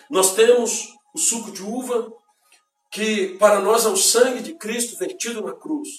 Nós 0.10 0.34
temos 0.34 0.88
o 1.14 1.20
suco 1.20 1.52
de 1.52 1.62
uva, 1.62 2.10
que 2.90 3.38
para 3.38 3.60
nós 3.60 3.86
é 3.86 3.90
o 3.90 3.98
sangue 3.98 4.42
de 4.42 4.56
Cristo 4.56 4.98
vertido 4.98 5.42
na 5.42 5.54
cruz. 5.54 5.90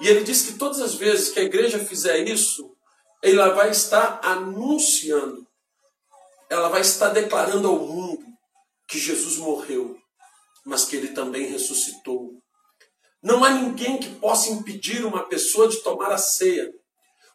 E 0.00 0.08
ele 0.08 0.22
diz 0.22 0.42
que 0.42 0.58
todas 0.58 0.80
as 0.80 0.94
vezes 0.94 1.30
que 1.30 1.40
a 1.40 1.44
igreja 1.44 1.78
fizer 1.78 2.28
isso, 2.28 2.76
ela 3.22 3.54
vai 3.54 3.70
estar 3.70 4.20
anunciando, 4.22 5.46
ela 6.50 6.68
vai 6.68 6.82
estar 6.82 7.08
declarando 7.08 7.68
ao 7.68 7.78
mundo 7.78 8.22
que 8.86 8.98
Jesus 8.98 9.38
morreu, 9.38 9.96
mas 10.66 10.84
que 10.84 10.96
ele 10.96 11.08
também 11.08 11.46
ressuscitou. 11.46 12.34
Não 13.22 13.42
há 13.44 13.50
ninguém 13.50 13.98
que 13.98 14.10
possa 14.16 14.50
impedir 14.50 15.06
uma 15.06 15.22
pessoa 15.22 15.68
de 15.68 15.78
tomar 15.78 16.12
a 16.12 16.18
ceia, 16.18 16.70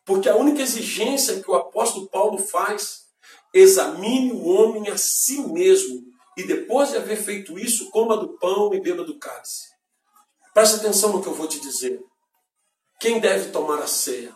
porque 0.05 0.29
a 0.29 0.35
única 0.35 0.61
exigência 0.61 1.41
que 1.41 1.49
o 1.49 1.55
apóstolo 1.55 2.07
Paulo 2.09 2.37
faz, 2.37 3.05
examine 3.53 4.31
o 4.31 4.45
homem 4.47 4.89
a 4.89 4.97
si 4.97 5.41
mesmo, 5.47 6.03
e 6.37 6.43
depois 6.43 6.89
de 6.89 6.97
haver 6.97 7.17
feito 7.17 7.57
isso, 7.57 7.89
coma 7.89 8.15
do 8.15 8.37
pão 8.37 8.73
e 8.73 8.79
beba 8.79 9.03
do 9.03 9.17
cálice. 9.17 9.69
Preste 10.53 10.75
atenção 10.75 11.13
no 11.13 11.21
que 11.21 11.27
eu 11.27 11.33
vou 11.33 11.47
te 11.47 11.59
dizer. 11.59 11.99
Quem 12.99 13.19
deve 13.19 13.49
tomar 13.49 13.81
a 13.81 13.87
ceia? 13.87 14.33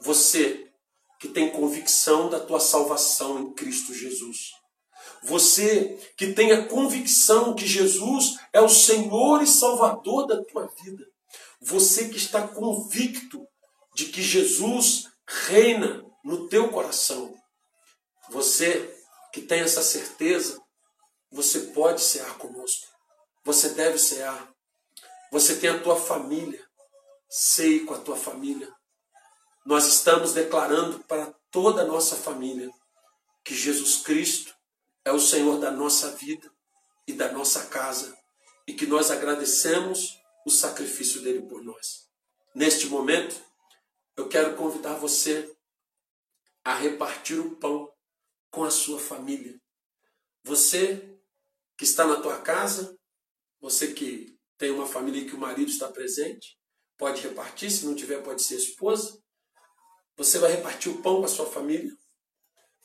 você 0.00 0.70
que 1.18 1.28
tem 1.28 1.50
convicção 1.50 2.28
da 2.28 2.38
tua 2.38 2.60
salvação 2.60 3.40
em 3.40 3.54
Cristo 3.54 3.94
Jesus. 3.94 4.52
Você 5.22 5.98
que 6.16 6.32
tem 6.32 6.52
a 6.52 6.66
convicção 6.66 7.54
que 7.54 7.66
Jesus 7.66 8.38
é 8.52 8.60
o 8.60 8.68
Senhor 8.68 9.42
e 9.42 9.46
Salvador 9.46 10.26
da 10.26 10.42
tua 10.44 10.66
vida. 10.82 11.04
Você 11.60 12.08
que 12.08 12.16
está 12.16 12.46
convicto 12.46 13.46
de 13.94 14.06
que 14.06 14.22
Jesus 14.22 15.08
reina 15.26 16.04
no 16.24 16.48
teu 16.48 16.68
coração. 16.68 17.34
Você 18.30 18.94
que 19.32 19.42
tem 19.42 19.60
essa 19.60 19.82
certeza, 19.82 20.60
você 21.30 21.60
pode 21.72 22.00
cear 22.00 22.38
conosco. 22.38 22.86
Você 23.44 23.70
deve 23.70 23.98
cear. 23.98 24.52
Você 25.30 25.56
tem 25.56 25.70
a 25.70 25.82
tua 25.82 25.96
família. 25.96 26.64
Sei 27.28 27.84
com 27.84 27.94
a 27.94 27.98
tua 27.98 28.16
família. 28.16 28.72
Nós 29.64 29.86
estamos 29.86 30.32
declarando 30.32 31.00
para 31.04 31.34
toda 31.50 31.82
a 31.82 31.86
nossa 31.86 32.16
família 32.16 32.70
que 33.44 33.54
Jesus 33.54 33.96
Cristo 33.98 34.55
é 35.06 35.12
o 35.12 35.20
Senhor 35.20 35.60
da 35.60 35.70
nossa 35.70 36.10
vida 36.16 36.52
e 37.06 37.12
da 37.12 37.30
nossa 37.30 37.68
casa 37.68 38.18
e 38.66 38.74
que 38.74 38.86
nós 38.86 39.08
agradecemos 39.08 40.20
o 40.44 40.50
sacrifício 40.50 41.22
dele 41.22 41.42
por 41.42 41.62
nós. 41.62 42.10
Neste 42.52 42.88
momento, 42.88 43.40
eu 44.16 44.28
quero 44.28 44.56
convidar 44.56 44.94
você 44.94 45.48
a 46.64 46.74
repartir 46.74 47.38
o 47.38 47.54
pão 47.54 47.88
com 48.50 48.64
a 48.64 48.70
sua 48.70 48.98
família. 48.98 49.56
Você 50.42 51.16
que 51.78 51.84
está 51.84 52.04
na 52.04 52.20
tua 52.20 52.40
casa, 52.40 52.98
você 53.60 53.92
que 53.92 54.36
tem 54.58 54.72
uma 54.72 54.88
família 54.88 55.22
em 55.22 55.26
que 55.26 55.36
o 55.36 55.38
marido 55.38 55.70
está 55.70 55.88
presente, 55.88 56.58
pode 56.98 57.22
repartir, 57.22 57.70
se 57.70 57.86
não 57.86 57.94
tiver, 57.94 58.24
pode 58.24 58.42
ser 58.42 58.56
esposa. 58.56 59.22
Você 60.16 60.40
vai 60.40 60.50
repartir 60.50 60.90
o 60.90 61.00
pão 61.00 61.20
com 61.20 61.26
a 61.26 61.28
sua 61.28 61.46
família. 61.46 61.96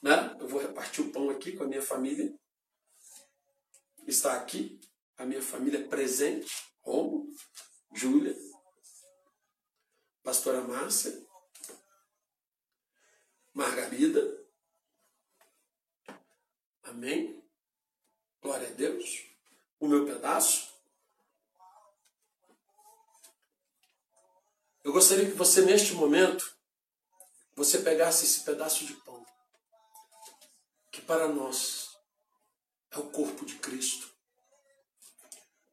Né? 0.01 0.35
Eu 0.39 0.47
vou 0.47 0.59
repartir 0.59 1.05
o 1.05 1.11
pão 1.11 1.29
aqui 1.29 1.55
com 1.55 1.63
a 1.63 1.67
minha 1.67 1.81
família. 1.81 2.33
Está 4.07 4.35
aqui 4.35 4.79
a 5.17 5.25
minha 5.25 5.41
família 5.41 5.87
presente. 5.87 6.51
Romo, 6.81 7.27
Júlia, 7.93 8.35
pastora 10.23 10.61
Márcia, 10.61 11.13
Margarida. 13.53 14.19
Amém? 16.83 17.43
Glória 18.41 18.67
a 18.67 18.71
Deus. 18.71 19.27
O 19.79 19.87
meu 19.87 20.05
pedaço. 20.05 20.71
Eu 24.83 24.91
gostaria 24.91 25.29
que 25.29 25.37
você, 25.37 25.61
neste 25.61 25.93
momento, 25.93 26.57
você 27.55 27.79
pegasse 27.79 28.25
esse 28.25 28.43
pedaço 28.43 28.85
de 28.85 28.95
que 30.91 31.01
para 31.01 31.27
nós 31.27 31.97
é 32.91 32.99
o 32.99 33.09
corpo 33.09 33.45
de 33.45 33.55
Cristo. 33.55 34.11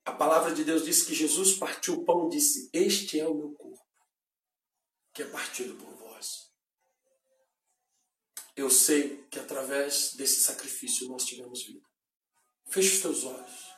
A 0.04 0.12
palavra 0.12 0.54
de 0.54 0.64
Deus 0.64 0.84
diz 0.84 1.02
que 1.02 1.14
Jesus 1.14 1.58
partiu 1.58 1.94
o 1.94 2.04
pão 2.04 2.26
e 2.26 2.30
disse: 2.30 2.70
Este 2.72 3.18
é 3.20 3.28
o 3.28 3.34
meu 3.34 3.52
corpo, 3.52 3.84
que 5.12 5.22
é 5.22 5.26
partido 5.26 5.74
por 5.74 5.92
vós. 5.96 6.50
Eu 8.56 8.70
sei 8.70 9.24
que 9.30 9.38
através 9.38 10.14
desse 10.14 10.40
sacrifício 10.40 11.08
nós 11.08 11.24
tivemos 11.24 11.62
vida. 11.62 11.86
Feche 12.66 12.96
os 12.96 13.02
teus 13.02 13.24
olhos. 13.24 13.68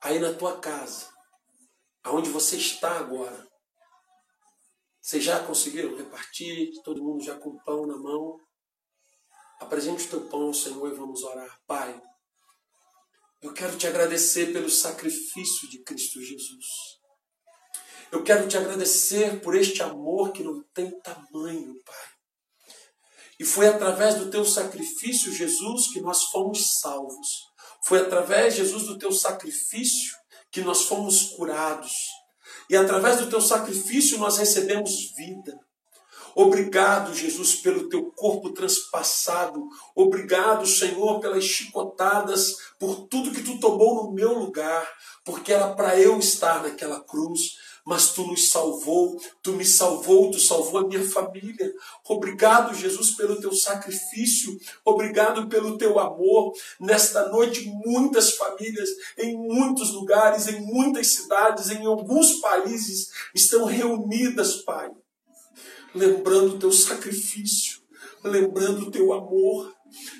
Aí 0.00 0.18
na 0.18 0.34
tua 0.34 0.60
casa, 0.60 1.10
aonde 2.02 2.30
você 2.30 2.56
está 2.56 2.98
agora, 2.98 3.48
vocês 5.00 5.22
já 5.22 5.44
conseguiram 5.46 5.96
repartir? 5.96 6.72
Todo 6.82 7.02
mundo 7.02 7.22
já 7.22 7.38
com 7.38 7.58
pão 7.58 7.86
na 7.86 7.96
mão? 7.96 8.40
Apresente 9.60 10.06
o 10.06 10.10
teu 10.10 10.20
pão 10.28 10.52
Senhor 10.52 10.92
e 10.92 10.96
vamos 10.96 11.22
orar. 11.22 11.58
Pai, 11.66 12.00
eu 13.42 13.52
quero 13.52 13.76
te 13.76 13.86
agradecer 13.86 14.52
pelo 14.52 14.70
sacrifício 14.70 15.68
de 15.70 15.82
Cristo 15.82 16.20
Jesus. 16.20 16.66
Eu 18.10 18.22
quero 18.22 18.46
te 18.48 18.56
agradecer 18.56 19.40
por 19.40 19.56
este 19.56 19.82
amor 19.82 20.32
que 20.32 20.42
não 20.42 20.62
tem 20.74 20.90
tamanho, 21.00 21.74
Pai. 21.84 22.16
E 23.38 23.44
foi 23.44 23.68
através 23.68 24.14
do 24.14 24.30
teu 24.30 24.44
sacrifício, 24.44 25.32
Jesus, 25.32 25.92
que 25.92 26.00
nós 26.00 26.24
fomos 26.24 26.78
salvos. 26.80 27.28
Foi 27.84 28.00
através, 28.00 28.54
Jesus, 28.54 28.84
do 28.84 28.98
teu 28.98 29.12
sacrifício 29.12 30.16
que 30.50 30.62
nós 30.62 30.82
fomos 30.82 31.30
curados. 31.30 31.92
E 32.70 32.76
através 32.76 33.20
do 33.20 33.28
teu 33.28 33.40
sacrifício 33.40 34.18
nós 34.18 34.38
recebemos 34.38 35.12
vida. 35.14 35.65
Obrigado, 36.38 37.14
Jesus, 37.14 37.54
pelo 37.54 37.88
teu 37.88 38.12
corpo 38.12 38.50
transpassado. 38.50 39.70
Obrigado, 39.94 40.66
Senhor, 40.66 41.18
pelas 41.18 41.44
chicotadas, 41.44 42.56
por 42.78 43.06
tudo 43.08 43.32
que 43.32 43.42
tu 43.42 43.58
tomou 43.58 44.04
no 44.04 44.12
meu 44.12 44.38
lugar, 44.38 44.86
porque 45.24 45.50
era 45.50 45.74
para 45.74 45.98
eu 45.98 46.18
estar 46.18 46.62
naquela 46.62 47.00
cruz 47.00 47.56
mas 47.86 48.10
tu 48.10 48.26
nos 48.26 48.48
salvou, 48.48 49.16
tu 49.40 49.52
me 49.52 49.64
salvou, 49.64 50.28
tu 50.32 50.40
salvou 50.40 50.80
a 50.80 50.88
minha 50.88 51.08
família. 51.08 51.72
Obrigado, 52.08 52.74
Jesus, 52.74 53.12
pelo 53.12 53.40
teu 53.40 53.52
sacrifício, 53.52 54.58
obrigado 54.84 55.48
pelo 55.48 55.78
teu 55.78 56.00
amor. 56.00 56.52
Nesta 56.80 57.28
noite, 57.28 57.70
muitas 57.86 58.32
famílias, 58.32 58.88
em 59.16 59.36
muitos 59.36 59.92
lugares, 59.92 60.48
em 60.48 60.60
muitas 60.62 61.06
cidades, 61.06 61.70
em 61.70 61.86
alguns 61.86 62.40
países, 62.40 63.12
estão 63.32 63.64
reunidas, 63.64 64.56
Pai, 64.56 64.90
lembrando 65.96 66.54
o 66.54 66.58
teu 66.58 66.72
sacrifício, 66.72 67.80
lembrando 68.22 68.86
o 68.86 68.90
teu 68.90 69.12
amor, 69.12 69.72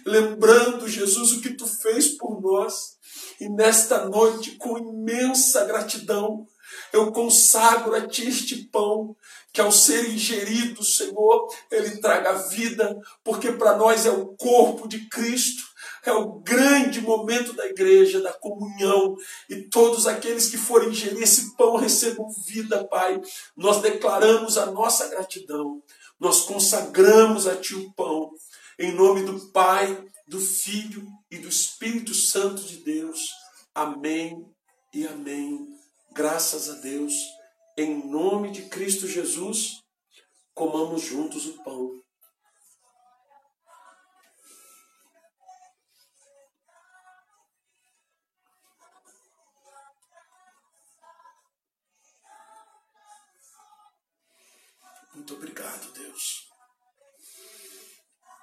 lembrando, 0.04 0.88
Jesus, 0.88 1.32
o 1.32 1.40
que 1.40 1.50
tu 1.50 1.66
fez 1.66 2.16
por 2.16 2.40
nós. 2.40 2.96
E 3.40 3.48
nesta 3.48 4.08
noite, 4.08 4.52
com 4.52 4.78
imensa 4.78 5.64
gratidão, 5.64 6.46
eu 6.92 7.12
consagro 7.12 7.94
a 7.94 8.06
ti 8.06 8.26
este 8.28 8.64
pão, 8.64 9.16
que 9.56 9.60
ao 9.62 9.72
ser 9.72 10.10
ingerido, 10.10 10.84
Senhor, 10.84 11.48
ele 11.70 11.96
traga 11.96 12.34
vida, 12.50 12.94
porque 13.24 13.50
para 13.50 13.74
nós 13.74 14.04
é 14.04 14.10
o 14.10 14.36
corpo 14.36 14.86
de 14.86 15.08
Cristo, 15.08 15.62
é 16.04 16.12
o 16.12 16.40
grande 16.40 17.00
momento 17.00 17.54
da 17.54 17.64
igreja, 17.64 18.20
da 18.20 18.34
comunhão, 18.34 19.16
e 19.48 19.62
todos 19.62 20.06
aqueles 20.06 20.50
que 20.50 20.58
forem 20.58 20.90
ingerir 20.90 21.22
esse 21.22 21.56
pão 21.56 21.76
recebam 21.76 22.28
vida, 22.46 22.86
Pai. 22.86 23.18
Nós 23.56 23.80
declaramos 23.80 24.58
a 24.58 24.66
nossa 24.66 25.08
gratidão, 25.08 25.82
nós 26.20 26.42
consagramos 26.42 27.46
a 27.46 27.56
Ti 27.56 27.76
o 27.76 27.90
pão, 27.94 28.32
em 28.78 28.92
nome 28.92 29.22
do 29.22 29.40
Pai, 29.52 30.04
do 30.28 30.38
Filho 30.38 31.02
e 31.30 31.38
do 31.38 31.48
Espírito 31.48 32.12
Santo 32.12 32.60
de 32.60 32.76
Deus. 32.76 33.30
Amém 33.74 34.44
e 34.92 35.06
amém. 35.06 35.66
Graças 36.12 36.68
a 36.68 36.74
Deus, 36.74 37.14
em 37.76 38.08
nome 38.08 38.50
de 38.50 38.68
Cristo 38.68 39.06
Jesus, 39.06 39.82
comamos 40.54 41.02
juntos 41.02 41.46
o 41.46 41.62
pão. 41.62 42.02
Muito 55.14 55.34
obrigado, 55.34 55.92
Deus. 55.92 56.48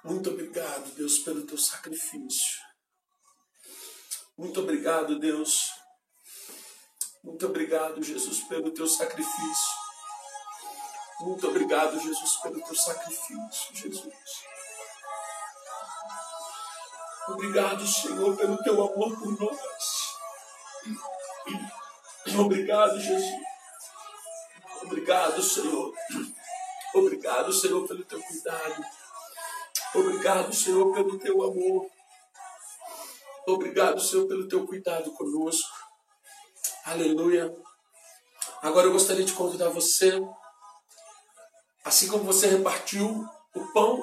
Muito 0.04 0.30
obrigado, 0.30 0.94
Deus, 0.94 1.18
pelo 1.20 1.46
teu 1.46 1.56
sacrifício. 1.58 2.62
Muito 4.36 4.60
obrigado, 4.60 5.18
Deus, 5.18 5.70
muito 7.24 7.46
obrigado, 7.46 8.02
Jesus, 8.02 8.42
pelo 8.42 8.70
teu 8.70 8.86
sacrifício. 8.86 9.74
Muito 11.20 11.48
obrigado, 11.48 11.98
Jesus, 11.98 12.36
pelo 12.36 12.60
teu 12.60 12.74
sacrifício, 12.74 13.48
Jesus. 13.72 14.14
Obrigado, 17.28 17.86
Senhor, 17.86 18.36
pelo 18.36 18.62
teu 18.62 18.74
amor 18.74 19.18
por 19.18 19.40
nós. 19.40 19.58
Obrigado, 22.38 23.00
Jesus. 23.00 23.42
Obrigado, 24.82 25.42
Senhor. 25.42 25.94
Obrigado, 26.94 27.52
Senhor, 27.54 27.88
pelo 27.88 28.04
teu 28.04 28.22
cuidado. 28.22 28.84
Obrigado, 29.94 30.52
Senhor, 30.54 30.92
pelo 30.92 31.18
teu 31.18 31.42
amor. 31.42 31.90
Obrigado, 33.46 33.98
Senhor, 33.98 34.28
pelo 34.28 34.46
teu 34.46 34.66
cuidado 34.66 35.10
conosco. 35.12 35.83
Aleluia. 36.84 37.50
Agora 38.60 38.88
eu 38.88 38.92
gostaria 38.92 39.24
de 39.24 39.32
convidar 39.32 39.70
você, 39.70 40.20
assim 41.82 42.08
como 42.08 42.24
você 42.24 42.46
repartiu 42.46 43.26
o 43.54 43.72
pão, 43.72 44.02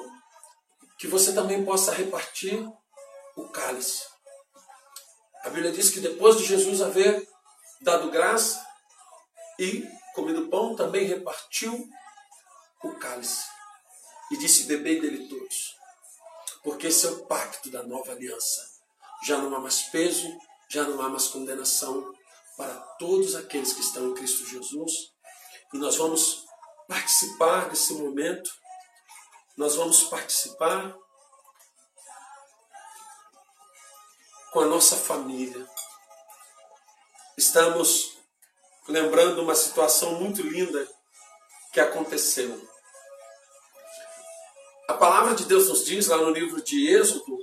que 0.98 1.06
você 1.06 1.32
também 1.32 1.64
possa 1.64 1.94
repartir 1.94 2.68
o 3.36 3.48
cálice. 3.50 4.02
A 5.44 5.50
Bíblia 5.50 5.70
diz 5.70 5.90
que 5.90 6.00
depois 6.00 6.36
de 6.38 6.44
Jesus 6.44 6.82
haver 6.82 7.24
dado 7.82 8.10
graça 8.10 8.66
e 9.60 9.88
comido 10.16 10.48
pão, 10.48 10.74
também 10.74 11.06
repartiu 11.06 11.88
o 12.82 12.94
cálice. 12.96 13.44
e 14.32 14.36
disse: 14.38 14.64
Bebei 14.64 15.00
dele 15.00 15.28
todos, 15.28 15.76
porque 16.64 16.88
esse 16.88 17.06
é 17.06 17.10
o 17.10 17.26
pacto 17.26 17.70
da 17.70 17.84
nova 17.84 18.10
aliança. 18.10 18.60
Já 19.24 19.38
não 19.38 19.54
há 19.54 19.60
mais 19.60 19.82
peso, 19.82 20.36
já 20.68 20.82
não 20.82 21.00
há 21.00 21.08
mais 21.08 21.28
condenação 21.28 22.12
para 22.56 22.74
todos 22.98 23.34
aqueles 23.34 23.72
que 23.72 23.80
estão 23.80 24.08
em 24.08 24.14
Cristo 24.14 24.46
Jesus. 24.46 24.92
E 25.72 25.78
nós 25.78 25.96
vamos 25.96 26.44
participar 26.88 27.68
desse 27.68 27.94
momento, 27.94 28.50
nós 29.56 29.76
vamos 29.76 30.04
participar 30.04 30.94
com 34.52 34.60
a 34.60 34.66
nossa 34.66 34.96
família. 34.96 35.66
Estamos 37.38 38.18
lembrando 38.86 39.42
uma 39.42 39.54
situação 39.54 40.20
muito 40.20 40.42
linda 40.42 40.86
que 41.72 41.80
aconteceu. 41.80 42.70
A 44.88 44.94
palavra 44.94 45.34
de 45.34 45.46
Deus 45.46 45.68
nos 45.68 45.84
diz 45.84 46.08
lá 46.08 46.18
no 46.18 46.30
livro 46.30 46.62
de 46.62 46.88
Êxodo 46.88 47.38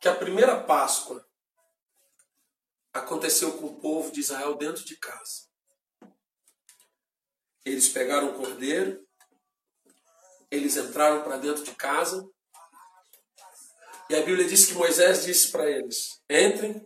que 0.00 0.08
a 0.08 0.14
primeira 0.14 0.60
Páscoa 0.60 1.24
aconteceu 2.92 3.56
com 3.58 3.66
o 3.66 3.80
povo 3.80 4.12
de 4.12 4.20
Israel 4.20 4.54
dentro 4.54 4.84
de 4.84 4.96
casa. 4.98 5.48
Eles 7.64 7.88
pegaram 7.88 8.30
o 8.30 8.34
cordeiro, 8.34 9.06
eles 10.50 10.76
entraram 10.76 11.22
para 11.22 11.38
dentro 11.38 11.62
de 11.62 11.74
casa, 11.74 12.28
e 14.10 14.14
a 14.14 14.22
Bíblia 14.22 14.46
diz 14.46 14.66
que 14.66 14.74
Moisés 14.74 15.24
disse 15.24 15.50
para 15.50 15.70
eles: 15.70 16.20
entrem, 16.28 16.84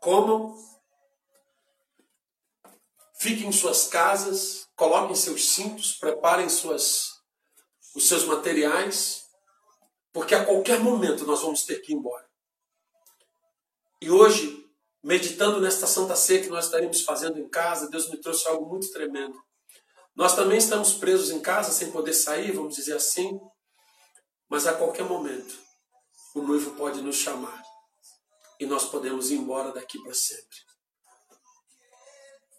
comam, 0.00 0.54
fiquem 3.18 3.48
em 3.48 3.52
suas 3.52 3.88
casas, 3.88 4.68
coloquem 4.76 5.16
seus 5.16 5.50
cintos, 5.50 5.94
preparem 5.94 6.48
suas, 6.48 7.08
os 7.96 8.06
seus 8.06 8.24
materiais, 8.24 9.24
porque 10.12 10.34
a 10.34 10.44
qualquer 10.44 10.78
momento 10.78 11.24
nós 11.24 11.40
vamos 11.42 11.64
ter 11.64 11.80
que 11.80 11.92
ir 11.92 11.96
embora. 11.96 12.31
E 14.02 14.10
hoje, 14.10 14.68
meditando 15.00 15.60
nesta 15.60 15.86
Santa 15.86 16.16
Ceia 16.16 16.42
que 16.42 16.48
nós 16.48 16.64
estaremos 16.64 17.02
fazendo 17.02 17.38
em 17.38 17.48
casa, 17.48 17.88
Deus 17.88 18.10
me 18.10 18.20
trouxe 18.20 18.48
algo 18.48 18.68
muito 18.68 18.90
tremendo. 18.90 19.40
Nós 20.12 20.34
também 20.34 20.58
estamos 20.58 20.94
presos 20.94 21.30
em 21.30 21.40
casa, 21.40 21.70
sem 21.70 21.92
poder 21.92 22.12
sair, 22.12 22.50
vamos 22.50 22.74
dizer 22.74 22.96
assim, 22.96 23.38
mas 24.48 24.66
a 24.66 24.74
qualquer 24.74 25.04
momento 25.04 25.56
o 26.34 26.42
noivo 26.42 26.72
pode 26.72 27.00
nos 27.00 27.14
chamar 27.14 27.62
e 28.58 28.66
nós 28.66 28.86
podemos 28.86 29.30
ir 29.30 29.36
embora 29.36 29.70
daqui 29.70 30.02
para 30.02 30.14
sempre. 30.14 30.58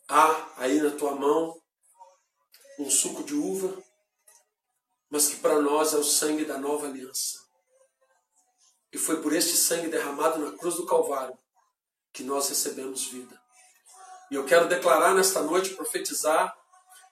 Há 0.08 0.54
aí 0.56 0.80
na 0.82 0.92
tua 0.92 1.14
mão 1.14 1.62
um 2.80 2.90
suco 2.90 3.22
de 3.22 3.36
uva, 3.36 3.84
mas 5.10 5.28
que 5.28 5.36
para 5.42 5.62
nós 5.62 5.94
é 5.94 5.98
o 5.98 6.06
sangue 6.06 6.46
da 6.46 6.58
nova 6.58 6.88
aliança. 6.88 7.43
E 8.94 8.98
foi 8.98 9.22
por 9.22 9.34
este 9.34 9.58
sangue 9.58 9.88
derramado 9.88 10.38
na 10.38 10.56
cruz 10.56 10.76
do 10.76 10.86
Calvário 10.86 11.36
que 12.14 12.24
nós 12.24 12.48
recebemos 12.48 13.08
vida. 13.08 13.42
E 14.30 14.36
eu 14.36 14.46
quero 14.46 14.68
declarar 14.68 15.16
nesta 15.16 15.42
noite, 15.42 15.74
profetizar, 15.74 16.56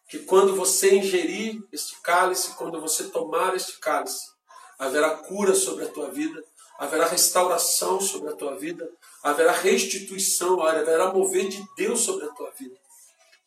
que 0.08 0.20
quando 0.20 0.56
você 0.56 0.96
ingerir 0.96 1.60
este 1.72 2.00
cálice, 2.02 2.56
quando 2.56 2.80
você 2.80 3.10
tomar 3.10 3.56
este 3.56 3.80
cálice, 3.80 4.30
haverá 4.78 5.18
cura 5.18 5.56
sobre 5.56 5.86
a 5.86 5.90
tua 5.90 6.12
vida, 6.12 6.44
haverá 6.78 7.06
restauração 7.06 8.00
sobre 8.00 8.30
a 8.30 8.36
tua 8.36 8.58
vida, 8.58 8.88
haverá 9.24 9.52
restituição, 9.52 10.62
haverá 10.62 11.12
mover 11.12 11.48
de 11.48 11.66
Deus 11.76 12.02
sobre 12.02 12.26
a 12.26 12.30
tua 12.30 12.52
vida. 12.52 12.78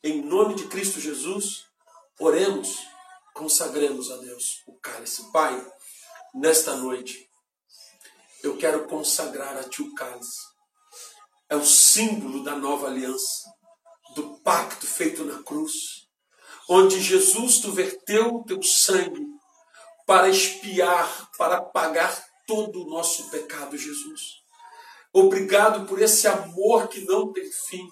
Em 0.03 0.23
nome 0.23 0.55
de 0.55 0.67
Cristo 0.67 1.01
Jesus, 1.01 1.67
oremos, 2.19 2.79
consagremos 3.33 4.11
a 4.11 4.17
Deus 4.17 4.63
o 4.67 4.75
cálice. 4.79 5.31
Pai, 5.33 5.73
nesta 6.35 6.77
noite, 6.77 7.29
eu 8.47 8.57
quero 8.57 8.87
consagrar 8.87 9.57
a 9.57 9.65
Ti 9.65 9.83
o 9.83 9.95
cálice. 9.95 10.41
É 11.49 11.57
o 11.57 11.65
símbolo 11.65 12.43
da 12.43 12.57
nova 12.57 12.87
aliança, 12.87 13.51
do 14.15 14.39
pacto 14.41 14.87
feito 14.87 15.25
na 15.25 15.43
cruz, 15.43 15.73
onde 16.69 17.01
Jesus 17.01 17.59
tu 17.59 17.73
verteu 17.73 18.37
o 18.37 18.45
teu 18.45 18.63
sangue 18.63 19.27
para 20.07 20.29
expiar, 20.29 21.31
para 21.39 21.61
pagar 21.61 22.25
todo 22.47 22.83
o 22.83 22.91
nosso 22.91 23.31
pecado, 23.31 23.77
Jesus. 23.77 24.43
Obrigado 25.13 25.87
por 25.87 26.01
esse 26.01 26.27
amor 26.27 26.89
que 26.89 27.05
não 27.05 27.33
tem 27.33 27.51
fim. 27.69 27.89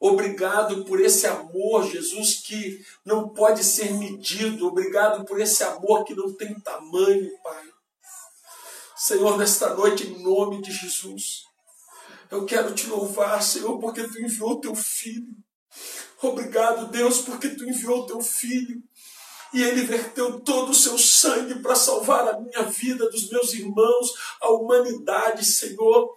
Obrigado 0.00 0.84
por 0.84 0.98
esse 0.98 1.26
amor, 1.26 1.86
Jesus, 1.86 2.36
que 2.36 2.82
não 3.04 3.28
pode 3.28 3.62
ser 3.62 3.92
medido. 3.92 4.66
Obrigado 4.66 5.26
por 5.26 5.38
esse 5.38 5.62
amor 5.62 6.04
que 6.04 6.14
não 6.14 6.32
tem 6.34 6.58
tamanho, 6.60 7.30
Pai. 7.42 7.79
Senhor, 9.02 9.38
nesta 9.38 9.74
noite, 9.74 10.06
em 10.06 10.22
nome 10.22 10.60
de 10.60 10.70
Jesus, 10.70 11.44
eu 12.30 12.44
quero 12.44 12.74
te 12.74 12.86
louvar, 12.86 13.42
Senhor, 13.42 13.78
porque 13.78 14.06
tu 14.06 14.20
enviou 14.20 14.60
teu 14.60 14.74
filho. 14.74 15.34
Obrigado, 16.20 16.88
Deus, 16.88 17.22
porque 17.22 17.48
tu 17.48 17.64
enviou 17.64 18.04
teu 18.04 18.20
filho 18.20 18.82
e 19.54 19.62
ele 19.62 19.84
verteu 19.84 20.38
todo 20.40 20.72
o 20.72 20.74
seu 20.74 20.98
sangue 20.98 21.60
para 21.60 21.74
salvar 21.74 22.28
a 22.28 22.38
minha 22.38 22.64
vida, 22.64 23.08
dos 23.08 23.30
meus 23.30 23.54
irmãos, 23.54 24.12
a 24.38 24.50
humanidade, 24.50 25.46
Senhor. 25.46 26.14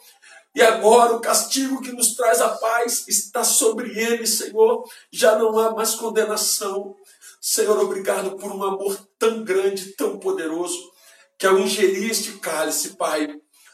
E 0.53 0.61
agora 0.61 1.15
o 1.15 1.21
castigo 1.21 1.81
que 1.81 1.93
nos 1.93 2.15
traz 2.15 2.41
a 2.41 2.49
paz 2.49 3.07
está 3.07 3.45
sobre 3.45 3.97
ele, 3.97 4.27
Senhor. 4.27 4.83
Já 5.09 5.39
não 5.39 5.57
há 5.57 5.73
mais 5.73 5.95
condenação. 5.95 6.97
Senhor, 7.39 7.79
obrigado 7.79 8.35
por 8.35 8.51
um 8.51 8.61
amor 8.61 8.99
tão 9.17 9.41
grande, 9.41 9.93
tão 9.93 10.19
poderoso 10.19 10.91
que 11.37 11.45
ao 11.45 11.59
ingerir 11.59 12.09
este 12.09 12.33
cálice, 12.33 12.91
Pai, 12.91 13.27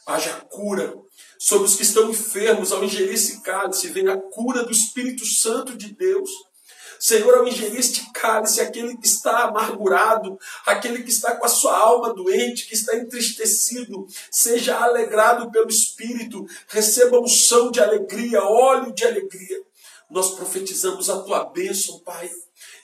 haja 0.06 0.34
cura 0.49 0.95
sobre 1.38 1.68
os 1.68 1.76
que 1.76 1.84
estão 1.84 2.10
enfermos. 2.10 2.72
Ao 2.72 2.84
ingerir 2.84 3.14
esse 3.14 3.41
cálice, 3.41 3.90
venha 3.90 4.14
a 4.14 4.18
cura 4.18 4.64
do 4.64 4.72
Espírito 4.72 5.26
Santo 5.26 5.77
de 5.77 5.94
Deus. 5.94 6.30
Senhor, 6.99 7.34
ao 7.36 7.48
ingerir 7.48 7.80
este 7.80 8.11
cálice, 8.11 8.60
aquele 8.60 8.98
que 8.98 9.07
está 9.07 9.45
amargurado, 9.45 10.38
aquele 10.65 11.02
que 11.02 11.10
está 11.10 11.36
com 11.36 11.45
a 11.45 11.49
sua 11.49 11.77
alma 11.77 12.14
doente, 12.14 12.68
que 12.68 12.73
está 12.73 12.98
entristecido, 12.98 14.06
seja 14.30 14.77
alegrado 14.77 15.49
pelo 15.49 15.69
Espírito, 15.69 16.45
receba 16.68 17.22
unção 17.22 17.72
de 17.72 17.80
alegria, 17.80 18.44
óleo 18.44 18.91
de 18.91 19.06
alegria. 19.06 19.61
Nós 20.10 20.31
profetizamos 20.31 21.10
a 21.10 21.22
tua 21.22 21.45
bênção, 21.45 21.99
Pai, 21.99 22.30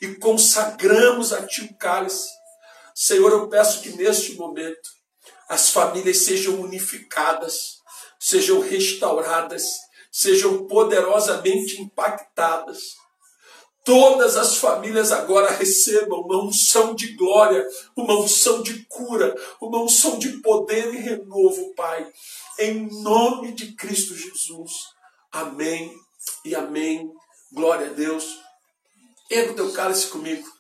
e 0.02 0.16
consagramos 0.16 1.34
a 1.34 1.46
ti 1.46 1.62
o 1.62 1.76
cálice 1.76 2.30
Senhor, 2.98 3.30
eu 3.30 3.50
peço 3.50 3.82
que 3.82 3.90
neste 3.90 4.36
momento 4.36 4.90
as 5.50 5.70
famílias 5.70 6.20
sejam 6.20 6.62
unificadas, 6.62 7.80
sejam 8.18 8.62
restauradas, 8.62 9.66
sejam 10.10 10.66
poderosamente 10.66 11.82
impactadas. 11.82 12.96
Todas 13.84 14.38
as 14.38 14.56
famílias 14.56 15.12
agora 15.12 15.52
recebam 15.52 16.22
uma 16.22 16.42
unção 16.42 16.96
de 16.96 17.14
glória, 17.16 17.68
uma 17.98 18.18
unção 18.18 18.64
de 18.64 18.86
cura, 18.86 19.36
uma 19.60 19.84
unção 19.84 20.18
de 20.18 20.42
poder 20.42 20.94
e 20.94 20.98
renovo, 20.98 21.76
Pai. 21.76 22.10
Em 22.58 22.90
nome 23.04 23.52
de 23.52 23.74
Cristo 23.74 24.16
Jesus. 24.16 24.72
Amém 25.34 25.94
e 26.46 26.56
amém. 26.56 27.12
Glória 27.52 27.88
a 27.88 27.94
Deus. 27.94 28.40
Erga 29.30 29.52
o 29.52 29.56
teu 29.56 29.74
cálice 29.74 30.08
comigo 30.08 30.55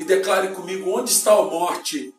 e 0.00 0.04
declare 0.04 0.48
comigo 0.54 0.90
onde 0.98 1.10
está 1.10 1.32
a 1.32 1.42
morte. 1.42 2.14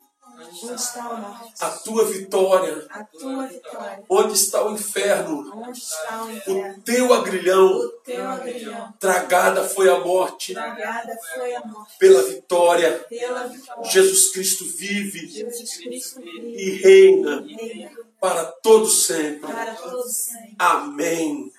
Onde 0.63 0.73
está 0.81 1.03
a 1.03 1.15
morte? 1.17 1.53
A 1.59 1.69
tua 1.69 2.05
vitória. 2.05 2.87
A 2.89 3.03
tua 3.03 3.47
vitória. 3.47 4.03
Onde 4.09 4.33
está 4.33 4.65
o 4.65 4.71
inferno? 4.73 5.51
Onde 5.55 5.77
está 5.77 6.23
o 6.23 6.31
inferno? 6.31 6.77
O 6.77 6.81
teu 6.81 7.13
agrilhão. 7.13 7.67
O 7.67 7.89
teu 8.03 8.27
agrilhão. 8.27 8.93
Tragada 8.99 9.67
foi 9.67 9.89
a 9.89 9.99
morte. 9.99 10.53
Tragada 10.53 11.15
foi 11.35 11.53
a 11.55 11.65
morte. 11.65 11.97
Pela 11.99 12.23
vitória. 12.23 13.05
Pela 13.09 13.47
vitória. 13.47 13.91
Jesus 13.91 14.31
Cristo 14.31 14.65
vive 14.65 15.27
Jesus 15.27 15.77
Cristo 15.77 16.21
vive. 16.21 16.55
e 16.55 16.69
reina 16.71 17.41
Reina 17.41 17.91
para 18.19 18.45
todo 18.45 18.87
sempre. 18.87 19.51
para 19.51 19.75
todos 19.75 20.15
sempre. 20.15 20.55
Amém. 20.57 21.51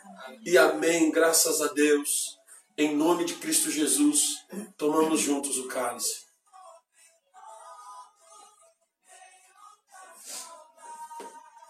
E 0.44 0.58
amém. 0.58 1.10
Graças 1.10 1.60
a 1.60 1.68
Deus. 1.68 2.39
Em 2.80 2.96
nome 2.96 3.26
de 3.26 3.34
Cristo 3.34 3.70
Jesus, 3.70 4.42
tomamos 4.78 5.20
juntos 5.20 5.58
o 5.58 5.68
cálice. 5.68 6.24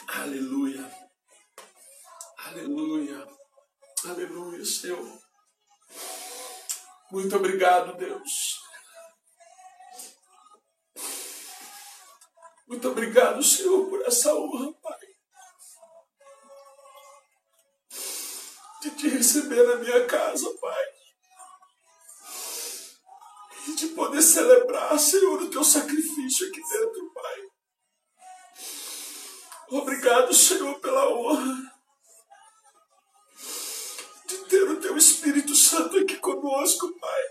Aleluia. 0.07 0.89
Aleluia. 2.39 3.27
Aleluia, 4.05 4.65
Senhor. 4.65 5.21
Muito 7.11 7.35
obrigado, 7.35 7.99
Deus. 7.99 8.61
Muito 12.69 12.89
obrigado, 12.89 13.43
Senhor, 13.43 13.91
por 13.91 14.01
essa 14.03 14.33
honra, 14.33 14.73
Pai. 14.75 15.09
De 18.81 18.91
te 18.93 19.09
receber 19.09 19.67
na 19.67 19.75
minha 19.75 20.07
casa, 20.07 20.49
Pai. 20.61 21.00
De 23.75 23.89
poder 23.89 24.23
celebrar, 24.23 24.99
Senhor, 24.99 25.43
o 25.43 25.51
teu 25.51 25.65
sacrifício 25.65 26.49
aqui 26.49 26.61
dentro, 26.61 27.13
Pai. 27.13 27.37
Obrigado, 29.71 30.35
Senhor, 30.35 30.81
pela 30.81 31.09
honra 31.09 31.57
de 34.27 34.37
ter 34.49 34.63
o 34.71 34.81
teu 34.81 34.97
Espírito 34.97 35.55
Santo 35.55 35.99
aqui 35.99 36.17
conosco, 36.17 36.93
Pai. 36.99 37.23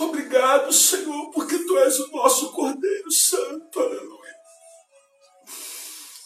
Obrigado, 0.00 0.72
Senhor, 0.72 1.30
porque 1.30 1.58
tu 1.58 1.78
és 1.78 2.00
o 2.00 2.10
nosso 2.10 2.50
Cordeiro 2.52 3.10
Santo, 3.12 3.78
aleluia. 3.78 4.34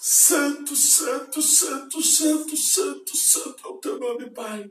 Santo, 0.00 0.76
santo, 0.76 1.42
santo, 1.42 2.02
santo, 2.02 2.56
santo, 2.56 3.16
santo 3.16 3.66
é 3.66 3.68
o 3.68 3.78
teu 3.78 3.98
nome, 3.98 4.30
Pai. 4.30 4.64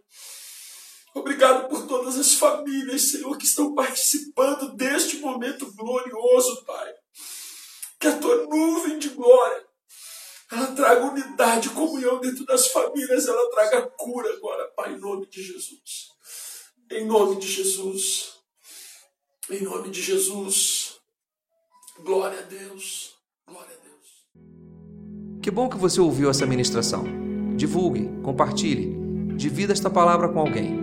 Obrigado 1.13 1.69
por 1.69 1.87
todas 1.87 2.17
as 2.17 2.33
famílias, 2.33 3.11
Senhor, 3.11 3.37
que 3.37 3.45
estão 3.45 3.75
participando 3.75 4.75
deste 4.75 5.17
momento 5.17 5.71
glorioso, 5.73 6.63
Pai. 6.65 6.93
Que 7.99 8.07
a 8.07 8.17
tua 8.17 8.47
nuvem 8.47 8.97
de 8.97 9.09
glória 9.09 9.63
ela 10.53 10.67
traga 10.67 11.05
unidade, 11.05 11.69
comunhão 11.71 12.19
dentro 12.19 12.45
das 12.45 12.67
famílias, 12.67 13.27
ela 13.27 13.49
traga 13.49 13.81
cura 13.97 14.31
agora, 14.33 14.67
Pai, 14.75 14.93
em 14.93 14.99
nome 14.99 15.25
de 15.25 15.41
Jesus. 15.41 16.09
Em 16.91 17.05
nome 17.05 17.37
de 17.37 17.47
Jesus. 17.47 18.35
Em 19.49 19.63
nome 19.63 19.89
de 19.89 19.99
Jesus. 19.99 20.99
Glória 22.03 22.37
a 22.37 22.43
Deus. 22.43 23.15
Glória 23.47 23.75
a 23.75 23.83
Deus. 23.83 25.41
Que 25.41 25.49
bom 25.49 25.67
que 25.67 25.77
você 25.77 25.99
ouviu 25.99 26.29
essa 26.29 26.45
ministração. 26.45 27.03
Divulgue, 27.57 28.07
compartilhe, 28.21 28.95
divida 29.35 29.73
esta 29.73 29.89
palavra 29.89 30.29
com 30.29 30.39
alguém. 30.39 30.82